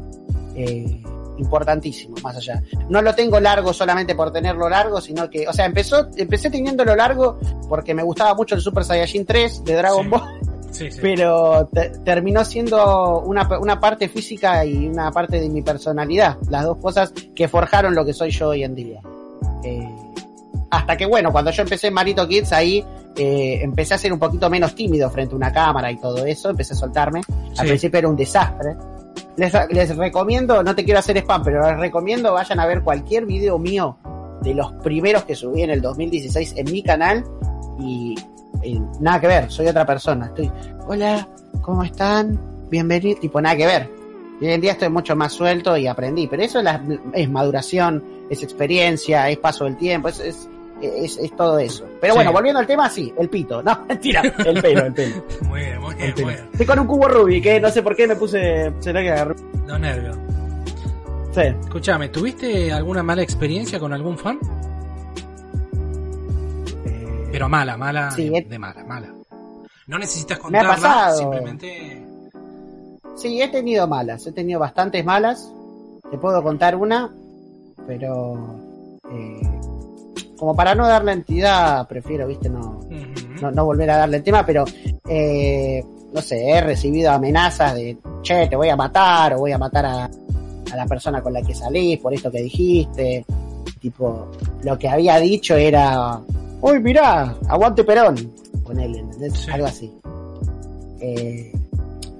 eh, 0.55 1.01
importantísimo, 1.37 2.15
más 2.23 2.35
allá. 2.37 2.61
No 2.89 3.01
lo 3.01 3.13
tengo 3.15 3.39
largo 3.39 3.73
solamente 3.73 4.15
por 4.15 4.31
tenerlo 4.31 4.69
largo, 4.69 5.01
sino 5.01 5.29
que, 5.29 5.47
o 5.47 5.53
sea, 5.53 5.65
empezó, 5.65 6.07
empecé 6.15 6.49
teniéndolo 6.49 6.95
largo 6.95 7.37
porque 7.69 7.93
me 7.93 8.03
gustaba 8.03 8.33
mucho 8.35 8.55
el 8.55 8.61
Super 8.61 8.83
Saiyajin 8.83 9.25
3 9.25 9.63
de 9.63 9.75
Dragon 9.75 10.03
Sí. 10.03 10.09
Ball, 10.09 10.21
Sí, 10.71 10.91
sí. 10.91 10.99
pero 11.01 11.69
te- 11.71 11.89
terminó 12.03 12.43
siendo 12.43 13.21
una, 13.21 13.47
una 13.59 13.79
parte 13.79 14.09
física 14.09 14.65
y 14.65 14.87
una 14.87 15.11
parte 15.11 15.39
de 15.39 15.49
mi 15.49 15.61
personalidad, 15.61 16.37
las 16.49 16.65
dos 16.65 16.77
cosas 16.77 17.13
que 17.33 17.47
forjaron 17.47 17.95
lo 17.95 18.03
que 18.03 18.13
soy 18.13 18.31
yo 18.31 18.49
hoy 18.49 18.63
en 18.63 18.75
día. 18.75 18.99
Eh, 19.63 19.87
hasta 20.71 20.97
que 20.97 21.05
bueno, 21.05 21.31
cuando 21.31 21.51
yo 21.51 21.61
empecé 21.63 21.89
Marito 21.91 22.27
Kids 22.27 22.51
ahí 22.51 22.83
eh, 23.15 23.59
empecé 23.61 23.93
a 23.93 23.97
ser 23.97 24.11
un 24.11 24.19
poquito 24.19 24.49
menos 24.49 24.75
tímido 24.75 25.09
frente 25.09 25.33
a 25.33 25.37
una 25.37 25.53
cámara 25.53 25.89
y 25.89 25.97
todo 25.97 26.25
eso, 26.25 26.49
empecé 26.49 26.73
a 26.73 26.75
soltarme. 26.75 27.21
Al 27.51 27.55
Sí. 27.65 27.67
principio 27.67 27.99
era 27.99 28.09
un 28.09 28.15
desastre. 28.17 28.75
Les, 29.37 29.97
recomiendo, 29.97 30.63
no 30.63 30.75
te 30.75 30.85
quiero 30.85 30.99
hacer 30.99 31.17
spam, 31.17 31.43
pero 31.43 31.61
les 31.69 31.77
recomiendo 31.77 32.33
vayan 32.33 32.59
a 32.59 32.65
ver 32.65 32.81
cualquier 32.81 33.25
video 33.25 33.59
mío 33.59 33.97
de 34.41 34.53
los 34.53 34.71
primeros 34.83 35.25
que 35.25 35.35
subí 35.35 35.61
en 35.61 35.71
el 35.71 35.81
2016 35.81 36.53
en 36.57 36.71
mi 36.71 36.81
canal 36.81 37.23
y 37.79 38.15
eh, 38.61 38.79
nada 38.99 39.19
que 39.19 39.27
ver, 39.27 39.51
soy 39.51 39.67
otra 39.67 39.85
persona. 39.85 40.27
Estoy, 40.27 40.51
hola, 40.87 41.27
¿cómo 41.61 41.83
están? 41.83 42.39
Bienvenido, 42.69 43.19
tipo 43.19 43.41
nada 43.41 43.57
que 43.57 43.65
ver. 43.65 43.89
Y 44.39 44.45
hoy 44.45 44.53
en 44.53 44.61
día 44.61 44.73
estoy 44.73 44.89
mucho 44.89 45.15
más 45.15 45.33
suelto 45.33 45.75
y 45.77 45.87
aprendí, 45.87 46.27
pero 46.27 46.43
eso 46.43 46.61
es 47.13 47.29
maduración, 47.29 48.03
es 48.29 48.43
experiencia, 48.43 49.29
es 49.29 49.37
paso 49.37 49.65
del 49.65 49.77
tiempo, 49.77 50.09
es, 50.09 50.19
es, 50.19 50.49
es, 50.85 51.17
es 51.17 51.35
todo 51.35 51.57
eso. 51.59 51.85
Pero 52.01 52.13
Sí. 52.13 52.17
bueno, 52.17 52.31
volviendo 52.33 52.59
al 52.59 52.67
tema, 52.67 52.89
sí, 52.89 53.13
el 53.17 53.29
pito. 53.29 53.61
No, 53.63 53.85
mentira, 53.87 54.21
el 54.21 54.61
pelo, 54.61 54.85
el 54.85 54.93
pelo. 54.93 55.15
Muy 55.49 55.59
bien, 55.61 55.81
muy 55.81 55.95
bien, 55.95 56.13
muy 56.15 56.23
bien. 56.25 56.49
Estoy 56.51 56.65
con 56.65 56.79
un 56.79 56.87
cubo 56.87 57.07
Rubik, 57.07 57.43
que 57.43 57.59
no 57.59 57.69
sé 57.69 57.81
por 57.83 57.95
qué 57.95 58.07
me 58.07 58.15
puse. 58.15 58.71
Será 58.79 59.01
que 59.01 59.11
agarré. 59.11 59.35
Dos 59.67 59.79
nervios. 59.79 60.17
Sí. 61.33 61.41
Escúchame, 61.41 62.09
¿tuviste 62.09 62.71
alguna 62.71 63.03
mala 63.03 63.21
experiencia 63.21 63.77
con 63.79 63.91
algún 63.91 64.17
fan? 64.17 64.39
Eh, 66.85 67.29
Pero 67.31 67.49
mala, 67.49 67.77
mala, 67.77 68.11
Sí, 68.11 68.29
de, 68.29 68.41
de 68.41 68.59
mala, 68.59 68.83
mala. 68.85 69.13
No 69.87 69.97
necesitas 69.99 70.37
Me 70.49 70.59
ha 70.59 70.61
contarla, 70.63 70.75
pasado. 70.75 71.17
simplemente... 71.19 72.01
Sí, 73.15 73.41
he 73.41 73.47
tenido 73.47 73.87
malas, 73.87 74.25
he 74.27 74.31
tenido 74.33 74.59
bastantes 74.59 75.05
malas. 75.05 75.49
Te 76.11 76.17
puedo 76.17 76.43
contar 76.43 76.75
una, 76.75 77.13
pero. 77.87 78.59
Como 80.37 80.55
para 80.55 80.75
no 80.75 80.87
darle 80.87 81.13
entidad, 81.13 81.87
prefiero, 81.87 82.27
viste, 82.27 82.49
no, 82.49 82.81
no 83.51 83.65
volver 83.65 83.89
a 83.91 83.97
darle 83.97 84.17
el 84.17 84.23
tema, 84.23 84.45
pero. 84.45 84.65
eh, 85.09 85.83
no 86.15 86.21
sé, 86.21 86.49
he 86.49 86.61
recibido 86.61 87.11
amenazas 87.11 87.75
de, 87.75 87.97
che, 88.21 88.47
te 88.47 88.55
voy 88.55 88.69
a 88.69 88.77
matar, 88.77 89.33
o 89.33 89.39
voy 89.39 89.51
a 89.51 89.57
matar 89.57 89.85
a, 89.85 90.05
a 90.05 90.75
la 90.75 90.85
persona 90.85 91.21
con 91.21 91.33
la 91.33 91.41
que 91.41 91.53
salís 91.53 91.99
por 91.99 92.13
esto 92.13 92.31
que 92.31 92.41
dijiste. 92.41 93.25
Tipo, 93.81 94.31
lo 94.63 94.79
que 94.79 94.87
había 94.87 95.17
dicho 95.19 95.57
era, 95.57 96.17
uy, 96.61 96.79
mirá, 96.79 97.35
aguante 97.49 97.83
Perón, 97.83 98.15
con 98.63 98.79
él, 98.79 98.95
¿entendés? 98.95 99.33
Sí. 99.33 99.51
Algo 99.51 99.67
así. 99.67 99.93
Eh, 101.01 101.51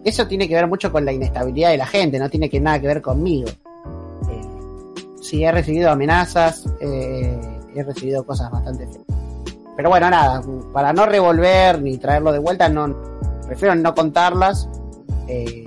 eso 0.03 0.28
tiene 0.28 0.49
que 0.49 0.55
ver 0.55 0.68
mucho 0.68 0.91
con 0.91 1.05
la 1.05 1.13
inestabilidad 1.13 1.70
de 1.72 1.78
la 1.78 1.88
gente, 1.88 2.20
no 2.20 2.30
tiene 2.30 2.49
que 2.49 2.59
nada 2.59 2.82
que 2.82 2.88
ver 2.88 3.01
conmigo. 3.01 3.47
Eh, 4.30 4.41
sí, 5.22 5.41
he 5.41 5.51
recibido 5.53 5.89
amenazas, 5.89 6.66
eh, 6.82 7.39
he 7.80 7.84
recibido 7.84 8.26
cosas 8.26 8.51
bastante 8.51 8.86
feas. 8.88 9.05
Pero 9.76 9.89
bueno, 9.89 10.09
nada, 10.09 10.41
para 10.73 10.93
no 10.93 11.05
revolver 11.05 11.82
ni 11.82 11.97
traerlo 11.97 12.32
de 12.32 12.39
vuelta, 12.39 12.69
no 12.69 12.95
prefiero 13.45 13.76
no 13.76 13.93
contarlas. 13.93 14.69
eh, 15.28 15.63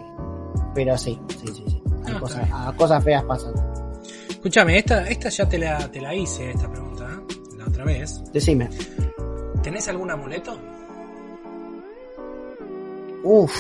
pero 0.75 0.97
sí, 0.97 1.19
sí, 1.29 1.47
sí, 1.49 1.65
sí. 1.67 1.83
Hay 2.07 2.15
Ah, 2.15 2.21
cosas, 2.21 2.49
ah, 2.53 2.73
cosas 2.77 3.03
feas 3.05 3.25
pasan. 3.25 3.53
Escúchame, 4.31 4.79
esta, 4.79 5.07
esta 5.09 5.29
ya 5.29 5.49
te 5.49 5.59
la, 5.59 5.91
te 5.91 6.01
la 6.01 6.15
hice, 6.15 6.51
esta 6.51 6.71
pregunta, 6.71 7.05
¿eh? 7.11 7.35
la 7.59 7.67
otra 7.67 7.85
vez. 7.85 8.23
Decime. 8.33 8.69
¿Tenés 9.63 9.89
algún 9.89 10.11
amuleto? 10.11 10.57
Uf, 13.25 13.53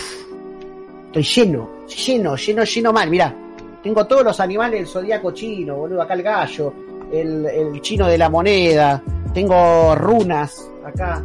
estoy 1.07 1.23
lleno, 1.23 1.69
lleno, 1.87 2.37
lleno, 2.37 2.63
lleno 2.65 2.93
mal. 2.93 3.11
Mirá, 3.11 3.35
tengo 3.83 4.07
todos 4.07 4.25
los 4.25 4.39
animales 4.41 4.79
del 4.81 4.87
zodiaco 4.89 5.33
chino, 5.33 5.77
boludo. 5.77 6.03
Acá 6.03 6.15
el 6.15 6.23
gallo, 6.23 6.73
el, 7.13 7.47
el 7.47 7.81
chino 7.81 8.07
de 8.07 8.19
la 8.19 8.29
moneda. 8.29 9.03
Tengo 9.35 9.95
runas 9.95 10.71
acá. 10.85 11.23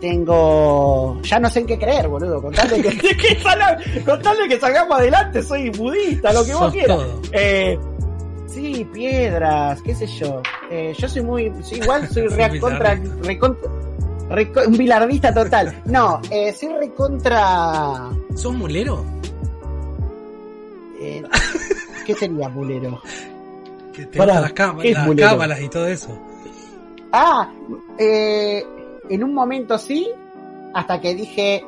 Tengo. 0.00 1.20
Ya 1.22 1.38
no 1.38 1.48
sé 1.48 1.60
en 1.60 1.66
qué 1.66 1.78
creer, 1.78 2.08
boludo. 2.08 2.42
Contale 2.42 2.82
que, 2.82 2.90
que 2.98 3.38
salga- 3.40 4.48
que 4.48 4.58
salgamos 4.60 4.98
adelante. 4.98 5.42
Soy 5.42 5.70
budista, 5.70 6.32
lo 6.32 6.44
que 6.44 6.54
vos 6.54 6.72
quieras. 6.72 6.98
Eh, 7.32 7.78
sí, 8.46 8.84
piedras, 8.92 9.80
qué 9.82 9.94
sé 9.94 10.06
yo. 10.08 10.42
Eh, 10.70 10.92
yo 10.98 11.08
soy 11.08 11.22
muy. 11.22 11.52
sí, 11.62 11.76
igual 11.76 12.08
soy 12.08 12.24
Sos 12.28 12.36
re 12.36 12.58
contra. 12.60 12.96
recontra- 13.22 13.70
reco- 14.30 14.66
un 14.66 14.76
bilardista 14.76 15.32
total. 15.32 15.80
No, 15.84 16.20
eh, 16.30 16.52
soy 16.52 16.70
recontra. 16.80 18.10
¿Sos 18.34 18.52
mulero? 18.54 19.04
Eh, 21.00 21.22
¿Qué 22.06 22.14
sería 22.14 22.48
mulero? 22.48 23.00
Que 23.92 24.06
te 24.06 24.18
Pará, 24.18 24.40
gustan 24.40 24.42
las, 24.42 24.54
cam- 24.54 24.80
¿qué 24.80 24.90
es 24.90 24.94
las 24.96 25.14
cábalas 25.16 25.60
y 25.60 25.68
todo 25.68 25.86
eso. 25.86 26.18
Ah, 27.12 27.50
eh, 27.98 28.64
en 29.10 29.22
un 29.24 29.34
momento 29.34 29.76
sí, 29.78 30.08
hasta 30.74 31.00
que 31.00 31.14
dije 31.14 31.64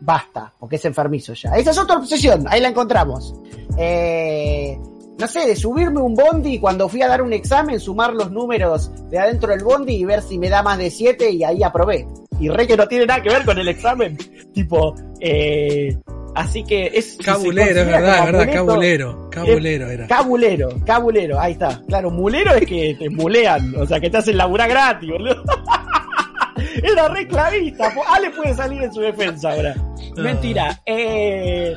basta, 0.00 0.52
porque 0.58 0.76
es 0.76 0.84
enfermizo 0.86 1.34
ya. 1.34 1.50
Esa 1.56 1.70
es 1.72 1.78
otra 1.78 1.96
obsesión, 1.98 2.46
ahí 2.48 2.60
la 2.60 2.68
encontramos. 2.68 3.34
Eh, 3.76 4.78
no 5.18 5.26
sé, 5.28 5.46
de 5.46 5.54
subirme 5.54 6.00
un 6.00 6.14
bondi 6.14 6.54
y 6.54 6.58
cuando 6.58 6.88
fui 6.88 7.02
a 7.02 7.08
dar 7.08 7.20
un 7.20 7.34
examen, 7.34 7.78
sumar 7.78 8.14
los 8.14 8.30
números 8.30 8.90
de 9.10 9.18
adentro 9.18 9.50
del 9.50 9.62
bondi 9.62 9.96
y 9.96 10.04
ver 10.06 10.22
si 10.22 10.38
me 10.38 10.48
da 10.48 10.62
más 10.62 10.78
de 10.78 10.90
7 10.90 11.30
y 11.30 11.44
ahí 11.44 11.62
aprobé. 11.62 12.08
Y 12.40 12.48
re 12.48 12.66
que 12.66 12.74
no 12.78 12.88
tiene 12.88 13.04
nada 13.04 13.22
que 13.22 13.28
ver 13.28 13.44
con 13.44 13.58
el 13.58 13.68
examen. 13.68 14.16
Tipo, 14.54 14.94
eh, 15.20 15.98
así 16.34 16.64
que 16.64 16.86
es... 16.94 17.16
Cabulero, 17.24 17.80
es 17.80 17.86
verdad, 17.86 18.24
verdad, 18.24 18.40
amuleto, 18.42 18.66
cabulero. 18.66 19.30
Cabulero 19.30 19.88
era. 19.90 20.06
Cabulero, 20.06 20.68
cabulero, 20.86 21.40
ahí 21.40 21.52
está. 21.52 21.80
Claro, 21.88 22.10
mulero 22.10 22.54
es 22.54 22.66
que 22.66 22.96
te 22.98 23.08
mulean, 23.10 23.74
o 23.76 23.86
sea, 23.86 24.00
que 24.00 24.10
te 24.10 24.18
hacen 24.18 24.36
laburar 24.36 24.68
gratis, 24.68 25.10
boludo. 25.10 25.42
Era 26.82 27.08
re 27.08 27.26
clavista. 27.26 27.92
Ale 28.14 28.30
puede 28.30 28.54
salir 28.54 28.82
en 28.82 28.92
su 28.92 29.00
defensa 29.00 29.50
ahora. 29.52 29.74
Ah. 29.76 30.20
Mentira. 30.20 30.80
Eh, 30.86 31.74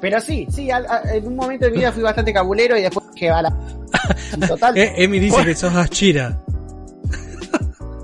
pero 0.00 0.20
sí, 0.20 0.46
sí, 0.50 0.70
al- 0.70 0.86
a- 0.86 1.02
en 1.14 1.26
un 1.26 1.36
momento 1.36 1.66
de 1.66 1.70
mi 1.70 1.78
vida 1.78 1.92
fui 1.92 2.02
bastante 2.02 2.32
cabulero 2.32 2.76
y 2.76 2.82
después 2.82 3.06
que 3.14 3.30
a 3.30 3.42
la. 3.42 3.56
Total. 4.48 4.76
Eh, 4.76 4.92
Emi 4.96 5.18
dice 5.20 5.44
que 5.44 5.54
sos 5.54 5.74
Ashira. 5.74 6.38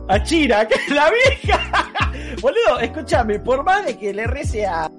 A 0.09 0.23
Chira, 0.23 0.67
que 0.67 0.75
es 0.75 0.89
la 0.91 1.11
vieja. 1.11 1.61
Boludo, 2.41 2.79
escúchame, 2.81 3.39
por 3.41 3.63
más 3.65 3.85
de 3.85 3.97
que 3.99 4.15
le 4.15 4.27
rece 4.27 4.65
a. 4.65 4.91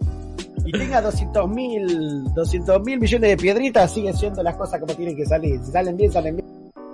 Y 0.70 0.72
tenga 0.80 1.02
200 1.02 1.50
mil 1.50 2.24
200 2.34 2.82
mil 2.84 3.00
millones 3.00 3.30
de 3.32 3.38
piedritas, 3.38 3.92
siguen 3.94 4.16
siendo 4.16 4.42
las 4.44 4.56
cosas 4.56 4.80
como 4.80 4.94
tienen 4.94 5.16
que 5.16 5.26
salir. 5.26 5.60
Si 5.64 5.72
salen 5.72 5.98
bien, 5.98 6.12
salen 6.12 6.36
bien. 6.36 6.48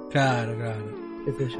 Claro, 0.09 0.55
claro. 0.55 0.81
qué 1.25 1.31
sé 1.33 1.51
yo. 1.51 1.59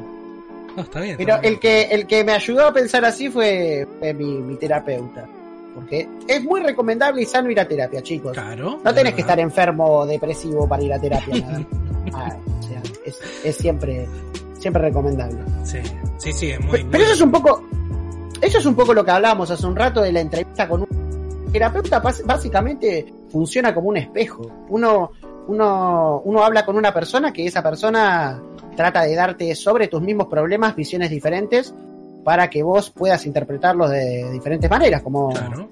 No, 0.76 0.84
está 0.84 1.02
bien. 1.02 1.16
Pero 1.18 1.30
está 1.32 1.42
bien. 1.42 1.54
el 1.54 1.60
que, 1.60 1.82
el 1.84 2.08
que 2.08 2.24
me 2.24 2.32
ayudó 2.34 2.68
a 2.68 2.74
pensar 2.74 3.04
así 3.06 3.30
fue, 3.30 3.88
fue 4.00 4.14
mi, 4.14 4.40
mi 4.40 4.56
terapeuta. 4.56 5.26
Porque 5.74 6.08
es 6.28 6.42
muy 6.44 6.62
recomendable 6.62 7.22
y 7.22 7.26
sano 7.26 7.50
ir 7.52 7.60
a 7.60 7.68
terapia, 7.68 8.02
chicos. 8.02 8.32
Claro. 8.32 8.80
No 8.84 8.94
tenés 8.94 9.14
que 9.14 9.22
estar 9.22 9.38
enfermo 9.40 9.86
o 9.86 10.06
depresivo 10.06 10.68
para 10.68 10.82
ir 10.84 10.94
a 10.94 11.00
terapia. 11.00 11.36
nada. 11.46 11.66
Ah, 12.14 12.38
o 12.60 12.64
sea, 12.64 12.82
es, 13.06 13.20
es 13.44 13.56
siempre, 13.58 14.08
siempre 14.58 14.82
recomendable. 14.84 15.38
Sí, 15.66 15.80
sí, 16.18 16.32
sí, 16.32 16.52
es 16.52 16.60
muy. 16.62 16.72
Pero, 16.72 16.84
muy- 16.86 16.92
pero 16.92 17.04
eso 17.04 17.14
es 17.14 17.22
un 17.22 17.32
poco, 17.32 17.64
eso 18.42 18.58
es 18.60 18.66
un 18.66 18.76
poco 18.76 18.94
lo 18.94 19.04
que 19.04 19.12
hablábamos 19.12 19.52
hace 19.52 19.66
un 19.68 19.76
rato 19.76 20.02
de 20.02 20.14
la 20.14 20.22
entrevista 20.22 20.68
con 20.68 20.82
un 20.84 21.05
terapeuta. 21.60 22.00
Básicamente 22.00 23.06
funciona 23.30 23.74
como 23.74 23.90
un 23.90 23.98
espejo. 23.98 24.50
Uno, 24.70 25.12
uno, 25.48 26.22
uno 26.26 26.44
habla 26.44 26.66
con 26.66 26.78
una 26.78 26.94
persona 26.94 27.32
que 27.32 27.46
esa 27.46 27.64
persona 27.64 28.42
trata 28.76 29.04
de 29.04 29.16
darte 29.16 29.56
sobre 29.56 29.88
tus 29.88 30.02
mismos 30.02 30.28
problemas 30.28 30.76
visiones 30.76 31.10
diferentes 31.10 31.74
para 32.24 32.50
que 32.50 32.62
vos 32.64 32.90
puedas 32.90 33.26
interpretarlos 33.26 33.90
de 33.90 34.32
diferentes 34.32 34.70
maneras, 34.70 35.02
como, 35.02 35.30
Claro. 35.30 35.68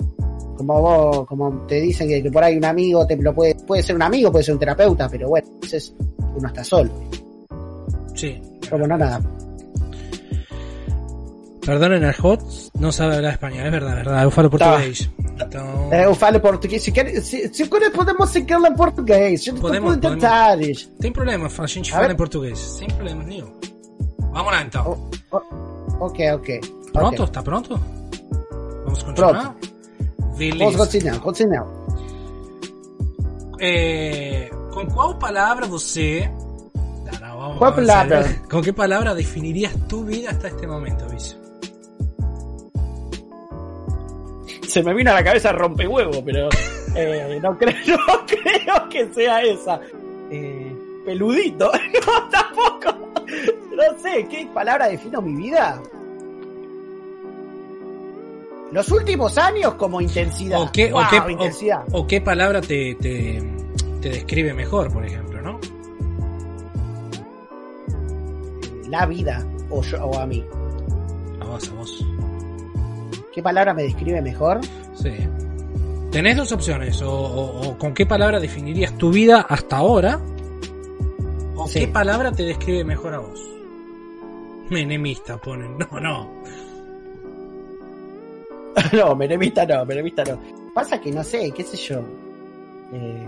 como 0.55 0.81
vos, 0.81 1.27
como 1.27 1.65
te 1.67 1.81
dicen 1.81 2.07
que, 2.07 2.21
que 2.23 2.31
por 2.31 2.43
ahí 2.43 2.57
un 2.57 2.65
amigo 2.65 3.05
te 3.07 3.17
lo 3.17 3.33
puede, 3.33 3.55
puede 3.55 3.83
ser 3.83 3.95
un 3.95 4.03
amigo, 4.03 4.31
puede 4.31 4.43
ser 4.45 4.53
un 4.53 4.59
terapeuta, 4.59 5.09
pero 5.09 5.29
bueno, 5.29 5.47
veces 5.61 5.93
uno 6.35 6.47
está 6.47 6.63
solo. 6.63 6.91
Sí. 8.13 8.39
Pero 8.61 8.77
bueno, 8.77 8.97
nada. 8.97 9.19
Perdonen 11.65 12.03
el 12.03 12.13
hot, 12.21 12.41
no 12.79 12.91
sabe 12.91 13.15
hablar 13.15 13.33
español, 13.33 13.65
es 13.65 13.71
verdad, 13.71 13.95
verdad, 13.95 14.23
eu 14.23 14.31
falo 14.31 14.49
português. 14.49 15.09
Então, 15.41 15.89
É, 15.93 16.05
eu 16.05 16.13
falo 16.13 16.39
português. 16.41 16.83
Se, 16.83 16.91
quer, 16.91 17.21
se, 17.21 17.53
se 17.53 17.65
podemos 17.65 18.29
seguir 18.29 18.55
em 18.55 18.75
português. 18.75 19.45
Podemos, 19.61 19.95
pode 19.97 20.01
tentar. 20.01 20.57
tem 20.99 21.11
problema, 21.11 21.47
a 21.57 21.65
gente 21.67 21.91
fala 21.91 22.11
em 22.11 22.15
português, 22.17 22.59
sem 22.59 22.87
problema 22.89 23.23
nenhum. 23.23 23.51
Vamos 24.33 24.51
lá 24.51 24.61
então. 24.63 24.99
Oh, 25.31 25.37
oh, 25.99 26.05
ok, 26.05 26.31
ok. 26.33 26.59
Pronto? 26.91 27.23
Ok. 27.23 27.31
Tá 27.31 27.41
pronto? 27.43 27.79
Vamos 28.83 29.03
continuar? 29.03 29.55
Vamos 30.19 30.37
Beleza. 30.37 30.77
continuar, 30.77 31.19
continuar. 31.21 31.67
Eh, 33.59 34.49
¿Con 34.73 34.87
cuál 34.87 35.17
palabra 35.17 35.65
você... 35.67 36.29
No, 37.21 37.37
vamos- 37.37 37.57
¿Cuál 37.57 37.73
vamos 37.73 37.89
a 37.89 37.93
palabra? 37.95 38.19
ver. 38.21 38.41
¿Con 38.49 38.61
qué 38.63 38.73
palabra 38.73 39.13
definirías 39.15 39.73
tu 39.87 40.03
vida 40.03 40.31
hasta 40.31 40.47
este 40.49 40.67
momento, 40.67 41.05
Vicio? 41.09 41.37
Se 44.73 44.81
me 44.81 44.91
vino 44.95 45.11
a 45.11 45.13
la 45.13 45.23
cabeza 45.23 45.51
rompehuevo, 45.51 46.23
pero 46.25 46.49
eh, 46.95 47.39
no, 47.41 47.55
creo, 47.59 47.75
no 47.87 48.25
creo 48.25 48.89
que 48.89 49.13
sea 49.13 49.41
esa. 49.43 49.79
Eh, 50.31 50.75
peludito. 51.05 51.71
No, 52.07 52.29
tampoco. 52.29 53.11
No 53.75 53.99
sé, 54.01 54.27
¿qué 54.29 54.47
palabra 54.53 54.87
defino 54.87 55.21
mi 55.21 55.35
vida? 55.43 55.79
Los 58.71 58.91
últimos 58.91 59.37
años 59.37 59.75
como 59.75 60.01
intensidad. 60.01 60.59
¿O 60.59 60.71
qué, 60.71 60.91
o 60.91 60.99
qué- 61.09 61.19
o- 61.19 61.29
intensidad. 61.29 61.83
o 61.91 62.07
qué 62.07 62.19
palabra 62.21 62.59
te, 62.59 62.95
te, 62.95 63.43
te 64.01 64.09
describe 64.09 64.53
mejor, 64.55 64.91
por 64.91 65.05
ejemplo, 65.05 65.39
¿no? 65.41 65.59
La 68.89 69.05
vida 69.05 69.45
o, 69.69 69.81
yo, 69.83 70.03
o 70.03 70.19
a 70.19 70.25
mí. 70.25 70.43
A 71.41 71.45
vos, 71.45 71.69
a 71.69 71.73
vos. 71.73 72.05
¿Qué 73.33 73.41
palabra 73.41 73.73
me 73.73 73.83
describe 73.83 74.21
mejor? 74.21 74.59
Sí. 74.95 75.11
Tenés 76.11 76.37
dos 76.37 76.51
opciones, 76.51 77.01
o, 77.01 77.11
o- 77.11 77.69
o 77.69 77.77
con 77.77 77.93
qué 77.93 78.05
palabra 78.05 78.39
definirías 78.39 78.95
tu 78.97 79.11
vida 79.11 79.41
hasta 79.49 79.77
ahora, 79.77 80.19
o 81.55 81.67
Sí. 81.67 81.79
qué 81.81 81.87
palabra 81.87 82.31
te 82.31 82.43
describe 82.43 82.83
mejor 82.83 83.15
a 83.15 83.19
vos. 83.19 83.39
Menemista 84.69 85.37
ponen, 85.37 85.77
no, 85.79 85.99
no. 85.99 86.29
no, 88.93 89.15
menemista 89.15 89.65
no, 89.65 89.85
menemista 89.85 90.23
no. 90.23 90.39
Pasa 90.73 90.99
que 90.99 91.11
no 91.11 91.23
sé, 91.23 91.51
qué 91.51 91.63
sé 91.63 91.77
yo. 91.77 92.01
Eh, 92.93 93.27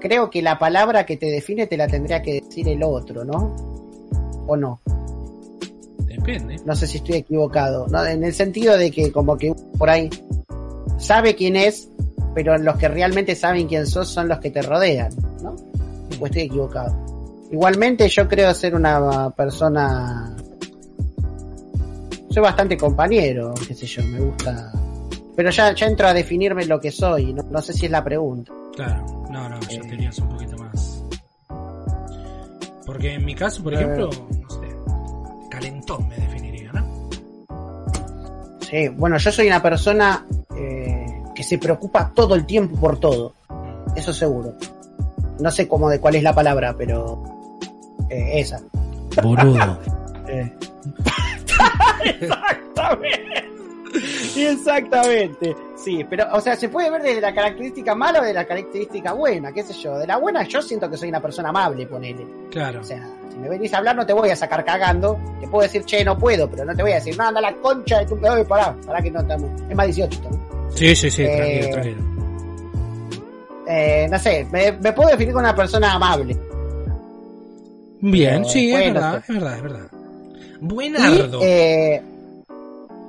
creo 0.00 0.30
que 0.30 0.42
la 0.42 0.58
palabra 0.58 1.04
que 1.06 1.16
te 1.16 1.26
define 1.26 1.66
te 1.66 1.76
la 1.76 1.86
tendría 1.86 2.22
que 2.22 2.40
decir 2.40 2.68
el 2.68 2.82
otro, 2.82 3.24
¿no? 3.24 3.54
¿O 4.46 4.56
no? 4.56 4.80
Depende. 6.24 6.60
No 6.64 6.74
sé 6.74 6.86
si 6.86 6.98
estoy 6.98 7.16
equivocado. 7.16 7.86
¿no? 7.88 8.04
En 8.04 8.24
el 8.24 8.32
sentido 8.32 8.76
de 8.76 8.90
que 8.90 9.12
como 9.12 9.36
que 9.36 9.50
uno 9.50 9.60
por 9.78 9.90
ahí 9.90 10.08
sabe 10.98 11.34
quién 11.34 11.56
es, 11.56 11.88
pero 12.34 12.56
los 12.58 12.76
que 12.76 12.88
realmente 12.88 13.34
saben 13.34 13.68
quién 13.68 13.86
sos 13.86 14.08
son 14.08 14.28
los 14.28 14.38
que 14.38 14.50
te 14.50 14.62
rodean, 14.62 15.12
¿no? 15.42 15.54
¿O 16.20 16.26
estoy 16.26 16.42
equivocado? 16.42 16.96
Igualmente 17.52 18.08
yo 18.08 18.26
creo 18.26 18.52
ser 18.54 18.74
una 18.74 19.30
persona... 19.30 20.34
Soy 22.30 22.42
bastante 22.42 22.76
compañero, 22.76 23.54
qué 23.66 23.74
sé 23.74 23.86
yo, 23.86 24.02
me 24.04 24.20
gusta... 24.20 24.72
Pero 25.36 25.50
ya, 25.50 25.72
ya 25.74 25.86
entro 25.86 26.08
a 26.08 26.14
definirme 26.14 26.64
lo 26.64 26.80
que 26.80 26.90
soy, 26.90 27.32
no, 27.32 27.42
no 27.44 27.60
sé 27.62 27.72
si 27.72 27.86
es 27.86 27.90
la 27.92 28.02
pregunta. 28.02 28.52
Claro, 28.74 29.24
no, 29.30 29.48
no, 29.48 29.60
ya 29.60 29.76
Eh. 29.78 29.82
tenías 29.88 30.18
un 30.18 30.28
poquito 30.28 30.56
más. 30.58 31.02
Porque 32.86 33.14
en 33.14 33.24
mi 33.24 33.34
caso, 33.34 33.62
por 33.62 33.74
ejemplo, 33.74 34.10
calentón 35.54 36.08
me 36.08 36.16
definiría, 36.16 36.72
¿no? 36.72 37.08
Sí, 38.60 38.88
bueno, 38.88 39.18
yo 39.18 39.30
soy 39.30 39.46
una 39.46 39.62
persona 39.62 40.26
eh, 40.56 41.22
que 41.34 41.42
se 41.42 41.58
preocupa 41.58 42.12
todo 42.14 42.34
el 42.34 42.44
tiempo 42.44 42.78
por 42.78 42.98
todo, 42.98 43.34
eso 43.94 44.12
seguro. 44.12 44.54
No 45.40 45.50
sé 45.50 45.68
cómo 45.68 45.88
de 45.88 46.00
cuál 46.00 46.16
es 46.16 46.22
la 46.22 46.34
palabra, 46.34 46.74
pero 46.76 47.22
eh, 48.10 48.40
esa. 48.40 48.60
Boludo. 49.22 49.78
Eh. 50.26 50.50
Exactamente. 52.02 53.44
Exactamente. 54.36 55.54
Sí, 55.76 56.04
pero, 56.08 56.26
o 56.32 56.40
sea, 56.40 56.56
se 56.56 56.68
puede 56.68 56.90
ver 56.90 57.02
desde 57.02 57.20
la 57.20 57.34
característica 57.34 57.94
mala 57.94 58.20
o 58.20 58.24
de 58.24 58.32
la 58.32 58.46
característica 58.46 59.12
buena, 59.12 59.52
qué 59.52 59.62
sé 59.62 59.74
yo. 59.74 59.98
De 59.98 60.06
la 60.06 60.16
buena, 60.16 60.42
yo 60.44 60.62
siento 60.62 60.90
que 60.90 60.96
soy 60.96 61.10
una 61.10 61.20
persona 61.20 61.50
amable, 61.50 61.86
ponele. 61.86 62.26
Claro. 62.50 62.80
O 62.80 62.84
sea, 62.84 63.06
si 63.34 63.40
me 63.40 63.48
venís 63.48 63.74
a 63.74 63.78
hablar, 63.78 63.96
no 63.96 64.06
te 64.06 64.12
voy 64.12 64.30
a 64.30 64.36
sacar 64.36 64.64
cagando. 64.64 65.18
Te 65.40 65.48
puedo 65.48 65.62
decir, 65.64 65.84
che, 65.84 66.04
no 66.04 66.16
puedo, 66.16 66.48
pero 66.48 66.64
no 66.64 66.74
te 66.74 66.82
voy 66.82 66.92
a 66.92 66.96
decir, 66.96 67.16
no, 67.18 67.24
anda 67.26 67.40
la 67.40 67.52
concha 67.54 67.98
de 67.98 68.06
tu 68.06 68.16
pedo 68.18 68.44
pará, 68.46 68.74
pará 68.86 69.02
que 69.02 69.10
no 69.10 69.20
estamos. 69.20 69.50
Es 69.68 69.76
más 69.76 69.86
18, 69.86 70.20
¿no? 70.22 70.70
Sí, 70.74 70.94
sí, 70.94 71.10
sí, 71.10 71.22
Eh, 71.22 71.36
tranquilo, 71.36 71.70
tranquilo. 71.72 72.14
Eh, 73.66 74.06
no 74.10 74.18
sé, 74.18 74.46
me, 74.52 74.72
me 74.72 74.92
puedo 74.92 75.08
definir 75.10 75.32
como 75.32 75.44
una 75.44 75.54
persona 75.56 75.94
amable. 75.94 76.36
Bien, 78.00 78.34
pero 78.42 78.48
sí, 78.48 78.72
es 78.72 78.92
verdad, 78.92 79.16
es 79.26 79.34
verdad, 79.34 79.56
es 79.56 79.62
verdad. 79.62 79.86
Buenardo. 80.60 81.40
Y, 81.40 81.44
eh, 81.44 82.02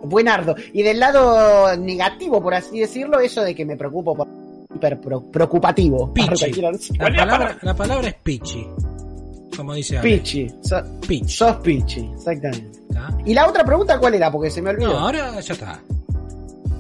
buenardo. 0.03 0.55
Y 0.73 0.83
del 0.83 0.99
lado 0.99 1.75
negativo, 1.77 2.41
por 2.41 2.53
así 2.53 2.79
decirlo, 2.79 3.19
eso 3.19 3.41
de 3.43 3.53
que 3.53 3.65
me 3.65 3.75
preocupo 3.75 4.15
por 4.15 4.27
hiper 4.73 4.99
preocupativo. 4.99 6.13
Pichi. 6.13 6.51
¿Cuál 6.61 6.75
es 6.75 6.89
La 6.97 7.09
la 7.09 7.09
palabra, 7.09 7.37
palabra? 7.37 7.57
la 7.61 7.73
palabra 7.75 8.07
es 8.07 8.15
pichi. 8.15 8.67
Como 9.55 9.73
dice 9.73 9.97
Ale. 9.97 10.17
Pichi. 10.17 10.47
So- 10.61 10.83
Pitch. 11.07 11.29
sos 11.29 11.55
pichi, 11.57 12.09
exactamente. 12.15 12.79
Y 13.25 13.33
la 13.33 13.47
otra 13.47 13.63
pregunta, 13.63 13.97
¿cuál 13.99 14.15
era? 14.15 14.31
Porque 14.31 14.49
se 14.49 14.61
me 14.61 14.69
olvidó. 14.71 14.93
No, 14.93 14.99
ahora 14.99 15.39
ya 15.39 15.53
está. 15.53 15.79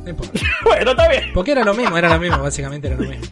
No 0.03 0.09
importa. 0.09 0.39
bueno, 0.65 0.91
está 0.91 1.09
bien. 1.09 1.23
Porque 1.33 1.51
era 1.51 1.63
lo 1.63 1.73
mismo, 1.73 1.97
era 1.97 2.09
lo 2.13 2.19
mismo, 2.19 2.39
básicamente 2.41 2.87
era 2.87 2.97
lo 2.97 3.07
mismo. 3.09 3.25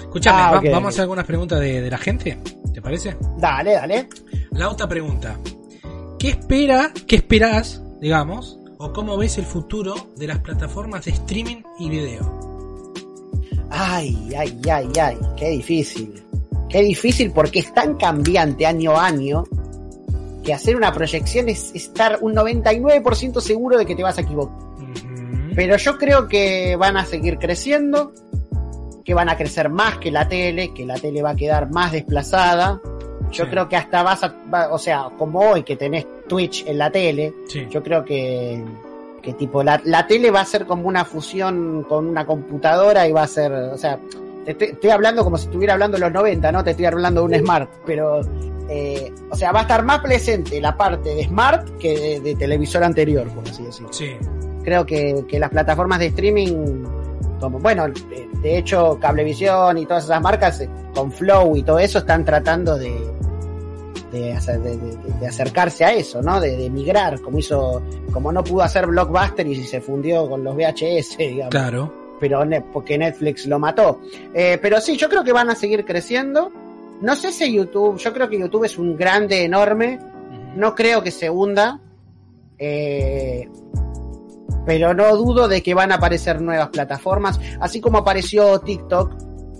Escúchame, 0.00 0.38
Ah, 0.40 0.50
va- 0.52 0.60
vamos 0.60 0.78
ok. 0.78 0.84
a 0.84 0.88
hacer 0.88 1.00
algunas 1.02 1.24
preguntas 1.26 1.60
de, 1.60 1.80
de 1.80 1.90
la 1.90 1.98
gente, 1.98 2.38
¿te 2.72 2.80
parece? 2.82 3.16
Dale, 3.38 3.72
dale. 3.72 4.08
La 4.52 4.68
otra 4.70 4.88
pregunta. 4.88 5.38
¿Qué 6.18 6.30
espera, 6.30 6.92
qué 7.06 7.16
esperás, 7.16 7.82
digamos, 8.00 8.58
o 8.78 8.92
cómo 8.92 9.16
ves 9.16 9.38
el 9.38 9.44
futuro 9.44 9.94
de 10.16 10.26
las 10.26 10.38
plataformas 10.38 11.04
de 11.04 11.12
streaming 11.12 11.62
y 11.78 11.88
video? 11.90 12.38
Ay, 13.70 14.30
ay, 14.36 14.60
ay, 14.70 14.88
ay. 15.00 15.18
Qué 15.36 15.48
difícil. 15.50 16.22
Qué 16.68 16.82
difícil 16.82 17.30
porque 17.32 17.60
es 17.60 17.72
tan 17.72 17.94
cambiante 17.96 18.66
año 18.66 18.92
a 18.96 19.06
año 19.06 19.44
que 20.44 20.52
hacer 20.52 20.76
una 20.76 20.92
proyección 20.92 21.48
es 21.48 21.74
estar 21.74 22.18
un 22.20 22.34
99% 22.34 23.40
seguro 23.40 23.78
de 23.78 23.86
que 23.86 23.94
te 23.94 24.02
vas 24.02 24.18
a 24.18 24.22
equivocar. 24.22 24.56
Pero 25.54 25.76
yo 25.76 25.98
creo 25.98 26.28
que 26.28 26.76
van 26.76 26.96
a 26.96 27.04
seguir 27.04 27.38
creciendo, 27.38 28.12
que 29.04 29.12
van 29.14 29.28
a 29.28 29.36
crecer 29.36 29.68
más 29.70 29.98
que 29.98 30.10
la 30.10 30.28
tele, 30.28 30.72
que 30.72 30.86
la 30.86 30.94
tele 30.96 31.20
va 31.22 31.30
a 31.30 31.36
quedar 31.36 31.70
más 31.70 31.92
desplazada. 31.92 32.80
Yo 33.32 33.44
Sí. 33.44 33.50
creo 33.50 33.68
que 33.68 33.76
hasta 33.76 34.02
vas 34.02 34.22
a, 34.22 34.34
va- 34.52 34.68
o 34.72 34.78
sea, 34.78 35.08
como 35.18 35.40
hoy 35.40 35.62
que 35.64 35.76
tenés 35.76 36.06
Twitch 36.28 36.64
en 36.66 36.78
la 36.78 36.90
tele, 36.90 37.34
Sí. 37.48 37.66
yo 37.70 37.82
creo 37.82 38.04
que, 38.04 38.62
que 39.20 39.32
tipo, 39.34 39.62
la, 39.62 39.80
la 39.84 40.06
tele 40.06 40.30
va 40.30 40.40
a 40.42 40.44
ser 40.44 40.64
como 40.64 40.86
una 40.88 41.04
fusión 41.04 41.84
con 41.88 42.06
una 42.06 42.24
computadora 42.24 43.06
y 43.08 43.12
va 43.12 43.22
a 43.24 43.26
ser, 43.26 43.52
o 43.52 43.76
sea, 43.76 43.98
te 44.48 44.52
estoy, 44.52 44.68
estoy 44.68 44.90
hablando 44.90 45.24
como 45.24 45.36
si 45.36 45.44
estuviera 45.46 45.74
hablando 45.74 45.96
de 45.96 46.00
los 46.00 46.12
90, 46.12 46.50
¿no? 46.52 46.64
Te 46.64 46.70
estoy 46.70 46.86
hablando 46.86 47.20
de 47.26 47.36
un 47.36 47.44
Smart, 47.44 47.70
pero, 47.84 48.20
eh, 48.70 49.12
o 49.30 49.36
sea, 49.36 49.52
va 49.52 49.60
a 49.60 49.62
estar 49.62 49.84
más 49.84 50.00
presente 50.00 50.60
la 50.60 50.76
parte 50.76 51.14
de 51.14 51.24
Smart 51.24 51.68
que 51.78 51.98
de, 51.98 52.20
de 52.20 52.34
televisor 52.34 52.82
anterior, 52.82 53.26
por 53.28 53.46
así 53.48 53.62
decirlo 53.64 53.92
Sí. 53.92 54.12
creo 54.64 54.86
que, 54.86 55.24
que 55.28 55.38
las 55.38 55.50
plataformas 55.50 55.98
de 55.98 56.06
streaming, 56.06 56.84
como 57.40 57.58
bueno, 57.58 57.86
de, 57.88 58.28
de 58.42 58.58
hecho 58.58 58.98
Cablevisión 59.00 59.78
y 59.78 59.86
todas 59.86 60.04
esas 60.04 60.20
marcas 60.22 60.60
eh, 60.60 60.68
con 60.94 61.12
Flow 61.12 61.56
y 61.56 61.62
todo 61.62 61.78
eso 61.78 61.98
están 61.98 62.24
tratando 62.24 62.76
de 62.78 62.94
de, 64.12 64.20
de- 64.34 64.58
de- 64.78 64.96
de 65.20 65.26
acercarse 65.26 65.84
a 65.84 65.92
eso, 65.92 66.22
¿no? 66.22 66.40
De, 66.40 66.56
de 66.56 66.70
migrar, 66.70 67.20
como 67.20 67.38
hizo, 67.38 67.82
como 68.10 68.32
no 68.32 68.42
pudo 68.42 68.62
hacer 68.62 68.86
Blockbuster 68.86 69.46
y 69.46 69.62
se 69.64 69.82
fundió 69.82 70.28
con 70.30 70.42
los 70.42 70.56
VHS, 70.56 71.18
digamos, 71.18 71.50
Claro. 71.50 71.92
Pero 72.18 72.44
ne- 72.44 72.60
porque 72.60 72.96
Netflix 72.98 73.46
lo 73.46 73.58
mató. 73.58 74.00
Eh, 74.34 74.58
pero 74.60 74.80
sí, 74.80 74.96
yo 74.96 75.08
creo 75.08 75.24
que 75.24 75.32
van 75.32 75.50
a 75.50 75.54
seguir 75.54 75.84
creciendo. 75.84 76.52
No 77.00 77.14
sé 77.14 77.30
si 77.32 77.52
YouTube, 77.52 77.96
yo 77.98 78.12
creo 78.12 78.28
que 78.28 78.38
YouTube 78.40 78.64
es 78.64 78.76
un 78.78 78.96
grande 78.96 79.44
enorme, 79.44 79.98
no 80.56 80.74
creo 80.74 81.02
que 81.02 81.10
se 81.10 81.30
hunda. 81.30 81.80
eh, 82.58 83.48
pero 84.66 84.92
no 84.92 85.16
dudo 85.16 85.48
de 85.48 85.62
que 85.62 85.72
van 85.74 85.92
a 85.92 85.94
aparecer 85.94 86.42
nuevas 86.42 86.68
plataformas, 86.68 87.40
así 87.60 87.80
como 87.80 87.98
apareció 87.98 88.58
TikTok, 88.60 89.14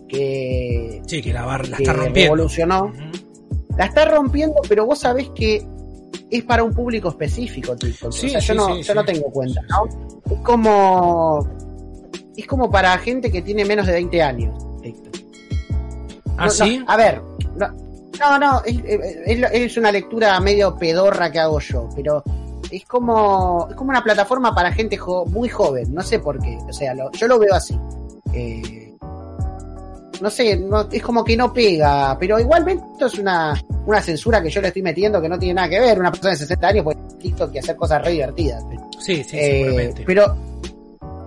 que, 0.06 1.01
Sí, 1.06 1.22
que 1.22 1.32
la, 1.32 1.44
bar- 1.47 1.66
la 1.68 1.76
que 1.78 1.82
está 1.85 1.93
rompiendo. 1.94 2.35
revolucionó. 2.35 2.85
Ujú. 2.86 3.76
La 3.78 3.86
está 3.86 4.05
rompiendo, 4.05 4.56
pero 4.68 4.85
vos 4.85 4.98
sabés 4.98 5.30
que 5.35 5.64
es 6.30 6.43
para 6.44 6.62
un 6.64 6.74
público 6.74 7.09
específico 7.09 7.74
TikTok. 7.76 8.12
Sí, 8.12 8.26
o 8.26 8.30
sea, 8.30 8.40
yo, 8.40 8.52
sí, 8.52 8.59
no, 8.59 8.74
sí, 8.76 8.82
yo 8.82 8.94
no 8.94 9.01
sí. 9.02 9.06
tengo 9.06 9.30
cuenta, 9.30 9.60
¿no? 9.70 10.32
Es 10.35 10.40
como. 10.40 11.48
Es 12.39 12.47
como 12.47 12.70
para 12.70 12.97
gente 12.98 13.31
que 13.32 13.43
tiene 13.43 13.65
menos 13.65 13.86
de 13.86 13.93
20 13.94 14.23
años. 14.23 14.65
TikTok. 14.81 15.15
¿Ah, 16.36 16.44
No, 16.47 16.51
sí? 16.51 16.78
no, 16.78 16.85
a 16.89 16.97
ver, 16.97 17.20
no, 17.56 17.69
no, 18.20 18.39
no, 18.39 18.62
es, 18.65 18.77
es- 18.86 19.51
es 19.52 19.77
una 19.77 19.90
lectura 19.90 20.39
medio 20.40 20.77
pedorra 20.77 21.31
que 21.32 21.40
hago 21.40 21.59
yo, 21.59 21.89
pero 21.97 22.23
es 22.70 22.85
como, 22.85 23.66
es 23.69 23.74
como 23.74 23.90
una 23.90 24.05
plataforma 24.05 24.55
para 24.55 24.70
gente 24.73 24.97
jo- 24.97 25.27
muy 25.27 25.48
joven, 25.48 25.93
no 25.93 26.02
sé 26.02 26.20
por 26.20 26.39
qué, 26.40 26.56
o 26.69 26.73
sea, 26.73 26.94
lo- 26.94 27.10
yo 27.10 27.27
lo 27.27 27.39
veo 27.40 27.55
así. 27.55 27.77
Eh, 28.32 28.94
no 30.20 30.31
sé, 30.31 30.56
no- 30.56 30.86
es 30.93 31.02
como 31.02 31.24
que 31.24 31.36
no 31.36 31.52
pega, 31.52 32.16
pero 32.20 32.39
igualmente 32.39 32.85
esto 32.93 33.06
es 33.06 33.19
una, 33.19 33.60
una 33.86 34.01
censura 34.01 34.40
que 34.40 34.51
yo 34.51 34.60
le 34.60 34.69
estoy 34.69 34.82
metiendo 34.82 35.20
que 35.20 35.28
no 35.28 35.39
tiene 35.40 35.55
nada 35.55 35.69
que 35.69 35.81
ver, 35.81 35.98
una 35.98 36.10
persona 36.12 36.31
de 36.32 36.36
60 36.39 36.69
años 36.69 36.85
puede 36.85 36.98
TikTok 37.20 37.52
y 37.55 37.59
hacer 37.59 37.74
cosas 37.74 38.01
re 38.05 38.12
divertidas. 38.12 38.62
Sí, 39.01 39.24
sí, 39.24 39.36
Eh, 39.39 39.62
seguramente. 39.65 40.05
pero 40.06 40.36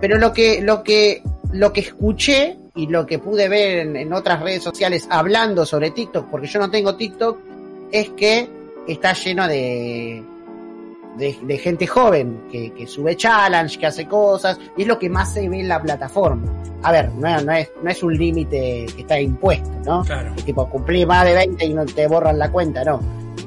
pero 0.02 0.18
lo 0.18 0.32
que 0.34 0.60
lo 0.60 0.82
que 0.82 1.22
lo 1.52 1.72
que 1.72 1.80
escuché 1.80 2.58
y 2.74 2.88
lo 2.88 3.06
que 3.06 3.18
pude 3.18 3.48
ver 3.48 3.78
en, 3.86 3.96
en 3.96 4.12
otras 4.12 4.42
redes 4.42 4.62
sociales 4.62 5.06
hablando 5.10 5.64
sobre 5.64 5.90
TikTok 5.92 6.28
porque 6.30 6.46
yo 6.48 6.58
no 6.58 6.70
tengo 6.70 6.96
TikTok 6.96 7.38
es 7.90 8.10
que 8.10 8.48
está 8.88 9.12
lleno 9.14 9.46
de 9.48 10.22
de, 11.18 11.36
de 11.42 11.58
gente 11.58 11.86
joven 11.86 12.44
que, 12.50 12.72
que 12.72 12.86
sube 12.86 13.14
challenge 13.16 13.78
que 13.78 13.86
hace 13.86 14.06
cosas 14.06 14.58
y 14.78 14.82
es 14.82 14.88
lo 14.88 14.98
que 14.98 15.10
más 15.10 15.32
se 15.34 15.46
ve 15.48 15.60
en 15.60 15.68
la 15.68 15.80
plataforma 15.80 16.50
a 16.82 16.90
ver 16.90 17.10
no, 17.12 17.28
es- 17.36 17.44
no 17.44 17.52
es 17.52 17.70
no 17.82 17.90
es 17.90 18.02
un 18.02 18.16
límite 18.16 18.86
que 18.94 19.02
está 19.02 19.20
impuesto 19.20 19.70
no 19.84 20.02
Claro. 20.04 20.32
tipo 20.44 20.66
cumplí 20.70 21.04
más 21.04 21.26
de 21.26 21.34
20 21.34 21.66
y 21.66 21.74
no 21.74 21.84
te 21.84 22.06
borran 22.06 22.38
la 22.38 22.50
cuenta, 22.50 22.82
no. 22.84 23.00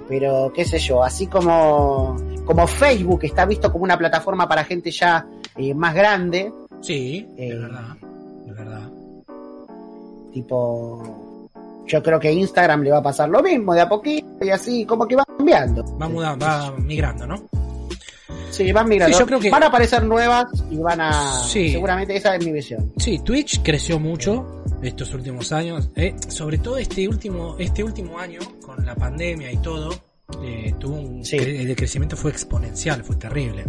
Pero 0.07 0.51
qué 0.53 0.63
sé 0.65 0.77
yo, 0.77 1.03
así 1.03 1.25
como, 1.25 2.15
como 2.45 2.67
Facebook 2.67 3.21
está 3.23 3.45
visto 3.45 3.71
como 3.71 3.83
una 3.83 3.97
plataforma 3.97 4.47
para 4.47 4.63
gente 4.63 4.91
ya 4.91 5.25
eh, 5.55 5.73
más 5.73 5.93
grande, 5.93 6.51
Sí, 6.81 7.27
Eh, 7.37 7.49
es 7.49 7.59
verdad. 7.61 7.95
Es 8.47 8.55
verdad. 8.55 8.89
tipo, 10.33 11.49
yo 11.87 12.03
creo 12.03 12.19
que 12.19 12.31
Instagram 12.31 12.81
le 12.83 12.91
va 12.91 12.97
a 12.97 13.03
pasar 13.03 13.29
lo 13.29 13.41
mismo 13.41 13.73
de 13.73 13.81
a 13.81 13.89
poquito 13.89 14.27
y 14.45 14.49
así, 14.49 14.85
como 14.85 15.07
que 15.07 15.15
va 15.15 15.25
cambiando. 15.25 15.83
Va, 15.97 16.07
mudando, 16.09 16.45
va 16.45 16.71
migrando, 16.77 17.25
¿no? 17.27 17.35
Sí, 18.51 18.71
van 18.71 18.87
migrando. 18.87 19.15
Sí, 19.15 19.19
yo 19.19 19.25
creo 19.25 19.39
que- 19.39 19.49
Van 19.49 19.63
a 19.63 19.67
aparecer 19.67 20.03
nuevas 20.05 20.45
y 20.69 20.77
van 20.77 21.01
a... 21.01 21.33
Sí. 21.43 21.69
Seguramente 21.71 22.15
esa 22.15 22.35
es 22.35 22.45
mi 22.45 22.51
visión. 22.51 22.91
Sí, 22.97 23.19
Twitch 23.19 23.61
creció 23.63 23.99
mucho 23.99 24.63
estos 24.81 25.13
últimos 25.13 25.51
años. 25.51 25.89
eh, 25.95 26.15
sobre 26.27 26.57
todo 26.59 26.77
este 26.77 27.07
último, 27.07 27.55
este 27.59 27.83
último 27.83 28.17
año, 28.19 28.39
con 28.65 28.85
la 28.85 28.95
pandemia 28.95 29.51
y 29.51 29.57
todo, 29.57 29.89
eh, 30.43 30.73
tuvo 30.79 30.95
un 30.99 31.23
Sí. 31.23 31.37
cre- 31.37 31.59
el 31.61 31.75
crecimiento 31.75 32.15
fue 32.17 32.31
exponencial, 32.31 33.03
fue 33.03 33.15
terrible. 33.15 33.63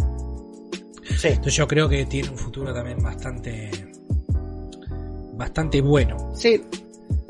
Sí. 1.17 1.29
Entonces 1.29 1.53
yo 1.55 1.67
creo 1.67 1.87
que 1.87 2.05
tiene 2.05 2.29
un 2.29 2.37
futuro 2.37 2.73
también 2.73 3.01
bastante 3.01 3.69
bastante 5.33 5.81
bueno. 5.81 6.31
Sí. 6.35 6.61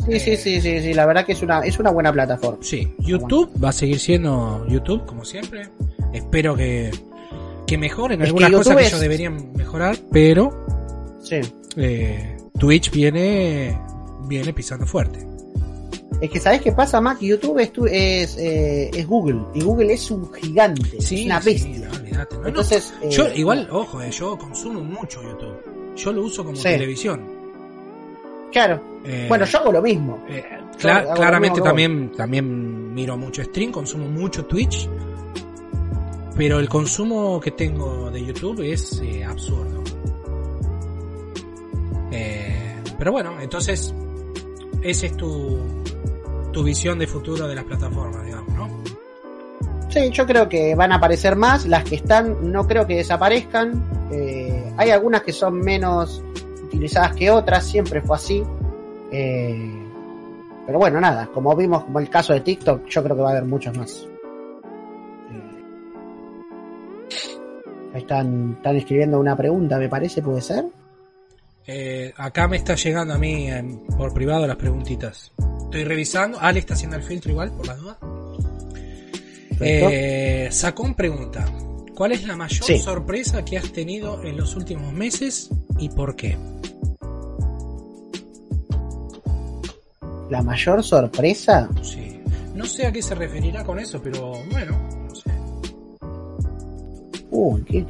Sí, 0.06 0.14
Eh. 0.14 0.20
sí, 0.20 0.38
sí, 0.38 0.62
sí, 0.62 0.80
sí, 0.82 0.94
la 0.94 1.06
verdad 1.06 1.26
que 1.26 1.34
es 1.34 1.42
una, 1.42 1.60
es 1.62 1.78
una 1.80 1.92
buena 1.92 2.12
plataforma. 2.14 2.60
Sí, 2.62 2.94
YouTube 3.00 3.52
va 3.62 3.70
a 3.70 3.74
seguir 3.74 4.00
siendo 4.00 4.66
YouTube 4.68 5.06
como 5.06 5.26
siempre. 5.26 5.70
Espero 6.14 6.56
que 6.56 6.92
que 7.68 7.78
mejoren 7.78 8.22
Es 8.22 8.28
que 8.28 8.30
algunas 8.30 8.52
cosas 8.52 8.78
que 8.78 8.82
es- 8.84 8.88
ellos 8.88 9.02
deberían 9.02 9.52
mejorar, 9.54 9.98
pero 10.10 10.66
Sí. 11.22 11.42
eh, 11.76 12.38
Twitch 12.58 12.90
viene 12.92 13.78
viene 14.26 14.54
pisando 14.54 14.86
fuerte. 14.86 15.26
Es 16.20 16.30
que 16.32 16.40
¿sabes 16.40 16.62
qué 16.62 16.72
pasa, 16.72 17.00
Mac? 17.00 17.20
YouTube 17.20 17.60
es, 17.60 17.72
tu- 17.72 17.86
es, 17.86 18.38
eh, 18.38 18.90
es 18.94 19.06
Google. 19.08 19.40
Y 19.54 19.62
Google 19.62 19.94
es 19.94 20.10
un 20.10 20.32
gigante. 20.34 21.00
Sí, 21.00 21.20
es 21.22 21.26
una 21.28 21.42
sí, 21.42 21.50
bestia. 21.52 21.88
no, 21.90 21.96
olvídate. 21.96 22.36
No, 22.36 22.42
no. 22.42 22.48
Entonces, 22.48 22.94
eh, 23.04 23.10
Yo 23.10 23.28
igual, 23.36 23.68
ojo, 23.72 24.02
eh, 24.02 24.10
yo 24.12 24.38
consumo 24.38 24.82
mucho 24.82 25.22
YouTube. 25.22 25.96
Yo 25.96 26.12
lo 26.12 26.24
uso 26.24 26.44
como 26.44 26.56
Sí. 26.58 26.64
televisión. 26.64 27.22
Claro. 28.52 28.82
Eh, 29.06 29.26
Bueno, 29.30 29.46
yo 29.46 29.60
hago 29.60 29.72
lo 29.72 29.82
mismo. 29.82 30.24
eh, 30.28 30.44
yo 30.80 30.90
cla- 30.90 30.98
hago 31.02 31.10
lo 31.10 31.16
claramente 31.16 31.52
mismo 31.56 31.66
también, 31.66 32.12
también 32.16 32.94
miro 32.96 33.16
mucho 33.18 33.44
stream, 33.44 33.72
consumo 33.72 34.08
mucho 34.08 34.46
Twitch. 34.46 34.90
Pero 36.36 36.60
el 36.60 36.70
consumo 36.70 37.40
que 37.40 37.52
tengo 37.52 38.10
de 38.12 38.26
YouTube 38.26 38.62
es 38.62 39.02
eh, 39.04 39.24
absurdo. 39.24 39.84
Eh, 42.12 42.76
pero 42.98 43.12
bueno, 43.12 43.40
entonces, 43.42 43.94
esa 44.82 45.06
es 45.08 45.18
tu, 45.18 45.60
tu 46.58 46.64
visión 46.64 46.98
de 46.98 47.06
futuro 47.06 47.48
de 47.48 47.54
las 47.54 47.66
plataformas, 47.66 48.26
digamos, 48.26 48.52
¿no? 48.56 48.68
Sí, 49.90 50.10
yo 50.10 50.26
creo 50.26 50.50
que 50.50 50.74
van 50.74 50.92
a 50.92 50.96
aparecer 50.96 51.36
más. 51.36 51.68
Las 51.68 51.84
que 51.84 51.98
están, 51.98 52.52
no 52.52 52.66
creo 52.68 52.88
que 52.88 52.96
desaparezcan. 52.96 54.10
Eh, 54.12 54.74
hay 54.76 54.90
algunas 54.90 55.22
que 55.22 55.32
son 55.32 55.60
menos 55.60 56.24
utilizadas 56.64 57.16
que 57.16 57.30
otras, 57.30 57.64
siempre 57.64 58.02
fue 58.02 58.16
así. 58.16 58.44
Eh, 59.12 59.72
pero 60.66 60.80
bueno, 60.80 61.00
nada, 61.00 61.30
como 61.32 61.56
vimos, 61.56 61.84
como 61.84 62.00
el 62.00 62.10
caso 62.10 62.34
de 62.34 62.42
TikTok, 62.42 62.88
yo 62.88 63.04
creo 63.04 63.16
que 63.16 63.22
va 63.22 63.30
a 63.30 63.32
haber 63.34 63.46
muchos 63.46 63.78
más. 63.78 64.08
Eh, 65.32 65.64
ahí 67.94 68.02
están, 68.02 68.54
están 68.58 68.78
escribiendo 68.78 69.20
una 69.20 69.38
pregunta, 69.38 69.78
me 69.78 69.90
parece, 69.90 70.24
puede 70.24 70.42
ser. 70.42 70.66
Eh, 71.68 72.12
acá 72.18 72.48
me 72.48 72.58
está 72.58 72.74
llegando 72.74 73.14
a 73.14 73.20
mí 73.20 73.48
eh, 73.48 73.64
por 73.96 74.12
privado 74.12 74.48
las 74.48 74.58
preguntitas. 74.58 75.32
Estoy 75.68 75.84
revisando. 75.84 76.40
Ale 76.40 76.60
está 76.60 76.74
haciendo 76.74 76.98
el 76.98 77.04
filtro 77.04 77.32
igual, 77.32 77.52
por 77.52 77.68
las 77.68 77.78
dudas. 77.78 77.98
Eh, 79.60 80.48
Sacón 80.52 80.94
pregunta: 80.96 81.46
¿Cuál 81.96 82.12
es 82.14 82.26
la 82.26 82.36
mayor 82.36 82.64
Sí. 82.64 82.78
sorpresa 82.80 83.44
que 83.44 83.58
has 83.58 83.72
tenido 83.72 84.24
en 84.24 84.38
los 84.38 84.56
últimos 84.56 84.94
meses 84.94 85.50
y 85.80 85.90
por 85.90 86.16
qué? 86.16 86.38
La 90.30 90.42
mayor 90.42 90.84
sorpresa. 90.84 91.70
Sí. 91.82 92.20
No 92.54 92.66
sé 92.66 92.86
a 92.88 92.92
qué 92.92 93.02
se 93.02 93.16
referirá 93.16 93.64
con 93.64 93.80
eso, 93.80 94.02
pero 94.02 94.34
bueno, 94.52 94.78
no 95.08 95.16
sé. 95.16 95.32
Uy, 97.32 97.64
qué. 97.64 97.86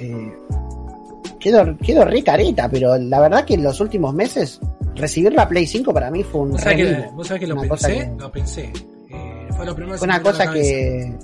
Eh, 0.00 0.32
quedo, 1.38 1.76
quedo 1.78 2.04
re 2.04 2.22
careta, 2.22 2.68
pero 2.68 2.96
la 2.98 3.20
verdad 3.20 3.44
que 3.44 3.54
en 3.54 3.62
los 3.62 3.80
últimos 3.80 4.14
meses 4.14 4.60
recibir 4.98 5.32
la 5.32 5.48
Play 5.48 5.66
5 5.66 5.92
para 5.94 6.10
mí 6.10 6.22
fue 6.22 6.42
un 6.42 6.50
¿Vos 6.52 6.60
sabés 6.60 6.76
que, 6.76 7.08
vos 7.14 7.26
sabés 7.26 7.40
que 7.40 7.46
lo 7.46 7.54
Una 7.54 7.68
pensé? 7.68 7.88
que- 7.98 8.10
Lo 8.18 8.32
pensé. 8.32 8.72
Eh, 9.10 9.48
fue 9.56 9.64
lo 9.66 9.74
primero 9.74 9.98
una 10.02 10.22
cosa 10.22 10.52
que 10.52 11.14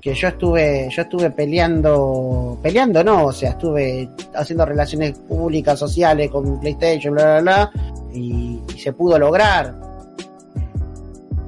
que 0.00 0.14
yo 0.14 0.28
estuve 0.28 0.88
yo 0.90 1.02
estuve 1.02 1.30
peleando 1.30 2.58
peleando 2.62 3.04
no 3.04 3.26
o 3.26 3.32
sea 3.32 3.50
estuve 3.50 4.08
haciendo 4.34 4.64
relaciones 4.66 5.12
públicas 5.18 5.78
sociales 5.78 6.28
con 6.30 6.58
PlayStation 6.60 7.14
bla 7.14 7.40
bla 7.40 7.40
bla 7.40 7.72
y, 8.12 8.58
y 8.74 8.78
se 8.80 8.92
pudo 8.92 9.16
lograr 9.18 9.74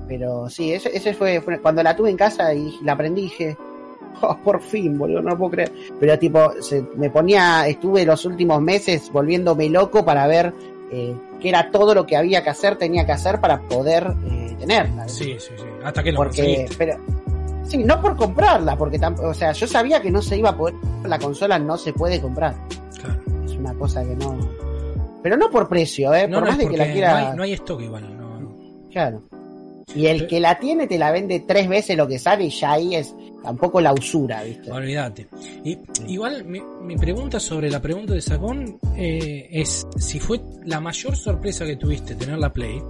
pero 0.07 0.49
sí 0.49 0.73
ese, 0.73 0.97
ese 0.97 1.15
fue, 1.15 1.41
fue- 1.41 1.61
cuando 1.61 1.83
la 1.83 1.97
tuve 1.97 2.11
en 2.11 2.17
casa 2.17 2.53
y 2.55 2.79
la 2.85 2.93
aprendí 2.93 3.23
dije 3.23 3.57
"Oh, 4.23 4.37
por 4.45 4.61
fin 4.63 4.97
boludo 4.99 5.21
no 5.23 5.31
lo 5.31 5.39
puedo 5.39 5.51
creer 5.53 5.73
pero 5.99 6.17
tipo 6.19 6.53
se, 6.61 6.85
me 6.97 7.11
ponía 7.11 7.67
estuve 7.67 8.05
los 8.05 8.25
últimos 8.25 8.61
meses 8.61 9.11
volviéndome 9.13 9.69
loco 9.69 10.05
para 10.05 10.27
ver 10.27 10.53
eh, 10.95 11.17
qué 11.41 11.49
era 11.49 11.71
todo 11.71 11.95
lo 11.95 12.07
que 12.07 12.17
había 12.17 12.43
que 12.45 12.51
hacer 12.51 12.77
tenía 12.77 13.05
que 13.05 13.13
hacer 13.13 13.41
para 13.41 13.61
poder 13.61 14.15
eh, 14.31 14.57
tenerla 14.59 15.09
Sí, 15.09 15.37
sí, 15.39 15.51
sí. 15.57 15.65
Hasta 15.83 16.03
que 16.03 16.13
lo 16.13 16.19
porque 16.19 16.67
pero 16.79 16.97
sí 17.65 17.79
no 17.85 18.01
por 18.01 18.17
comprarla 18.17 18.77
porque 18.77 18.99
tampoco 18.99 19.29
o 19.29 19.35
sea 19.35 19.53
yo 19.53 19.67
sabía 19.67 20.01
que 20.01 20.11
no 20.11 20.23
se 20.23 20.37
iba 20.39 20.51
a 20.51 20.57
poder 20.57 20.75
la 21.05 21.19
consola 21.19 21.59
no 21.59 21.77
se 21.77 21.93
puede 21.93 22.21
comprar 22.21 22.55
Claro. 23.01 23.21
es 23.45 23.53
una 23.53 23.75
cosa 23.75 24.05
que 24.05 24.15
no 24.17 24.37
pero 25.23 25.37
no 25.37 25.51
por 25.51 25.69
precio 25.69 26.15
eh 26.15 26.29
No, 26.29 26.39
por 26.39 26.45
no, 26.45 26.51
más 26.51 26.59
de 26.59 26.69
que 26.69 26.77
la 26.77 26.93
quiera 26.93 27.11
no, 27.21 27.27
hay, 27.31 27.37
no 27.37 27.43
hay 27.43 27.53
stock 27.55 27.81
igual. 27.81 28.17
No, 28.17 28.55
claro 28.91 29.23
y 29.95 30.07
el 30.07 30.27
que 30.27 30.41
la 30.41 30.59
tiene 30.59 30.87
te 30.87 30.99
la 30.99 31.11
vende 31.11 31.41
tres 31.41 31.69
veces 31.69 31.97
lo 31.97 32.07
que 32.09 32.19
sale 32.19 32.45
y 32.45 32.51
ya 32.51 32.73
ahí 32.73 32.95
es 32.95 33.15
tampoco 33.43 33.81
la 33.81 33.93
usura 33.93 34.43
viste 34.43 34.71
Olvídate. 34.71 35.27
Y 35.65 35.77
igual 36.09 36.45
mi, 36.45 36.61
mi 36.83 36.97
pregunta 36.97 37.39
sobre 37.39 37.71
la 37.71 37.81
pregunta 37.83 38.15
de 38.15 38.21
Sacón 38.21 38.79
eh, 38.97 39.49
es 39.51 39.87
si 39.97 40.19
fue 40.21 40.41
la 40.65 40.81
mayor 40.81 41.15
sorpresa 41.17 41.65
que 41.67 41.77
tuviste 41.77 42.15
tener 42.15 42.39
la 42.39 42.53
Play. 42.53 42.81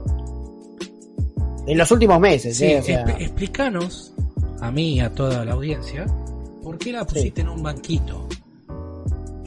en 1.66 1.78
los 1.78 1.90
últimos 1.90 2.20
meses 2.20 2.56
Sí, 2.56 2.66
eh, 2.66 2.78
o 2.78 2.82
sea, 2.82 3.04
exp- 3.04 3.20
explícanos 3.20 4.14
a 4.60 4.70
mí 4.70 4.94
y 4.94 5.00
a 5.00 5.10
toda 5.10 5.44
la 5.44 5.52
audiencia 5.52 6.06
por 6.62 6.78
qué 6.78 6.92
la 6.92 7.04
pusiste 7.04 7.40
en 7.42 7.48
un 7.48 7.62
banquito. 7.62 8.26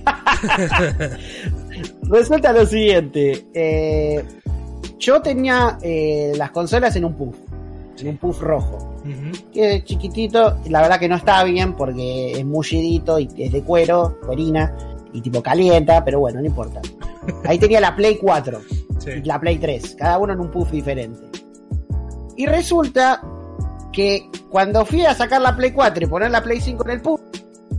resulta 2.04 2.54
lo 2.54 2.66
siguiente 2.66 3.46
eh, 3.54 4.24
yo 5.00 5.22
tenía 5.22 5.78
eh, 5.82 6.34
las 6.36 6.52
consolas 6.52 6.96
en 6.96 7.06
un 7.06 7.14
puff 7.14 7.36
en 8.00 8.10
un 8.10 8.18
puff 8.18 8.42
rojo 8.42 8.94
que 9.54 9.76
es 9.78 9.86
chiquitito, 9.86 10.58
la 10.70 10.82
verdad 10.82 11.00
que 11.00 11.08
no 11.08 11.16
está 11.16 11.44
bien 11.46 11.74
porque 11.76 12.34
es 12.34 12.46
mullidito 12.46 13.18
y 13.20 13.28
es 13.38 13.52
de 13.54 13.64
cuero, 13.64 14.18
cuerina, 14.26 14.76
y 15.14 15.22
tipo 15.22 15.42
calienta, 15.42 16.04
pero 16.04 16.20
bueno, 16.20 16.40
no 16.42 16.46
importa. 16.46 16.82
Ahí 17.46 17.58
tenía 17.58 17.80
la 17.80 17.96
Play 17.96 18.18
4 18.18 18.60
Sí. 19.00 19.12
y 19.12 19.22
la 19.24 19.40
Play 19.40 19.58
3, 19.60 19.96
cada 19.98 20.18
uno 20.18 20.34
en 20.34 20.42
un 20.42 20.52
puff 20.52 20.72
diferente. 20.72 21.22
Y 22.36 22.46
resulta 22.48 23.22
que 23.94 24.30
cuando 24.50 24.86
fui 24.86 25.06
a 25.06 25.14
sacar 25.16 25.42
la 25.42 25.56
Play 25.56 25.72
4 25.72 26.04
y 26.04 26.08
poner 26.08 26.30
la 26.32 26.44
Play 26.44 26.60
5 26.60 26.84
en 26.86 26.92
el 26.92 27.02
puff, 27.02 27.22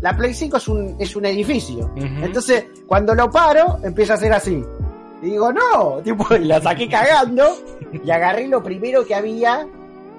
la 0.01 0.17
Play 0.17 0.33
5 0.33 0.57
es 0.57 0.69
un, 0.69 0.97
es 0.99 1.15
un 1.15 1.27
edificio. 1.27 1.93
Entonces, 1.97 2.65
cuando 2.87 3.15
lo 3.15 3.31
paro, 3.31 3.79
empieza 3.85 4.15
a 4.15 4.17
hacer 4.17 4.33
así. 4.33 4.65
Y 5.23 5.27
digo, 5.31 5.53
no, 5.53 6.01
tipo, 6.03 6.27
y 6.37 6.45
la 6.45 6.61
saqué 6.61 6.89
cagando 6.89 7.45
y 8.05 8.11
agarré 8.11 8.47
lo 8.49 8.63
primero 8.63 9.05
que 9.07 9.15
había, 9.15 9.67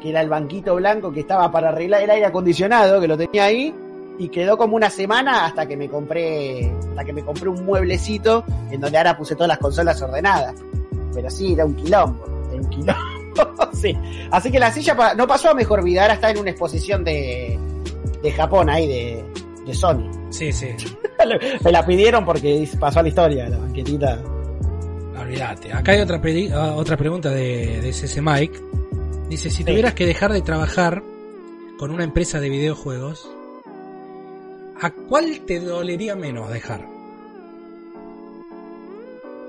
que 0.01 0.09
era 0.09 0.21
el 0.21 0.29
banquito 0.29 0.75
blanco 0.75 1.11
que 1.11 1.21
estaba 1.21 1.51
para 1.51 1.69
arreglar 1.69 2.01
el 2.03 2.09
aire 2.09 2.25
acondicionado, 2.25 2.99
que 2.99 3.07
lo 3.07 3.17
tenía 3.17 3.45
ahí, 3.45 3.73
y 4.17 4.27
quedó 4.29 4.57
como 4.57 4.75
una 4.75 4.89
semana 4.89 5.45
hasta 5.45 5.65
que 5.65 5.77
me 5.77 5.87
compré, 5.87 6.69
hasta 6.89 7.05
que 7.05 7.13
me 7.13 7.23
compré 7.23 7.47
un 7.49 7.63
mueblecito 7.65 8.43
en 8.69 8.81
donde 8.81 8.97
ahora 8.97 9.17
puse 9.17 9.35
todas 9.35 9.47
las 9.47 9.57
consolas 9.59 10.01
ordenadas. 10.01 10.55
Pero 11.13 11.29
sí, 11.29 11.53
era 11.53 11.65
un 11.65 11.73
quilombo, 11.75 12.25
era 12.51 12.61
un 12.61 12.69
quilombo. 12.69 13.71
sí. 13.73 13.97
Así 14.31 14.51
que 14.51 14.59
la 14.59 14.71
silla 14.71 14.95
pa- 14.97 15.13
no 15.13 15.25
pasó 15.25 15.49
a 15.51 15.53
mejor 15.53 15.81
vida, 15.83 16.01
ahora 16.01 16.15
está 16.15 16.31
en 16.31 16.39
una 16.39 16.49
exposición 16.49 17.03
de, 17.05 17.57
de 18.21 18.31
Japón 18.33 18.69
ahí, 18.69 18.87
de, 18.87 19.23
de 19.65 19.73
Sony. 19.73 20.09
Sí, 20.29 20.51
sí. 20.51 20.67
Me 21.63 21.71
la 21.71 21.85
pidieron 21.85 22.25
porque 22.25 22.67
pasó 22.77 22.99
a 22.99 23.03
la 23.03 23.09
historia, 23.09 23.47
la 23.47 23.57
banquetita. 23.57 24.19
Olvídate. 25.29 25.71
Acá 25.73 25.91
hay 25.91 25.99
otra, 26.01 26.19
pedi- 26.21 26.51
ah, 26.51 26.73
otra 26.75 26.97
pregunta 26.97 27.29
de, 27.29 27.81
de 27.81 27.93
CC 27.93 28.19
Mike. 28.21 28.59
Dice, 29.29 29.51
si 29.51 29.63
tuvieras 29.63 29.93
que 29.93 30.07
dejar 30.07 30.33
de 30.33 30.41
trabajar 30.41 31.03
con 31.77 31.91
una 31.91 32.03
empresa 32.03 32.39
de 32.39 32.49
videojuegos, 32.49 33.29
¿a 34.81 34.89
cuál 34.89 35.41
te 35.45 35.59
dolería 35.59 36.15
menos 36.15 36.49
dejar? 36.49 36.81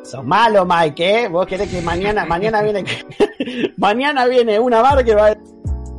Sos 0.04 0.24
malo, 0.24 0.66
Mike, 0.66 1.22
¿eh? 1.24 1.28
Vos 1.28 1.46
querés 1.46 1.70
que 1.70 1.80
mañana, 1.80 2.26
mañana 2.26 2.60
viene, 2.62 2.84
mañana 3.78 4.26
viene 4.26 4.58
una 4.60 4.82
bar 4.82 5.02
que 5.04 5.14
va 5.14 5.26
a 5.26 5.28
decir 5.30 5.44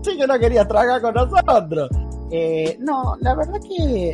sí 0.03 0.17
que 0.17 0.27
no 0.27 0.37
querías 0.39 0.67
trabajar 0.67 1.01
con 1.01 1.13
nosotros. 1.13 1.89
Eh, 2.31 2.77
no, 2.79 3.15
la 3.19 3.35
verdad 3.35 3.59
que, 3.61 4.13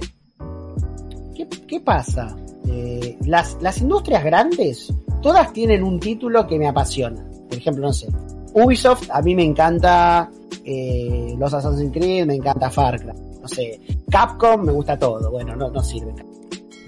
¿qué, 1.45 1.79
pasa? 1.79 2.35
Eh, 2.67 3.17
las, 3.25 3.57
las 3.61 3.79
industrias 3.79 4.23
grandes, 4.23 4.93
todas 5.21 5.53
tienen 5.53 5.83
un 5.83 5.99
título 5.99 6.47
que 6.47 6.57
me 6.57 6.67
apasiona. 6.67 7.23
Por 7.47 7.57
ejemplo, 7.57 7.87
no 7.87 7.93
sé, 7.93 8.07
Ubisoft, 8.53 9.09
a 9.11 9.21
mí 9.21 9.35
me 9.35 9.43
encanta 9.43 10.29
eh, 10.65 11.35
los 11.37 11.53
Assassin's 11.53 11.93
Creed, 11.93 12.25
me 12.25 12.35
encanta 12.35 12.69
Far 12.69 12.99
Cry. 12.99 13.13
No 13.41 13.47
sé, 13.47 13.79
Capcom 14.09 14.63
me 14.63 14.71
gusta 14.71 14.97
todo. 14.97 15.29
Bueno, 15.31 15.55
no, 15.55 15.69
no 15.69 15.83
sirve. 15.83 16.13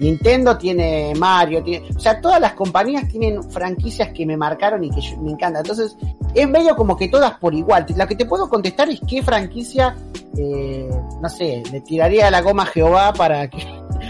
Nintendo 0.00 0.56
tiene 0.56 1.12
Mario, 1.14 1.62
tiene, 1.62 1.86
o 1.94 2.00
sea, 2.00 2.20
todas 2.20 2.40
las 2.40 2.54
compañías 2.54 3.06
tienen 3.08 3.42
franquicias 3.50 4.08
que 4.14 4.24
me 4.24 4.36
marcaron 4.36 4.82
y 4.82 4.90
que 4.90 5.00
me 5.18 5.30
encantan. 5.30 5.62
Entonces, 5.62 5.94
es 6.34 6.48
medio 6.48 6.74
como 6.74 6.96
que 6.96 7.08
todas 7.08 7.38
por 7.38 7.54
igual. 7.54 7.86
Lo 7.94 8.06
que 8.06 8.16
te 8.16 8.24
puedo 8.24 8.48
contestar 8.48 8.88
es 8.88 9.00
qué 9.06 9.22
franquicia, 9.22 9.94
eh, 10.38 10.88
no 11.20 11.28
sé, 11.28 11.62
le 11.70 11.82
tiraría 11.82 12.30
la 12.30 12.40
goma 12.40 12.62
a 12.62 12.66
Jehová 12.66 13.12
para 13.12 13.48
que, 13.48 13.58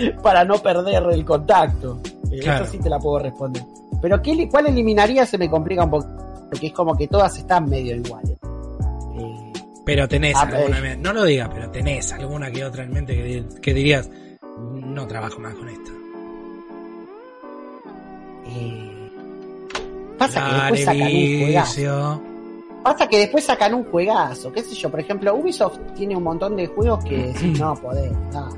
para 0.22 0.44
no 0.44 0.58
perder 0.58 1.02
el 1.10 1.24
contacto. 1.24 2.00
Eh, 2.30 2.38
Claro. 2.40 2.64
Eso 2.64 2.72
sí 2.72 2.78
te 2.78 2.88
la 2.88 2.98
puedo 2.98 3.18
responder. 3.18 3.62
Pero 4.00 4.22
¿qué, 4.22 4.48
cuál 4.48 4.66
eliminaría 4.68 5.26
se 5.26 5.36
me 5.36 5.50
complica 5.50 5.84
un 5.84 5.90
poco. 5.90 6.06
Porque 6.50 6.68
es 6.68 6.72
como 6.72 6.96
que 6.96 7.06
todas 7.08 7.36
están 7.36 7.68
medio 7.68 7.94
iguales. 7.96 8.38
Eh, 9.18 9.52
Pero 9.84 10.06
tenés 10.08 10.34
Ah, 10.36 10.42
alguna, 10.42 10.78
eh. 10.92 10.96
no 10.96 11.12
lo 11.12 11.24
digas, 11.24 11.48
pero 11.52 11.70
tenés 11.70 12.12
alguna 12.12 12.50
que 12.50 12.64
otra 12.64 12.84
en 12.84 12.92
mente 12.92 13.14
que, 13.16 13.22
di- 13.24 13.60
que 13.60 13.74
dirías, 13.74 14.08
no 14.72 15.06
trabajo 15.06 15.38
más 15.40 15.54
con 15.54 15.68
esta. 15.68 15.90
eh, 18.46 19.10
pasa 20.18 20.40
que 20.40 20.54
después 20.74 20.84
sacan 20.84 21.12
un 21.12 21.40
juegazo. 21.40 22.22
Pasa 22.82 23.06
que 23.08 23.18
después 23.18 23.44
sacan 23.44 23.74
un 23.74 23.84
juegazo, 23.84 24.52
qué 24.52 24.62
sé 24.62 24.74
yo, 24.74 24.90
por 24.90 25.00
ejemplo, 25.00 25.34
Ubisoft 25.34 25.78
tiene 25.94 26.16
un 26.16 26.22
montón 26.22 26.56
de 26.56 26.66
juegos 26.66 27.04
que 27.04 27.16
decís, 27.32 27.58
no, 27.60 27.74
podés, 27.74 28.10
no, 28.32 28.48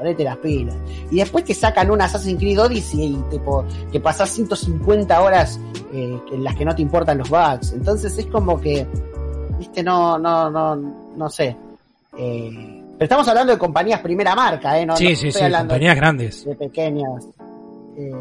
ponete 0.00 0.24
las 0.24 0.38
pilas. 0.38 0.74
Y 1.10 1.16
después 1.16 1.44
te 1.44 1.54
sacan 1.54 1.90
un 1.90 2.00
Assassin's 2.00 2.38
Creed 2.38 2.58
Odyssey 2.58 3.04
y 3.04 3.30
tipo, 3.30 3.64
que 3.92 4.00
pasás 4.00 4.30
150 4.30 5.20
horas 5.20 5.60
eh, 5.92 6.18
en 6.32 6.42
las 6.42 6.56
que 6.56 6.64
no 6.64 6.74
te 6.74 6.80
importan 6.80 7.18
los 7.18 7.28
bugs. 7.28 7.74
Entonces 7.74 8.16
es 8.16 8.26
como 8.26 8.58
que, 8.58 8.86
viste, 9.58 9.82
no, 9.82 10.18
no, 10.18 10.50
no, 10.50 10.74
no 10.74 11.28
sé. 11.28 11.54
Eh, 12.16 12.82
pero 12.92 13.04
estamos 13.04 13.28
hablando 13.28 13.52
de 13.52 13.58
compañías 13.58 14.00
primera 14.00 14.34
marca, 14.34 14.78
¿eh? 14.78 14.86
No, 14.86 14.96
sí, 14.96 15.04
no 15.04 15.16
sí, 15.16 15.28
estoy 15.28 15.50
sí, 15.50 15.56
compañías 15.58 15.96
grandes. 15.96 16.44
de 16.46 16.54
pequeñas. 16.54 17.28
Eh, 17.96 18.12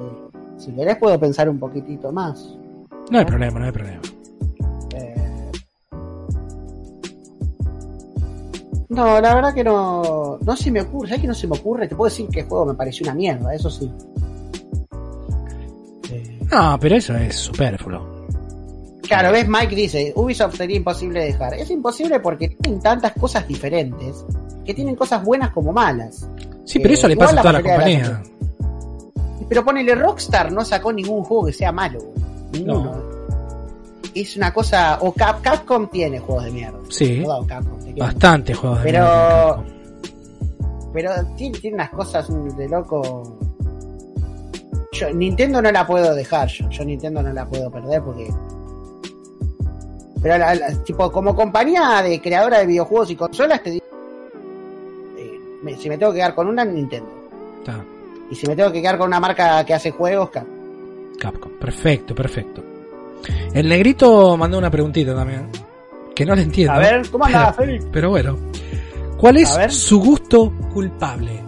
si 0.57 0.71
querés 0.73 0.97
puedo 0.97 1.17
pensar 1.17 1.47
un 1.47 1.59
poquitito 1.59 2.11
más. 2.11 2.57
No 3.09 3.19
hay 3.19 3.25
problema, 3.25 3.59
no 3.59 3.65
hay 3.65 3.71
problema. 3.71 4.01
No, 8.89 9.21
la 9.21 9.35
verdad 9.35 9.53
que 9.53 9.63
no, 9.63 10.39
no 10.41 10.55
se 10.55 10.71
me 10.71 10.81
ocurre, 10.81 11.09
¿sabes 11.09 11.21
que 11.21 11.27
no 11.27 11.33
se 11.35 11.47
me 11.47 11.57
ocurre? 11.57 11.87
Te 11.87 11.95
puedo 11.95 12.09
decir 12.09 12.27
que 12.29 12.41
el 12.41 12.47
juego 12.47 12.65
me 12.65 12.73
pareció 12.73 13.05
una 13.05 13.13
mierda, 13.13 13.53
eso 13.53 13.69
sí. 13.69 13.91
Eh, 16.11 16.39
No, 16.51 16.77
pero 16.79 16.95
eso 16.95 17.15
es 17.15 17.35
superfluo. 17.35 18.17
Claro, 19.03 19.31
ves, 19.31 19.47
Mike 19.47 19.75
dice, 19.75 20.13
Ubisoft 20.15 20.55
sería 20.55 20.77
imposible 20.77 21.23
dejar. 21.23 21.53
Es 21.55 21.69
imposible 21.71 22.19
porque 22.19 22.49
tienen 22.49 22.79
tantas 22.79 23.13
cosas 23.13 23.47
diferentes, 23.47 24.23
que 24.65 24.73
tienen 24.73 24.95
cosas 24.95 25.23
buenas 25.23 25.51
como 25.51 25.71
malas. 25.71 26.27
Sí, 26.65 26.79
pero 26.79 26.91
Eh, 26.91 26.97
eso 26.97 27.07
le 27.07 27.13
igual 27.13 27.35
pasa 27.35 27.41
a 27.41 27.43
la 27.53 27.59
de 27.59 27.63
las 27.63 27.73
compañías. 27.75 28.21
Pero 29.47 29.65
ponele, 29.65 29.95
Rockstar 29.95 30.51
no 30.51 30.63
sacó 30.63 30.93
ningún 30.93 31.23
juego 31.23 31.45
que 31.47 31.53
sea 31.53 31.71
malo. 31.71 31.99
Ninguno. 32.53 33.08
Es 34.21 34.35
una 34.35 34.53
cosa, 34.53 34.97
o 35.01 35.13
Cap- 35.13 35.41
Capcom 35.41 35.87
tiene 35.89 36.19
juegos 36.19 36.45
de 36.45 36.51
mierda. 36.51 36.79
Sí, 36.89 37.23
Capcom, 37.47 37.77
bastante 37.97 38.53
juegos 38.53 38.79
de 38.79 38.91
Pero- 38.91 39.03
mierda 39.05 39.55
Capcom. 39.55 39.79
Pero 40.91 41.11
tiene, 41.37 41.59
tiene 41.59 41.75
unas 41.75 41.89
cosas 41.91 42.27
de 42.57 42.67
loco. 42.67 43.37
Yo, 44.91 45.13
Nintendo 45.13 45.61
no 45.61 45.71
la 45.71 45.85
puedo 45.87 46.13
dejar, 46.15 46.47
yo, 46.49 46.67
yo 46.69 46.83
Nintendo 46.83 47.21
no 47.21 47.31
la 47.31 47.45
puedo 47.45 47.69
perder 47.71 48.01
porque. 48.01 48.27
Pero 50.21 50.37
la- 50.37 50.55
la- 50.55 50.83
tipo, 50.83 51.09
como 51.11 51.33
compañía 51.35 52.01
de 52.01 52.19
creadora 52.19 52.59
de 52.59 52.65
videojuegos 52.65 53.11
y 53.11 53.15
consolas, 53.15 53.63
te 53.63 53.69
digo. 53.71 53.85
eh, 55.17 55.39
me- 55.63 55.77
si 55.77 55.87
me 55.89 55.97
tengo 55.97 56.11
que 56.11 56.17
quedar 56.17 56.35
con 56.35 56.47
una, 56.47 56.65
Nintendo. 56.65 57.09
Y 58.31 58.35
si 58.35 58.47
me 58.47 58.55
tengo 58.55 58.71
que 58.71 58.81
quedar 58.81 58.97
con 58.97 59.07
una 59.07 59.19
marca 59.19 59.63
que 59.63 59.73
hace 59.73 59.91
juegos, 59.91 60.29
Cap- 60.31 60.47
Capcom. 61.19 61.51
Perfecto, 61.59 62.13
perfecto. 62.13 62.63
El 63.53 63.67
negrito 63.69 64.37
mandó 64.37 64.57
una 64.57 64.69
preguntita 64.71 65.15
también. 65.15 65.47
Que 66.15 66.25
no 66.25 66.35
le 66.35 66.43
entiendo. 66.43 66.73
A 66.73 66.79
ver, 66.79 67.09
¿cómo 67.09 67.25
andaba, 67.25 67.53
Félix? 67.53 67.85
Pero 67.91 68.09
bueno. 68.09 68.37
¿Cuál 69.17 69.37
es 69.37 69.49
su 69.73 69.99
gusto 69.99 70.51
culpable? 70.73 71.41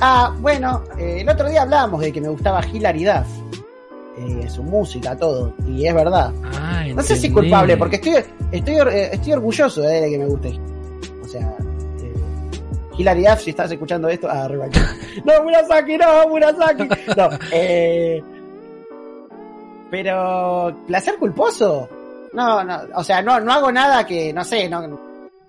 Ah, 0.00 0.32
bueno, 0.38 0.84
eh, 0.96 1.18
el 1.22 1.28
otro 1.28 1.48
día 1.48 1.62
hablábamos 1.62 2.00
de 2.00 2.12
que 2.12 2.20
me 2.20 2.28
gustaba 2.28 2.64
Hilary 2.64 3.04
Duff. 3.04 3.26
Eh, 4.16 4.48
su 4.48 4.62
música, 4.62 5.16
todo. 5.16 5.54
Y 5.66 5.86
es 5.86 5.94
verdad. 5.94 6.32
Ah, 6.54 6.84
No 6.94 7.02
sé 7.02 7.16
si 7.16 7.28
es 7.28 7.32
culpable, 7.32 7.76
porque 7.76 7.96
estoy, 7.96 8.14
estoy, 8.52 8.74
eh, 8.92 9.10
estoy 9.12 9.32
orgulloso 9.32 9.80
de 9.82 10.08
que 10.10 10.18
me 10.18 10.26
guste. 10.26 10.58
O 11.22 11.26
sea, 11.28 11.54
eh, 12.00 12.12
Hilary 12.96 13.24
Duff, 13.24 13.40
si 13.42 13.50
estás 13.50 13.70
escuchando 13.72 14.08
esto, 14.08 14.28
ah, 14.30 14.44
arriba. 14.44 14.66
no, 15.24 15.42
Murasaki, 15.42 15.98
no, 15.98 16.28
Murasaki. 16.28 16.88
No, 17.16 17.28
eh, 17.52 18.22
pero, 19.90 20.76
¿placer 20.86 21.16
culposo? 21.16 21.88
No, 22.32 22.62
no, 22.62 22.80
o 22.94 23.04
sea, 23.04 23.22
no, 23.22 23.40
no 23.40 23.52
hago 23.52 23.72
nada 23.72 24.04
que, 24.06 24.32
no 24.32 24.44
sé, 24.44 24.68
no, 24.68 24.86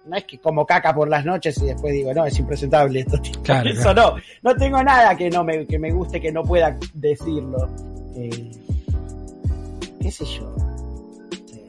no 0.09 0.17
es 0.17 0.23
que 0.25 0.39
como 0.39 0.65
caca 0.65 0.93
por 0.93 1.07
las 1.07 1.23
noches 1.23 1.57
y 1.61 1.65
después 1.65 1.93
digo, 1.93 2.13
no, 2.13 2.25
es 2.25 2.37
impresentable 2.39 3.01
esto. 3.01 3.17
Claro, 3.43 3.69
Eso 3.69 3.93
no, 3.93 4.15
no 4.43 4.55
tengo 4.55 4.83
nada 4.83 5.15
que 5.15 5.29
no 5.29 5.43
me, 5.43 5.65
que 5.65 5.79
me 5.79 5.91
guste 5.91 6.19
que 6.19 6.31
no 6.31 6.43
pueda 6.43 6.77
decirlo. 6.93 7.69
Eh, 8.15 8.51
¿Qué 10.01 10.11
sé 10.11 10.25
yo? 10.25 10.55
Sí. 11.45 11.65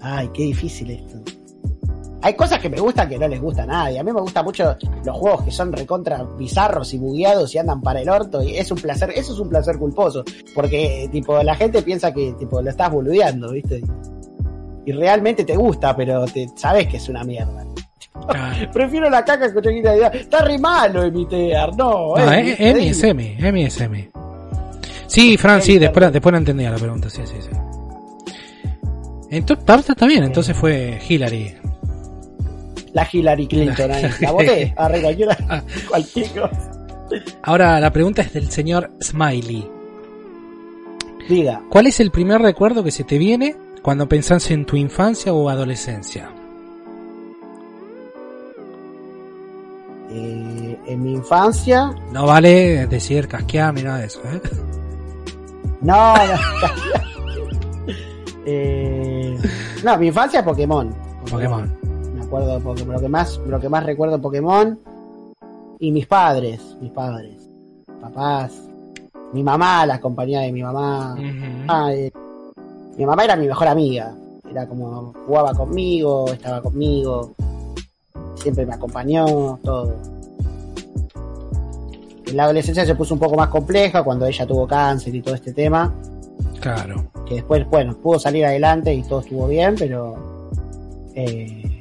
Ay, 0.00 0.28
qué 0.34 0.42
difícil 0.44 0.90
esto. 0.90 1.23
Hay 2.24 2.32
cosas 2.32 2.58
que 2.58 2.70
me 2.70 2.80
gustan 2.80 3.06
que 3.06 3.18
no 3.18 3.28
les 3.28 3.38
gusta 3.38 3.64
a 3.64 3.66
nadie. 3.66 3.98
A 3.98 4.02
mí 4.02 4.10
me 4.10 4.22
gustan 4.22 4.46
mucho 4.46 4.74
los 5.04 5.14
juegos 5.14 5.42
que 5.42 5.50
son 5.50 5.70
recontra 5.70 6.24
bizarros 6.38 6.94
y 6.94 6.98
bugueados 6.98 7.54
y 7.54 7.58
andan 7.58 7.82
para 7.82 8.00
el 8.00 8.08
orto. 8.08 8.42
Y 8.42 8.56
es 8.56 8.70
un 8.70 8.78
placer, 8.78 9.10
eso 9.14 9.34
es 9.34 9.38
un 9.38 9.50
placer 9.50 9.76
culposo. 9.76 10.24
Porque, 10.54 11.06
tipo, 11.12 11.42
la 11.42 11.54
gente 11.54 11.82
piensa 11.82 12.14
que, 12.14 12.32
tipo, 12.38 12.62
lo 12.62 12.70
estás 12.70 12.90
boludeando, 12.90 13.52
¿viste? 13.52 13.82
Y 14.86 14.92
realmente 14.92 15.44
te 15.44 15.54
gusta, 15.54 15.94
pero 15.94 16.24
te 16.24 16.48
sabes 16.56 16.88
que 16.88 16.96
es 16.96 17.06
una 17.10 17.24
mierda. 17.24 17.62
Prefiero 18.72 19.10
la 19.10 19.22
caca 19.22 19.48
que 19.48 19.52
cualquier 19.52 19.76
idea. 19.76 20.08
Está 20.08 20.38
re 20.46 20.56
malo 20.56 21.02
emitear, 21.02 21.76
no. 21.76 22.16
No, 22.16 22.32
eh, 22.32 22.56
eh, 22.58 22.72
te 22.72 22.88
es. 22.88 23.04
Emi, 23.04 23.36
Emi 23.38 23.64
es 23.64 23.78
Emi. 23.82 24.08
Sí, 25.08 25.36
Fran, 25.36 25.60
sí, 25.60 25.78
después, 25.78 26.10
después 26.10 26.32
no 26.32 26.38
entendía 26.38 26.70
la 26.70 26.78
pregunta, 26.78 27.10
sí, 27.10 27.20
sí, 27.26 27.36
sí. 27.38 27.50
Entonces, 29.28 29.90
está 29.90 30.06
bien, 30.06 30.24
entonces 30.24 30.56
fue 30.56 30.98
Hillary. 31.06 31.54
La 32.94 33.06
Hillary 33.10 33.46
Clinton 33.46 33.90
ahí. 33.90 34.06
La 34.20 34.32
boté. 34.32 34.72
Arre, 34.78 35.02
cualquiera, 35.02 35.36
cualquier 35.88 36.30
cosa. 36.30 36.70
Ahora 37.42 37.78
la 37.80 37.92
pregunta 37.92 38.22
es 38.22 38.32
del 38.32 38.50
señor 38.50 38.90
Smiley. 39.02 39.68
Diga. 41.28 41.62
¿Cuál 41.68 41.88
es 41.88 42.00
el 42.00 42.10
primer 42.10 42.40
recuerdo 42.40 42.82
que 42.82 42.90
se 42.90 43.04
te 43.04 43.18
viene 43.18 43.56
cuando 43.82 44.08
pensás 44.08 44.50
en 44.50 44.64
tu 44.64 44.76
infancia 44.76 45.32
o 45.32 45.48
adolescencia? 45.48 46.30
Eh, 50.10 50.78
en 50.86 51.02
mi 51.02 51.14
infancia. 51.14 51.92
No 52.12 52.26
vale 52.26 52.86
decir 52.86 53.26
casqueame, 53.26 53.82
nada 53.82 53.98
de 53.98 54.06
eso, 54.06 54.20
¿eh? 54.32 54.40
No, 55.80 56.14
no. 56.14 56.34
eh, 58.46 59.36
no, 59.82 59.98
mi 59.98 60.06
infancia 60.08 60.44
Pokémon. 60.44 60.94
Pokémon. 61.28 61.64
Acuerdo 61.64 61.93
recuerdo 62.34 62.54
de 62.54 62.60
Pokémon. 62.60 62.94
Lo 62.94 63.00
que 63.00 63.08
más, 63.08 63.40
lo 63.46 63.60
que 63.60 63.68
más 63.68 63.84
recuerdo 63.84 64.16
de 64.16 64.22
Pokémon. 64.22 64.78
Y 65.78 65.90
mis 65.90 66.06
padres, 66.06 66.76
mis 66.80 66.90
padres. 66.90 67.48
Papás. 68.00 68.52
Mi 69.32 69.42
mamá, 69.42 69.86
la 69.86 70.00
compañía 70.00 70.40
de 70.40 70.52
mi 70.52 70.62
mamá. 70.62 71.16
Ah, 71.68 71.92
eh, 71.92 72.10
mi 72.96 73.06
mamá 73.06 73.24
era 73.24 73.36
mi 73.36 73.46
mejor 73.46 73.68
amiga. 73.68 74.14
Era 74.48 74.66
como 74.66 75.12
jugaba 75.26 75.52
conmigo, 75.54 76.26
estaba 76.28 76.60
conmigo. 76.60 77.32
Siempre 78.36 78.66
me 78.66 78.74
acompañó, 78.74 79.58
todo. 79.62 79.94
En 82.26 82.36
la 82.36 82.44
adolescencia 82.44 82.86
se 82.86 82.94
puso 82.94 83.14
un 83.14 83.20
poco 83.20 83.36
más 83.36 83.48
compleja 83.48 84.02
cuando 84.02 84.26
ella 84.26 84.46
tuvo 84.46 84.66
cáncer 84.66 85.14
y 85.14 85.22
todo 85.22 85.34
este 85.34 85.52
tema. 85.52 85.92
Claro. 86.60 87.10
Que 87.26 87.36
después, 87.36 87.68
bueno, 87.68 87.96
pudo 87.96 88.18
salir 88.18 88.44
adelante 88.44 88.92
y 88.94 89.02
todo 89.02 89.20
estuvo 89.20 89.48
bien, 89.48 89.74
pero. 89.78 90.14
eh, 91.14 91.73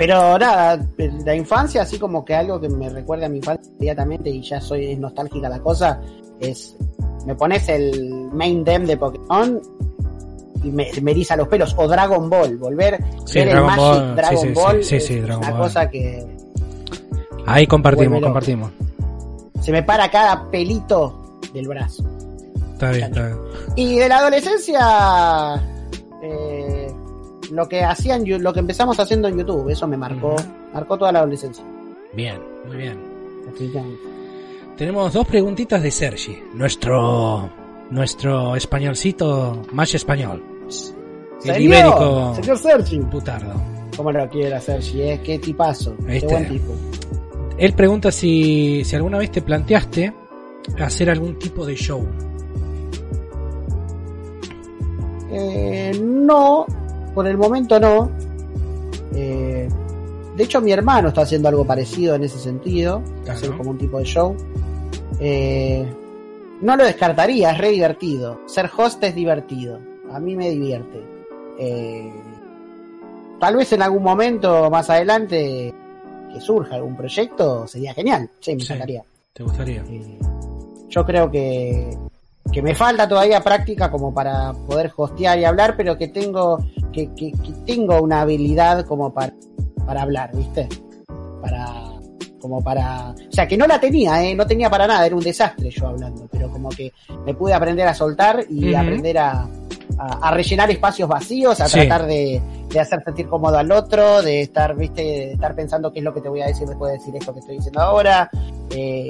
pero 0.00 0.38
nada, 0.38 0.82
la 1.26 1.34
infancia, 1.34 1.82
así 1.82 1.98
como 1.98 2.24
que 2.24 2.34
algo 2.34 2.58
que 2.58 2.70
me 2.70 2.88
recuerda 2.88 3.26
a 3.26 3.28
mi 3.28 3.36
infancia 3.36 3.70
inmediatamente 3.74 4.30
y 4.30 4.40
ya 4.40 4.58
soy 4.58 4.92
es 4.92 4.98
nostálgica 4.98 5.46
la 5.50 5.58
cosa, 5.60 6.00
es. 6.40 6.74
Me 7.26 7.34
pones 7.34 7.68
el 7.68 8.30
main 8.32 8.64
dem 8.64 8.86
de 8.86 8.96
Pokémon 8.96 9.60
y 10.64 10.70
me, 10.70 10.88
me 11.02 11.10
eriza 11.10 11.36
los 11.36 11.48
pelos. 11.48 11.74
O 11.76 11.86
Dragon 11.86 12.30
Ball, 12.30 12.56
volver 12.56 12.98
Sí, 13.26 13.40
ver 13.40 13.48
el 13.48 13.54
Dragon 13.56 13.66
Magic 13.66 13.84
Ball, 13.84 14.16
Dragon 14.16 14.38
sí, 14.40 14.48
sí, 14.48 14.54
Ball 14.54 14.84
sí, 14.84 14.96
es 14.96 15.06
sí, 15.06 15.20
Dragon 15.20 15.44
una 15.44 15.50
Ball. 15.50 15.60
cosa 15.60 15.90
que 15.90 16.26
Ahí 17.44 17.66
compartimos, 17.66 18.22
compartimos. 18.22 18.70
se 19.60 19.70
me 19.70 19.82
para 19.82 20.10
cada 20.10 20.48
pelito 20.50 21.38
del 21.52 21.68
brazo. 21.68 22.02
Está 22.72 22.90
bien, 22.92 23.04
está 23.04 23.26
bien. 23.26 23.38
Y 23.76 23.98
de 23.98 24.08
la 24.08 24.16
adolescencia, 24.16 25.62
eh, 26.22 26.59
lo 27.50 27.68
que 27.68 27.82
hacían, 27.82 28.24
lo 28.42 28.52
que 28.52 28.60
empezamos 28.60 28.98
haciendo 28.98 29.28
en 29.28 29.38
YouTube, 29.38 29.68
eso 29.70 29.86
me 29.86 29.96
marcó, 29.96 30.36
marcó 30.72 30.98
toda 30.98 31.12
la 31.12 31.20
adolescencia. 31.20 31.64
Bien, 32.14 32.38
muy 32.66 32.76
bien. 32.76 32.98
Tenemos 34.76 35.12
dos 35.12 35.26
preguntitas 35.26 35.82
de 35.82 35.90
Sergi, 35.90 36.38
nuestro 36.54 37.50
nuestro 37.90 38.54
españolcito 38.54 39.62
más 39.72 39.92
español. 39.94 40.42
El 41.44 41.62
ibérico 41.62 42.34
Señor 42.36 42.58
Sergi. 42.58 42.98
putardo. 43.00 43.60
¿Cómo 43.96 44.12
lo 44.12 44.28
quiere 44.28 44.54
hacer? 44.54 44.82
Si 44.82 45.02
es 45.02 45.20
qué 45.20 45.38
tipazo, 45.38 45.96
qué 46.06 46.12
¿Viste? 46.12 46.26
buen 46.26 46.48
tipo. 46.48 46.72
Él 47.58 47.72
pregunta 47.74 48.10
si, 48.12 48.82
si 48.84 48.96
alguna 48.96 49.18
vez 49.18 49.30
te 49.30 49.42
planteaste 49.42 50.14
hacer 50.78 51.10
algún 51.10 51.38
tipo 51.38 51.66
de 51.66 51.74
show. 51.74 52.06
Eh, 55.32 56.00
no, 56.02 56.66
por 57.14 57.26
el 57.26 57.36
momento 57.36 57.78
no. 57.80 58.10
Eh, 59.14 59.68
de 60.36 60.44
hecho, 60.44 60.60
mi 60.60 60.72
hermano 60.72 61.08
está 61.08 61.22
haciendo 61.22 61.48
algo 61.48 61.64
parecido 61.64 62.14
en 62.14 62.24
ese 62.24 62.38
sentido, 62.38 63.02
Claro. 63.24 63.38
hacer 63.38 63.50
como 63.56 63.70
un 63.70 63.78
tipo 63.78 63.98
de 63.98 64.04
show. 64.04 64.34
Eh, 65.18 65.84
no 66.62 66.76
lo 66.76 66.84
descartaría, 66.84 67.50
es 67.50 67.58
re 67.58 67.70
divertido. 67.70 68.40
Ser 68.46 68.70
host 68.76 69.02
es 69.04 69.14
divertido. 69.14 69.78
A 70.12 70.18
mí 70.20 70.36
me 70.36 70.50
divierte. 70.50 71.00
Eh, 71.58 72.10
tal 73.38 73.56
vez 73.56 73.72
en 73.72 73.82
algún 73.82 74.02
momento 74.02 74.70
más 74.70 74.88
adelante 74.90 75.74
que 76.32 76.40
surja 76.40 76.76
algún 76.76 76.96
proyecto 76.96 77.66
sería 77.66 77.92
genial. 77.92 78.30
Sí, 78.40 78.54
me 78.54 78.60
Sí. 78.60 78.66
encantaría. 78.66 79.02
¿Te 79.32 79.42
gustaría? 79.42 79.84
Yo 80.88 81.04
creo 81.04 81.30
que, 81.30 81.96
que 82.52 82.62
me 82.62 82.74
falta 82.74 83.08
todavía 83.08 83.40
práctica 83.40 83.90
como 83.90 84.12
para 84.12 84.52
poder 84.52 84.92
hostear 84.96 85.38
y 85.38 85.44
hablar, 85.44 85.74
pero 85.76 85.96
que 85.96 86.08
tengo, 86.08 86.58
que, 86.92 87.12
que, 87.14 87.32
que 87.32 87.52
tengo 87.66 88.00
una 88.00 88.22
habilidad 88.22 88.84
como 88.86 89.12
para, 89.12 89.32
para 89.86 90.02
hablar, 90.02 90.30
¿viste? 90.34 90.68
Para, 91.40 91.66
como 92.40 92.62
para, 92.62 93.10
o 93.10 93.32
sea, 93.32 93.46
que 93.46 93.56
no 93.56 93.66
la 93.66 93.78
tenía, 93.78 94.22
¿eh? 94.24 94.34
No 94.34 94.46
tenía 94.46 94.68
para 94.70 94.86
nada, 94.86 95.06
era 95.06 95.14
un 95.16 95.22
desastre 95.22 95.70
yo 95.70 95.86
hablando, 95.88 96.26
pero 96.30 96.50
como 96.50 96.68
que 96.70 96.92
me 97.24 97.34
pude 97.34 97.54
aprender 97.54 97.86
a 97.86 97.94
soltar 97.94 98.44
y 98.48 98.74
aprender 98.74 99.18
a, 99.18 99.46
a, 99.98 100.28
a 100.28 100.30
rellenar 100.32 100.70
espacios 100.70 101.08
vacíos, 101.08 101.60
a 101.60 101.68
Sí. 101.68 101.80
tratar 101.80 102.06
de, 102.06 102.40
de 102.68 102.80
hacer 102.80 103.02
sentir 103.04 103.28
cómodo 103.28 103.58
al 103.58 103.70
otro, 103.70 104.22
de 104.22 104.42
estar, 104.42 104.74
viste, 104.74 105.02
de 105.02 105.32
estar 105.32 105.54
pensando 105.54 105.92
qué 105.92 105.98
es 106.00 106.04
lo 106.04 106.14
que 106.14 106.20
te 106.20 106.28
voy 106.28 106.40
a 106.40 106.46
decir 106.46 106.66
después 106.66 106.92
de 106.92 106.98
decir 106.98 107.14
esto 107.16 107.32
que 107.32 107.40
estoy 107.40 107.56
diciendo 107.56 107.80
ahora. 107.80 108.30
Eh, 108.70 109.08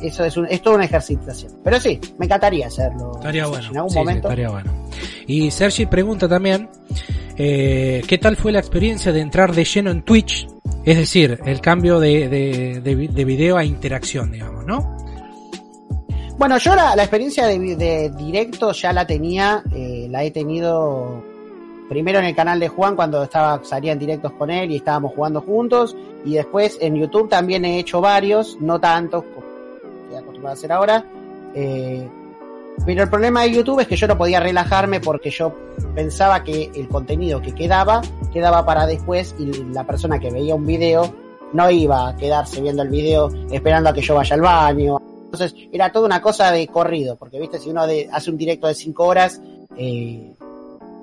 eso 0.00 0.24
es, 0.24 0.36
un, 0.36 0.46
es 0.46 0.62
toda 0.62 0.76
una 0.76 0.84
ejercitación. 0.84 1.52
Pero 1.62 1.78
sí, 1.80 2.00
me 2.18 2.26
encantaría 2.26 2.66
hacerlo. 2.66 3.12
Estaría 3.16 3.46
bueno. 3.46 3.68
En 3.70 3.76
algún 3.76 3.90
Sí, 3.90 3.94
sí, 3.94 3.98
momento. 4.00 4.28
estaría 4.28 4.48
bueno. 4.50 4.72
Y 5.26 5.50
Sergi 5.50 5.86
pregunta 5.86 6.28
también, 6.28 6.68
eh, 7.36 8.02
¿qué 8.06 8.18
tal 8.18 8.36
fue 8.36 8.52
la 8.52 8.58
experiencia 8.58 9.12
de 9.12 9.20
entrar 9.20 9.54
de 9.54 9.64
lleno 9.64 9.90
en 9.90 10.02
Twitch? 10.02 10.46
Es 10.84 10.96
decir, 10.96 11.38
el 11.46 11.60
cambio 11.60 12.00
de, 12.00 12.28
de, 12.28 12.80
de, 12.80 12.94
vi- 12.94 13.06
de 13.08 13.24
video 13.24 13.56
a 13.56 13.64
interacción, 13.64 14.32
digamos, 14.32 14.64
¿no? 14.66 14.96
Bueno, 16.38 16.58
yo 16.58 16.74
la, 16.74 16.96
la 16.96 17.02
experiencia 17.04 17.46
de 17.46 18.10
directo 18.18 18.72
ya 18.72 18.92
la 18.92 19.06
tenía, 19.06 19.62
eh, 19.72 20.08
la 20.10 20.24
he 20.24 20.32
tenido 20.32 21.22
primero 21.92 22.20
en 22.20 22.24
el 22.24 22.34
canal 22.34 22.58
de 22.58 22.68
Juan 22.68 22.96
cuando 22.96 23.22
estaba 23.22 23.62
salía 23.64 23.92
en 23.92 23.98
directos 23.98 24.32
con 24.32 24.50
él 24.50 24.70
y 24.70 24.76
estábamos 24.76 25.12
jugando 25.14 25.42
juntos 25.42 25.94
y 26.24 26.32
después 26.32 26.78
en 26.80 26.96
YouTube 26.96 27.28
también 27.28 27.66
he 27.66 27.78
hecho 27.78 28.00
varios, 28.00 28.56
no 28.60 28.80
tantos 28.80 29.22
como 29.24 29.46
estoy 30.04 30.16
acostumbrado 30.16 30.48
a 30.48 30.52
hacer 30.52 30.72
ahora. 30.72 31.04
eh, 31.54 32.08
pero 32.86 33.02
el 33.02 33.10
problema 33.10 33.42
de 33.42 33.52
YouTube 33.52 33.80
es 33.80 33.86
que 33.86 33.96
yo 33.96 34.08
no 34.08 34.16
podía 34.16 34.40
relajarme 34.40 35.00
porque 35.00 35.28
yo 35.28 35.54
pensaba 35.94 36.42
que 36.42 36.70
el 36.74 36.88
contenido 36.88 37.42
que 37.42 37.54
quedaba 37.54 38.00
quedaba 38.32 38.64
para 38.64 38.86
después 38.86 39.34
y 39.38 39.52
la 39.74 39.86
persona 39.86 40.18
que 40.18 40.30
veía 40.30 40.54
un 40.54 40.66
video 40.66 41.14
no 41.52 41.70
iba 41.70 42.08
a 42.08 42.16
quedarse 42.16 42.62
viendo 42.62 42.82
el 42.82 42.88
video 42.88 43.30
esperando 43.50 43.90
a 43.90 43.92
que 43.92 44.00
yo 44.00 44.14
vaya 44.14 44.34
al 44.34 44.40
baño. 44.40 44.98
Entonces 45.24 45.54
era 45.70 45.92
toda 45.92 46.06
una 46.06 46.22
cosa 46.22 46.50
de 46.50 46.66
corrido, 46.68 47.16
porque 47.16 47.38
viste, 47.38 47.58
si 47.58 47.68
uno 47.68 47.82
hace 47.82 48.30
un 48.30 48.38
directo 48.38 48.66
de 48.66 48.74
5 48.74 49.04
horas, 49.04 49.42
eh, 49.76 50.32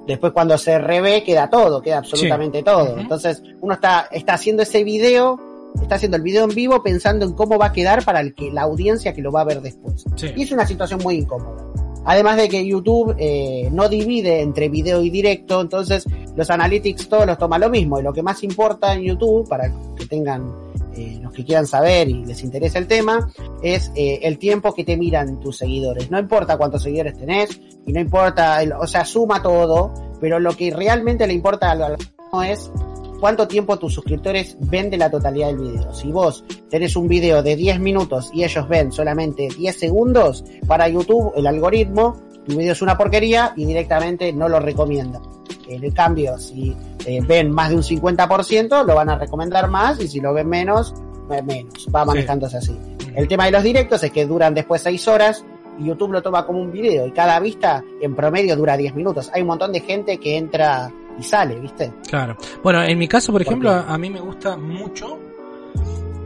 después 0.10 0.34
cuando 0.34 0.57
se 0.57 0.80
revé 0.80 1.23
queda 1.23 1.49
todo, 1.49 1.81
queda 1.81 1.99
absolutamente 1.99 2.64
todo. 2.64 2.98
Entonces 2.98 3.44
uno 3.61 3.76
está, 3.76 4.07
está 4.11 4.34
haciendo 4.34 4.64
ese 4.64 4.84
video, 4.84 5.40
está 5.80 5.95
haciendo 5.95 6.18
el 6.18 6.23
video 6.23 6.45
en 6.45 6.56
vivo 6.56 6.81
pensando 6.81 7.26
en 7.26 7.34
cómo 7.34 7.60
va 7.60 7.68
a 7.68 7.72
quedar 7.72 8.03
para 8.03 8.19
el 8.19 8.34
que, 8.34 8.52
la 8.52 8.64
audiencia 8.64 9.14
que 9.14 9.22
lo 9.22 9.31
va 9.31 9.41
a 9.41 9.44
ver 9.45 9.61
después. 9.61 10.03
Sí. 10.15 10.31
Y 10.36 10.44
es 10.44 10.52
una 10.52 10.65
situación 10.65 10.99
muy 11.03 11.15
incómoda. 11.15 11.64
Además 12.06 12.38
de 12.38 12.49
que 12.49 12.65
YouTube 12.65 13.15
eh, 13.19 13.69
no 13.72 13.88
divide 13.88 14.41
entre 14.41 14.68
video 14.68 15.03
y 15.03 15.11
directo, 15.11 15.61
entonces 15.61 16.06
los 16.36 16.49
analytics 16.49 17.07
todos 17.07 17.27
los 17.27 17.38
toma 17.38 17.60
lo 17.60 17.69
mismo. 17.69 17.99
Y 17.99 18.03
lo 18.03 18.11
que 18.11 18.23
más 18.23 18.44
importa 18.44 18.94
en 18.95 19.03
YouTube, 19.03 19.48
para 19.48 19.72
que 19.95 20.07
tengan, 20.07 20.52
eh, 20.95 21.19
los 21.21 21.33
que 21.33 21.45
quieran 21.45 21.67
saber 21.67 22.09
y 22.09 22.25
les 22.25 22.43
interesa 22.43 22.77
el 22.79 22.87
tema, 22.87 23.31
es 23.61 23.91
eh, 23.95 24.19
el 24.23 24.37
tiempo 24.37 24.73
que 24.73 24.83
te 24.83 24.97
miran 24.97 25.39
tus 25.39 25.57
seguidores. 25.57 26.09
No 26.11 26.19
importa 26.19 26.57
cuántos 26.57 26.83
seguidores 26.83 27.17
tenés, 27.17 27.59
y 27.85 27.93
no 27.93 27.99
importa, 27.99 28.61
el- 28.61 28.73
o 28.73 28.85
sea, 28.87 29.05
suma 29.05 29.41
todo, 29.41 29.93
pero 30.19 30.39
lo 30.39 30.55
que 30.55 30.71
realmente 30.71 31.25
le 31.27 31.33
importa 31.33 31.71
al 31.71 31.81
algoritmo 31.83 32.43
es 32.43 32.71
cuánto 33.19 33.47
tiempo 33.47 33.77
tus 33.77 33.93
suscriptores 33.93 34.55
ven 34.59 34.89
de 34.89 34.97
la 34.97 35.09
totalidad 35.11 35.47
del 35.47 35.57
video. 35.59 35.93
Si 35.93 36.11
vos 36.11 36.43
tenés 36.69 36.95
un 36.95 37.07
video 37.07 37.43
de 37.43 37.55
10 37.55 37.79
minutos 37.79 38.29
y 38.33 38.43
ellos 38.43 38.67
ven 38.69 38.91
solamente 38.91 39.47
10 39.57 39.77
segundos, 39.77 40.43
para 40.67 40.87
YouTube 40.87 41.33
el 41.35 41.47
algoritmo, 41.47 42.15
tu 42.45 42.57
video 42.57 42.73
es 42.73 42.81
una 42.81 42.97
porquería 42.97 43.53
y 43.55 43.65
directamente 43.65 44.31
no 44.33 44.49
lo 44.49 44.59
recomienda. 44.59 45.21
En 45.67 45.91
cambio, 45.91 46.37
si 46.37 46.75
eh, 47.05 47.21
ven 47.25 47.51
más 47.51 47.69
de 47.69 47.75
un 47.75 47.83
50%, 47.83 48.85
lo 48.85 48.95
van 48.95 49.09
a 49.09 49.17
recomendar 49.17 49.69
más 49.69 49.99
y 49.99 50.07
si 50.07 50.19
lo 50.19 50.33
ven 50.33 50.49
menos, 50.49 50.93
menos. 51.29 51.87
Va 51.93 52.05
manejándose 52.05 52.57
así. 52.57 52.77
El 53.15 53.27
tema 53.27 53.45
de 53.45 53.51
los 53.51 53.63
directos 53.63 54.03
es 54.03 54.11
que 54.11 54.25
duran 54.25 54.53
después 54.53 54.81
6 54.81 55.07
horas 55.07 55.45
y 55.77 55.85
YouTube 55.85 56.11
lo 56.11 56.21
toma 56.21 56.45
como 56.45 56.59
un 56.59 56.71
video 56.71 57.05
y 57.05 57.11
cada 57.11 57.39
vista 57.39 57.83
en 58.01 58.15
promedio 58.15 58.55
dura 58.55 58.75
10 58.77 58.95
minutos. 58.95 59.29
Hay 59.33 59.41
un 59.41 59.47
montón 59.47 59.71
de 59.71 59.81
gente 59.81 60.17
que 60.17 60.37
entra 60.37 60.91
y 61.19 61.23
sale, 61.23 61.59
¿viste? 61.59 61.93
Claro. 62.09 62.37
Bueno, 62.63 62.81
en 62.83 62.97
mi 62.97 63.07
caso, 63.07 63.31
por 63.31 63.43
¿Por 63.43 63.47
ejemplo, 63.47 63.69
a, 63.69 63.93
a 63.93 63.97
mí 63.97 64.09
me 64.09 64.21
gusta 64.21 64.57
mucho 64.57 65.19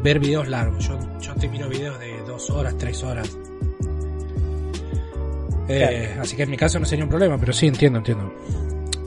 ver 0.03 0.19
videos 0.19 0.48
largos. 0.48 0.85
Yo, 0.88 0.98
yo 1.19 1.34
te 1.35 1.48
miro 1.48 1.69
videos 1.69 1.99
de 1.99 2.22
dos 2.27 2.49
horas, 2.49 2.77
tres 2.77 3.03
horas. 3.03 3.38
Eh, 5.68 6.15
Así 6.19 6.35
que 6.35 6.44
en 6.44 6.49
mi 6.49 6.57
caso 6.57 6.80
no 6.80 6.85
sería 6.85 7.03
un 7.06 7.10
problema, 7.10 7.38
pero 7.38 7.53
sí 7.53 7.68
entiendo, 7.68 7.99
entiendo. 7.99 8.34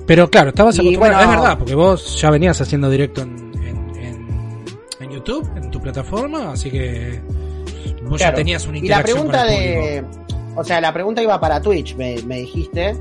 Pero 0.07 0.31
claro, 0.31 0.51
estabas 0.51 0.79
acostumbrado, 0.79 1.15
bueno- 1.17 1.33
es 1.33 1.41
verdad, 1.41 1.59
porque 1.59 1.75
vos 1.75 2.21
ya 2.21 2.31
venías 2.31 2.61
haciendo 2.61 2.89
directo 2.89 3.23
en, 3.23 3.53
en, 3.63 3.97
en, 3.97 4.65
en 5.01 5.11
YouTube, 5.11 5.49
en 5.57 5.71
tu 5.71 5.81
plataforma, 5.81 6.53
así 6.53 6.71
que 6.71 7.21
vos 8.05 8.21
ya 8.21 8.33
tenías 8.33 8.67
una 8.67 8.79
Y 8.79 8.83
la 8.83 8.87
interacción 9.01 9.17
pregunta 9.29 9.45
con 9.45 9.53
el 9.53 9.59
de. 9.61 10.05
O 10.55 10.65
sea, 10.65 10.81
la 10.81 10.93
pregunta 10.93 11.23
iba 11.23 11.39
para 11.41 11.61
Twitch, 11.61 11.97
me, 11.97 12.17
me 12.23 12.37
dijiste. 12.39 12.97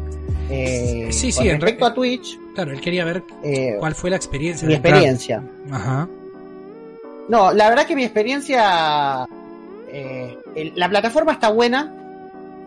Eh, 0.49 1.07
Sí, 1.11 1.31
sí, 1.31 1.37
con 1.39 1.47
en 1.47 1.61
respecto 1.61 1.85
re- 1.85 1.91
a 1.91 1.93
Twitch. 1.93 2.39
Claro, 2.53 2.71
él 2.71 2.81
quería 2.81 3.05
ver 3.05 3.23
eh, 3.43 3.75
cuál 3.79 3.95
fue 3.95 4.09
la 4.09 4.15
experiencia 4.17 4.67
mi 4.67 4.73
de 4.73 4.77
entrar. 4.77 4.93
experiencia. 4.95 5.43
Ajá. 5.71 6.07
No, 7.29 7.51
la 7.53 7.69
verdad 7.69 7.85
que 7.85 7.95
mi 7.95 8.03
experiencia. 8.03 9.25
eh, 9.91 10.37
el- 10.55 10.73
la 10.75 10.89
plataforma 10.89 11.31
está 11.33 11.49
buena. 11.49 11.93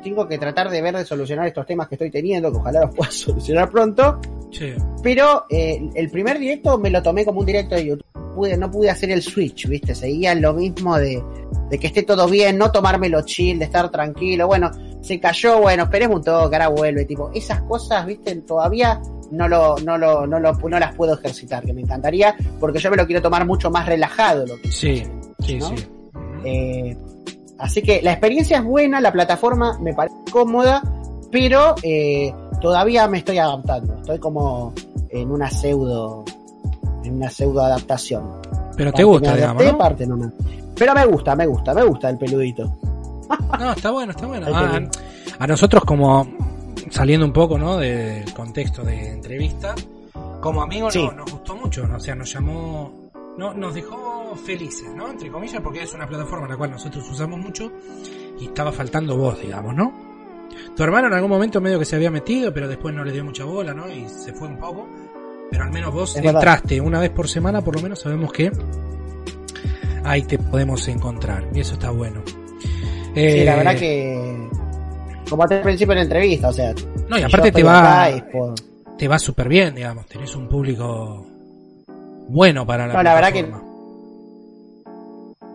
Tengo 0.03 0.27
que 0.29 0.39
tratar 0.39 0.71
de 0.71 0.81
ver 0.83 0.97
de 0.97 1.05
solucionar 1.05 1.47
estos 1.47 1.67
temas 1.67 1.89
que 1.89 1.95
estoy 1.97 2.11
teniendo, 2.11 2.51
que 2.51 2.59
ojalá 2.59 2.81
los 2.83 2.95
pueda 2.95 3.11
solucionar 3.13 3.71
pronto. 3.71 4.21
Sí. 4.51 4.73
Pero 5.03 5.45
eh, 5.51 5.89
el 5.95 6.11
primer 6.11 6.39
directo 6.39 6.79
me 6.79 6.91
lo 6.91 7.03
tomé 7.03 7.25
como 7.25 7.41
un 7.41 7.47
directo 7.47 7.75
de 7.75 7.87
YouTube. 7.87 8.05
Pude, 8.35 8.57
no 8.57 8.71
pude 8.71 8.89
hacer 8.89 9.11
el 9.11 9.21
switch, 9.23 9.67
¿viste? 9.67 9.95
Seguía 9.95 10.35
lo 10.37 10.55
mismo 10.55 10.97
de, 10.97 11.23
de 11.71 11.79
que 11.79 11.89
esté 11.89 12.05
todo 12.05 12.29
bien, 12.29 12.57
no 12.57 12.71
tomármelo 12.71 13.23
chill, 13.23 13.59
de 13.59 13.65
estar 13.65 13.91
tranquilo. 13.91 14.47
Bueno, 14.47 14.71
se 15.01 15.19
cayó, 15.19 15.61
bueno, 15.61 15.85
esperemos 15.85 16.19
un 16.19 16.25
toque, 16.25 16.55
ahora 16.57 16.69
vuelve. 16.69 17.05
Tipo, 17.05 17.31
esas 17.35 17.63
cosas, 17.63 18.07
¿viste? 18.07 18.37
Todavía 18.37 19.01
no 19.33 19.49
lo, 19.49 19.77
no 19.79 19.99
lo, 19.99 20.27
no 20.27 20.39
lo, 20.39 20.53
no 20.53 20.79
las 20.79 20.95
puedo 20.95 21.15
ejercitar, 21.15 21.65
que 21.65 21.73
me 21.73 21.81
encantaría, 21.83 22.37
porque 22.61 22.79
yo 22.79 22.91
me 22.91 22.97
lo 22.97 23.07
quiero 23.07 23.21
tomar 23.23 23.45
mucho 23.45 23.71
más 23.71 23.87
relajado. 23.87 24.47
Lo 24.47 24.57
que 24.61 24.71
Sí, 24.71 25.03
sí, 25.41 25.59
¿no? 25.59 25.69
sí. 25.77 25.89
Eh, 26.45 26.97
así 27.59 27.83
que 27.83 28.01
la 28.03 28.13
experiencia 28.13 28.59
es 28.59 28.65
buena, 28.65 29.01
la 29.01 29.13
plataforma 29.13 29.79
me 29.81 29.95
parece 29.95 30.17
cómoda, 30.31 30.83
pero 31.31 31.75
eh, 31.83 32.33
todavía 32.61 33.07
me 33.09 33.19
estoy 33.19 33.39
adaptando. 33.39 33.95
Estoy 33.97 34.19
como 34.19 34.73
en 35.11 35.31
una 35.31 35.51
pseudo, 35.51 36.25
en 37.05 37.17
una 37.17 37.31
pseudo 37.31 37.63
adaptación. 37.63 38.25
Pero 38.77 38.93
te 38.93 39.05
gusta, 39.05 39.35
digamos, 39.35 39.63
parte 39.75 40.07
no 40.07 40.17
me- 40.17 40.31
Pero 40.77 40.95
me 40.95 41.05
gusta, 41.07 41.35
me 41.35 41.47
gusta, 41.47 41.75
me 41.75 41.83
gusta 41.83 42.09
el 42.11 42.19
peludito. 42.19 42.73
No, 43.59 43.73
está 43.73 43.91
bueno, 43.91 44.13
está 44.13 44.27
bueno. 44.27 44.47
Ah, 45.41 45.45
a 45.45 45.47
nosotros 45.47 45.85
como 45.85 46.27
saliendo 46.91 47.25
un 47.27 47.33
poco, 47.33 47.59
¿no? 47.59 47.77
Del 47.77 48.33
contexto 48.35 48.83
de 48.83 49.11
entrevista, 49.13 49.75
como 50.41 50.63
amigos 50.63 50.93
Sí. 50.95 51.05
no- 51.05 51.13
nos 51.13 51.31
gustó 51.33 51.55
mucho, 51.57 51.87
¿no? 51.87 51.97
o 51.97 52.01
sea, 52.01 52.15
nos 52.15 52.33
llamó, 52.33 52.91
no, 53.37 53.53
nos 53.55 53.75
dejó 53.75 53.97
felices, 54.37 54.89
¿no? 54.95 55.11
Entre 55.11 55.31
comillas, 55.31 55.61
porque 55.63 55.83
es 55.83 55.93
una 55.95 56.07
plataforma 56.07 56.49
la 56.49 56.57
cual 56.57 56.71
nosotros 56.73 57.09
usamos 57.11 57.39
mucho 57.39 57.73
y 58.39 58.47
estaba 58.47 58.73
faltando 58.73 59.17
voz, 59.17 59.41
digamos, 59.41 59.75
¿no? 59.75 59.93
Tu 60.77 60.83
hermano 60.83 61.09
en 61.09 61.15
algún 61.15 61.31
momento 61.31 61.61
medio 61.61 61.79
que 61.79 61.85
se 61.85 61.97
había 61.97 62.11
metido, 62.11 62.53
pero 62.53 62.69
después 62.69 62.95
no 62.95 63.05
le 63.05 63.13
dio 63.13 63.25
mucha 63.25 63.45
bola, 63.45 63.75
¿no? 63.75 63.89
Y 63.91 64.09
se 64.09 64.33
fue 64.33 64.49
un 64.49 64.57
poco. 64.59 64.89
Pero 65.51 65.65
al 65.65 65.71
menos 65.71 65.93
vos 65.95 66.17
Es 66.17 66.23
verdad. 66.23 66.41
entraste 66.43 66.81
una 66.81 67.01
vez 67.01 67.11
por 67.11 67.29
semana, 67.29 67.63
por 67.63 67.75
lo 67.77 67.83
menos 67.83 68.01
sabemos 68.01 68.33
que 68.33 68.51
ahí 70.05 70.23
te 70.23 70.39
podemos 70.39 70.87
encontrar. 70.89 71.49
Y 71.55 71.61
eso 71.61 71.75
está 71.75 71.91
bueno. 71.91 72.23
Sí, 72.27 73.45
la 73.45 73.55
Eh, 73.55 73.57
verdad 73.57 73.77
que, 73.77 74.49
como 75.29 75.43
al 75.45 75.61
principio 75.63 75.91
de 75.91 75.97
la 75.97 76.03
entrevista, 76.03 76.49
o 76.49 76.53
sea, 76.53 76.75
No, 77.09 77.19
y 77.19 77.23
aparte 77.23 77.51
te 77.53 77.63
va, 77.63 78.09
por- 78.31 78.55
te 78.97 79.09
va 79.09 79.19
súper 79.19 79.49
bien, 79.49 79.75
digamos. 79.75 80.07
Tenés 80.07 80.35
un 80.37 80.49
público 80.49 81.27
bueno 82.29 82.67
para 82.67 82.87
la 82.87 82.95
No, 82.95 83.03
la 83.03 83.15
verdad 83.15 83.33
plataforma. 83.33 83.68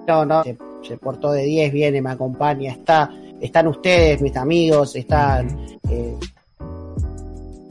No, 0.07 0.25
no, 0.25 0.43
se, 0.43 0.57
se 0.87 0.97
portó 0.97 1.31
de 1.31 1.43
10, 1.43 1.71
viene, 1.73 2.01
me 2.01 2.11
acompaña, 2.11 2.71
está, 2.71 3.09
están 3.39 3.67
ustedes, 3.67 4.21
mis 4.21 4.35
amigos, 4.35 4.95
están, 4.95 5.47
eh, 5.89 6.17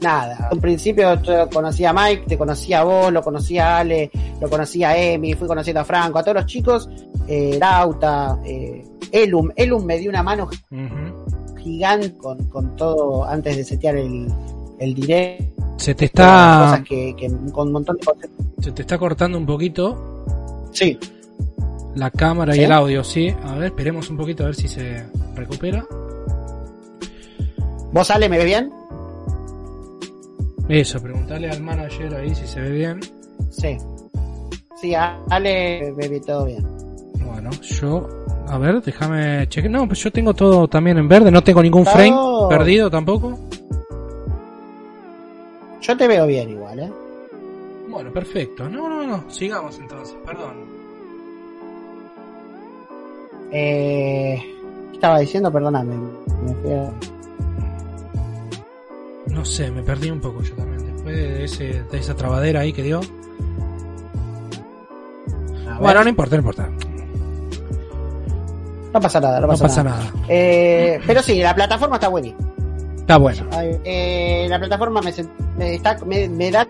nada. 0.01 0.49
En 0.51 0.59
principio 0.59 1.21
yo 1.21 1.49
conocía 1.49 1.91
a 1.91 1.93
Mike, 1.93 2.23
te 2.27 2.37
conocía 2.37 2.81
a 2.81 2.83
vos, 2.83 3.11
lo 3.11 3.21
conocía 3.23 3.77
a 3.77 3.79
Ale, 3.79 4.11
lo 4.41 4.49
conocía 4.49 4.89
a 4.89 4.97
Emi, 4.97 5.33
fui 5.33 5.47
conociendo 5.47 5.81
a 5.81 5.85
Franco, 5.85 6.19
a 6.19 6.23
todos 6.23 6.35
los 6.37 6.45
chicos, 6.45 6.89
eh, 7.27 7.57
Lauta, 7.59 8.39
eh, 8.45 8.83
Elum, 9.11 9.51
Elum 9.55 9.83
me 9.85 9.97
dio 9.97 10.09
una 10.09 10.23
mano 10.23 10.49
gigante 11.61 12.17
con, 12.17 12.37
con 12.49 12.75
todo 12.75 13.23
antes 13.25 13.55
de 13.55 13.63
setear 13.63 13.95
el, 13.95 14.27
el 14.79 14.93
direct, 14.93 15.57
Se 15.77 15.95
te 15.95 16.09
cosas 16.09 16.79
está, 16.79 16.83
que, 16.83 17.15
que 17.15 17.27
con 17.51 17.67
un 17.67 17.73
montón 17.73 17.95
de 17.97 18.05
cosas. 18.05 18.29
se 18.59 18.71
te 18.71 18.81
está 18.81 18.97
cortando 18.97 19.37
un 19.37 19.45
poquito 19.45 20.09
Sí, 20.71 20.97
la 21.95 22.11
cámara 22.11 22.55
y 22.55 22.61
el 22.61 22.71
audio, 22.71 23.03
sí. 23.03 23.33
A 23.43 23.55
ver, 23.55 23.65
esperemos 23.65 24.09
un 24.09 24.17
poquito 24.17 24.43
a 24.43 24.47
ver 24.47 24.55
si 24.55 24.67
se 24.67 25.05
recupera. 25.35 25.85
¿vos 27.91 28.09
Ale 28.09 28.27
me 28.27 28.37
ves 28.37 28.45
bien? 28.45 28.71
Eso, 30.67 31.01
preguntarle 31.01 31.49
al 31.49 31.61
manager 31.61 32.15
ahí 32.15 32.33
si 32.33 32.47
se 32.47 32.59
ve 32.61 32.71
bien. 32.71 32.99
Sí. 33.51 33.77
Sí, 34.81 34.93
Ale 34.95 35.93
me 35.95 36.07
ve 36.07 36.19
todo 36.19 36.45
bien. 36.45 36.65
Bueno, 37.25 37.51
yo, 37.61 38.07
a 38.47 38.57
ver, 38.57 38.81
déjame 38.81 39.47
chequear. 39.47 39.71
No, 39.71 39.87
pues 39.87 40.03
yo 40.03 40.11
tengo 40.11 40.33
todo 40.33 40.67
también 40.67 40.97
en 40.97 41.07
verde, 41.07 41.31
no 41.31 41.43
tengo 41.43 41.61
ningún 41.61 41.85
frame 41.85 42.15
perdido 42.49 42.89
tampoco. 42.89 43.39
Yo 45.81 45.97
te 45.97 46.07
veo 46.07 46.25
bien 46.25 46.49
igual, 46.49 46.79
¿eh? 46.79 46.91
Bueno, 47.89 48.11
perfecto. 48.11 48.67
No, 48.67 48.89
no, 48.89 49.05
no, 49.05 49.29
sigamos 49.29 49.77
entonces, 49.79 50.15
perdón. 50.25 50.72
Eh, 53.53 54.35
¿Qué 54.89 54.95
estaba 54.95 55.19
diciendo? 55.19 55.51
Perdóname. 55.51 55.95
Me 56.63 56.89
No 59.27 59.45
sé, 59.45 59.71
me 59.71 59.83
perdí 59.83 60.09
un 60.11 60.19
poco 60.19 60.41
yo 60.41 60.53
también. 60.55 60.85
Después 60.93 61.15
de, 61.15 61.43
ese, 61.43 61.83
de 61.83 61.97
esa 61.97 62.15
trabadera 62.15 62.61
ahí 62.61 62.73
que 62.73 62.83
dio. 62.83 63.01
Bueno, 65.79 66.03
no 66.03 66.09
importa, 66.09 66.35
no 66.35 66.39
importa. 66.41 66.69
no 68.93 68.99
pasa 69.01 69.19
nada, 69.19 69.39
no 69.41 69.47
No 69.47 69.57
pasa, 69.57 69.83
nada. 69.83 69.97
nada. 69.97 70.11
Eh, 70.29 70.99
pero 71.05 71.21
sí, 71.21 71.39
la 71.41 71.53
plataforma 71.55 71.95
está 71.95 72.07
buenísima. 72.09 72.39
Está 72.99 73.17
bueno. 73.17 73.45
Ay, 73.51 73.77
eh, 73.83 74.45
la 74.49 74.59
plataforma 74.59 75.01
me, 75.01 75.11
sen- 75.13 75.29
me, 75.57 75.75
está, 75.75 75.97
me, 76.05 76.29
me 76.29 76.51
da 76.51 76.67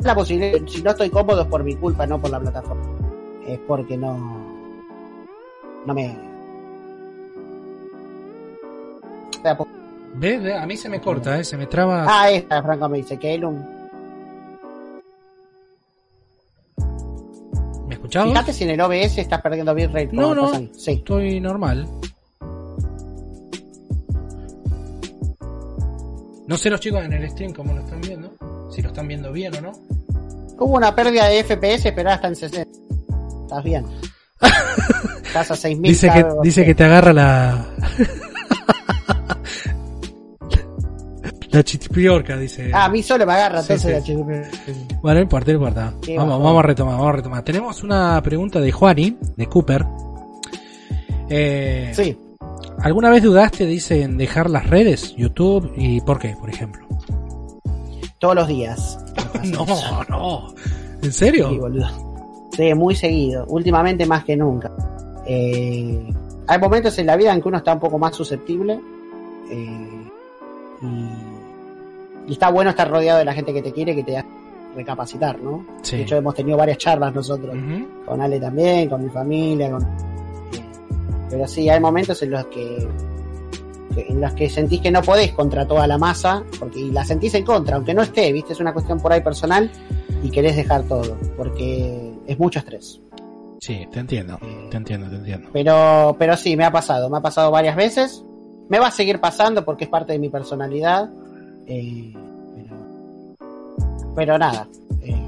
la 0.00 0.14
posibilidad. 0.14 0.58
Si 0.66 0.80
no 0.82 0.90
estoy 0.90 1.10
cómodo 1.10 1.42
es 1.42 1.48
por 1.48 1.62
mi 1.64 1.74
culpa, 1.74 2.06
no 2.06 2.18
por 2.20 2.30
la 2.30 2.40
plataforma. 2.40 2.84
Es 3.46 3.58
porque 3.66 3.96
no. 3.96 4.45
No 5.86 5.94
me. 5.94 6.16
¿Ves? 10.14 10.42
Ve, 10.42 10.54
A 10.58 10.66
mí 10.66 10.76
se 10.76 10.88
me 10.88 11.00
corta, 11.00 11.38
¿eh? 11.38 11.44
Se 11.44 11.56
me 11.56 11.66
traba. 11.66 12.04
Ah, 12.08 12.30
esta, 12.30 12.62
Franco 12.62 12.88
me 12.88 12.98
dice 12.98 13.18
un. 13.44 13.64
¿Me 17.86 17.94
escuchabas? 17.94 18.30
Fíjate 18.30 18.52
si 18.52 18.64
en 18.64 18.70
el 18.70 18.80
OBS 18.80 19.18
estás 19.18 19.40
perdiendo 19.40 19.74
bitrate. 19.74 20.08
No, 20.12 20.34
no. 20.34 20.52
Sí. 20.72 20.92
Estoy 20.92 21.40
normal. 21.40 21.86
No 26.48 26.56
sé 26.56 26.70
los 26.70 26.80
chicos 26.80 27.04
en 27.04 27.12
el 27.12 27.28
stream 27.30 27.52
cómo 27.52 27.72
lo 27.74 27.80
están 27.80 28.00
viendo. 28.00 28.32
Si 28.70 28.82
lo 28.82 28.88
están 28.88 29.06
viendo 29.06 29.32
bien 29.32 29.54
o 29.56 29.60
no. 29.60 29.72
Hubo 30.58 30.76
una 30.76 30.94
pérdida 30.94 31.28
de 31.28 31.44
FPS, 31.44 31.92
pero 31.92 32.10
está 32.10 32.28
en 32.28 32.36
60. 32.36 32.70
Estás 33.42 33.64
bien. 33.64 33.84
Estás 35.40 35.50
a 35.50 35.56
6000. 35.62 35.90
Dice 35.92 36.10
que, 36.10 36.26
dice 36.42 36.64
que 36.64 36.74
te 36.74 36.84
agarra 36.84 37.12
la. 37.12 37.66
la 41.50 41.62
chitipiorca, 41.62 42.36
dice. 42.36 42.70
Ah, 42.72 42.86
a 42.86 42.88
mí 42.88 43.02
solo 43.02 43.26
me 43.26 43.34
agarra, 43.34 43.62
Sí, 43.62 43.74
entonces 43.74 44.04
sí. 44.04 44.14
la 44.14 44.98
Bueno, 45.02 45.16
no 45.16 45.22
importa, 45.22 45.52
no 45.52 45.58
importa. 45.58 45.94
Vamos, 46.16 46.42
vamos 46.42 46.58
a 46.58 46.66
retomar, 46.66 46.94
vamos 46.94 47.08
a 47.08 47.12
retomar. 47.12 47.42
Tenemos 47.42 47.82
una 47.82 48.22
pregunta 48.22 48.60
de 48.60 48.72
Juani, 48.72 49.18
de 49.36 49.46
Cooper. 49.46 49.84
Eh, 51.28 51.92
Sí. 51.94 52.18
¿Alguna 52.82 53.10
vez 53.10 53.22
dudaste, 53.22 53.66
dice, 53.66 54.02
en 54.02 54.16
dejar 54.18 54.50
las 54.50 54.68
redes, 54.68 55.14
YouTube 55.16 55.72
y 55.76 56.00
por 56.02 56.18
qué, 56.18 56.34
por 56.38 56.48
ejemplo? 56.50 56.86
Todos 58.18 58.34
los 58.34 58.48
días. 58.48 58.98
No, 59.44 59.64
no. 60.08 60.54
¿En 61.02 61.12
serio? 61.12 61.50
Sí, 61.50 61.58
boludo. 61.58 62.48
Sí, 62.56 62.74
muy 62.74 62.96
seguido. 62.96 63.44
Últimamente 63.48 64.06
más 64.06 64.24
que 64.24 64.34
nunca. 64.36 64.72
Eh, 65.26 66.08
hay 66.46 66.58
momentos 66.58 66.98
en 66.98 67.06
la 67.06 67.16
vida 67.16 67.32
en 67.32 67.42
que 67.42 67.48
uno 67.48 67.58
está 67.58 67.72
un 67.74 67.80
poco 67.80 67.98
más 67.98 68.14
susceptible. 68.14 68.80
eh, 69.50 70.10
y, 70.82 72.30
y 72.30 72.32
está 72.32 72.50
bueno 72.50 72.70
estar 72.70 72.90
rodeado 72.90 73.18
de 73.20 73.24
la 73.24 73.32
gente 73.32 73.52
que 73.52 73.62
te 73.62 73.72
quiere, 73.72 73.94
que 73.94 74.02
te 74.02 74.16
hace 74.18 74.28
recapacitar, 74.74 75.38
¿no? 75.40 75.64
Sí. 75.82 75.96
De 75.96 76.02
hecho, 76.02 76.16
hemos 76.16 76.34
tenido 76.34 76.58
varias 76.58 76.78
charlas 76.78 77.14
nosotros. 77.14 77.56
Con 78.04 78.20
Ale 78.20 78.38
también, 78.38 78.88
con 78.90 79.02
mi 79.02 79.08
familia, 79.10 79.70
con... 79.70 79.86
pero 81.30 81.46
sí, 81.48 81.68
hay 81.68 81.80
momentos 81.80 82.22
en 82.22 82.30
los 82.32 82.44
que, 82.46 82.86
en 83.96 84.20
los 84.20 84.32
que 84.34 84.50
sentís 84.50 84.80
que 84.82 84.90
no 84.90 85.00
podés 85.02 85.32
contra 85.32 85.66
toda 85.66 85.86
la 85.86 85.96
masa, 85.96 86.44
porque 86.58 86.80
y 86.80 86.90
la 86.90 87.04
sentís 87.04 87.34
en 87.34 87.44
contra, 87.44 87.76
aunque 87.76 87.94
no 87.94 88.02
esté, 88.02 88.30
viste, 88.32 88.52
es 88.52 88.60
una 88.60 88.72
cuestión 88.74 89.00
por 89.00 89.12
ahí 89.12 89.22
personal 89.22 89.70
y 90.22 90.30
querés 90.30 90.56
dejar 90.56 90.82
todo, 90.82 91.16
porque 91.38 92.12
es 92.26 92.38
mucho 92.38 92.58
estrés. 92.58 93.00
Sí, 93.66 93.84
te 93.90 93.98
entiendo, 93.98 94.38
te 94.70 94.76
entiendo, 94.76 95.08
te 95.10 95.16
entiendo. 95.16 95.48
Pero, 95.52 96.14
pero 96.18 96.36
sí, 96.36 96.56
me 96.56 96.64
ha 96.64 96.70
pasado, 96.70 97.10
me 97.10 97.16
ha 97.18 97.20
pasado 97.20 97.50
varias 97.50 97.74
veces, 97.74 98.24
me 98.68 98.78
va 98.78 98.86
a 98.88 98.90
seguir 98.92 99.18
pasando 99.20 99.64
porque 99.64 99.84
es 99.84 99.90
parte 99.90 100.12
de 100.12 100.20
mi 100.20 100.28
personalidad, 100.28 101.10
eh, 101.66 102.14
pero, 102.54 102.76
pero 104.14 104.38
nada, 104.38 104.68
eh, 105.02 105.20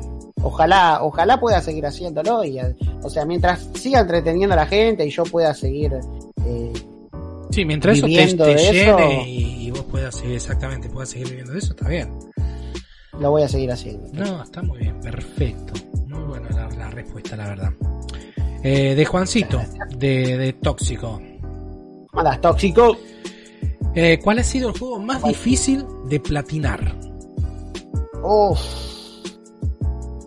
ojalá, 0.43 1.01
ojalá 1.03 1.41
pueda 1.41 1.61
seguir 1.61 1.85
haciéndolo 1.87 2.45
y, 2.45 2.61
eh, 2.61 2.77
o 3.03 3.11
sea, 3.11 3.25
mientras 3.25 3.69
siga 3.75 4.01
entreteniendo 4.01 4.53
a 4.55 4.59
la 4.59 4.67
gente 4.67 5.05
y 5.05 5.11
yo 5.11 5.25
pueda 5.25 5.53
seguir, 5.53 5.95
eh, 6.47 6.73
Sí, 7.51 7.65
mientras 7.65 7.97
eso 7.97 8.07
te, 8.07 8.13
te 8.15 8.53
eso- 8.55 8.73
llene 8.73 9.29
y, 9.29 9.67
y 9.67 9.71
vos 9.73 9.83
puedas 9.91 10.15
seguir, 10.15 10.37
exactamente, 10.37 10.89
puedas 10.89 11.09
seguir 11.09 11.29
viviendo 11.29 11.53
de 11.55 11.59
eso, 11.59 11.73
está 11.73 11.89
bien. 11.89 12.17
lo 13.19 13.31
voy 13.33 13.43
a 13.43 13.49
seguir 13.49 13.73
haciendo. 13.73 14.07
No, 14.13 14.43
está 14.45 14.63
muy 14.63 14.79
bien, 14.79 15.01
perfecto. 15.01 15.73
Muy 16.07 16.23
buena 16.23 16.49
la, 16.51 16.69
la 16.77 16.91
respuesta, 16.91 17.37
la 17.37 17.49
verdad. 17.49 17.73
Eh, 18.63 18.95
de 18.95 19.05
Juancito, 19.05 19.61
de, 19.97 20.37
de 20.37 20.53
Tóxico. 20.55 21.21
¿Cómo 22.11 22.21
andás, 22.21 22.41
tóxico? 22.41 22.97
Eh, 23.95 24.19
¿Cuál 24.23 24.41
ha 24.41 24.43
sido 24.43 24.71
el 24.71 24.79
juego 24.79 24.99
más 24.99 25.23
difícil 25.23 25.85
de 26.09 26.21
platinar? 26.21 26.95
Uf. 28.23 28.61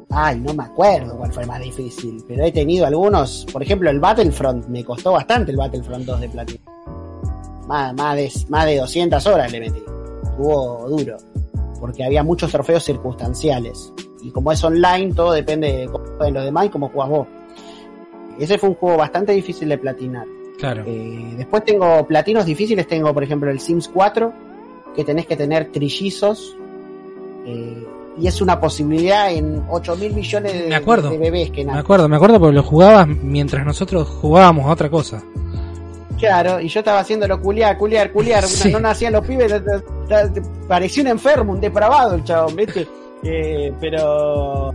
Ay, 0.09 0.39
no 0.39 0.53
me 0.53 0.63
acuerdo 0.63 1.17
cuál 1.17 1.31
fue 1.31 1.43
el 1.43 1.49
más 1.49 1.61
difícil, 1.61 2.23
pero 2.27 2.43
he 2.43 2.51
tenido 2.51 2.85
algunos. 2.85 3.45
Por 3.51 3.63
ejemplo, 3.63 3.89
el 3.89 3.99
Battlefront, 3.99 4.67
me 4.67 4.83
costó 4.83 5.13
bastante 5.13 5.51
el 5.51 5.57
Battlefront 5.57 6.05
2 6.05 6.21
de 6.21 6.29
platino. 6.29 6.65
Más, 7.67 7.93
más, 7.93 8.15
de, 8.15 8.31
más 8.49 8.65
de 8.65 8.77
200 8.77 9.27
horas 9.27 9.51
le 9.51 9.59
metí. 9.61 9.81
Estuvo 10.23 10.89
duro, 10.89 11.17
porque 11.79 12.03
había 12.03 12.23
muchos 12.23 12.51
trofeos 12.51 12.83
circunstanciales. 12.83 13.93
Y 14.21 14.31
como 14.31 14.51
es 14.51 14.63
online, 14.63 15.13
todo 15.13 15.31
depende 15.31 15.71
de 15.71 15.85
cómo 15.87 16.05
jueguen 16.17 16.33
los 16.33 16.43
demás 16.43 16.65
y 16.65 16.69
cómo 16.69 16.89
jugás 16.89 17.09
vos. 17.09 17.27
Ese 18.39 18.57
fue 18.57 18.69
un 18.69 18.75
juego 18.75 18.97
bastante 18.97 19.31
difícil 19.33 19.69
de 19.69 19.77
platinar. 19.77 20.25
Claro. 20.57 20.83
Eh, 20.85 21.33
después 21.37 21.63
tengo 21.65 22.05
platinos 22.05 22.45
difíciles, 22.45 22.87
tengo 22.87 23.13
por 23.13 23.23
ejemplo 23.23 23.49
el 23.49 23.59
Sims 23.59 23.87
4, 23.87 24.31
que 24.95 25.03
tenés 25.03 25.25
que 25.25 25.35
tener 25.35 25.71
trillizos. 25.71 26.55
eh, 27.45 27.87
y 28.19 28.27
es 28.27 28.41
una 28.41 28.59
posibilidad 28.59 29.31
en 29.31 29.63
8 29.69 29.95
mil 29.95 30.13
millones 30.13 30.51
de, 30.53 30.67
Me 30.67 30.75
acuerdo. 30.75 31.09
de 31.09 31.17
bebés 31.17 31.49
que 31.49 31.61
Me 31.61 31.67
nacen. 31.67 31.79
acuerdo, 31.79 32.09
me 32.09 32.17
acuerdo 32.17 32.39
porque 32.41 32.55
lo 32.55 32.61
jugabas 32.63 33.07
mientras 33.07 33.65
nosotros 33.65 34.05
jugábamos 34.07 34.65
a 34.65 34.71
otra 34.71 34.89
cosa. 34.89 35.23
Claro, 36.19 36.59
y 36.59 36.67
yo 36.67 36.81
estaba 36.81 36.99
haciéndolo 36.99 37.41
culiar, 37.41 37.77
culiar, 37.77 38.11
culiar. 38.11 38.43
Sí. 38.47 38.69
No 38.71 38.81
nacían 38.81 39.13
los 39.13 39.25
pibes, 39.25 39.53
parecía 40.67 41.03
un 41.03 41.07
enfermo, 41.07 41.53
un 41.53 41.61
depravado 41.61 42.15
el 42.15 42.23
chabón, 42.25 42.55
¿viste? 42.55 42.87
Eh, 43.23 43.71
pero 43.79 44.73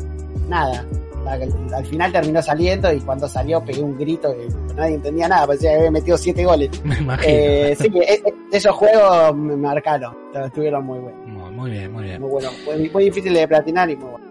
nada, 0.48 0.84
al 1.28 1.86
final 1.86 2.12
terminó 2.12 2.42
saliendo 2.42 2.92
y 2.92 3.00
cuando 3.00 3.28
salió 3.28 3.64
pegué 3.64 3.82
un 3.82 3.98
grito 3.98 4.34
que 4.34 4.48
nadie 4.74 4.94
entendía 4.94 5.28
nada, 5.28 5.46
parecía 5.46 5.70
que 5.70 5.76
había 5.76 5.90
metido 5.90 6.16
siete 6.16 6.44
goles. 6.44 6.70
Me 6.84 6.96
imagino. 6.96 7.28
Eh, 7.28 7.76
sí, 7.78 7.90
que 7.90 7.98
e- 7.98 8.34
esos 8.52 8.74
juegos 8.74 9.36
me 9.36 9.56
marcaron, 9.56 10.14
estuvieron 10.44 10.84
muy 10.84 10.98
buenos. 10.98 11.26
Muy, 11.26 11.50
muy 11.52 11.70
bien, 11.70 11.92
muy 11.92 12.04
bien. 12.04 12.20
Muy 12.20 12.30
bueno, 12.30 12.50
muy, 12.64 12.88
muy 12.90 13.04
difícil 13.04 13.34
de 13.34 13.48
platinar 13.48 13.90
y 13.90 13.96
muy 13.96 14.10
bueno. 14.10 14.26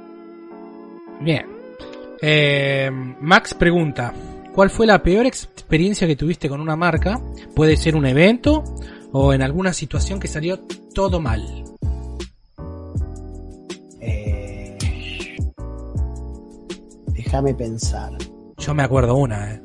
Bien. 1.19 1.45
Eh, 2.21 2.89
Max 3.19 3.53
pregunta, 3.53 4.13
¿cuál 4.53 4.69
fue 4.69 4.85
la 4.85 5.03
peor 5.03 5.25
experiencia 5.25 6.07
que 6.07 6.15
tuviste 6.15 6.49
con 6.49 6.61
una 6.61 6.75
marca? 6.75 7.19
Puede 7.55 7.77
ser 7.77 7.95
un 7.95 8.05
evento 8.05 8.63
o 9.11 9.33
en 9.33 9.41
alguna 9.41 9.73
situación 9.73 10.19
que 10.19 10.27
salió 10.27 10.59
todo 10.93 11.19
mal. 11.19 11.64
Déjame 17.35 17.53
pensar. 17.53 18.13
Yo 18.57 18.73
me 18.73 18.83
acuerdo 18.83 19.15
una, 19.15 19.51
eh. 19.51 19.61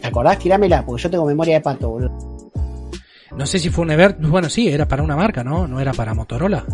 ¿Te 0.00 0.06
acordás? 0.06 0.38
Tirámela, 0.38 0.84
porque 0.84 1.02
yo 1.02 1.10
tengo 1.10 1.26
memoria 1.26 1.56
de 1.56 1.60
pato, 1.60 1.90
boludo. 1.90 2.50
No 3.36 3.44
sé 3.46 3.58
si 3.58 3.68
fue 3.68 3.84
un 3.84 3.90
evento, 3.90 4.28
bueno, 4.28 4.48
sí, 4.48 4.68
era 4.68 4.88
para 4.88 5.02
una 5.02 5.16
marca, 5.16 5.44
¿no? 5.44 5.68
No 5.68 5.78
era 5.80 5.92
para 5.92 6.14
Motorola. 6.14 6.64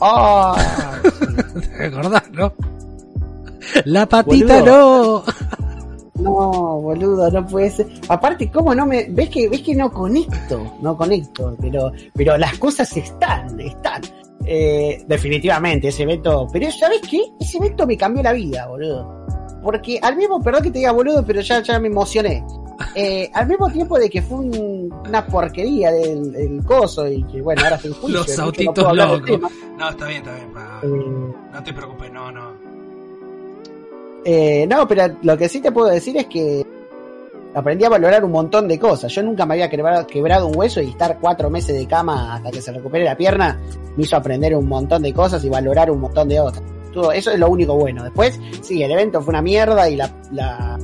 ¿Te 1.78 1.86
acordás, 1.86 2.30
no? 2.32 2.54
La 3.84 4.08
patita 4.08 4.60
Boludo. 4.60 5.24
no. 5.26 6.22
No, 6.22 6.80
boludo, 6.80 7.30
no 7.30 7.46
puede 7.46 7.70
ser. 7.70 7.86
Aparte, 8.08 8.50
¿cómo 8.50 8.74
no 8.74 8.86
me.? 8.86 9.06
¿Ves 9.10 9.28
que, 9.28 9.48
ves 9.48 9.60
que 9.62 9.74
no 9.74 9.92
conecto? 9.92 10.78
No 10.82 10.96
conecto, 10.96 11.56
pero, 11.60 11.92
pero 12.14 12.36
las 12.38 12.58
cosas 12.58 12.96
están, 12.96 13.60
están. 13.60 14.02
Eh, 14.44 15.04
definitivamente, 15.06 15.88
ese 15.88 16.04
evento. 16.04 16.46
Pero, 16.52 16.70
¿sabes 16.70 17.00
qué? 17.08 17.20
Ese 17.40 17.58
evento 17.58 17.86
me 17.86 17.96
cambió 17.96 18.22
la 18.22 18.32
vida, 18.32 18.66
boludo. 18.66 19.26
Porque 19.62 19.98
al 20.00 20.16
mismo, 20.16 20.40
perdón 20.40 20.62
que 20.62 20.70
te 20.70 20.78
diga 20.78 20.92
boludo, 20.92 21.24
pero 21.26 21.40
ya, 21.40 21.62
ya 21.62 21.78
me 21.78 21.88
emocioné. 21.88 22.44
Eh, 22.94 23.28
al 23.34 23.48
mismo 23.48 23.68
tiempo 23.70 23.98
de 23.98 24.08
que 24.08 24.22
fue 24.22 24.38
un- 24.38 24.94
una 25.06 25.26
porquería 25.26 25.90
del, 25.90 26.30
del 26.32 26.64
coso 26.64 27.08
y 27.08 27.24
que, 27.24 27.42
bueno, 27.42 27.60
ahora 27.64 27.74
estoy 27.76 27.90
juicio. 27.92 28.20
Los 28.20 28.38
no 28.38 28.44
autitos 28.44 28.86
del 28.86 28.96
locos. 28.96 29.52
No, 29.76 29.88
está 29.90 30.06
bien, 30.06 30.18
está 30.22 30.34
bien. 30.34 30.52
pa- 30.52 30.80
Eh, 30.84 30.88
No 31.52 31.62
te 31.64 31.72
preocupes, 31.72 32.12
no, 32.12 32.30
no. 32.30 32.52
Eh, 34.24 34.66
no, 34.68 34.86
pero 34.86 35.14
lo 35.22 35.36
que 35.36 35.48
sí 35.48 35.60
te 35.60 35.72
puedo 35.72 35.88
decir 35.88 36.16
es 36.16 36.26
que 36.26 36.64
aprendí 37.58 37.84
a 37.84 37.88
valorar 37.88 38.24
un 38.24 38.32
montón 38.32 38.66
de 38.68 38.78
cosas. 38.78 39.12
Yo 39.14 39.22
nunca 39.22 39.44
me 39.46 39.54
había 39.54 39.68
quebrado, 39.68 40.06
quebrado 40.06 40.46
un 40.46 40.56
hueso 40.56 40.80
y 40.80 40.88
estar 40.90 41.18
cuatro 41.20 41.50
meses 41.50 41.76
de 41.78 41.86
cama 41.86 42.34
hasta 42.34 42.50
que 42.50 42.60
se 42.62 42.72
recupere 42.72 43.04
la 43.04 43.16
pierna 43.16 43.58
me 43.96 44.04
hizo 44.04 44.16
aprender 44.16 44.54
un 44.56 44.66
montón 44.66 45.02
de 45.02 45.12
cosas 45.12 45.44
y 45.44 45.48
valorar 45.48 45.90
un 45.90 46.00
montón 46.00 46.28
de 46.28 46.40
otras. 46.40 46.62
Todo, 46.92 47.12
eso 47.12 47.30
es 47.30 47.38
lo 47.38 47.48
único 47.50 47.74
bueno. 47.76 48.02
Después, 48.04 48.40
sí, 48.62 48.82
el 48.82 48.90
evento 48.90 49.20
fue 49.20 49.32
una 49.32 49.42
mierda 49.42 49.88
y 49.90 49.96
la, 49.96 50.10
la- 50.32 50.78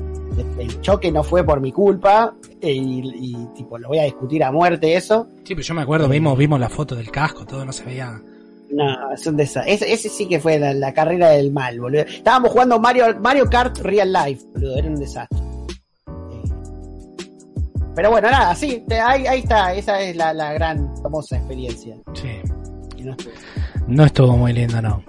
el 0.58 0.80
choque 0.80 1.12
no 1.12 1.22
fue 1.22 1.44
por 1.44 1.60
mi 1.60 1.70
culpa 1.70 2.34
eh, 2.60 2.72
y, 2.72 3.02
y, 3.32 3.46
tipo 3.54 3.78
lo 3.78 3.86
voy 3.88 4.00
a 4.00 4.02
discutir 4.04 4.42
a 4.42 4.50
muerte 4.50 4.96
eso. 4.96 5.28
Sí, 5.44 5.54
pero 5.54 5.62
yo 5.62 5.74
me 5.74 5.82
acuerdo, 5.82 6.08
vimos, 6.08 6.36
vimos 6.36 6.58
la 6.58 6.68
foto 6.68 6.96
del 6.96 7.10
casco, 7.10 7.46
todo 7.46 7.64
no 7.64 7.70
se 7.72 7.84
veía. 7.84 8.20
No, 8.70 9.12
es 9.12 9.24
un 9.28 9.36
desastre. 9.36 9.72
Ese, 9.74 9.92
ese 9.92 10.08
sí 10.08 10.26
que 10.26 10.40
fue 10.40 10.58
la, 10.58 10.74
la 10.74 10.92
carrera 10.92 11.30
del 11.30 11.52
mal, 11.52 11.78
boludo. 11.78 12.00
Estábamos 12.00 12.50
jugando 12.50 12.80
Mario, 12.80 13.04
Mario 13.20 13.44
Kart 13.48 13.78
Real 13.78 14.12
Life, 14.12 14.44
boludo. 14.52 14.76
Era 14.76 14.88
un 14.88 14.96
desastre. 14.96 15.38
Pero 17.94 18.10
bueno, 18.10 18.30
nada, 18.30 18.54
sí, 18.54 18.84
te- 18.88 19.00
ahí, 19.00 19.26
ahí 19.26 19.40
está. 19.40 19.72
Esa 19.74 20.00
es 20.00 20.16
la, 20.16 20.32
la 20.34 20.52
gran, 20.52 20.94
famosa 21.02 21.36
experiencia. 21.36 21.96
Sí. 22.14 22.28
No 23.02 23.12
estuvo- 23.12 23.32
No 23.86 24.04
estuvo 24.04 24.36
muy 24.36 24.52
lindo, 24.52 24.80
no. 24.82 25.02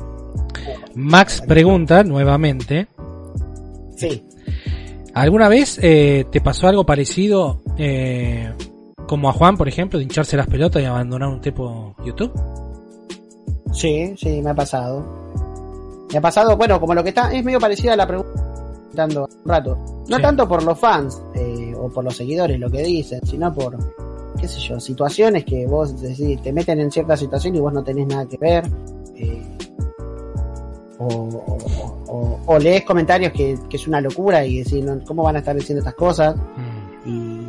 Max 0.95 1.41
pregunta 1.48 2.03
nuevamente, 2.03 2.88
Sí, 3.98 4.26
¿alguna 5.14 5.48
vez 5.48 5.80
eh, 5.82 6.26
te 6.32 6.41
pasó 6.41 6.68
algo 6.68 6.86
parecido 6.86 7.62
eh, 7.78 8.52
como 9.07 9.30
a 9.30 9.34
Juan, 9.34 9.56
por 9.56 9.68
ejemplo, 9.70 9.98
de 9.99 10.03
hincharse 10.03 10.36
las 10.36 10.48
pelotas 10.48 10.82
y 10.82 10.86
abandonar 10.86 11.30
un 11.30 11.40
tipo 11.41 11.95
YouTube? 12.06 12.32
sí, 13.72 14.16
sí, 14.18 14.41
me 14.41 14.49
ha 14.52 14.56
pasado. 14.56 15.06
Me 16.12 16.18
ha 16.18 16.22
pasado, 16.22 16.56
bueno, 16.57 16.80
como 16.80 16.94
lo 16.94 17.03
que 17.03 17.10
está, 17.10 17.32
es 17.34 17.44
medio 17.44 17.60
parecida 17.60 17.94
a 17.94 17.98
la 17.98 18.07
pregunta 18.07 18.41
dando 18.94 19.28
un 19.44 19.49
rato. 19.49 19.76
No 20.07 20.16
Sí. 20.18 20.22
tanto 20.22 20.48
por 20.48 20.64
los 20.64 20.80
fans 20.80 21.22
eh, 21.34 21.74
o 21.86 21.90
por 21.90 22.03
los 22.03 22.16
seguidores, 22.16 22.60
lo 22.60 22.70
que 22.70 22.84
dicen, 22.84 23.20
sino 23.26 23.53
por, 23.53 23.78
qué 24.40 24.48
sé 24.48 24.60
yo, 24.60 24.80
situaciones 24.80 25.44
que 25.45 25.66
vos 25.68 25.99
decís, 26.02 26.41
te 26.41 26.52
meten 26.53 26.80
en 26.80 26.91
cierta 26.91 27.16
situación 27.18 27.56
y 27.56 27.60
vos 27.60 27.74
no 27.74 27.84
tenés 27.84 28.07
nada 28.07 28.26
que 28.28 28.38
ver. 28.38 28.64
eh, 29.16 29.41
o, 30.98 31.06
o- 31.07 31.57
o- 32.07 32.40
o 32.45 32.60
lees 32.60 32.84
comentarios 32.86 33.32
que, 33.34 33.57
que 33.70 33.76
es 33.78 33.88
una 33.88 33.99
locura 33.99 34.45
y 34.45 34.60
decís, 34.60 34.84
¿cómo 35.06 35.24
van 35.24 35.36
a 35.36 35.40
estar 35.40 35.56
diciendo 35.56 35.80
estas 35.80 35.95
cosas? 35.95 36.36
Mm, 36.36 37.10
Y 37.10 37.48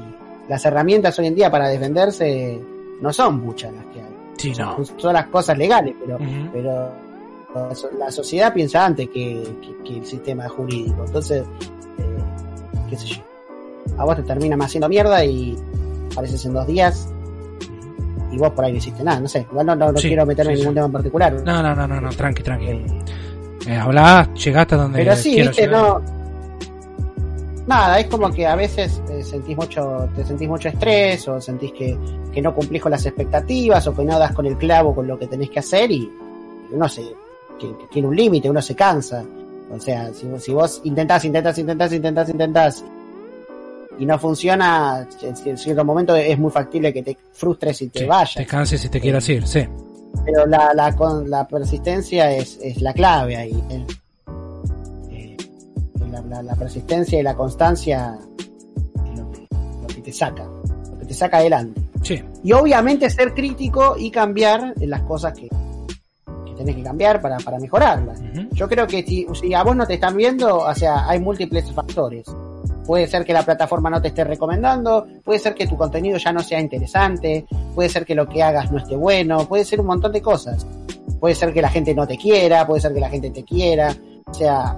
las 0.49 0.65
herramientas 0.65 1.19
hoy 1.19 1.27
en 1.29 1.35
día 1.35 1.51
para 1.51 1.69
defenderse 1.69 2.61
no 3.01 3.13
son 3.13 3.41
muchas 3.41 3.73
las 3.73 3.85
que 3.87 4.01
hay. 4.01 4.07
Sí, 4.37 4.53
no. 4.59 4.85
Son, 4.85 4.99
son 5.01 5.13
las 5.15 5.27
cosas 5.29 5.57
legales, 5.57 5.95
pero 6.01 6.19
pero 6.53 6.91
la 7.55 7.75
so- 7.75 7.91
la 7.99 8.11
sociedad 8.11 8.53
piensa 8.53 8.85
antes 8.85 9.09
que, 9.11 9.43
que- 9.63 9.83
que 9.85 9.99
el 9.99 10.05
sistema 10.05 10.49
jurídico. 10.49 11.05
Entonces, 11.07 11.43
eh, 11.99 12.19
qué 12.91 12.97
sé 12.97 13.07
yo. 13.07 13.23
A 13.99 14.05
vos 14.05 14.17
te 14.17 14.23
terminan 14.23 14.61
haciendo 14.63 14.89
mierda 14.89 15.25
y 15.25 15.57
apareces 16.13 16.45
en 16.47 16.55
dos 16.55 16.67
días 16.67 17.09
y 18.33 18.39
vos 18.39 18.51
por 18.51 18.65
ahí 18.65 18.73
no 18.73 18.79
hiciste 18.79 19.03
nada. 19.05 19.21
No 19.21 19.29
sé, 19.29 19.47
igual 19.51 19.67
no, 19.67 19.77
no, 19.77 19.93
no 19.93 19.99
Sí, 19.99 20.09
quiero 20.09 20.27
meterme 20.27 20.53
sí, 20.53 20.55
en 20.55 20.59
ningún 20.61 20.75
tema 20.75 20.87
en 20.87 20.93
particular. 20.93 21.33
No, 21.45 21.63
no, 21.63 21.75
no, 21.75 21.87
no, 21.87 22.01
no, 22.01 22.11
tranqui, 22.11 22.43
tranqui. 22.43 22.67
Eh, 22.67 22.87
Eh, 23.69 23.77
hablás, 23.77 24.29
llegaste 24.35 24.75
a 24.77 24.79
donde 24.79 24.99
pero 24.99 25.17
sí, 25.17 25.33
quiero 25.35 25.49
viste, 25.51 25.63
llegar. 25.67 25.81
no. 25.83 26.17
Nada, 27.67 27.99
es 27.99 28.07
como 28.07 28.31
que 28.31 28.47
a 28.47 28.55
veces 28.55 29.03
eh, 29.11 29.25
sentís 29.25 29.57
mucho, 29.57 30.09
te 30.15 30.25
sentís 30.25 30.49
mucho 30.49 30.69
estrés 30.69 31.27
o 31.27 31.41
sentís 31.41 31.73
que, 31.73 31.99
que 32.33 32.41
no 32.41 32.55
cumplís 32.55 32.81
con 32.81 32.93
las 32.93 33.05
expectativas 33.07 33.85
o 33.89 33.95
que 33.97 34.05
no 34.05 34.19
das 34.21 34.33
con 34.33 34.47
el 34.47 34.57
clavo 34.57 34.95
con 34.95 35.09
lo 35.09 35.19
que 35.19 35.27
tenés 35.27 35.51
que 35.51 35.59
hacer 35.59 35.91
y 35.91 36.09
uno 36.71 36.89
se, 36.89 37.03
que, 37.59 37.67
que 37.77 37.87
tiene 37.91 38.07
un 38.07 38.15
límite, 38.15 38.49
uno 38.49 38.63
se 38.63 38.77
cansa. 38.77 39.25
O 39.69 39.81
sea, 39.81 40.13
si, 40.15 40.29
vos- 40.29 40.45
si 40.45 40.53
vos 40.53 40.81
intentás, 40.85 41.25
intentás, 41.25 41.59
intentás, 41.59 41.93
intentás, 41.93 42.29
intentás 42.29 42.85
y 43.99 44.07
no 44.07 44.19
funciona, 44.19 45.07
en 45.23 45.57
cierto 45.57 45.85
momento 45.85 46.15
es 46.17 46.39
muy 46.39 46.51
factible 46.51 46.93
que 46.93 47.03
te 47.03 47.17
frustres 47.33 47.81
y 47.83 47.89
te 47.89 48.01
Sí, 48.01 48.05
vayas. 48.07 48.35
te 48.35 48.47
canses 48.47 48.81
si 48.81 48.89
te 48.89 49.01
quieras 49.01 49.29
ir, 49.29 49.47
sí. 49.47 49.67
Pero 50.25 50.47
la, 50.47 50.73
la, 50.75 50.95
con, 50.97 51.29
la 51.31 51.47
persistencia 51.47 52.31
es, 52.33 52.59
es 52.63 52.81
la 52.81 52.93
clave 52.95 53.37
ahí. 53.37 53.63
¿eh? 53.71 53.87
Eh, 55.11 55.37
la, 56.11 56.21
la- 56.23 56.43
la 56.43 56.55
persistencia 56.55 57.19
y 57.19 57.23
la 57.23 57.35
constancia 57.35 58.19
es 59.13 59.19
lo 59.19 59.31
que, 59.33 59.47
lo 59.83 59.87
que 59.89 60.01
te 60.03 60.13
saca, 60.13 60.45
lo 60.45 60.99
que 61.01 61.07
te 61.07 61.15
saca 61.15 61.39
adelante. 61.39 61.81
Sí, 62.03 62.23
Y 62.45 62.53
obviamente 62.53 63.11
ser 63.11 63.35
crítico 63.35 63.97
y 63.99 64.11
cambiar 64.11 64.75
las 64.81 65.03
cosas 65.03 65.33
que, 65.35 65.49
que 65.49 66.53
tenés 66.57 66.77
que 66.77 66.83
cambiar 66.83 67.21
para, 67.21 67.37
para 67.39 67.59
mejorarlas. 67.59 68.21
Yo 68.53 68.69
creo 68.69 68.87
que 68.87 69.03
si, 69.03 69.27
si 69.41 69.53
a 69.55 69.63
vos 69.65 69.75
no 69.77 69.87
te 69.87 69.95
están 69.95 70.17
viendo, 70.17 70.59
o 70.59 70.75
sea, 70.75 71.09
hay 71.09 71.19
múltiples 71.19 71.71
factores. 71.73 72.27
Puede 72.87 73.07
ser 73.07 73.25
que 73.25 73.33
la 73.33 73.43
plataforma 73.43 73.91
no 73.91 74.01
te 74.01 74.09
esté 74.09 74.25
recomendando, 74.25 75.07
puede 75.25 75.39
ser 75.39 75.55
que 75.55 75.67
tu 75.67 75.77
contenido 75.77 76.19
ya 76.19 76.33
no 76.33 76.41
sea 76.41 76.61
interesante, 76.61 77.47
puede 77.75 77.89
ser 77.89 78.05
que 78.05 78.15
lo 78.15 78.29
que 78.29 78.43
hagas 78.43 78.71
no 78.71 78.79
esté 78.79 78.97
bueno, 78.97 79.47
puede 79.49 79.65
ser 79.65 79.81
un 79.81 79.87
montón 79.87 80.13
de 80.13 80.23
cosas. 80.23 80.67
Puede 81.19 81.35
ser 81.35 81.53
que 81.53 81.63
la 81.63 81.71
gente 81.71 81.95
no 81.95 82.07
te 82.07 82.17
quiera, 82.17 82.67
puede 82.67 82.81
ser 82.81 82.93
que 82.93 83.01
la 83.01 83.09
gente 83.09 83.31
te 83.31 83.43
quiera. 83.43 83.95
O 84.27 84.35
sea, 84.35 84.77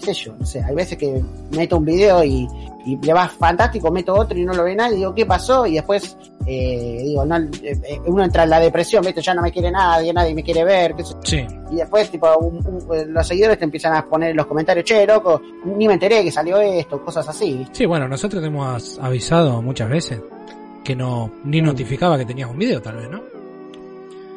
qué 0.00 0.14
sé 0.14 0.24
yo, 0.24 0.34
no 0.38 0.46
sé, 0.46 0.62
hay 0.62 0.74
veces 0.74 0.96
que 0.98 1.22
meto 1.52 1.76
un 1.76 1.84
video 1.84 2.24
y, 2.24 2.48
y 2.86 2.96
le 2.96 3.12
va 3.12 3.28
fantástico, 3.28 3.90
meto 3.90 4.14
otro 4.14 4.36
y 4.38 4.44
no 4.44 4.52
lo 4.54 4.64
ve 4.64 4.74
nadie, 4.74 4.96
digo, 4.96 5.14
¿qué 5.14 5.26
pasó? 5.26 5.66
Y 5.66 5.74
después, 5.74 6.16
eh, 6.46 7.02
digo, 7.04 7.24
no, 7.24 7.36
eh, 7.36 8.00
uno 8.06 8.24
entra 8.24 8.44
en 8.44 8.50
la 8.50 8.60
depresión, 8.60 9.04
¿viste? 9.04 9.20
Ya 9.20 9.34
no 9.34 9.42
me 9.42 9.52
quiere 9.52 9.70
nadie, 9.70 10.12
nadie 10.12 10.34
me 10.34 10.42
quiere 10.42 10.64
ver, 10.64 10.94
qué 10.94 11.04
sé 11.04 11.12
yo. 11.14 11.20
Sí. 11.22 11.46
Y 11.72 11.76
después, 11.76 12.10
tipo, 12.10 12.26
un- 12.38 12.66
un- 12.66 13.12
los 13.12 13.26
seguidores 13.26 13.58
te 13.58 13.64
empiezan 13.64 13.94
a 13.94 14.04
poner 14.04 14.30
en 14.30 14.36
los 14.36 14.46
comentarios, 14.46 14.84
che, 14.84 15.06
loco, 15.06 15.40
ni 15.64 15.86
me 15.86 15.94
enteré 15.94 16.24
que 16.24 16.32
salió 16.32 16.58
esto, 16.60 17.04
cosas 17.04 17.28
así. 17.28 17.66
Sí, 17.72 17.84
bueno, 17.86 18.08
nosotros 18.08 18.40
te 18.42 18.48
hemos 18.48 18.98
avisado 18.98 19.60
muchas 19.62 19.88
veces 19.90 20.20
que 20.82 20.96
no 20.96 21.30
ni 21.44 21.60
notificaba 21.60 22.16
que 22.16 22.24
tenías 22.24 22.48
un 22.50 22.58
video, 22.58 22.80
tal 22.80 22.96
vez, 22.96 23.10
¿no? 23.10 23.20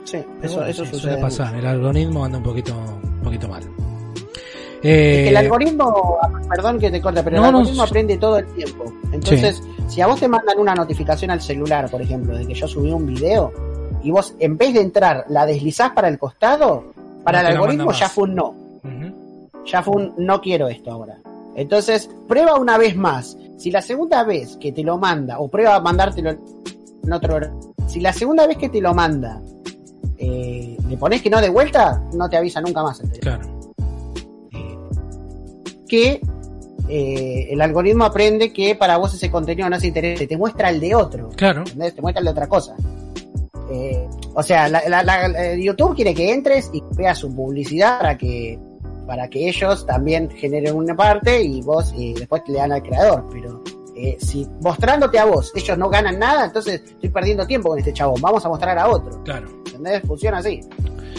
Sí, 0.03 0.17
eso, 0.41 0.55
bueno, 0.57 0.69
eso 0.69 0.83
sí, 0.85 0.91
sucede. 0.91 1.01
suele 1.13 1.17
pasar. 1.21 1.55
El 1.55 1.65
algoritmo 1.65 2.25
anda 2.25 2.37
un 2.37 2.43
poquito, 2.43 2.73
un 2.75 3.21
poquito 3.23 3.47
mal. 3.47 3.63
Es 4.83 4.89
Eh, 4.89 5.23
que 5.23 5.29
el 5.29 5.37
algoritmo, 5.37 6.17
perdón 6.49 6.77
que 6.77 6.91
te 6.91 7.01
corte, 7.01 7.23
pero 7.23 7.37
No, 7.37 7.47
el 7.47 7.55
algoritmo 7.55 7.83
aprende 7.83 8.17
todo 8.17 8.37
el 8.37 8.47
tiempo. 8.47 8.83
Entonces, 9.13 9.63
si 9.87 10.01
a 10.01 10.07
vos 10.07 10.19
te 10.19 10.27
mandan 10.27 10.59
una 10.59 10.75
notificación 10.75 11.31
al 11.31 11.41
celular, 11.41 11.89
por 11.89 12.01
ejemplo, 12.01 12.37
de 12.37 12.45
que 12.45 12.53
yo 12.53 12.67
subí 12.67 12.91
un 12.91 13.05
video, 13.05 13.53
y 14.03 14.11
vos 14.11 14.35
en 14.39 14.57
vez 14.57 14.73
de 14.73 14.81
entrar 14.81 15.23
la 15.29 15.45
deslizás 15.45 15.91
para 15.91 16.09
el 16.09 16.19
costado, 16.19 16.83
para 17.23 17.41
No 17.41 17.47
el 17.47 17.53
algoritmo 17.55 17.91
ya 17.93 18.09
fue 18.09 18.25
un 18.25 18.35
no. 18.35 18.53
Ya 19.65 19.81
fue 19.81 19.95
un 19.95 20.13
no 20.17 20.41
quiero 20.41 20.67
esto 20.67 20.91
ahora. 20.91 21.15
Entonces, 21.55 22.09
prueba 22.27 22.55
una 22.55 22.77
vez 22.77 22.97
más. 22.97 23.37
Si 23.57 23.71
la 23.71 23.81
segunda 23.81 24.25
vez 24.25 24.57
que 24.57 24.73
te 24.73 24.83
lo 24.83 24.97
manda, 24.97 25.39
o 25.39 25.47
prueba 25.47 25.75
a 25.75 25.79
mandártelo 25.79 26.31
en 26.31 27.13
otro 27.13 27.39
si 27.87 28.01
la 28.01 28.11
segunda 28.11 28.45
vez 28.47 28.57
que 28.57 28.67
te 28.67 28.81
lo 28.81 28.93
manda, 28.93 29.39
eh, 30.17 30.77
le 30.89 30.97
pones 30.97 31.21
que 31.21 31.29
no 31.29 31.39
de 31.39 31.49
vuelta, 31.49 32.01
no 32.13 32.27
te 32.27 32.35
avisa 32.35 32.59
nunca 32.59 32.83
más. 32.83 32.99
el 32.99 33.11
Claro. 33.19 33.62
Que 35.93 36.21
eh, 36.89 37.47
el 37.51 37.61
algoritmo 37.61 38.03
aprende 38.05 38.51
que 38.51 38.73
para 38.75 38.97
vos 38.97 39.13
ese 39.13 39.29
contenido 39.29 39.69
no 39.69 39.75
es 39.75 39.83
interesante, 39.83 40.25
te 40.27 40.37
muestra 40.37 40.69
el 40.69 40.79
de 40.79 40.95
otro, 40.95 41.29
Claro. 41.35 41.59
¿entendés? 41.59 41.93
te 41.93 42.01
muestra 42.01 42.19
el 42.19 42.25
de 42.25 42.31
otra 42.31 42.47
cosa. 42.47 42.75
Eh, 43.71 44.07
o 44.33 44.41
sea, 44.41 44.67
la, 44.69 44.81
la- 44.89 45.03
la- 45.03 45.27
eh, 45.53 45.61
YouTube 45.63 45.95
quiere 45.95 46.13
que 46.15 46.31
entres 46.33 46.69
y 46.73 46.81
veas 46.95 47.17
su 47.19 47.33
publicidad 47.35 47.99
para 47.99 48.17
que 48.17 48.57
para 49.05 49.27
que 49.29 49.49
ellos 49.49 49.85
también 49.85 50.29
generen 50.31 50.75
una 50.75 50.95
parte 50.95 51.43
y 51.43 51.61
vos 51.61 51.93
eh, 51.97 52.13
después 52.17 52.41
le 52.47 52.57
dan 52.57 52.71
al 52.71 52.81
creador, 52.81 53.27
pero 53.31 53.61
eh, 53.95 54.17
si 54.19 54.47
mostrándote 54.61 55.19
a 55.19 55.25
vos 55.25 55.51
ellos 55.55 55.77
no 55.77 55.89
ganan 55.89 56.17
nada, 56.17 56.45
entonces 56.45 56.81
estoy 56.85 57.09
perdiendo 57.09 57.45
tiempo 57.45 57.69
con 57.69 57.77
este 57.79 57.93
chabón, 57.93 58.19
vamos 58.21 58.43
a 58.45 58.49
mostrar 58.49 58.77
a 58.79 58.87
otro, 58.89 59.21
Claro. 59.23 59.47
¿entendés? 59.67 60.01
Funciona 60.07 60.37
así. 60.39 60.61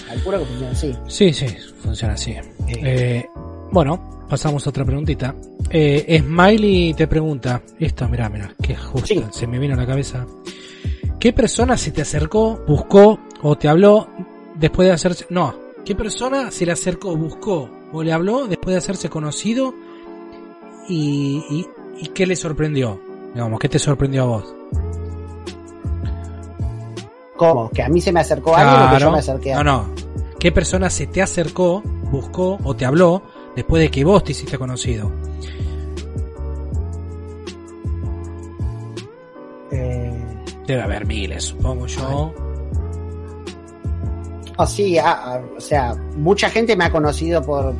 Calculo 0.08 0.38
que 0.40 0.44
funciona 0.46 0.72
así. 0.72 0.96
Sí, 1.06 1.32
sí, 1.32 1.46
funciona 1.78 2.14
así. 2.14 2.34
Bueno, 3.70 4.23
pasamos 4.34 4.66
a 4.66 4.70
otra 4.70 4.84
preguntita. 4.84 5.32
Eh, 5.70 6.20
Smiley 6.20 6.92
te 6.94 7.06
pregunta, 7.06 7.62
esto, 7.78 8.08
mira, 8.08 8.28
mira, 8.28 8.52
que 8.60 8.74
justo 8.74 9.06
Sí. 9.06 9.24
se 9.30 9.46
me 9.46 9.60
vino 9.60 9.74
a 9.74 9.76
la 9.76 9.86
cabeza. 9.86 10.26
¿Qué 11.20 11.32
persona 11.32 11.76
se 11.76 11.92
te 11.92 12.02
acercó, 12.02 12.58
buscó 12.66 13.20
o 13.42 13.56
te 13.56 13.68
habló 13.68 14.08
después 14.56 14.88
de 14.88 14.94
hacerse... 14.94 15.26
No, 15.30 15.54
¿qué 15.84 15.94
persona 15.94 16.50
se 16.50 16.66
le 16.66 16.72
acercó, 16.72 17.16
buscó 17.16 17.70
o 17.92 18.02
le 18.02 18.12
habló 18.12 18.48
después 18.48 18.74
de 18.74 18.78
hacerse 18.78 19.08
conocido 19.08 19.72
y, 20.88 21.44
y, 21.48 21.66
y 22.02 22.08
qué 22.08 22.26
le 22.26 22.34
sorprendió? 22.34 23.00
Digamos, 23.34 23.60
¿qué 23.60 23.68
te 23.68 23.78
sorprendió 23.78 24.22
a 24.22 24.26
vos? 24.26 24.54
¿Cómo? 27.36 27.70
¿Que 27.70 27.84
a 27.84 27.88
mí 27.88 28.00
se 28.00 28.10
me 28.12 28.18
acercó 28.18 28.56
alguien 28.56 28.88
o 28.88 28.90
que 28.94 28.98
yo 29.00 29.12
me 29.12 29.18
acerqué 29.18 29.54
a 29.54 29.62
No, 29.62 29.64
no. 29.64 29.94
¿Qué 30.40 30.50
persona 30.50 30.90
se 30.90 31.06
te 31.06 31.22
acercó, 31.22 31.82
buscó 32.10 32.58
o 32.64 32.74
te 32.74 32.84
habló 32.84 33.22
después 33.56 33.82
de 33.82 33.90
que 33.90 34.04
vos 34.04 34.22
te 34.24 34.32
hiciste 34.32 34.58
conocido? 34.58 35.10
Eh, 39.70 40.24
Debe 40.66 40.82
haber 40.82 41.06
miles, 41.06 41.44
supongo 41.44 41.86
yo. 41.86 42.32
Oh, 44.56 44.66
sí, 44.66 44.98
ah, 44.98 45.20
ah, 45.24 45.40
o 45.56 45.60
sea, 45.60 45.94
mucha 46.16 46.48
gente 46.48 46.76
me 46.76 46.84
ha 46.84 46.92
conocido 46.92 47.42
por 47.42 47.74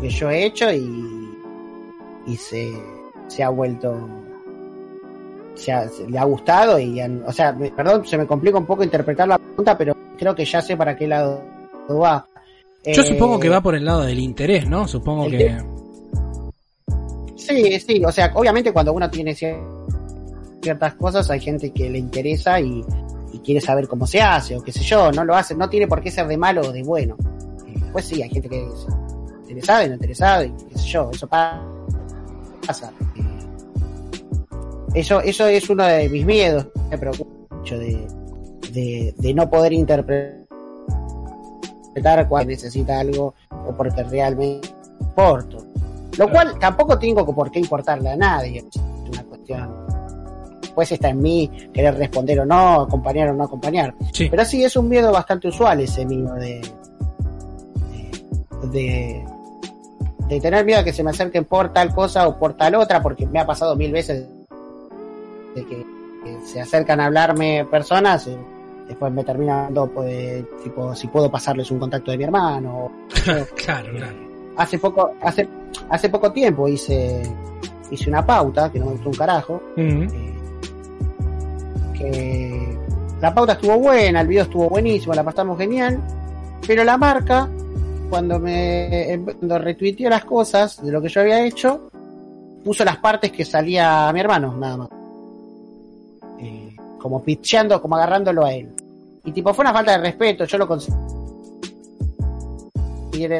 que 0.00 0.08
yo 0.08 0.30
he 0.30 0.46
hecho 0.46 0.72
y, 0.72 1.36
y 2.26 2.36
se, 2.36 2.72
se 3.28 3.42
ha 3.42 3.50
vuelto, 3.50 3.94
se, 5.54 5.70
ha- 5.70 5.88
se 5.88 6.08
le 6.08 6.18
ha 6.18 6.24
gustado 6.24 6.78
y, 6.78 6.98
han- 6.98 7.22
o 7.26 7.32
sea, 7.32 7.52
me- 7.52 7.70
perdón, 7.70 8.06
se 8.06 8.16
me 8.16 8.26
complica 8.26 8.56
un 8.58 8.64
poco 8.66 8.82
interpretar 8.82 9.28
la 9.28 9.38
pregunta, 9.38 9.76
pero 9.76 9.94
creo 10.18 10.34
que 10.34 10.46
ya 10.46 10.62
sé 10.62 10.76
para 10.78 10.96
qué 10.96 11.06
lado 11.06 11.42
va. 11.90 12.26
Yo 12.84 13.02
Eh, 13.02 13.04
supongo 13.04 13.38
que 13.38 13.48
va 13.48 13.60
por 13.62 13.74
el 13.74 13.84
lado 13.84 14.02
del 14.02 14.18
interés, 14.18 14.68
¿no? 14.68 14.88
Supongo 14.88 15.28
que... 15.28 15.56
Sí, 17.36 17.78
sí, 17.80 18.02
o 18.04 18.10
sea, 18.12 18.30
obviamente 18.34 18.72
cuando 18.72 18.92
uno 18.92 19.10
tiene 19.10 19.32
cier- 19.34 19.60
ciertas 20.62 20.94
cosas 20.94 21.28
hay 21.30 21.40
gente 21.40 21.70
que 21.72 21.90
le 21.90 21.98
interesa 21.98 22.60
y, 22.60 22.84
y 23.32 23.38
quiere 23.40 23.60
saber 23.60 23.88
cómo 23.88 24.06
se 24.06 24.20
hace 24.20 24.56
o 24.56 24.62
qué 24.62 24.72
sé 24.72 24.82
yo, 24.84 25.10
no 25.12 25.24
lo 25.24 25.34
hace, 25.34 25.54
no 25.54 25.68
tiene 25.68 25.86
por 25.88 26.00
qué 26.00 26.10
ser 26.10 26.26
de 26.28 26.36
malo 26.36 26.62
o 26.62 26.72
de 26.72 26.82
bueno. 26.82 27.16
Pues 27.92 28.04
sí, 28.06 28.22
hay 28.22 28.30
gente 28.30 28.48
que 28.48 28.62
es 28.62 28.86
interesada 29.48 29.84
y 29.84 29.88
no 29.88 29.94
interesada 29.94 30.44
y 30.44 30.52
qué 30.70 30.78
sé 30.78 30.88
yo, 30.88 31.10
eso 31.12 31.26
pa- 31.26 31.62
pasa. 32.66 32.92
Eh, 33.16 33.22
Eso, 34.94 35.20
eso 35.20 35.46
es 35.46 35.68
uno 35.70 35.84
de 35.84 36.08
mis 36.08 36.24
miedos, 36.24 36.66
me 36.90 36.98
preocupa 36.98 37.56
mucho 37.56 37.78
de, 37.78 38.06
de, 38.72 39.14
de 39.16 39.34
no 39.34 39.48
poder 39.50 39.72
interpretar 39.72 40.41
cuando 42.28 42.50
necesita 42.50 43.00
algo 43.00 43.34
o 43.50 43.72
porque 43.76 44.02
realmente 44.04 44.68
importo. 45.00 45.58
Lo 46.18 46.30
cual 46.30 46.58
tampoco 46.58 46.98
tengo 46.98 47.24
por 47.34 47.50
qué 47.50 47.60
importarle 47.60 48.10
a 48.10 48.16
nadie. 48.16 48.58
Es 48.58 48.76
una 49.10 49.24
cuestión. 49.24 49.82
Pues 50.74 50.92
está 50.92 51.10
en 51.10 51.20
mí 51.20 51.50
querer 51.72 51.96
responder 51.96 52.40
o 52.40 52.46
no, 52.46 52.82
acompañar 52.82 53.28
o 53.28 53.34
no 53.34 53.44
acompañar. 53.44 53.94
Sí, 54.12 54.28
Pero 54.30 54.44
sí 54.44 54.64
es 54.64 54.76
un 54.76 54.88
miedo 54.88 55.12
bastante 55.12 55.48
usual 55.48 55.80
ese 55.80 56.04
mío 56.06 56.32
de. 56.34 56.60
de. 58.62 58.70
de, 58.70 59.24
de 60.28 60.40
tener 60.40 60.64
miedo 60.64 60.80
a 60.80 60.84
que 60.84 60.92
se 60.92 61.02
me 61.02 61.10
acerquen 61.10 61.44
por 61.44 61.72
tal 61.72 61.94
cosa 61.94 62.26
o 62.26 62.38
por 62.38 62.54
tal 62.54 62.74
otra, 62.74 63.02
porque 63.02 63.26
me 63.26 63.40
ha 63.40 63.46
pasado 63.46 63.76
mil 63.76 63.92
veces 63.92 64.26
de 65.54 65.66
que, 65.66 65.86
que 66.24 66.40
se 66.46 66.60
acercan 66.60 67.00
a 67.00 67.06
hablarme 67.06 67.66
personas. 67.70 68.28
Después 68.88 69.12
me 69.12 69.24
terminan 69.24 69.66
dando, 69.66 69.86
pues, 69.88 70.44
tipo, 70.62 70.94
si 70.94 71.08
puedo 71.08 71.30
pasarles 71.30 71.70
un 71.70 71.78
contacto 71.78 72.10
de 72.10 72.18
mi 72.18 72.24
hermano. 72.24 72.90
claro, 73.56 73.92
claro. 73.92 74.32
hace 74.56 74.78
poco 74.78 75.12
hace 75.20 75.48
hace 75.88 76.08
poco 76.08 76.32
tiempo 76.32 76.68
hice 76.68 77.22
hice 77.90 78.10
una 78.10 78.24
pauta 78.24 78.70
que 78.70 78.78
no 78.78 78.86
me 78.86 78.92
gustó 78.92 79.08
un 79.08 79.14
carajo 79.14 79.62
eh, 79.76 80.06
que 81.94 82.78
la 83.20 83.32
pauta 83.34 83.52
estuvo 83.54 83.78
buena 83.78 84.20
el 84.20 84.26
video 84.26 84.44
estuvo 84.44 84.68
buenísimo 84.68 85.14
la 85.14 85.24
pasamos 85.24 85.58
genial 85.58 86.00
pero 86.66 86.84
la 86.84 86.96
marca 86.96 87.48
cuando 88.10 88.38
me 88.38 89.20
cuando 89.24 89.58
retuiteó 89.58 90.10
las 90.10 90.24
cosas 90.24 90.82
de 90.82 90.92
lo 90.92 91.00
que 91.00 91.08
yo 91.08 91.20
había 91.20 91.44
hecho 91.44 91.88
puso 92.64 92.84
las 92.84 92.98
partes 92.98 93.32
que 93.32 93.44
salía 93.44 94.08
a 94.08 94.12
mi 94.12 94.20
hermano 94.20 94.54
nada 94.56 94.76
más 94.76 94.88
Eh, 94.88 95.01
como 97.02 97.22
pitcheando 97.22 97.82
como 97.82 97.96
agarrándolo 97.96 98.44
a 98.46 98.54
él 98.54 98.68
y 99.24 99.32
tipo 99.32 99.52
fue 99.52 99.64
una 99.64 99.72
falta 99.72 99.92
de 99.92 99.98
respeto 99.98 100.44
yo 100.44 100.56
lo 100.58 100.66
consideré 100.68 101.02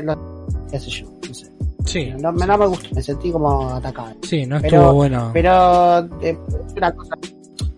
lo- 0.03 0.47
qué 0.71 0.79
sé 0.79 0.91
yo 0.91 1.07
no 1.29 1.35
sé 1.35 1.47
Sí, 1.85 2.13
no, 2.21 2.31
me- 2.33 2.47
no 2.47 2.57
me 2.57 2.67
gustó, 2.69 2.95
me 2.95 3.03
sentí 3.03 3.33
como 3.33 3.69
atacado. 3.71 4.13
sí, 4.23 4.47
no 4.47 4.61
Pero- 4.61 4.77
estuvo 4.77 4.95
bueno. 4.95 5.31
Pero 5.33 5.99
eh, 6.23 6.39
una 6.77 6.93
cosa, 6.93 7.17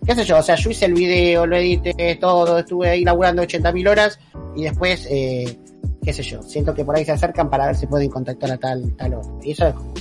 qué 0.05 0.13
sé 0.15 0.23
yo, 0.23 0.37
o 0.37 0.43
sea, 0.43 0.53
yo 0.55 0.69
hice 0.69 0.85
el 0.85 0.93
video, 0.93 1.47
lo 1.47 1.55
edité, 1.57 2.15
todo, 2.21 2.59
estuve 2.59 2.89
ahí 2.91 3.03
laburando 3.03 3.41
80.000 3.41 3.87
horas 3.89 4.19
y 4.55 4.61
después, 4.65 5.07
eh, 5.09 5.57
qué 6.03 6.13
sé 6.13 6.21
yo, 6.21 6.43
siento 6.43 6.75
que 6.75 6.85
por 6.85 6.95
ahí 6.95 7.03
se 7.03 7.13
acercan 7.13 7.49
para 7.49 7.65
ver 7.65 7.75
si 7.75 7.87
pueden 7.87 8.09
contactar 8.11 8.51
a 8.51 8.57
tal, 8.57 8.95
tal 8.95 9.15
otro. 9.15 9.39
Y 9.43 9.51
eso 9.51 9.67
es 9.69 9.73
como... 9.73 9.93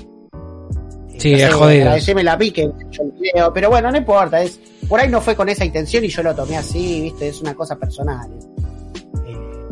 Sí, 1.19 1.33
es 1.33 1.55
jodido. 1.55 1.85
Agradeceme 1.85 2.23
la 2.23 2.37
vi 2.37 2.51
que 2.51 2.63
hecho 2.65 3.03
el 3.05 3.13
video, 3.13 3.53
pero 3.55 3.71
bueno, 3.71 3.91
no 3.91 3.97
importa, 3.97 4.43
es 4.43 4.61
por 4.89 5.01
ahí 5.01 5.09
no 5.09 5.21
fue 5.21 5.35
con 5.37 5.49
esa 5.49 5.65
intención 5.65 6.05
y 6.05 6.09
yo 6.09 6.23
lo 6.23 6.35
tomé 6.35 6.57
así, 6.57 7.01
viste, 7.03 7.29
es 7.29 7.41
una 7.41 7.55
cosa 7.55 7.77
personal. 7.77 8.31
Eh, 9.27 9.67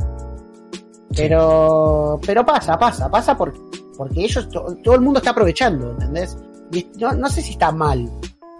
pero, 1.16 2.18
pero 2.24 2.44
pasa, 2.44 2.78
pasa, 2.78 3.10
pasa 3.10 3.36
porque, 3.36 3.58
porque 3.96 4.24
ellos, 4.24 4.48
to- 4.48 4.76
todo 4.82 4.94
el 4.94 5.00
mundo 5.00 5.18
está 5.18 5.30
aprovechando, 5.30 5.90
¿entendés? 5.92 6.36
Y 6.72 6.86
no, 6.98 7.12
no 7.12 7.28
sé 7.28 7.42
si 7.42 7.52
está 7.52 7.70
mal. 7.72 8.10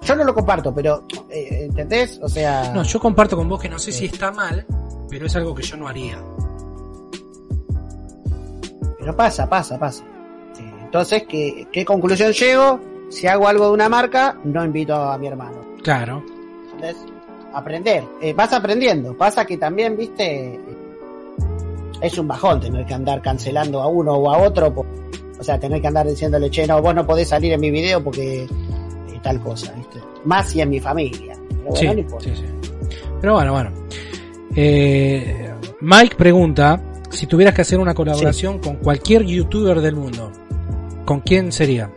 Yo 0.03 0.17
no 0.17 0.25
lo 0.25 0.35
comparto, 0.35 0.75
pero, 0.75 1.07
eh, 1.31 1.67
¿entendés? 1.69 2.19
O 2.23 2.29
sea, 2.29 2.73
No, 2.75 2.83
yo 2.83 2.99
comparto 3.01 3.37
con 3.37 3.49
vos 3.49 3.61
que 3.61 3.69
no 3.69 3.79
sé 3.79 3.93
si 3.93 4.07
está 4.07 4.33
mal, 4.33 4.67
pero 5.09 5.27
es 5.27 5.37
algo 5.37 5.55
que 5.55 5.63
yo 5.63 5.77
no 5.77 5.87
haría. 5.89 6.19
pero 8.99 9.17
pasa, 9.17 9.49
pasa, 9.49 9.79
pasa. 9.79 10.05
Sí, 10.55 10.63
Entonces, 10.85 11.25
¿qué, 11.29 11.67
¿qué 11.73 11.85
conclusión 11.85 12.33
llego? 12.33 12.81
Si 13.11 13.27
hago 13.27 13.49
algo 13.49 13.67
de 13.67 13.73
una 13.73 13.89
marca, 13.89 14.39
no 14.45 14.65
invito 14.65 14.95
a 14.95 15.19
mi 15.19 15.27
hermano. 15.27 15.59
Claro. 15.83 16.23
Aprender. 17.55 18.05
Eh, 18.21 18.33
vas 18.33 18.53
aprendiendo. 18.53 19.17
Pasa 19.17 19.45
que 19.45 19.57
también, 19.59 19.97
viste, 19.97 20.59
es 22.01 22.19
un 22.19 22.27
bajón 22.29 22.61
tener 22.61 22.85
que 22.87 22.95
andar 22.95 23.21
cancelando 23.21 23.81
a 23.83 23.87
uno 23.89 24.13
o 24.15 24.31
a 24.31 24.39
otro. 24.39 24.73
por- 24.75 24.87
O 25.39 25.45
sea, 25.45 25.59
tener 25.59 25.81
que 25.81 25.89
andar 25.89 26.07
diciéndole, 26.07 26.49
che, 26.51 26.67
no, 26.67 26.81
vos 26.81 26.95
no 26.95 27.05
podés 27.07 27.29
salir 27.29 27.53
en 27.53 27.61
mi 27.61 27.71
video 27.71 28.03
porque 28.03 28.45
eh, 28.45 28.49
tal 29.23 29.41
cosa, 29.41 29.73
¿viste? 29.73 29.99
Más 30.25 30.49
si 30.51 30.61
en 30.61 30.71
mi 30.71 30.79
familia. 30.81 31.35
Pero 31.49 31.63
bueno, 31.65 31.77
Sí, 31.77 31.87
no 31.87 31.99
importa. 31.99 32.25
sí, 32.29 32.37
sí. 32.37 32.45
Pero 33.21 33.35
bueno, 33.35 33.53
bueno. 33.53 33.71
Eh, 34.55 35.51
Mike 35.81 36.15
pregunta 36.17 36.81
si 37.11 37.27
tuvieras 37.27 37.55
que 37.55 37.63
hacer 37.63 37.79
una 37.81 37.93
colaboración 37.95 38.59
con 38.61 38.77
cualquier 38.77 39.25
youtuber 39.25 39.81
del 39.81 39.97
mundo, 39.97 40.31
¿con 41.05 41.21
quién 41.21 41.51
sería? 41.53 41.91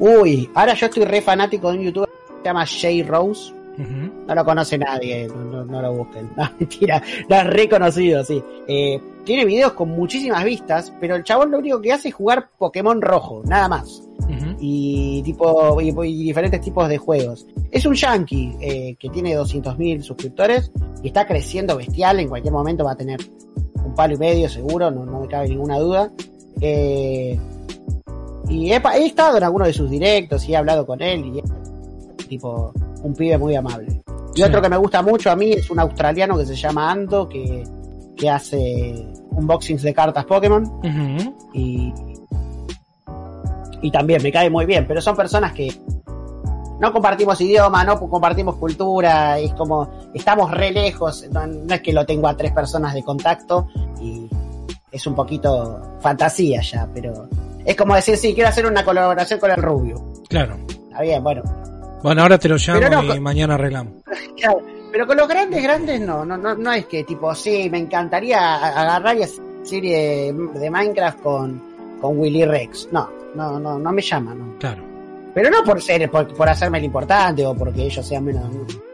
Uy, 0.00 0.50
ahora 0.54 0.74
yo 0.74 0.86
estoy 0.86 1.04
re 1.04 1.20
fanático 1.22 1.70
de 1.70 1.78
un 1.78 1.84
youtuber 1.84 2.08
que 2.08 2.34
se 2.38 2.44
llama 2.44 2.66
Jay 2.66 3.02
Rose. 3.02 3.52
No 4.26 4.34
lo 4.34 4.44
conoce 4.44 4.76
nadie, 4.76 5.26
no, 5.28 5.36
no- 5.44 5.64
no 5.64 5.80
lo 5.80 5.94
busquen. 5.94 6.28
No, 6.36 6.50
mentira, 6.58 7.02
lo 7.28 7.36
es 7.36 7.46
reconocido, 7.46 8.22
sí. 8.24 8.42
Eh, 8.66 9.00
tiene 9.24 9.44
videos 9.46 9.72
con 9.72 9.88
muchísimas 9.90 10.44
vistas, 10.44 10.92
pero 11.00 11.16
el 11.16 11.24
chabón 11.24 11.50
lo 11.50 11.58
único 11.58 11.80
que 11.80 11.92
hace 11.92 12.08
es 12.08 12.14
jugar 12.14 12.48
Pokémon 12.58 13.00
rojo, 13.00 13.42
nada 13.46 13.68
más. 13.68 14.02
Y 14.60 15.22
tipo 15.24 15.80
y, 15.80 15.88
y 15.88 16.24
diferentes 16.24 16.60
tipos 16.60 16.88
de 16.88 16.98
juegos. 16.98 17.46
Es 17.70 17.86
un 17.86 17.94
yankee 17.94 18.54
eh, 18.60 18.96
que 18.98 19.08
tiene 19.08 19.34
200.000 19.36 20.02
suscriptores 20.02 20.70
y 21.02 21.06
está 21.08 21.26
creciendo 21.26 21.76
bestial. 21.76 22.20
En 22.20 22.28
cualquier 22.28 22.52
momento 22.52 22.84
va 22.84 22.92
a 22.92 22.96
tener 22.96 23.18
un 23.82 23.94
palo 23.94 24.14
y 24.14 24.18
medio 24.18 24.48
seguro, 24.48 24.90
no, 24.90 25.04
no 25.06 25.20
me 25.20 25.28
cabe 25.28 25.48
ninguna 25.48 25.78
duda. 25.78 26.10
Eh, 26.60 27.38
y 28.50 28.72
he, 28.72 28.82
estado 29.06 29.38
en 29.38 29.44
algunos 29.44 29.68
de 29.68 29.72
sus 29.72 29.88
directos 29.88 30.46
y 30.48 30.52
he 30.52 30.56
hablado 30.56 30.84
con 30.84 31.00
él 31.00 31.24
y 31.24 31.38
es 31.38 32.26
tipo 32.28 32.72
un 33.02 33.14
pibe 33.14 33.38
muy 33.38 33.54
amable. 33.54 34.02
Y 34.34 34.38
Sí. 34.38 34.42
otro 34.42 34.60
que 34.60 34.68
me 34.68 34.76
gusta 34.76 35.02
mucho 35.02 35.30
a 35.30 35.36
mí 35.36 35.52
es 35.52 35.70
un 35.70 35.78
australiano 35.80 36.36
que 36.36 36.46
se 36.46 36.54
llama 36.54 36.90
Ando, 36.90 37.28
que, 37.28 37.64
que 38.16 38.28
hace 38.30 39.06
unboxings 39.30 39.82
de 39.82 39.94
cartas 39.94 40.24
Pokémon 40.24 40.64
y, 41.52 41.92
y 43.82 43.90
también 43.90 44.22
me 44.22 44.30
cae 44.30 44.50
muy 44.50 44.66
bien, 44.66 44.84
pero 44.86 45.00
son 45.00 45.16
personas 45.16 45.52
que 45.52 45.72
no 46.80 46.92
compartimos 46.92 47.40
idioma, 47.40 47.84
no 47.84 47.98
compartimos 48.00 48.56
cultura, 48.56 49.38
es 49.38 49.52
como 49.54 49.88
estamos 50.14 50.50
re 50.50 50.70
lejos, 50.70 51.26
no, 51.30 51.46
no 51.46 51.74
es 51.74 51.80
que 51.82 51.92
lo 51.92 52.06
tengo 52.06 52.26
a 52.26 52.36
tres 52.36 52.52
personas 52.52 52.94
de 52.94 53.02
contacto 53.02 53.68
y 54.00 54.28
es 54.90 55.06
un 55.06 55.14
poquito 55.14 55.98
fantasía 56.00 56.62
ya, 56.62 56.88
pero 56.92 57.28
es 57.64 57.76
como 57.76 57.94
decir, 57.94 58.16
sí, 58.16 58.34
quiero 58.34 58.48
hacer 58.48 58.66
una 58.66 58.84
colaboración 58.84 59.40
con 59.40 59.50
el 59.50 59.62
rubio. 59.62 60.12
Claro. 60.28 60.58
Está 60.68 61.02
bien, 61.02 61.22
bueno, 61.22 61.42
Bueno, 62.02 62.22
ahora 62.22 62.38
te 62.38 62.48
lo 62.48 62.56
llamo 62.56 63.02
no, 63.02 63.14
y 63.14 63.20
mañana 63.20 63.54
arreglamos. 63.54 63.94
Claro, 64.36 64.62
pero 64.90 65.06
con 65.06 65.16
los 65.16 65.28
grandes, 65.28 65.62
grandes 65.62 66.00
no, 66.00 66.24
no, 66.24 66.36
no, 66.36 66.54
no 66.54 66.72
es 66.72 66.86
que 66.86 67.04
tipo, 67.04 67.34
sí, 67.34 67.68
me 67.70 67.78
encantaría 67.78 68.56
agarrar 68.56 69.16
y 69.16 69.22
hacer 69.22 69.44
serie 69.62 70.32
de, 70.32 70.60
de 70.60 70.70
Minecraft 70.70 71.20
con, 71.20 71.62
con 72.00 72.18
Willy 72.18 72.44
Rex. 72.44 72.88
No, 72.92 73.08
no, 73.34 73.58
no, 73.60 73.78
no 73.78 73.92
me 73.92 74.02
llama, 74.02 74.34
no. 74.34 74.56
Claro. 74.58 74.82
Pero 75.34 75.50
no 75.50 75.62
por 75.62 75.80
ser, 75.80 76.10
por, 76.10 76.34
por 76.34 76.48
hacerme 76.48 76.78
el 76.78 76.84
importante 76.84 77.46
o 77.46 77.54
porque 77.54 77.82
ellos 77.82 78.04
sean 78.04 78.24
menos, 78.24 78.44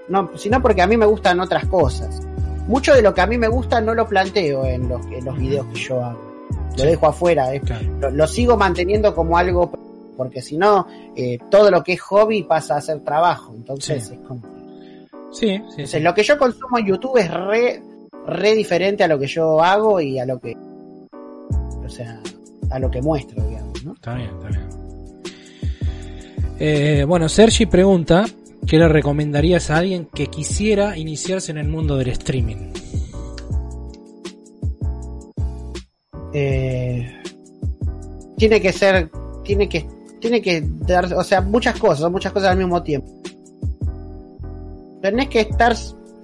no, 0.08 0.30
sino 0.36 0.60
porque 0.60 0.82
a 0.82 0.86
mí 0.86 0.96
me 0.96 1.06
gustan 1.06 1.40
otras 1.40 1.64
cosas. 1.66 2.20
Mucho 2.66 2.94
de 2.94 3.02
lo 3.02 3.14
que 3.14 3.20
a 3.20 3.26
mí 3.26 3.38
me 3.38 3.48
gusta 3.48 3.80
no 3.80 3.94
lo 3.94 4.06
planteo 4.06 4.64
en 4.66 4.88
los, 4.88 5.04
en 5.06 5.24
los 5.24 5.38
videos 5.38 5.66
que 5.72 5.78
yo 5.78 6.04
hago. 6.04 6.25
Lo 6.50 6.78
Sí. 6.82 6.86
dejo 6.86 7.06
afuera, 7.08 7.46
Claro. 7.64 7.84
lo, 8.00 8.10
lo 8.10 8.26
sigo 8.26 8.56
manteniendo 8.56 9.14
como 9.14 9.36
algo, 9.38 9.70
porque 10.16 10.42
si 10.42 10.56
no, 10.56 10.86
eh, 11.16 11.38
todo 11.50 11.70
lo 11.70 11.82
que 11.82 11.94
es 11.94 12.00
hobby 12.02 12.42
pasa 12.42 12.76
a 12.76 12.80
ser 12.80 13.00
trabajo. 13.00 13.52
Entonces 13.56 14.08
Sí. 14.08 14.14
es 14.14 14.20
como... 14.20 14.42
Sí, 15.32 15.46
sí, 15.48 15.52
Entonces, 15.54 15.90
sí. 15.90 16.00
lo 16.00 16.14
que 16.14 16.22
yo 16.22 16.38
consumo 16.38 16.78
en 16.78 16.86
YouTube 16.86 17.16
es 17.18 17.30
re, 17.32 17.82
re 18.26 18.54
diferente 18.54 19.04
a 19.04 19.08
lo 19.08 19.18
que 19.18 19.26
yo 19.26 19.62
hago 19.62 20.00
y 20.00 20.18
a 20.18 20.24
lo 20.26 20.38
que, 20.38 20.56
o 21.84 21.88
sea, 21.88 22.20
a 22.70 22.78
lo 22.78 22.90
que 22.90 23.02
muestro, 23.02 23.42
digamos, 23.44 23.84
¿no? 23.84 23.92
Está 23.94 24.14
bien, 24.14 24.30
está 24.30 24.48
bien. 24.48 24.66
Eh, 26.58 27.04
bueno, 27.06 27.28
Sergi 27.28 27.66
pregunta 27.66 28.24
qué 28.66 28.78
le 28.78 28.88
recomendarías 28.88 29.70
a 29.70 29.76
alguien 29.78 30.06
que 30.12 30.28
quisiera 30.28 30.96
iniciarse 30.96 31.50
en 31.52 31.58
el 31.58 31.68
mundo 31.68 31.96
del 31.96 32.08
streaming. 32.08 32.72
Eh, 36.38 37.22
tiene 38.36 38.60
que 38.60 38.70
ser, 38.70 39.10
tiene 39.42 39.70
que, 39.70 39.86
tiene 40.20 40.42
que 40.42 40.62
dar, 40.86 41.06
o 41.14 41.24
sea, 41.24 41.40
muchas 41.40 41.78
cosas, 41.80 42.10
muchas 42.10 42.30
cosas 42.30 42.50
al 42.50 42.58
mismo 42.58 42.82
tiempo. 42.82 43.08
Tenés 45.00 45.28
que 45.30 45.40
estar 45.40 45.74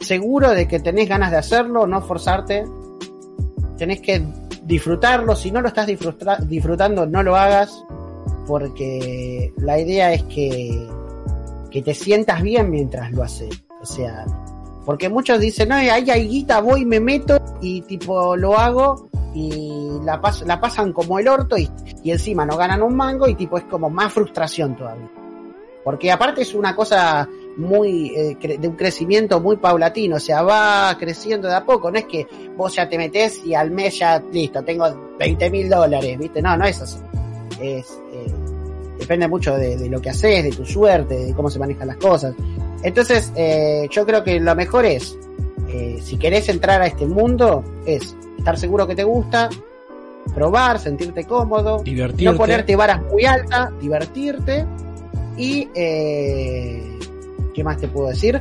seguro 0.01 0.51
de 0.51 0.69
que 0.69 0.81
tenés 0.81 1.09
ganas 1.09 1.31
de 1.31 1.39
hacerlo, 1.39 1.87
no 1.87 2.03
forzarte. 2.03 2.65
Tenés 3.79 4.03
que 4.03 4.23
disfrutarlo, 4.65 5.35
si 5.35 5.51
no 5.51 5.63
lo 5.63 5.69
estás 5.69 5.87
disfruta- 5.87 6.37
disfrutando, 6.47 7.07
no 7.07 7.23
lo 7.23 7.35
hagas, 7.35 7.83
porque 8.47 9.51
la 9.57 9.81
idea 9.81 10.13
es 10.13 10.25
que, 10.25 10.89
que 11.71 11.81
te 11.81 11.95
sientas 11.95 12.43
bien 12.43 12.71
mientras 12.71 13.11
lo 13.13 13.23
haces. 13.23 13.65
O 13.81 13.87
sea, 13.87 14.27
porque 14.85 15.09
muchos 15.09 15.39
dicen, 15.41 15.69
no, 15.69 15.77
ahí 15.77 15.89
hay 16.11 16.29
guita, 16.29 16.61
voy, 16.61 16.85
me 16.85 17.01
meto 17.01 17.39
y 17.61 17.83
tipo 17.83 18.37
lo 18.37 18.59
hago 18.59 19.09
y 19.35 19.89
la, 20.05 20.21
pas- 20.21 20.45
la 20.45 20.61
pasan 20.61 20.93
como 20.93 21.19
el 21.19 21.29
orto 21.29 21.57
y, 21.57 21.71
y 22.03 22.11
encima 22.11 22.45
no 22.45 22.57
ganan 22.57 22.83
un 22.83 22.95
mango 22.97 23.27
y 23.29 23.35
tipo 23.35 23.57
es 23.59 23.65
como 23.65 23.89
más 23.91 24.13
frustración 24.13 24.77
todavía. 24.77 25.11
Porque 25.85 26.13
aparte 26.13 26.43
es 26.43 26.55
una 26.55 26.77
cosa 26.77 27.29
muy 27.57 28.13
eh, 28.17 28.37
de 28.59 28.69
un 28.69 28.77
crecimiento 28.77 29.41
muy 29.41 29.57
paulatino, 29.57 30.17
o 30.17 30.21
sea, 30.21 30.43
va 30.43 30.97
creciendo 30.99 31.49
de 31.49 31.55
a 31.55 31.65
poco, 31.65 31.91
no 31.91 31.99
es 31.99 32.05
que 32.07 32.27
vos 32.57 32.75
ya 32.77 32.89
te 32.89 32.97
metés 32.97 33.45
y 33.45 33.55
al 33.55 33.71
mes 33.73 33.99
ya, 33.99 34.23
listo, 34.33 34.63
tengo 34.63 34.87
20 35.19 35.51
mil 35.51 35.69
dólares, 35.69 36.19
¿viste? 36.19 36.41
No, 36.41 36.57
no 36.57 36.65
es 36.65 36.81
así. 36.81 36.99
Es, 37.61 38.01
eh, 38.13 38.33
depende 38.99 39.27
mucho 39.29 39.55
de, 39.57 39.77
de 39.77 39.89
lo 39.89 40.01
que 40.01 40.11
haces, 40.11 40.45
de 40.45 40.51
tu 40.51 40.65
suerte, 40.65 41.17
de 41.27 41.35
cómo 41.35 41.51
se 41.51 41.59
manejan 41.59 41.89
las 41.89 41.97
cosas. 41.97 42.33
Entonces, 42.83 43.33
eh, 43.37 43.87
yo 43.91 44.05
creo 44.05 44.25
que 44.25 44.41
lo 44.41 44.55
mejor 44.55 44.85
es, 44.85 45.17
eh, 45.69 45.99
si 46.03 46.17
querés 46.17 46.49
entrar 46.49 46.83
a 46.83 46.87
este 46.87 47.07
mundo, 47.07 47.65
es 47.87 48.17
estar 48.39 48.59
seguro 48.59 48.87
que 48.87 48.95
te 48.95 49.05
gusta, 49.05 49.49
probar, 50.35 50.79
sentirte 50.79 51.25
cómodo, 51.25 51.83
Divertirte. 51.83 52.25
no 52.25 52.37
ponerte 52.37 52.77
varas 52.77 53.03
muy 53.03 53.25
altas, 53.25 53.71
divertirte 53.81 54.67
y 55.37 55.69
eh, 55.75 56.99
¿qué 57.55 57.65
más 57.65 57.79
te 57.79 57.89
puedo 57.89 58.09
decir? 58.09 58.41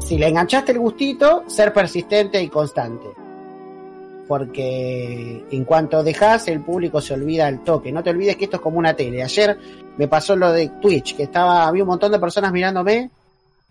Si 0.00 0.16
le 0.16 0.28
enganchaste 0.28 0.72
el 0.72 0.78
gustito, 0.78 1.44
ser 1.46 1.72
persistente 1.72 2.42
y 2.42 2.48
constante. 2.48 3.06
Porque 4.26 5.44
en 5.50 5.64
cuanto 5.64 6.02
dejas, 6.02 6.48
el 6.48 6.60
público 6.60 7.00
se 7.00 7.14
olvida 7.14 7.46
al 7.46 7.64
toque. 7.64 7.92
No 7.92 8.02
te 8.02 8.10
olvides 8.10 8.36
que 8.36 8.44
esto 8.44 8.56
es 8.56 8.62
como 8.62 8.78
una 8.78 8.94
tele. 8.94 9.22
Ayer 9.22 9.58
me 9.96 10.06
pasó 10.06 10.36
lo 10.36 10.52
de 10.52 10.68
Twitch, 10.82 11.16
que 11.16 11.22
estaba, 11.24 11.66
había 11.66 11.82
un 11.82 11.88
montón 11.88 12.12
de 12.12 12.18
personas 12.18 12.52
mirándome 12.52 13.10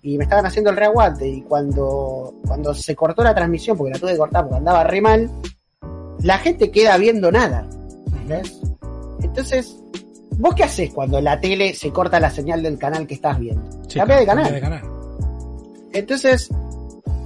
y 0.01 0.17
me 0.17 0.23
estaban 0.23 0.45
haciendo 0.45 0.69
el 0.69 0.77
reaguante. 0.77 1.27
Y 1.27 1.41
cuando, 1.41 2.33
cuando 2.45 2.73
se 2.73 2.95
cortó 2.95 3.23
la 3.23 3.35
transmisión, 3.35 3.77
porque 3.77 3.93
la 3.93 3.99
tuve 3.99 4.11
que 4.13 4.17
cortar 4.17 4.43
porque 4.43 4.57
andaba 4.57 4.83
re 4.83 5.01
mal, 5.01 5.29
la 6.23 6.37
gente 6.37 6.71
queda 6.71 6.97
viendo 6.97 7.31
nada. 7.31 7.67
¿Ves? 8.27 8.61
Entonces, 9.21 9.75
¿vos 10.37 10.55
qué 10.55 10.63
haces 10.63 10.93
cuando 10.93 11.21
la 11.21 11.39
tele 11.39 11.73
se 11.73 11.91
corta 11.91 12.19
la 12.19 12.29
señal 12.29 12.61
del 12.61 12.77
canal 12.77 13.07
que 13.07 13.15
estás 13.15 13.39
viendo? 13.39 13.63
Sí, 13.87 13.99
Cambia 13.99 14.17
de 14.17 14.25
canal. 14.25 14.53
de 14.53 14.61
canal. 14.61 14.81
Entonces, 15.93 16.49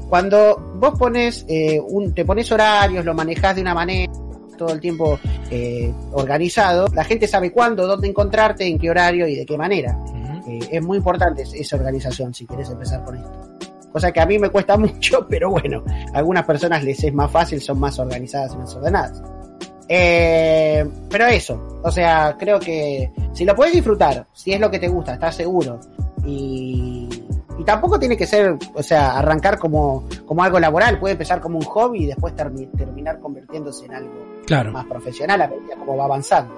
cuando 0.10 0.58
vos 0.76 0.98
pones 0.98 1.46
un, 1.88 2.14
te 2.14 2.26
pones 2.26 2.52
horarios, 2.52 3.04
lo 3.06 3.14
manejás 3.14 3.56
de 3.56 3.62
una 3.62 3.74
manera, 3.74 4.12
todo 4.58 4.74
el 4.74 4.80
tiempo 4.80 5.20
eh, 5.50 5.92
organizado, 6.12 6.88
la 6.94 7.04
gente 7.04 7.28
sabe 7.28 7.52
cuándo, 7.52 7.88
dónde 7.88 8.08
encontrarte, 8.08 8.68
en 8.68 8.78
qué 8.78 8.90
horario 8.90 9.28
y 9.28 9.36
de 9.36 9.46
qué 9.46 9.58
manera. 9.58 9.98
Eh, 10.58 10.60
es 10.72 10.84
muy 10.84 10.98
importante 10.98 11.44
es- 11.44 11.54
esa 11.54 11.76
organización 11.78 12.34
si 12.34 12.46
querés 12.46 12.70
empezar 12.70 13.04
con 13.04 13.16
esto. 13.18 13.32
Cosa 13.92 14.12
que 14.12 14.22
a 14.22 14.26
mí 14.26 14.40
me 14.40 14.50
cuesta 14.50 14.78
mucho, 14.78 15.28
pero 15.30 15.50
bueno, 15.52 15.84
a 16.14 16.18
algunas 16.18 16.46
personas 16.46 16.84
les 16.84 17.04
es 17.04 17.14
más 17.14 17.30
fácil, 17.32 17.60
son 17.62 17.80
más 17.80 17.98
organizadas 18.00 18.54
y 18.54 18.58
más 18.58 18.76
ordenadas. 18.76 19.22
Eh, 19.94 20.88
pero 21.10 21.28
eso, 21.28 21.82
o 21.84 21.92
sea, 21.92 22.36
creo 22.40 22.60
que 22.60 23.12
si 23.34 23.44
lo 23.44 23.54
puedes 23.56 23.74
disfrutar, 23.74 24.26
si 24.32 24.54
es 24.54 24.60
lo 24.60 24.72
que 24.72 24.80
te 24.80 24.88
gusta, 24.88 25.14
estás 25.16 25.36
seguro, 25.36 25.82
y, 26.26 27.10
y 27.58 27.64
tampoco 27.66 28.00
tiene 28.00 28.16
que 28.16 28.26
ser, 28.26 28.56
o 28.74 28.82
sea, 28.82 29.18
arrancar 29.18 29.60
como, 29.60 30.08
como 30.26 30.44
algo 30.44 30.60
laboral, 30.62 30.98
puede 30.98 31.14
empezar 31.14 31.42
como 31.42 31.58
un 31.58 31.66
hobby 31.66 32.04
y 32.04 32.06
después 32.08 32.34
termi- 32.36 32.70
terminar 32.78 33.20
convirtiéndose 33.20 33.86
en 33.86 33.94
algo 33.96 34.14
Claro. 34.46 34.72
más 34.72 34.86
profesional 34.86 35.42
a 35.42 35.48
medida 35.48 35.76
como 35.78 35.98
va 35.98 36.06
avanzando. 36.06 36.54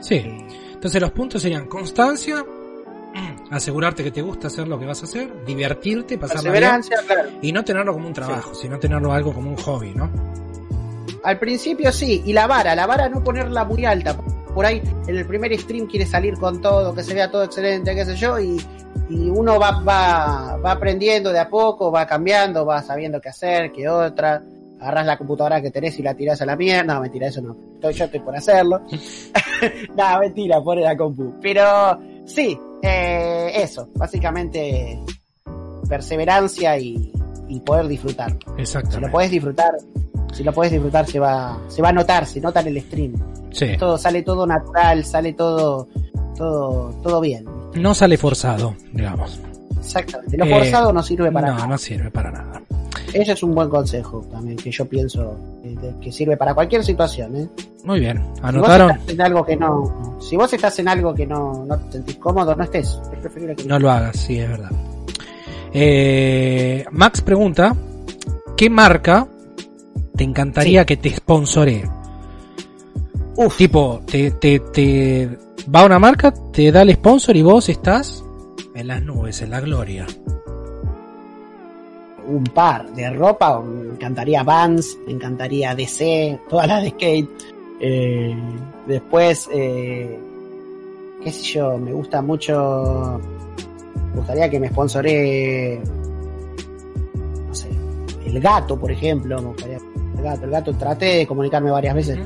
Sí. 0.00 0.22
Entonces 0.72 1.00
los 1.02 1.10
puntos 1.10 1.42
serían 1.42 1.66
constancia, 1.66 2.42
asegurarte 3.50 4.04
que 4.04 4.10
te 4.10 4.22
gusta 4.22 4.48
hacer 4.48 4.68
lo 4.68 4.78
que 4.78 4.86
vas 4.86 5.00
a 5.02 5.04
hacer, 5.04 5.44
divertirte, 5.44 6.18
pasarla 6.18 6.52
bien 6.52 6.82
claro. 7.06 7.28
y 7.40 7.52
no 7.52 7.64
tenerlo 7.64 7.92
como 7.92 8.06
un 8.06 8.12
trabajo, 8.12 8.54
sino 8.54 8.78
tenerlo 8.78 9.12
algo 9.12 9.32
como 9.32 9.50
un 9.50 9.56
hobby, 9.56 9.94
¿no? 9.94 10.10
Al 11.24 11.38
principio 11.38 11.90
sí, 11.92 12.22
y 12.24 12.32
la 12.32 12.46
vara, 12.46 12.74
la 12.74 12.86
vara 12.86 13.08
no 13.08 13.22
ponerla 13.22 13.64
muy 13.64 13.84
alta. 13.84 14.16
Por 14.54 14.64
ahí 14.64 14.82
en 15.06 15.16
el 15.16 15.26
primer 15.26 15.58
stream 15.58 15.86
quiere 15.86 16.06
salir 16.06 16.34
con 16.34 16.60
todo, 16.60 16.94
que 16.94 17.02
se 17.02 17.14
vea 17.14 17.30
todo 17.30 17.44
excelente, 17.44 17.94
qué 17.94 18.04
sé 18.04 18.16
yo, 18.16 18.38
y, 18.38 18.60
y 19.08 19.28
uno 19.30 19.58
va, 19.58 19.80
va, 19.82 20.56
va 20.56 20.72
aprendiendo 20.72 21.32
de 21.32 21.38
a 21.38 21.48
poco, 21.48 21.90
va 21.90 22.06
cambiando, 22.06 22.64
va 22.64 22.82
sabiendo 22.82 23.20
qué 23.20 23.28
hacer, 23.28 23.72
qué 23.72 23.88
otra. 23.88 24.42
agarras 24.80 25.06
la 25.06 25.18
computadora 25.18 25.60
que 25.60 25.70
tenés 25.70 25.98
y 25.98 26.02
la 26.02 26.14
tirás 26.14 26.40
a 26.42 26.46
la 26.46 26.56
mierda. 26.56 26.94
No, 26.94 27.00
mentira, 27.00 27.28
eso 27.28 27.40
no. 27.40 27.56
Estoy, 27.74 27.94
yo 27.94 28.04
estoy 28.06 28.20
por 28.20 28.36
hacerlo. 28.36 28.82
no, 29.96 30.18
mentira, 30.20 30.60
pone 30.62 30.82
la 30.82 30.96
compu. 30.96 31.34
Pero 31.40 31.98
sí, 32.28 32.58
eh, 32.82 33.50
eso. 33.54 33.88
Básicamente, 33.96 34.98
perseverancia 35.88 36.78
y, 36.78 37.12
y 37.48 37.60
poder 37.60 37.88
disfrutar. 37.88 38.36
Exactamente. 38.56 38.96
Si 38.96 39.00
lo 39.06 39.10
podés 39.12 39.30
disfrutar, 39.30 39.72
si 40.32 40.44
lo 40.44 40.52
podés 40.52 40.72
disfrutar 40.72 41.06
se 41.06 41.18
va, 41.18 41.58
se 41.68 41.82
va 41.82 41.88
a 41.88 41.92
notar, 41.92 42.26
se 42.26 42.40
nota 42.40 42.60
en 42.60 42.68
el 42.68 42.80
stream. 42.82 43.14
Sí. 43.50 43.76
Todo, 43.78 43.96
sale 43.98 44.22
todo 44.22 44.46
natural, 44.46 45.04
sale 45.04 45.32
todo, 45.32 45.88
todo, 46.36 46.90
todo 47.02 47.20
bien. 47.20 47.44
No 47.74 47.94
sale 47.94 48.16
forzado, 48.18 48.74
digamos. 48.92 49.40
Exactamente. 49.78 50.36
Lo 50.36 50.44
Eh, 50.44 50.50
forzado 50.50 50.92
no 50.92 51.02
sirve 51.02 51.32
para 51.32 51.48
no, 51.48 51.54
nada. 51.54 51.66
no 51.66 51.78
sirve 51.78 52.10
para 52.10 52.30
nada. 52.30 52.62
Ese 53.12 53.32
es 53.32 53.42
un 53.42 53.54
buen 53.54 53.68
consejo 53.68 54.24
también 54.30 54.56
que 54.56 54.70
yo 54.70 54.84
pienso 54.86 55.36
eh, 55.64 55.76
que 56.00 56.12
sirve 56.12 56.36
para 56.36 56.54
cualquier 56.54 56.84
situación. 56.84 57.36
¿eh? 57.36 57.48
Muy 57.84 58.00
bien. 58.00 58.18
Si 58.18 58.30
vos 58.30 58.40
¿Anotaron? 58.42 58.90
estás 58.90 59.08
en 59.08 59.20
algo 59.22 59.44
que 59.44 59.56
no, 59.56 60.18
si 60.20 60.36
vos 60.36 60.52
estás 60.52 60.78
en 60.78 60.88
algo 60.88 61.14
que 61.14 61.26
no, 61.26 61.64
no 61.66 61.78
te 61.78 61.92
sentís 61.92 62.16
cómodo, 62.16 62.54
no 62.54 62.64
estés. 62.64 62.98
Es 63.12 63.18
preferible 63.20 63.56
que 63.56 63.64
No 63.64 63.78
lo 63.78 63.90
hagas, 63.90 64.16
sí, 64.16 64.38
es 64.38 64.48
verdad. 64.48 64.70
Eh, 65.72 66.84
Max 66.90 67.20
pregunta, 67.22 67.74
¿qué 68.56 68.68
marca 68.70 69.26
te 70.16 70.24
encantaría 70.24 70.84
que 70.84 70.96
te 70.96 71.10
sponsoree? 71.14 71.84
Uf, 73.36 73.56
Tipo, 73.56 74.00
te, 74.04 74.32
te, 74.32 74.58
te 74.60 75.38
va 75.74 75.84
una 75.84 75.98
marca, 75.98 76.32
te 76.52 76.72
da 76.72 76.82
el 76.82 76.92
sponsor 76.94 77.36
y 77.36 77.42
vos 77.42 77.68
estás 77.68 78.24
en 78.74 78.88
las 78.88 79.02
nubes, 79.02 79.42
en 79.42 79.50
la 79.50 79.60
gloria. 79.60 80.06
Un 82.28 82.44
par 82.44 82.92
de 82.94 83.10
ropa, 83.10 83.60
me 83.60 83.92
encantaría 83.92 84.42
Vans, 84.42 84.98
me 85.06 85.12
encantaría 85.12 85.74
DC, 85.74 86.40
todas 86.48 86.68
las 86.68 86.82
de 86.82 86.90
skate. 86.90 87.28
Eh, 87.80 88.36
después, 88.86 89.48
eh, 89.52 90.18
qué 91.22 91.32
sé 91.32 91.42
yo, 91.54 91.78
me 91.78 91.92
gusta 91.92 92.20
mucho, 92.22 93.20
me 94.10 94.16
gustaría 94.16 94.50
que 94.50 94.60
me 94.60 94.68
sponsoree, 94.68 95.80
no 97.46 97.54
sé, 97.54 97.68
el 98.26 98.40
gato, 98.40 98.78
por 98.78 98.90
ejemplo, 98.90 99.40
me 99.40 99.48
gustaría 99.48 99.78
el 100.16 100.22
gato, 100.22 100.44
el 100.44 100.50
gato, 100.50 100.74
traté 100.74 101.06
de 101.06 101.26
comunicarme 101.26 101.70
varias 101.70 101.94
veces, 101.94 102.18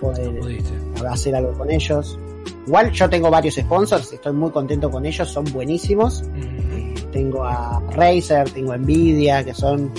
poder 0.00 0.38
Pudiste. 0.40 0.74
hacer 1.08 1.34
algo 1.36 1.52
con 1.52 1.70
ellos. 1.70 2.18
Igual 2.66 2.90
yo 2.90 3.08
tengo 3.08 3.30
varios 3.30 3.54
sponsors, 3.54 4.12
estoy 4.12 4.32
muy 4.32 4.50
contento 4.50 4.90
con 4.90 5.06
ellos, 5.06 5.28
son 5.30 5.44
buenísimos. 5.52 6.24
Eh, 6.34 6.75
tengo 7.16 7.44
a 7.44 7.80
Razer, 7.92 8.50
tengo 8.50 8.72
a 8.72 8.76
Nvidia, 8.76 9.42
que 9.42 9.54
son, 9.54 9.90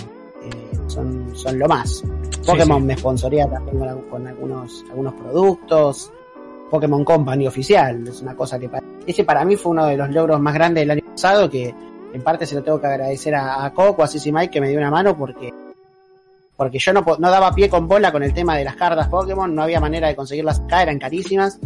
eh, 0.43 0.77
son, 0.85 1.35
son 1.35 1.57
lo 1.57 1.67
más. 1.67 2.03
Pokémon 2.45 2.81
sí. 2.81 2.85
me 2.85 2.95
sponsoría 2.95 3.49
también 3.49 3.79
con, 3.79 4.01
con 4.03 4.27
algunos, 4.27 4.85
algunos 4.91 5.13
productos. 5.15 6.11
Pokémon 6.69 7.03
Company 7.03 7.47
oficial, 7.47 8.07
es 8.07 8.21
una 8.21 8.35
cosa 8.35 8.59
que 8.59 8.69
para, 8.69 8.85
ese 9.07 9.23
para 9.23 9.43
mí 9.45 9.55
fue 9.55 9.71
uno 9.71 9.87
de 9.87 9.97
los 9.97 10.09
logros 10.11 10.39
más 10.39 10.53
grandes 10.53 10.83
del 10.83 10.91
año 10.91 11.01
pasado, 11.11 11.49
que 11.49 11.73
en 12.13 12.21
parte 12.21 12.45
se 12.45 12.53
lo 12.55 12.61
tengo 12.61 12.79
que 12.79 12.87
agradecer 12.87 13.33
a, 13.33 13.65
a 13.65 13.73
Coco, 13.73 14.03
a 14.03 14.07
Sissy 14.07 14.31
Mike 14.31 14.51
que 14.51 14.61
me 14.61 14.69
dio 14.69 14.77
una 14.77 14.91
mano 14.91 15.17
porque 15.17 15.51
porque 16.55 16.77
yo 16.77 16.91
no, 16.91 17.03
no 17.17 17.31
daba 17.31 17.53
pie 17.53 17.69
con 17.69 17.87
bola 17.87 18.11
con 18.11 18.21
el 18.21 18.33
tema 18.33 18.57
de 18.57 18.65
las 18.65 18.75
cartas 18.75 19.07
Pokémon, 19.07 19.55
no 19.55 19.63
había 19.63 19.79
manera 19.79 20.07
de 20.09 20.15
conseguirlas 20.15 20.59
acá, 20.59 20.83
eran 20.83 20.99
carísimas 20.99 21.57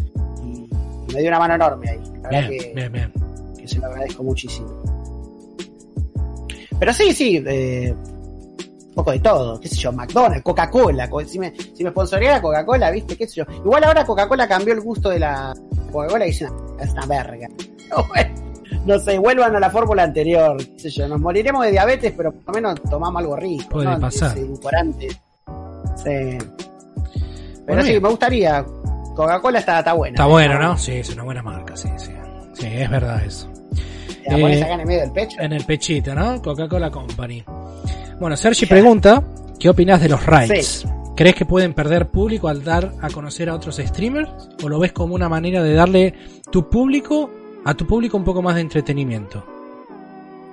y, 0.44 0.69
y 1.10 1.14
me 1.14 1.19
dio 1.19 1.30
una 1.30 1.40
mano 1.40 1.56
enorme 1.56 1.90
ahí. 1.90 1.99
La 2.22 2.30
verdad 2.30 2.49
Bien, 2.49 2.61
que, 2.61 2.73
bien, 2.73 2.91
bien. 2.91 3.14
que 3.57 3.68
se 3.68 3.80
lo 3.80 3.88
agradezco 3.88 4.23
muchísimo. 4.23 5.01
Pero 6.81 6.93
sí, 6.93 7.13
sí, 7.13 7.41
eh, 7.47 7.93
un 7.95 8.93
poco 8.95 9.11
de 9.11 9.19
todo, 9.19 9.59
qué 9.59 9.67
sé 9.69 9.75
yo, 9.75 9.91
McDonald's, 9.93 10.41
Coca-Cola, 10.43 11.07
co- 11.09 11.23
si 11.23 11.37
me, 11.37 11.53
si 11.75 11.83
me 11.83 11.91
sponsoreara 11.91 12.41
Coca-Cola, 12.41 12.89
viste, 12.89 13.15
qué 13.15 13.27
sé 13.27 13.35
yo. 13.35 13.43
Igual 13.63 13.83
ahora 13.83 14.03
Coca-Cola 14.03 14.47
cambió 14.47 14.73
el 14.73 14.81
gusto 14.81 15.09
de 15.09 15.19
la 15.19 15.53
Coca-Cola 15.91 16.25
y 16.25 16.29
dice, 16.29 16.45
"No, 16.49 16.77
es 16.79 16.91
una 16.91 17.05
verga. 17.05 17.47
No, 18.85 18.97
sé, 18.97 19.19
vuelvan 19.19 19.55
a 19.55 19.59
la 19.59 19.69
fórmula 19.69 20.01
anterior, 20.01 20.57
qué 20.57 20.79
sé 20.79 20.89
yo, 20.89 21.07
nos 21.07 21.19
moriremos 21.21 21.63
de 21.65 21.69
diabetes, 21.71 22.13
pero 22.17 22.31
por 22.31 22.47
lo 22.47 22.53
menos 22.61 22.81
tomamos 22.89 23.19
algo 23.21 23.35
rico, 23.35 23.69
Puede 23.69 23.85
¿no? 23.91 23.99
pasar. 23.99 24.35
Edulcorante. 24.35 25.07
Sí. 25.07 26.03
Pero 26.03 27.65
Bueno, 27.67 27.81
sí, 27.83 27.89
bien. 27.89 28.01
me 28.01 28.09
gustaría, 28.09 28.65
Coca-Cola 29.15 29.59
está, 29.59 29.79
está 29.79 29.93
buena. 29.93 30.15
Está 30.15 30.25
bueno, 30.25 30.57
¿no? 30.57 30.77
Sí, 30.79 30.93
es 30.93 31.13
una 31.13 31.23
buena 31.23 31.43
marca, 31.43 31.77
sí, 31.77 31.89
sí. 31.97 32.11
Sí, 32.53 32.65
es 32.67 32.89
verdad 32.89 33.21
eso. 33.23 33.51
La 34.27 34.38
pones 34.38 34.60
Eh, 34.60 34.64
acá 34.64 34.73
en 34.73 34.80
el 34.81 34.85
medio 34.88 35.02
del 35.02 35.11
pecho. 35.11 35.39
En 35.39 35.53
el 35.53 35.65
pechito, 35.65 36.15
¿no? 36.15 36.41
Coca-Cola 36.41 36.89
Company. 36.91 37.43
Bueno, 38.19 38.38
Sergi 38.38 38.65
pregunta, 38.65 39.23
¿qué 39.60 39.69
opinas 39.69 40.02
de 40.02 40.10
los 40.10 40.26
raids? 40.26 40.85
¿Crees 41.15 41.35
que 41.35 41.45
pueden 41.45 41.73
perder 41.73 42.10
público 42.10 42.48
al 42.48 42.64
dar 42.64 42.93
a 43.02 43.10
conocer 43.10 43.49
a 43.49 43.56
otros 43.56 43.77
streamers? 43.77 44.30
¿O 44.64 44.69
lo 44.69 44.80
ves 44.80 44.91
como 44.91 45.15
una 45.15 45.27
manera 45.30 45.61
de 45.61 45.73
darle 45.73 46.14
tu 46.52 46.69
público 46.69 47.30
a 47.64 47.73
tu 47.73 47.85
público 47.85 48.18
un 48.18 48.23
poco 48.23 48.41
más 48.41 48.56
de 48.56 48.61
entretenimiento? 48.61 49.43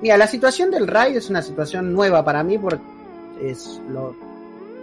Mira, 0.02 0.16
la 0.16 0.26
situación 0.26 0.70
del 0.70 0.86
raid 0.86 1.16
es 1.16 1.30
una 1.30 1.42
situación 1.42 1.92
nueva 1.92 2.24
para 2.24 2.42
mí 2.42 2.58
porque 2.58 2.82
es 3.42 3.80
lo 3.90 4.14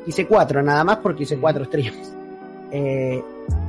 hice 0.05 0.27
cuatro 0.27 0.61
nada 0.61 0.83
más 0.83 0.97
porque 0.97 1.23
hice 1.23 1.37
cuatro 1.37 1.65
streams. 1.65 2.13
Eh, 2.71 3.23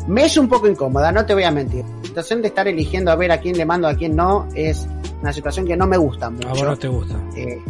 me 0.07 0.25
es 0.25 0.37
un 0.37 0.49
poco 0.49 0.69
incómoda, 0.69 1.11
no 1.11 1.27
te 1.27 1.35
voy 1.35 1.43
a 1.45 1.51
mentir. 1.51 1.85
La 1.85 2.05
situación 2.05 2.43
de 2.43 2.49
estar 2.49 2.69
eligiendo 2.69 3.11
a 3.11 3.17
ver 3.17 3.33
a 3.33 3.41
quién 3.41 3.57
le 3.57 3.65
mando, 3.65 3.89
a 3.89 3.95
quién 3.95 4.15
no, 4.15 4.49
es 4.55 4.87
una 5.21 5.33
situación 5.33 5.67
que 5.67 5.77
no 5.77 5.87
me 5.87 5.97
gusta 5.97 6.27
A 6.27 6.31
vos 6.31 6.39
mucho. 6.39 6.65
no 6.65 6.77
te 6.77 6.89
gusta. 6.89 7.15
Eh, 7.37 7.61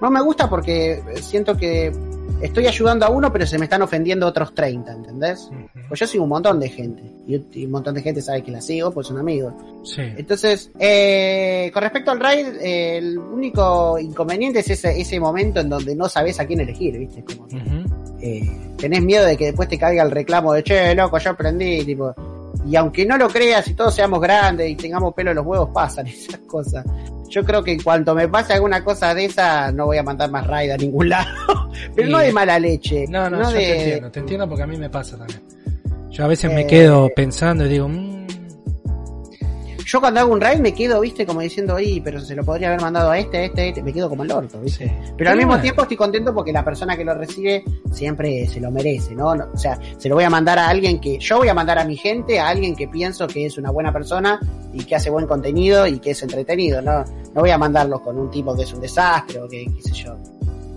no 0.00 0.10
me 0.10 0.22
gusta 0.22 0.48
porque 0.48 1.02
siento 1.20 1.56
que 1.56 1.92
estoy 2.40 2.66
ayudando 2.66 3.04
a 3.04 3.10
uno, 3.10 3.32
pero 3.32 3.46
se 3.46 3.58
me 3.58 3.64
están 3.64 3.82
ofendiendo 3.82 4.26
otros 4.26 4.54
30, 4.54 4.92
¿entendés? 4.92 5.50
Pues 5.88 6.00
yo 6.00 6.06
sigo 6.06 6.24
un 6.24 6.30
montón 6.30 6.60
de 6.60 6.68
gente. 6.68 7.02
Y, 7.26 7.64
un 7.64 7.70
montón 7.70 7.94
de 7.94 8.02
gente 8.02 8.22
sabe 8.22 8.42
que 8.42 8.50
la 8.50 8.60
sigo, 8.60 8.90
pues 8.90 9.06
son 9.08 9.18
amigos. 9.18 9.52
Sí. 9.82 10.02
Entonces, 10.16 10.70
eh, 10.78 11.70
con 11.74 11.82
respecto 11.82 12.10
al 12.10 12.20
raid, 12.20 12.46
eh, 12.60 12.98
el 12.98 13.18
único 13.18 13.98
inconveniente 13.98 14.60
es 14.60 14.70
ese, 14.70 14.98
ese 15.00 15.20
momento 15.20 15.60
en 15.60 15.68
donde 15.68 15.94
no 15.94 16.08
sabes 16.08 16.38
a 16.40 16.46
quién 16.46 16.60
elegir, 16.60 16.96
¿viste? 16.98 17.24
Como. 17.24 17.48
Eh, 18.20 18.48
tenés 18.76 19.02
miedo 19.02 19.24
de 19.26 19.36
que 19.36 19.46
después 19.46 19.68
te 19.68 19.78
caiga 19.78 20.02
el 20.02 20.10
reclamo 20.10 20.52
de, 20.52 20.62
che, 20.62 20.94
loco, 20.94 21.18
yo 21.18 21.30
aprendí, 21.30 21.84
tipo. 21.84 22.14
Y 22.66 22.76
aunque 22.76 23.06
no 23.06 23.16
lo 23.16 23.28
creas 23.28 23.66
y 23.68 23.74
todos 23.74 23.94
seamos 23.94 24.20
grandes 24.20 24.68
y 24.68 24.74
tengamos 24.74 25.14
pelo 25.14 25.30
en 25.30 25.36
los 25.36 25.46
huevos, 25.46 25.70
pasan 25.72 26.06
esas 26.08 26.38
cosas. 26.40 26.84
Yo 27.30 27.44
creo 27.44 27.62
que 27.62 27.72
en 27.72 27.82
cuanto 27.82 28.14
me 28.14 28.26
pase 28.26 28.54
alguna 28.54 28.82
cosa 28.82 29.14
de 29.14 29.26
esa, 29.26 29.70
no 29.70 29.86
voy 29.86 29.98
a 29.98 30.02
mandar 30.02 30.30
más 30.30 30.46
raid 30.46 30.70
a 30.70 30.76
ningún 30.76 31.08
lado. 31.10 31.70
Pero 31.94 32.08
Y- 32.08 32.10
no 32.12 32.18
de 32.18 32.32
mala 32.32 32.58
leche. 32.58 33.06
No, 33.08 33.28
no, 33.28 33.42
yo 33.42 33.50
de, 33.50 33.58
te 33.58 33.78
entiendo, 33.82 34.10
te 34.10 34.20
entiendo 34.20 34.48
porque 34.48 34.62
a 34.62 34.66
mí 34.66 34.76
me 34.78 34.88
pasa 34.90 35.16
también. 35.18 35.40
Yo 36.10 36.24
a 36.24 36.28
veces 36.28 36.50
me 36.52 36.62
Eh, 36.62 36.66
quedo 36.66 37.08
pensando 37.14 37.66
y 37.66 37.68
digo, 37.68 37.86
mm, 37.88 38.07
Yo 39.90 40.00
cuando 40.00 40.20
hago 40.20 40.34
un 40.34 40.40
raid 40.42 40.58
me 40.60 40.74
quedo, 40.74 41.00
viste, 41.00 41.24
como 41.24 41.40
diciendo, 41.40 41.76
oye, 41.76 41.98
pero 42.04 42.20
se 42.20 42.36
lo 42.36 42.44
podría 42.44 42.68
haber 42.68 42.82
mandado 42.82 43.10
a 43.10 43.18
este, 43.18 43.38
a 43.38 43.44
este, 43.44 43.62
a 43.62 43.64
este. 43.68 43.82
Me 43.82 43.90
quedo 43.90 44.10
como 44.10 44.22
el 44.22 44.30
orto, 44.30 44.60
viste. 44.60 44.86
sí. 44.86 45.12
Pero 45.16 45.30
al 45.30 45.36
mismo 45.38 45.52
bueno, 45.52 45.62
tiempo 45.62 45.80
estoy 45.80 45.96
contento 45.96 46.34
porque 46.34 46.52
la 46.52 46.62
persona 46.62 46.94
que 46.94 47.06
lo 47.06 47.14
recibe 47.14 47.64
siempre 47.90 48.46
se 48.48 48.60
lo 48.60 48.70
merece, 48.70 49.14
¿no? 49.14 49.34
No, 49.34 49.46
O 49.50 49.56
sea, 49.56 49.78
se 49.96 50.10
lo 50.10 50.16
voy 50.16 50.24
a 50.24 50.28
mandar 50.30 50.58
a 50.58 50.68
alguien 50.68 51.00
que, 51.00 51.18
yo 51.18 51.38
voy 51.38 51.48
a 51.48 51.54
mandar 51.54 51.78
a 51.78 51.86
mi 51.86 51.96
gente, 51.96 52.38
a 52.38 52.48
alguien 52.48 52.76
que 52.76 52.86
pienso 52.86 53.26
que 53.26 53.46
es 53.46 53.56
una 53.56 53.70
buena 53.70 53.90
persona 53.90 54.38
y 54.74 54.84
que 54.84 54.94
hace 54.94 55.08
buen 55.08 55.26
contenido 55.26 55.86
y 55.86 55.98
que 56.00 56.10
es 56.10 56.22
entretenido, 56.22 56.82
¿no? 56.82 57.02
No 57.34 57.40
voy 57.40 57.50
a 57.50 57.56
mandarlos 57.56 58.02
con 58.02 58.18
un 58.18 58.30
tipo 58.30 58.54
que 58.54 58.64
es 58.64 58.72
un 58.74 58.82
desastre 58.82 59.40
o 59.40 59.48
que, 59.48 59.64
qué 59.74 59.82
sé 59.82 59.94
yo, 59.94 60.14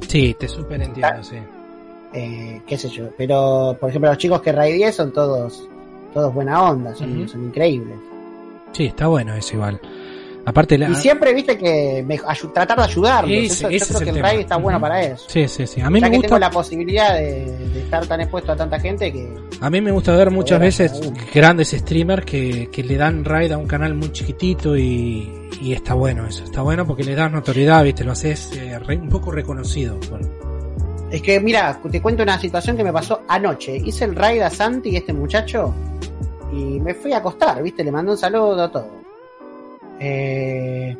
Sí, 0.07 0.33
te 0.39 0.47
súper 0.47 0.81
entiendo, 0.83 1.21
sí. 1.21 1.35
eh, 2.13 2.61
qué 2.65 2.77
sé 2.77 2.88
yo. 2.88 3.09
Pero, 3.17 3.75
por 3.77 3.89
ejemplo, 3.89 4.09
los 4.09 4.17
chicos 4.17 4.41
que 4.41 4.53
raidé 4.53 4.89
son 4.93 5.11
todos, 5.11 5.67
todos 6.13 6.33
buena 6.33 6.63
onda, 6.69 6.95
son, 6.95 7.17
Ujú. 7.19 7.27
son 7.27 7.43
increíbles. 7.43 7.97
Sí, 8.73 8.85
está 8.85 9.07
bueno 9.07 9.34
eso 9.35 9.56
igual. 9.56 9.80
Aparte, 10.43 10.76
la... 10.76 10.89
Y 10.89 10.95
siempre, 10.95 11.34
viste, 11.35 11.56
que 11.56 12.03
me, 12.07 12.18
ayu- 12.18 12.52
tratar 12.52 12.76
de 12.80 12.84
ayudarlos. 12.85 13.31
Ese- 13.31 13.45
Eso- 13.53 13.69
ese 13.69 13.77
yo 13.77 13.77
es 13.77 13.88
creo 13.88 13.99
el 13.99 14.03
que 14.06 14.10
el 14.10 14.15
tema. 14.15 14.27
raid 14.30 14.39
está 14.39 14.57
bueno 14.57 14.81
para 14.81 15.03
eso. 15.03 15.26
Sí, 15.30 15.48
sí, 15.48 15.68
sí. 15.68 15.81
A 15.81 15.89
mí 15.91 15.99
ya 15.99 16.07
me 16.07 16.11
que 16.11 16.18
gusta, 16.18 16.27
tengo 16.30 16.39
la 16.39 16.49
posibilidad 16.49 17.14
de, 17.14 17.45
de 17.45 17.80
estar 17.81 18.07
tan 18.07 18.22
expuesto 18.22 18.52
a 18.52 18.56
tanta 18.56 18.80
gente 18.80 19.11
que 19.14 19.31
a 19.60 19.69
mí 19.69 19.81
me 19.81 19.91
gusta 19.91 20.15
ver 20.15 20.31
muchas 20.31 20.60
veces 20.60 20.99
grandes 21.31 21.69
streamers 21.69 22.26
que, 22.26 22.69
que 22.72 22.84
le 22.84 22.98
dan 22.98 23.23
raid 23.23 23.52
a 23.52 23.57
un 23.60 23.68
canal 23.68 23.93
muy 23.93 24.11
chiquitito 24.11 24.76
y, 24.76 25.31
y 25.61 25.73
está 25.73 25.93
bueno 25.93 26.26
eso. 26.26 26.43
Está 26.43 26.64
bueno 26.64 26.88
porque 26.88 27.03
le 27.03 27.14
das 27.14 27.31
notoriedad, 27.31 27.84
viste, 27.84 28.03
lo 28.03 28.14
haces 28.14 28.52
eh, 28.53 28.80
re- 28.80 28.98
un 28.98 29.10
poco 29.10 29.30
reconocido. 29.30 29.99
Bueno, 30.10 30.27
Es 31.11 31.22
que, 31.22 31.39
mira, 31.39 31.80
te 31.91 32.02
cuento 32.02 32.23
una 32.23 32.39
situación 32.39 32.76
que 32.76 32.84
me 32.84 32.91
pasó 32.91 33.22
anoche. 33.27 33.76
Hice 33.77 34.06
el 34.06 34.15
raid 34.15 34.41
a 34.41 34.49
Santi, 34.49 34.95
este 34.95 35.14
muchacho, 35.14 35.72
y 36.52 36.80
me 36.80 36.94
fui 36.94 37.14
a 37.14 37.18
acostar, 37.18 37.61
¿viste? 37.64 37.84
Le 37.84 37.91
mandé 37.91 38.11
un 38.11 38.18
saludo, 38.18 38.69
todo. 38.69 38.88
Eh, 39.99 40.95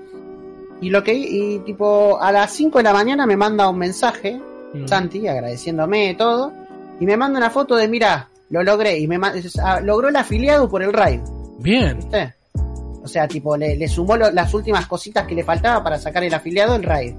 y 0.82 0.90
lo 0.90 1.04
que, 1.04 1.14
y 1.14 1.60
tipo, 1.60 2.20
a 2.20 2.32
las 2.32 2.52
5 2.52 2.78
de 2.80 2.84
la 2.84 2.94
mañana 2.94 3.26
me 3.26 3.38
manda 3.38 3.70
un 3.70 3.78
mensaje, 3.78 4.40
Mm. 4.74 4.88
Santi, 4.88 5.28
agradeciéndome 5.28 6.16
todo, 6.18 6.54
y 6.98 7.06
me 7.06 7.18
manda 7.18 7.38
una 7.38 7.50
foto 7.50 7.76
de, 7.76 7.90
mira, 7.90 8.30
lo 8.52 8.64
logré, 8.64 8.98
y 9.00 9.06
me 9.06 9.20
ah, 9.62 9.82
logró 9.82 10.08
el 10.08 10.16
afiliado 10.16 10.70
por 10.70 10.82
el 10.82 10.94
raid, 10.94 11.20
Bien, 11.60 11.98
¿viste? 11.98 12.34
O 13.04 13.08
sea, 13.08 13.28
tipo, 13.28 13.58
le, 13.58 13.76
le 13.76 13.88
sumó 13.90 14.16
lo- 14.16 14.32
las 14.32 14.54
últimas 14.54 14.86
cositas 14.88 15.28
que 15.28 15.36
le 15.36 15.44
faltaba 15.44 15.84
para 15.84 15.98
sacar 16.00 16.24
el 16.24 16.34
afiliado 16.34 16.76
el 16.76 16.84
raid. 16.84 17.14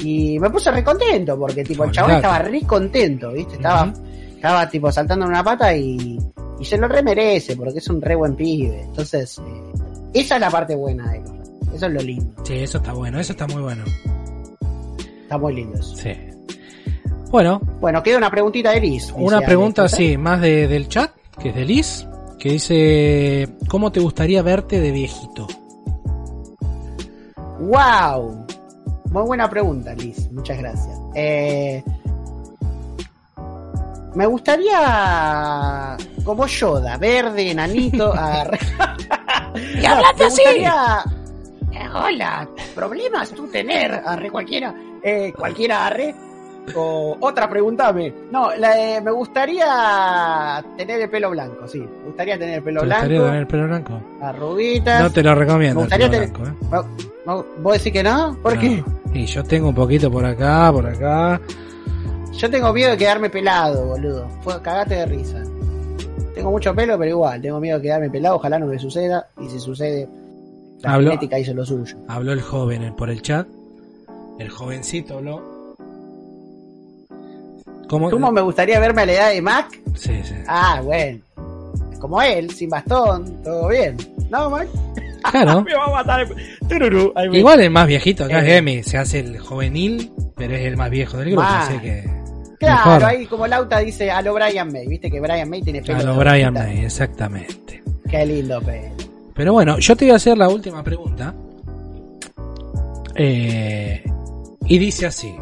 Y 0.00 0.38
me 0.40 0.50
puse 0.50 0.70
re 0.72 0.82
contento, 0.82 1.38
porque 1.38 1.62
tipo, 1.62 1.84
el 1.84 1.92
chabón 1.92 2.12
estaba 2.16 2.38
re 2.40 2.62
contento, 2.62 3.30
¿viste? 3.32 3.54
Estaba, 3.54 3.92
estaba 4.34 4.68
tipo 4.68 4.90
saltando 4.90 5.26
en 5.26 5.30
una 5.30 5.44
pata 5.44 5.72
y, 5.76 6.18
y 6.60 6.64
se 6.64 6.76
lo 6.76 6.86
remerece, 6.88 7.56
porque 7.56 7.78
es 7.78 7.88
un 7.88 8.00
re 8.02 8.14
buen 8.14 8.36
pibe. 8.36 8.82
Entonces, 8.82 9.38
eh, 9.38 9.72
esa 10.14 10.34
es 10.36 10.40
la 10.40 10.50
parte 10.50 10.74
buena 10.76 11.10
de 11.10 11.18
él. 11.18 11.24
Eso 11.74 11.86
es 11.86 11.92
lo 11.92 12.00
lindo. 12.00 12.44
Sí, 12.44 12.54
eso 12.54 12.78
está 12.78 12.92
bueno, 12.92 13.18
eso 13.18 13.32
está 13.32 13.46
muy 13.46 13.62
bueno. 13.62 13.84
Está 15.22 15.38
muy 15.38 15.54
lindo 15.54 15.78
eso. 15.78 15.96
Sí. 15.96 16.10
Bueno, 17.30 17.60
Bueno, 17.80 18.02
queda 18.02 18.18
una 18.18 18.30
preguntita 18.30 18.72
de 18.72 18.80
Liz. 18.80 19.12
una 19.16 19.40
pregunta 19.40 19.84
así, 19.84 20.16
más 20.16 20.40
de, 20.40 20.66
del 20.66 20.88
chat, 20.88 21.12
que 21.40 21.50
es 21.50 21.54
de 21.54 21.64
Liz, 21.64 22.06
que 22.40 22.50
dice, 22.50 23.48
¿cómo 23.68 23.92
te 23.92 24.00
gustaría 24.00 24.42
verte 24.42 24.80
de 24.80 24.90
viejito? 24.90 25.46
¡Wow! 27.60 28.46
Muy 29.10 29.22
buena 29.22 29.48
pregunta, 29.48 29.94
Liz. 29.94 30.30
Muchas 30.32 30.58
gracias. 30.58 30.98
Eh, 31.14 31.82
me 34.14 34.26
gustaría, 34.26 35.96
como 36.24 36.46
Yoda, 36.46 36.96
verde, 36.98 37.50
enanito. 37.50 38.12
a- 38.16 38.50
Y 39.74 39.84
así. 39.86 40.42
gustaría- 40.42 41.02
Eh, 41.72 41.88
hola, 41.94 42.48
problemas 42.74 43.30
tú 43.30 43.46
tener, 43.48 43.92
arre 44.04 44.30
cualquiera. 44.30 44.74
Eh, 45.02 45.32
cualquiera 45.36 45.86
arre. 45.86 46.14
O 46.76 47.16
otra, 47.20 47.48
pregúntame. 47.48 48.12
No, 48.30 48.54
la 48.56 48.74
de- 48.74 49.00
me 49.00 49.10
gustaría 49.12 50.62
tener 50.76 51.00
el 51.00 51.10
pelo 51.10 51.30
blanco, 51.30 51.66
sí. 51.66 51.78
Me 51.80 52.06
gustaría 52.06 52.38
tener 52.38 52.56
el 52.56 52.62
pelo 52.62 52.80
¿Te 52.80 52.86
blanco, 52.86 53.00
gustaría 53.06 53.24
tener 53.26 53.40
el 53.40 53.46
pelo 53.46 53.66
blanco? 53.66 54.00
arruguitas. 54.20 55.00
No 55.02 55.10
te 55.10 55.22
lo 55.22 55.34
recomiendo. 55.34 55.80
Me 55.80 55.86
el 55.86 55.86
gustaría 55.86 56.10
pelo 56.10 56.22
tener- 56.32 56.38
blanco, 56.68 56.76
¿eh? 56.76 57.06
No, 57.26 57.44
¿Vos 57.62 57.72
decís 57.78 57.92
que 57.92 58.02
no? 58.02 58.36
¿Por 58.42 58.54
No. 58.54 58.60
qué? 58.60 58.84
Y 59.14 59.26
yo 59.26 59.42
tengo 59.44 59.68
un 59.68 59.74
poquito 59.74 60.10
por 60.10 60.24
acá, 60.24 60.70
por 60.72 60.86
acá. 60.86 61.40
Yo 62.32 62.50
tengo 62.50 62.72
miedo 62.72 62.90
de 62.92 62.96
quedarme 62.96 63.28
pelado, 63.30 63.86
boludo. 63.86 64.28
Fue 64.42 64.60
cagate 64.62 64.94
de 64.96 65.06
risa. 65.06 65.42
Tengo 66.34 66.50
mucho 66.50 66.74
pelo, 66.74 66.96
pero 66.98 67.10
igual, 67.10 67.42
tengo 67.42 67.60
miedo 67.60 67.78
de 67.78 67.82
quedarme 67.82 68.08
pelado. 68.10 68.36
Ojalá 68.36 68.58
no 68.58 68.66
me 68.66 68.78
suceda. 68.78 69.26
Y 69.40 69.48
si 69.50 69.58
sucede, 69.60 70.08
la 70.80 70.94
Hablo- 70.94 71.10
genética 71.10 71.38
hizo 71.38 71.52
lo 71.54 71.66
suyo. 71.66 71.96
Habló 72.08 72.32
el 72.32 72.40
joven 72.40 72.82
eh, 72.84 72.92
por 72.96 73.10
el 73.10 73.20
chat. 73.20 73.46
El 74.38 74.48
jovencito 74.48 75.18
habló. 75.18 75.76
¿Cómo? 77.88 78.08
¿Cómo 78.10 78.30
me 78.30 78.40
gustaría 78.40 78.78
verme 78.78 79.02
a 79.02 79.06
la 79.06 79.12
edad 79.12 79.30
de 79.30 79.42
Mac? 79.42 79.66
Sí, 79.96 80.20
sí. 80.22 80.34
Ah, 80.46 80.80
bueno. 80.82 81.20
Como 81.98 82.22
él, 82.22 82.50
sin 82.50 82.70
bastón, 82.70 83.42
todo 83.42 83.68
bien. 83.68 83.96
¿No, 84.30 84.48
Mac? 84.48 84.68
Claro. 85.30 85.62
Me 85.64 85.74
va 85.74 85.84
a 85.86 85.90
matar. 85.90 86.26
Tururú. 86.68 87.12
Igual 87.32 87.60
el 87.60 87.70
más 87.70 87.86
viejito 87.86 88.24
acá 88.24 88.40
Eh. 88.40 88.52
es 88.52 88.58
Emi. 88.58 88.82
Se 88.84 88.96
hace 88.96 89.18
el 89.18 89.38
juvenil, 89.40 90.10
pero 90.36 90.54
es 90.54 90.64
el 90.64 90.76
más 90.78 90.88
viejo 90.88 91.18
del 91.18 91.32
grupo. 91.32 91.42
Así 91.46 91.78
que. 91.80 92.19
Claro, 92.60 92.90
mejor. 92.90 93.04
ahí 93.04 93.26
como 93.26 93.46
Lauta 93.46 93.78
dice 93.78 94.10
a 94.10 94.20
lo 94.22 94.34
Brian 94.34 94.70
May. 94.70 94.86
Viste 94.86 95.10
que 95.10 95.18
Brian 95.18 95.48
May 95.50 95.62
tiene 95.62 95.80
pelo. 95.82 95.98
A 95.98 96.02
lo 96.02 96.14
Brian. 96.16 96.52
May, 96.54 96.84
exactamente. 96.84 97.82
Qué 98.08 98.24
lindo 98.26 98.60
pelo. 98.62 98.94
Pero 99.34 99.52
bueno, 99.54 99.78
yo 99.78 99.96
te 99.96 100.04
voy 100.04 100.12
a 100.12 100.16
hacer 100.16 100.36
la 100.36 100.48
última 100.48 100.82
pregunta. 100.84 101.34
Eh, 103.16 104.02
y 104.66 104.78
dice 104.78 105.06
así. 105.06 105.34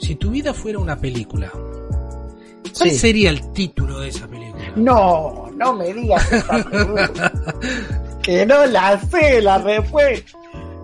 Si 0.00 0.14
tu 0.16 0.30
vida 0.30 0.52
fuera 0.54 0.78
una 0.78 0.96
película, 0.96 1.50
¿cuál 1.52 2.90
Sí. 2.90 2.98
sería 2.98 3.30
el 3.30 3.52
título 3.52 4.00
de 4.00 4.08
esa 4.08 4.26
película? 4.28 4.64
No, 4.76 5.50
no 5.56 5.72
me 5.74 5.92
digas 5.92 6.32
esa 6.32 6.64
que 8.22 8.46
no 8.46 8.66
la 8.66 9.00
sé, 9.00 9.40
la 9.42 9.58
refue. 9.58 10.24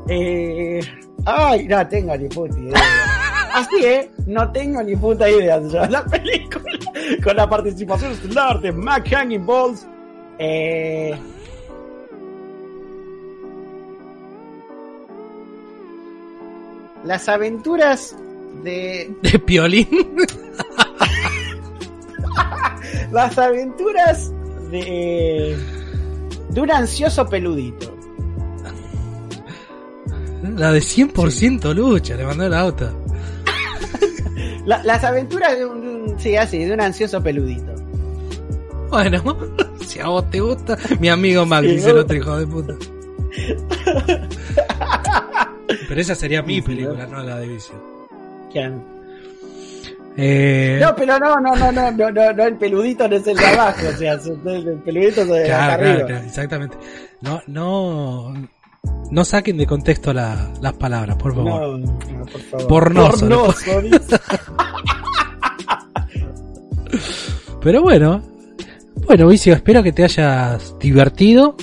Eh, 0.08 0.80
ay, 1.24 1.66
no 1.68 1.86
tengo 1.88 2.16
ni 2.16 2.28
puta 2.28 2.58
idea. 2.58 2.82
Así 3.54 3.84
es, 3.84 4.08
no 4.26 4.50
tengo 4.52 4.82
ni 4.82 4.96
puta 4.96 5.28
idea 5.30 5.60
de 5.60 5.88
la 5.88 6.04
película. 6.04 6.64
Con 7.22 7.36
la 7.36 7.48
participación 7.48 8.12
estelar 8.12 8.60
de 8.60 8.72
Mac 8.72 9.08
Hanging 9.08 9.46
Balls. 9.46 9.86
Eh, 10.38 11.14
las 17.04 17.28
aventuras 17.28 18.16
de 18.62 19.14
De 19.22 19.38
Piolín. 19.38 19.88
Las 23.12 23.36
aventuras 23.36 24.32
de. 24.70 25.58
de 26.48 26.60
un 26.60 26.70
ansioso 26.70 27.26
peludito. 27.26 27.94
La 30.56 30.72
de 30.72 30.80
100% 30.80 31.74
lucha, 31.74 32.16
le 32.16 32.24
mandó 32.24 32.46
el 32.46 32.54
auto. 32.54 33.01
La- 34.66 34.82
las 34.84 35.02
aventuras 35.04 35.58
de 35.58 35.66
un, 35.66 36.06
de 36.16 36.18
Sí, 36.18 36.36
así, 36.36 36.64
de 36.64 36.72
un 36.72 36.80
ansioso 36.80 37.22
peludito. 37.22 37.72
Bueno, 38.90 39.22
si 39.86 39.98
a 40.00 40.06
vos 40.06 40.30
te 40.30 40.40
gusta, 40.40 40.76
mi 41.00 41.08
amigo 41.08 41.44
Mac, 41.46 41.62
dice 41.64 41.90
el 41.90 41.98
otro 41.98 42.16
hijo 42.16 42.36
de 42.36 42.46
puta. 42.46 42.74
Pero 45.88 46.00
esa 46.00 46.14
sería 46.14 46.42
mi 46.42 46.60
película, 46.62 47.06
no 47.06 47.22
la 47.22 47.38
de 47.38 47.48
Vicio. 47.48 47.74
Eh, 48.54 48.70
Eh, 50.18 50.78
No, 50.80 50.94
pero 50.94 51.18
no, 51.18 51.40
no, 51.40 51.56
no, 51.56 51.72
no, 51.72 51.90
no, 51.90 52.10
no, 52.10 52.32
no, 52.34 52.44
el 52.44 52.56
peludito 52.56 53.08
no 53.08 53.16
es 53.16 53.26
el 53.26 53.36
de 53.38 53.46
abajo, 53.46 53.86
o 53.88 53.96
sea, 53.96 54.12
el 54.12 54.68
el 54.68 54.78
peludito 54.80 55.22
es 55.22 55.28
de 55.28 55.44
acá 55.44 55.46
claro, 55.46 55.72
arriba. 55.72 55.94
claro, 55.94 56.06
claro, 56.06 56.24
exactamente. 56.26 56.76
No, 57.22 57.40
no, 57.46 58.34
no 59.10 59.24
saquen 59.24 59.56
de 59.56 59.66
contexto 59.66 60.12
la- 60.12 60.50
las 60.60 60.72
palabras, 60.74 61.16
por 61.16 61.34
favor. 61.34 61.60
No, 61.60 61.78
no, 61.78 61.98
por 62.26 62.40
favor. 62.40 62.68
Pornoso, 62.68 63.28
Pornoso, 63.28 63.80
dice. 63.82 63.98
Pero 67.62 67.82
bueno, 67.82 68.22
bueno, 69.06 69.28
Vicio, 69.28 69.54
espero 69.54 69.82
que 69.82 69.92
te 69.92 70.04
hayas 70.04 70.76
divertido, 70.78 71.56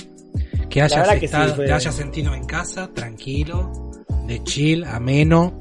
que 0.68 0.82
hayas, 0.82 1.08
que 1.18 1.28
sí, 1.28 1.36
te 1.56 1.72
hayas 1.72 1.94
sentido 1.94 2.34
en 2.34 2.44
casa, 2.46 2.88
tranquilo, 2.94 3.90
de 4.26 4.42
chill, 4.44 4.84
ameno. 4.84 5.52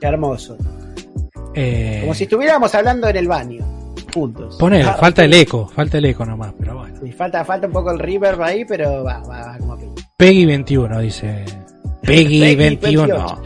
Qué 0.00 0.06
hermoso. 0.06 0.56
Eh, 1.54 1.98
Como 2.02 2.14
si 2.14 2.24
estuviéramos 2.24 2.72
hablando 2.74 3.08
en 3.08 3.16
el 3.16 3.26
baño, 3.26 3.64
juntos. 4.14 4.56
Ponele, 4.58 4.84
Ah, 4.84 4.96
falta 5.00 5.24
el 5.24 5.34
eco, 5.34 5.66
falta 5.66 5.98
el 5.98 6.04
eco 6.06 6.24
nomás, 6.24 6.54
pero 6.58 6.76
bueno. 6.78 6.94
sí, 7.02 7.10
falta, 7.12 7.44
falta 7.44 7.66
un 7.66 7.72
poco 7.72 7.90
el 7.90 7.98
reverb 7.98 8.40
ahí, 8.42 8.64
pero 8.64 9.02
va, 9.02 9.18
va, 9.20 9.58
va 9.58 9.58
como. 9.58 9.76
Peggy 10.20 10.44
21, 10.44 11.00
dice. 11.00 11.44
Peggy, 12.02 12.40
Peggy 12.40 12.56
21. 12.56 13.14
28. 13.16 13.42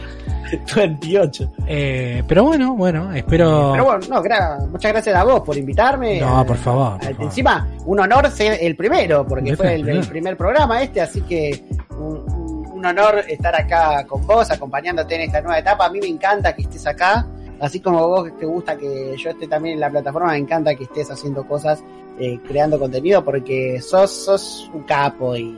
28. 0.75 1.51
Eh, 1.67 2.23
pero 2.27 2.43
bueno, 2.43 2.75
bueno, 2.75 3.13
espero. 3.13 3.71
Pero 3.71 3.85
bueno, 3.85 3.99
no, 4.09 4.21
gra- 4.21 4.67
muchas 4.67 4.91
gracias 4.91 5.15
a 5.15 5.23
vos 5.23 5.39
por 5.41 5.57
invitarme. 5.57 6.19
No, 6.19 6.39
A- 6.39 6.45
por 6.45 6.57
favor, 6.57 6.97
por 6.99 7.07
a- 7.07 7.11
favor. 7.11 7.23
Encima, 7.25 7.67
un 7.85 7.99
honor 8.01 8.29
ser 8.29 8.57
el 8.61 8.75
primero, 8.75 9.25
porque 9.25 9.55
fue 9.55 9.75
el 9.75 10.05
primer 10.07 10.35
programa 10.35 10.83
este, 10.83 10.99
así 10.99 11.21
que 11.21 11.63
un, 11.97 12.17
un- 12.33 12.67
un 12.73 12.85
honor 12.85 13.23
estar 13.27 13.55
acá 13.55 14.05
con 14.05 14.27
vos, 14.27 14.51
acompañándote 14.51 15.15
en 15.15 15.21
esta 15.21 15.39
nueva 15.39 15.59
etapa. 15.59 15.85
A 15.85 15.89
mí 15.89 15.99
me 16.01 16.07
encanta 16.07 16.53
que 16.53 16.63
estés 16.63 16.85
acá, 16.85 17.25
así 17.61 17.79
como 17.79 18.05
vos 18.07 18.29
te 18.37 18.45
gusta 18.45 18.75
que 18.77 19.15
yo 19.17 19.29
esté 19.29 19.47
también 19.47 19.75
en 19.75 19.79
la 19.79 19.89
plataforma, 19.89 20.31
me 20.33 20.37
encanta 20.39 20.75
que 20.75 20.83
estés 20.83 21.09
haciendo 21.09 21.47
cosas, 21.47 21.81
eh, 22.19 22.37
creando 22.45 22.77
contenido, 22.77 23.23
porque 23.23 23.79
sos, 23.81 24.11
sos 24.11 24.69
un 24.73 24.83
capo 24.83 25.35
y, 25.37 25.57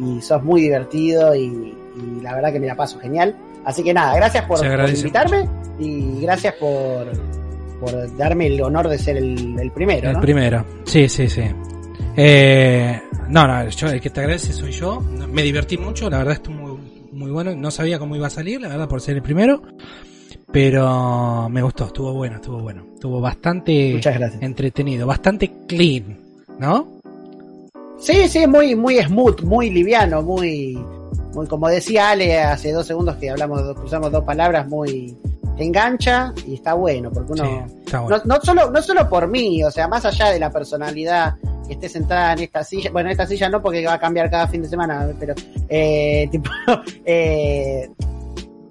y 0.00 0.20
sos 0.20 0.42
muy 0.42 0.62
divertido 0.62 1.34
y, 1.34 1.44
y 1.44 2.20
la 2.22 2.34
verdad 2.34 2.52
que 2.52 2.60
me 2.60 2.66
la 2.66 2.76
paso 2.76 2.98
genial. 2.98 3.36
Así 3.64 3.82
que 3.82 3.92
nada, 3.92 4.16
gracias 4.16 4.44
por, 4.44 4.64
invitarme 4.64 5.48
y 5.78 6.22
gracias 6.22 6.54
por, 6.54 7.06
por 7.78 8.16
darme 8.16 8.46
el 8.46 8.60
honor 8.62 8.88
de 8.88 8.98
ser 8.98 9.16
el, 9.18 9.58
el 9.58 9.70
primero. 9.70 10.08
el 10.08 10.14
¿no? 10.14 10.20
primero. 10.20 10.64
Sí, 10.84 11.08
sí, 11.08 11.28
sí. 11.28 11.42
Eh, 12.16 13.00
no, 13.28 13.46
no, 13.46 13.68
yo, 13.68 13.88
el 13.88 14.00
que 14.00 14.10
te 14.10 14.20
agradece 14.20 14.52
soy 14.52 14.72
yo. 14.72 15.00
Me 15.00 15.42
divertí 15.42 15.76
mucho, 15.76 16.08
la 16.08 16.18
verdad 16.18 16.34
estuvo 16.34 16.54
muy, 16.54 16.78
muy 17.12 17.30
bueno. 17.30 17.54
No 17.54 17.70
sabía 17.70 17.98
cómo 17.98 18.16
iba 18.16 18.28
a 18.28 18.30
salir, 18.30 18.60
la 18.60 18.68
verdad, 18.68 18.88
por 18.88 19.00
ser 19.00 19.16
el 19.16 19.22
primero. 19.22 19.62
Pero 20.52 21.48
me 21.48 21.62
gustó, 21.62 21.86
estuvo 21.86 22.12
bueno, 22.12 22.36
estuvo 22.36 22.58
bueno. 22.60 22.84
Estuvo 22.94 23.20
bastante 23.20 24.00
entretenido, 24.40 25.06
bastante 25.06 25.52
clean, 25.68 26.18
¿no? 26.58 26.99
Sí, 28.00 28.28
sí, 28.28 28.46
muy, 28.46 28.74
muy 28.74 28.98
smooth, 28.98 29.42
muy 29.42 29.70
liviano, 29.70 30.22
muy, 30.22 30.78
muy, 31.34 31.46
como 31.46 31.68
decía 31.68 32.10
Ale 32.10 32.38
hace 32.40 32.72
dos 32.72 32.86
segundos 32.86 33.16
que 33.16 33.30
hablamos, 33.30 33.62
cruzamos 33.76 34.10
dos 34.10 34.24
palabras, 34.24 34.66
muy 34.68 35.16
engancha 35.58 36.32
y 36.46 36.54
está 36.54 36.72
bueno, 36.72 37.10
porque 37.12 37.32
uno, 37.32 37.44
Sí, 37.44 37.74
está 37.84 38.00
bueno. 38.00 38.16
no, 38.24 38.34
no 38.36 38.40
solo, 38.40 38.70
no 38.70 38.80
solo 38.82 39.08
por 39.08 39.28
mí, 39.28 39.62
o 39.62 39.70
sea, 39.70 39.86
más 39.88 40.04
allá 40.06 40.30
de 40.30 40.40
la 40.40 40.50
personalidad 40.50 41.34
que 41.66 41.74
esté 41.74 41.88
sentada 41.90 42.32
en 42.32 42.38
esta 42.40 42.64
silla, 42.64 42.90
bueno, 42.90 43.08
en 43.08 43.12
esta 43.12 43.26
silla 43.26 43.50
no 43.50 43.60
porque 43.60 43.84
va 43.84 43.92
a 43.94 43.98
cambiar 44.00 44.30
cada 44.30 44.48
fin 44.48 44.62
de 44.62 44.68
semana, 44.68 45.06
pero, 45.20 45.34
eh, 45.68 46.26
tipo, 46.32 46.48
eh, 47.04 47.90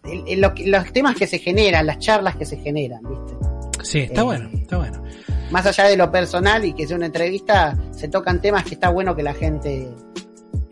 el- 0.05 0.23
el- 0.27 0.41
lo 0.41 0.53
que- 0.55 0.65
los 0.67 0.91
temas 0.91 1.15
que 1.15 1.27
se 1.27 1.37
generan, 1.37 1.85
las 1.85 1.99
charlas 1.99 2.35
que 2.35 2.45
se 2.45 2.57
generan, 2.57 3.01
¿viste? 3.07 3.35
Sí, 3.83 3.99
está 3.99 4.21
eh, 4.21 4.23
bueno, 4.23 4.49
está 4.53 4.77
bueno. 4.77 5.03
Más 5.51 5.65
allá 5.65 5.85
de 5.85 5.97
lo 5.97 6.11
personal 6.11 6.63
y 6.65 6.73
que 6.73 6.87
sea 6.87 6.97
una 6.97 7.07
entrevista, 7.07 7.77
se 7.91 8.07
tocan 8.07 8.41
temas 8.41 8.63
que 8.63 8.75
está 8.75 8.89
bueno 8.89 9.15
que 9.15 9.23
la 9.23 9.33
gente 9.33 9.89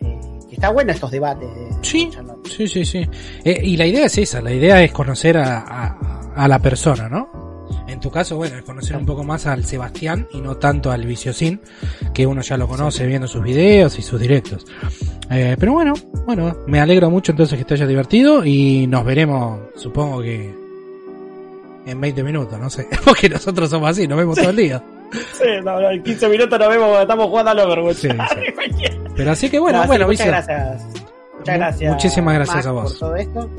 eh, 0.00 0.20
que 0.48 0.54
está 0.54 0.70
bueno 0.70 0.92
estos 0.92 1.10
debates. 1.10 1.48
de- 1.54 1.68
Sí, 1.82 2.10
sí, 2.44 2.66
sí, 2.68 2.84
sí. 2.84 3.08
Eh, 3.44 3.60
y 3.62 3.76
la 3.76 3.86
idea 3.86 4.06
es 4.06 4.18
esa, 4.18 4.40
la 4.40 4.52
idea 4.52 4.82
es 4.82 4.92
conocer 4.92 5.36
a, 5.38 5.58
a, 5.60 6.32
a 6.34 6.48
la 6.48 6.58
persona, 6.58 7.08
¿no? 7.08 7.48
En 7.86 8.00
tu 8.00 8.10
caso, 8.10 8.36
bueno, 8.36 8.56
es 8.56 8.62
conocer 8.64 8.96
un 8.96 9.06
poco 9.06 9.24
más 9.24 9.46
al 9.46 9.64
Sebastián 9.64 10.26
y 10.32 10.40
no 10.40 10.56
tanto 10.56 10.90
al 10.90 11.06
Viciosín, 11.06 11.60
que 12.14 12.26
uno 12.26 12.42
ya 12.42 12.56
lo 12.56 12.68
conoce 12.68 13.06
viendo 13.06 13.26
sus 13.26 13.42
videos 13.42 13.98
y 13.98 14.02
sus 14.02 14.20
directos. 14.20 14.66
Eh, 15.30 15.56
pero 15.58 15.72
bueno, 15.72 15.94
bueno, 16.26 16.54
me 16.66 16.80
alegro 16.80 17.10
mucho 17.10 17.32
entonces 17.32 17.58
que 17.58 17.64
te 17.64 17.74
haya 17.74 17.86
divertido 17.86 18.44
y 18.44 18.86
nos 18.86 19.04
veremos, 19.04 19.60
supongo 19.76 20.20
que 20.22 20.54
en 21.88 22.00
20 22.00 22.22
minutos, 22.22 22.58
no 22.58 22.68
sé, 22.70 22.88
porque 23.04 23.28
nosotros 23.28 23.68
somos 23.70 23.90
así, 23.90 24.06
nos 24.06 24.18
vemos 24.18 24.36
todo 24.38 24.50
el 24.50 24.56
día. 24.56 24.82
Sí, 25.12 25.44
no, 25.64 25.80
no, 25.80 25.90
en 25.90 26.02
15 26.02 26.28
minutos 26.28 26.58
nos 26.58 26.68
vemos, 26.68 27.00
estamos 27.00 27.26
jugando 27.28 27.50
al 27.52 27.58
Overwatch. 27.60 27.96
Sí, 27.96 28.08
sí. 28.08 28.84
Pero 29.16 29.30
así 29.32 29.48
que 29.50 29.58
bueno, 29.58 29.80
No, 29.80 29.86
bueno, 29.86 30.06
muchas 30.06 30.26
Vicio, 30.26 30.32
gracias. 30.32 30.82
Muchas 31.38 31.54
Mu- 31.54 31.60
gracias. 31.60 31.92
muchísimas 31.92 32.34
gracias 32.34 32.66
a 32.66 32.72
vos. 32.72 32.90
Por 32.92 32.98
todo 32.98 33.16
esto. 33.16 33.50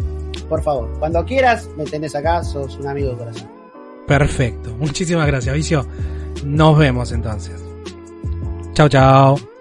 Por 0.47 0.61
favor, 0.63 0.89
cuando 0.99 1.25
quieras, 1.25 1.69
me 1.77 1.85
tenés 1.85 2.15
acá, 2.15 2.43
sos 2.43 2.75
un 2.77 2.87
amigo 2.87 3.11
de 3.11 3.17
corazón. 3.17 3.49
perfecto. 4.07 4.71
Muchísimas 4.79 5.27
gracias, 5.27 5.53
Vicio. 5.55 5.85
Nos 6.45 6.77
vemos 6.77 7.11
entonces. 7.11 7.61
Chao, 8.73 8.87
chao. 8.89 9.58